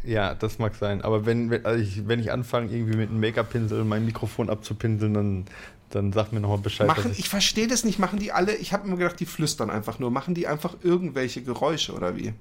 Ja, 0.03 0.33
das 0.33 0.57
mag 0.57 0.75
sein. 0.75 1.01
Aber 1.01 1.25
wenn, 1.25 1.49
wenn, 1.49 1.65
also 1.65 1.81
ich, 1.81 2.07
wenn 2.07 2.19
ich 2.19 2.31
anfange, 2.31 2.71
irgendwie 2.71 2.97
mit 2.97 3.09
einem 3.09 3.19
Make-up-Pinsel 3.19 3.83
mein 3.83 4.05
Mikrofon 4.05 4.49
abzupinseln, 4.49 5.13
dann, 5.13 5.45
dann 5.91 6.11
sag 6.11 6.31
mir 6.31 6.39
nochmal 6.39 6.57
Bescheid. 6.57 6.88
Machen, 6.88 7.09
dass 7.09 7.19
ich 7.19 7.29
verstehe 7.29 7.67
das 7.67 7.83
nicht, 7.83 7.99
machen 7.99 8.19
die 8.19 8.31
alle, 8.31 8.55
ich 8.55 8.73
habe 8.73 8.88
immer 8.88 8.97
gedacht, 8.97 9.19
die 9.19 9.27
flüstern 9.27 9.69
einfach 9.69 9.99
nur. 9.99 10.09
Machen 10.09 10.33
die 10.33 10.47
einfach 10.47 10.75
irgendwelche 10.81 11.43
Geräusche 11.43 11.93
oder 11.93 12.15
wie? 12.15 12.33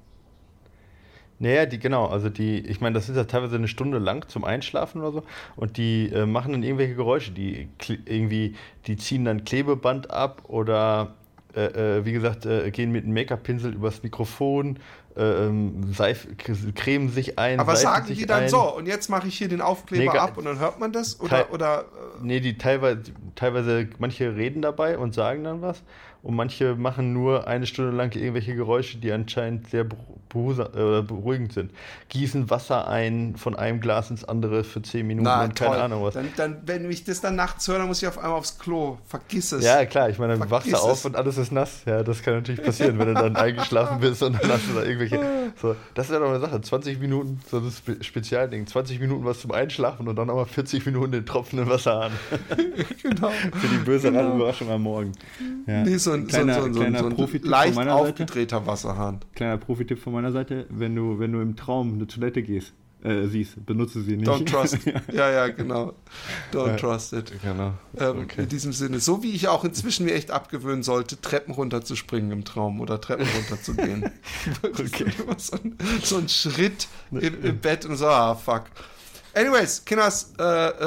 Naja, 1.39 1.67
die, 1.67 1.79
genau, 1.79 2.07
also 2.07 2.31
die, 2.31 2.61
ich 2.61 2.81
meine, 2.81 2.95
das 2.95 3.11
ist 3.11 3.17
ja 3.17 3.25
teilweise 3.25 3.57
eine 3.57 3.69
Stunde 3.69 3.99
lang 3.99 4.27
zum 4.29 4.45
Einschlafen 4.45 5.03
oder 5.03 5.13
so. 5.13 5.23
Und 5.55 5.77
die 5.77 6.09
äh, 6.09 6.25
machen 6.25 6.53
dann 6.53 6.63
irgendwelche 6.63 6.95
Geräusche, 6.95 7.31
die 7.33 7.69
irgendwie, 8.07 8.55
die 8.87 8.97
ziehen 8.97 9.27
dann 9.27 9.45
Klebeband 9.45 10.11
ab 10.11 10.45
oder 10.49 11.15
äh, 11.57 11.99
äh, 11.99 12.05
wie 12.05 12.13
gesagt, 12.13 12.45
äh, 12.45 12.71
gehen 12.71 12.93
mit 12.93 13.05
einem 13.05 13.15
Make-up-Pinsel 13.15 13.73
übers 13.73 14.03
Mikrofon, 14.03 14.79
äh, 15.17 15.23
ähm, 15.23 15.93
seif, 15.95 16.27
cremen 16.75 17.09
sich 17.09 17.39
ein. 17.39 17.59
Aber 17.59 17.77
sagen 17.77 18.07
die 18.15 18.27
dann 18.27 18.43
ein. 18.43 18.49
so, 18.51 18.77
und 18.77 18.87
jetzt 18.87 19.09
mache 19.09 19.29
ich 19.29 19.39
hier 19.39 19.49
den 19.49 19.63
Aufkleber 19.63 20.13
Nee, 20.13 20.19
ab 20.19 20.37
und 20.37 20.45
dann 20.45 20.59
hört 20.59 20.79
man 20.79 20.93
das? 20.93 21.19
Oder, 21.21 21.51
oder 21.53 21.81
äh, 21.81 22.23
Nee, 22.23 22.41
die 22.41 22.59
teilweise, 22.59 23.01
teilweise, 23.35 23.89
manche 23.99 24.37
reden 24.37 24.61
dabei 24.61 24.99
und 24.99 25.15
sagen 25.15 25.45
dann 25.45 25.63
was 25.63 25.83
und 26.23 26.35
manche 26.35 26.75
machen 26.75 27.13
nur 27.13 27.47
eine 27.47 27.67
Stunde 27.67 27.97
lang 27.97 28.15
irgendwelche 28.15 28.55
Geräusche, 28.55 28.99
die 28.99 29.13
anscheinend 29.13 29.71
sehr 29.71 29.87
beruhigend 30.29 31.53
sind. 31.53 31.71
Gießen 32.09 32.51
Wasser 32.51 32.89
ein 32.89 33.37
von 33.37 33.57
einem 33.57 33.81
Glas 33.81 34.11
ins 34.11 34.25
andere 34.25 34.65
für 34.65 34.83
10 34.83 35.07
Minuten 35.07 35.25
na, 35.25 35.45
und 35.45 35.55
keine 35.55 35.73
toll. 35.73 35.81
Ahnung 35.81 36.03
was. 36.05 36.15
Dann, 36.15 36.29
dann, 36.37 36.59
wenn 36.67 36.91
ich 36.91 37.05
das 37.05 37.21
dann 37.21 37.37
nachts 37.37 37.67
höre, 37.69 37.79
dann 37.79 37.89
muss 37.89 38.03
ich 38.03 38.09
auf 38.09 38.19
einmal 38.19 38.39
aufs 38.39 38.59
Klo. 38.59 38.99
Vergiss 39.07 39.53
es. 39.53 39.65
Ja, 39.65 39.85
klar, 39.87 40.11
ich 40.11 40.19
meine, 40.19 40.39
dann 40.39 40.51
wachst 40.51 40.71
du 40.71 40.77
auf 40.77 41.05
und 41.05 41.17
alles 41.17 41.39
ist 41.39 41.53
nass. 41.53 41.83
Ja, 41.87 42.03
das 42.03 42.23
kann 42.23 42.35
natürlich 42.35 42.63
passieren, 42.63 42.99
wenn 42.99 43.09
du 43.09 43.15
dann 43.15 43.37
eingeschlafen 43.37 44.01
bist 44.01 44.23
und 44.23 44.41
dann 44.43 44.51
hast 44.51 44.69
du 44.69 44.75
da 44.75 44.83
irgendwelche. 44.83 45.21
So, 45.63 45.77
das 45.95 46.07
ist 46.07 46.13
ja 46.13 46.19
doch 46.19 46.29
eine 46.29 46.41
Sache. 46.41 46.61
20 46.61 46.99
Minuten, 46.99 47.41
so 47.49 47.61
das 47.61 47.79
Spe 47.79 48.03
Spezialding. 48.03 48.67
20 48.67 49.01
Minuten 49.01 49.25
was 49.25 49.41
zum 49.41 49.53
Einschlafen 49.53 50.09
und 50.09 50.17
dann 50.17 50.27
nochmal 50.27 50.45
40 50.45 50.85
Minuten 50.87 51.13
den 51.13 51.25
tropfenden 51.25 51.69
Wasser 51.71 52.03
an. 52.03 52.13
genau. 53.03 53.31
Für 53.31 53.69
die 53.69 53.79
böse 53.79 54.11
Genau. 54.11 54.35
Überraschung 54.37 54.71
am 54.71 54.83
Morgen. 54.83 55.13
Ja. 55.67 55.83
Nee, 55.83 55.97
so 55.97 56.13
ein, 56.13 56.27
kleiner, 56.27 56.55
so 56.55 56.65
ein, 56.65 56.75
so 56.75 56.81
ein, 56.81 56.93
kleiner 56.93 57.17
so 57.17 57.27
ein 57.27 57.43
leicht 57.43 57.79
aufgedrehter 57.89 58.67
Wasserhahn. 58.67 59.21
Kleiner 59.35 59.59
Profitipp 59.59 59.99
von 59.99 60.13
meiner 60.17 60.33
Seite, 60.33 60.67
wenn 60.71 60.95
du, 60.97 61.19
wenn 61.19 61.33
du 61.33 61.41
im 61.41 61.57
Traum 61.57 61.95
eine 61.95 62.07
Toilette 62.07 62.43
gehst, 62.43 62.73
äh, 63.05 63.27
siehst, 63.27 63.65
benutze 63.65 64.01
sie 64.03 64.17
nicht. 64.17 64.29
Don't 64.29 64.47
trust. 64.51 64.79
ja, 65.13 65.31
ja, 65.31 65.49
genau. 65.49 65.93
Don't 66.53 66.69
Ja. 66.69 66.77
trust 66.77 67.13
it. 67.13 67.33
Genau. 67.43 67.75
Ähm, 67.99 68.19
Okay. 68.23 68.43
In 68.43 68.49
diesem 68.49 68.73
Sinne, 68.73 68.99
so 68.99 69.23
wie 69.23 69.33
ich 69.33 69.47
auch 69.49 69.65
inzwischen 69.65 70.07
mir 70.07 70.15
echt 70.15 70.31
abgewöhnen 70.31 70.83
sollte, 70.83 71.21
Treppen 71.21 71.55
runterzuspringen 71.55 72.33
im 72.33 72.45
Traum 72.45 72.81
oder 72.81 73.01
Treppen 73.01 73.27
runterzugehen. 73.37 74.11
Okay. 74.63 75.07
so, 75.37 75.57
ein, 75.57 75.77
so 76.03 76.17
ein 76.17 76.29
Schritt 76.29 76.89
im, 77.13 77.45
im 77.45 77.59
Bett 77.61 77.85
und 77.87 77.97
so, 77.97 78.07
ah, 78.07 78.35
fuck. 78.35 78.65
Anyways, 79.35 79.85
Kinders, 79.85 80.33
äh, 80.39 80.45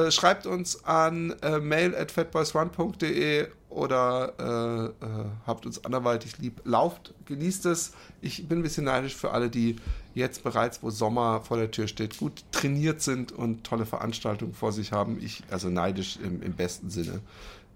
äh, 0.08 0.12
schreibt 0.12 0.48
uns 0.48 0.84
an 0.84 1.36
äh, 1.44 1.60
mail 1.60 1.96
at 1.96 2.12
fatboysrun.de 2.12 3.48
oder 3.70 4.34
äh, 4.40 5.06
äh, 5.06 5.26
habt 5.46 5.66
uns 5.66 5.86
anderweitig 5.86 6.38
lieb. 6.40 6.62
Lauft, 6.64 7.14
genießt 7.26 7.68
es. 7.68 7.94
Ich 8.22 8.48
bin 8.48 8.60
ein 8.60 8.64
bisschen 8.64 8.86
neidisch 8.86 9.16
für 9.16 9.32
alle, 9.32 9.50
die 9.50 9.76
jetzt 10.16 10.44
bereits, 10.44 10.82
wo 10.82 10.90
Sommer 10.90 11.42
vor 11.42 11.58
der 11.58 11.72
Tür 11.72 11.88
steht, 11.88 12.18
gut 12.18 12.44
trainiert 12.52 13.02
sind 13.02 13.32
und 13.32 13.64
tolle 13.64 13.86
Veranstaltungen 13.86 14.54
vor 14.54 14.72
sich 14.72 14.92
haben. 14.92 15.20
Ich, 15.22 15.44
also 15.52 15.70
neidisch 15.70 16.18
im, 16.18 16.42
im 16.42 16.54
besten 16.54 16.90
Sinne. 16.90 17.22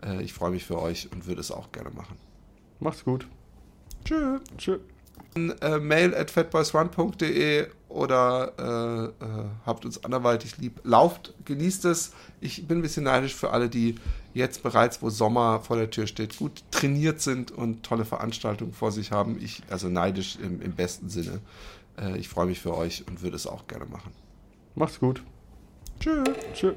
Äh, 0.04 0.24
ich 0.24 0.34
freue 0.34 0.52
mich 0.52 0.66
für 0.66 0.82
euch 0.82 1.12
und 1.12 1.28
würde 1.28 1.42
es 1.42 1.52
auch 1.52 1.72
gerne 1.72 1.92
machen. 1.92 2.18
Macht's 2.80 3.04
gut. 3.04 3.28
Tschö. 4.04 4.40
Tschüss. 4.58 4.80
Äh, 5.36 5.80
mail 5.80 6.14
at 6.14 6.30
fatboysrun.de 6.30 7.68
oder 7.90 8.54
äh, 8.60 9.26
äh, 9.26 9.46
habt 9.66 9.86
uns 9.86 10.04
anderweitig 10.04 10.58
lieb. 10.58 10.80
Lauft, 10.84 11.34
genießt 11.46 11.86
es. 11.86 12.14
Ich 12.40 12.68
bin 12.68 12.80
ein 12.80 12.82
bisschen 12.82 13.04
neidisch 13.04 13.34
für 13.34 13.52
alle, 13.52 13.70
die 13.70 13.96
jetzt 14.34 14.64
bereits, 14.64 15.02
wo 15.02 15.10
Sommer 15.10 15.60
vor 15.62 15.78
der 15.78 15.90
Tür 15.90 16.08
steht, 16.08 16.38
gut 16.38 16.64
trainiert 16.72 17.22
sind 17.22 17.52
und 17.52 17.84
tolle 17.84 18.06
Veranstaltungen 18.06 18.74
vor 18.74 18.92
sich 18.92 19.12
haben. 19.12 19.38
Ich, 19.42 19.62
also 19.70 19.90
neidisch 19.90 20.38
im, 20.42 20.62
im 20.62 20.74
besten 20.74 21.10
Sinne. 21.10 21.40
Äh, 22.00 22.18
ich 22.18 22.30
freue 22.30 22.48
mich 22.48 22.60
für 22.60 22.76
euch 22.76 23.06
und 23.08 23.22
würde 23.22 23.36
es 23.36 23.48
auch 23.48 23.68
gerne 23.68 23.86
machen. 23.86 24.12
Macht's 24.76 25.00
gut. 25.00 25.24
Tschö. 26.00 26.24
Tschö. 26.54 26.74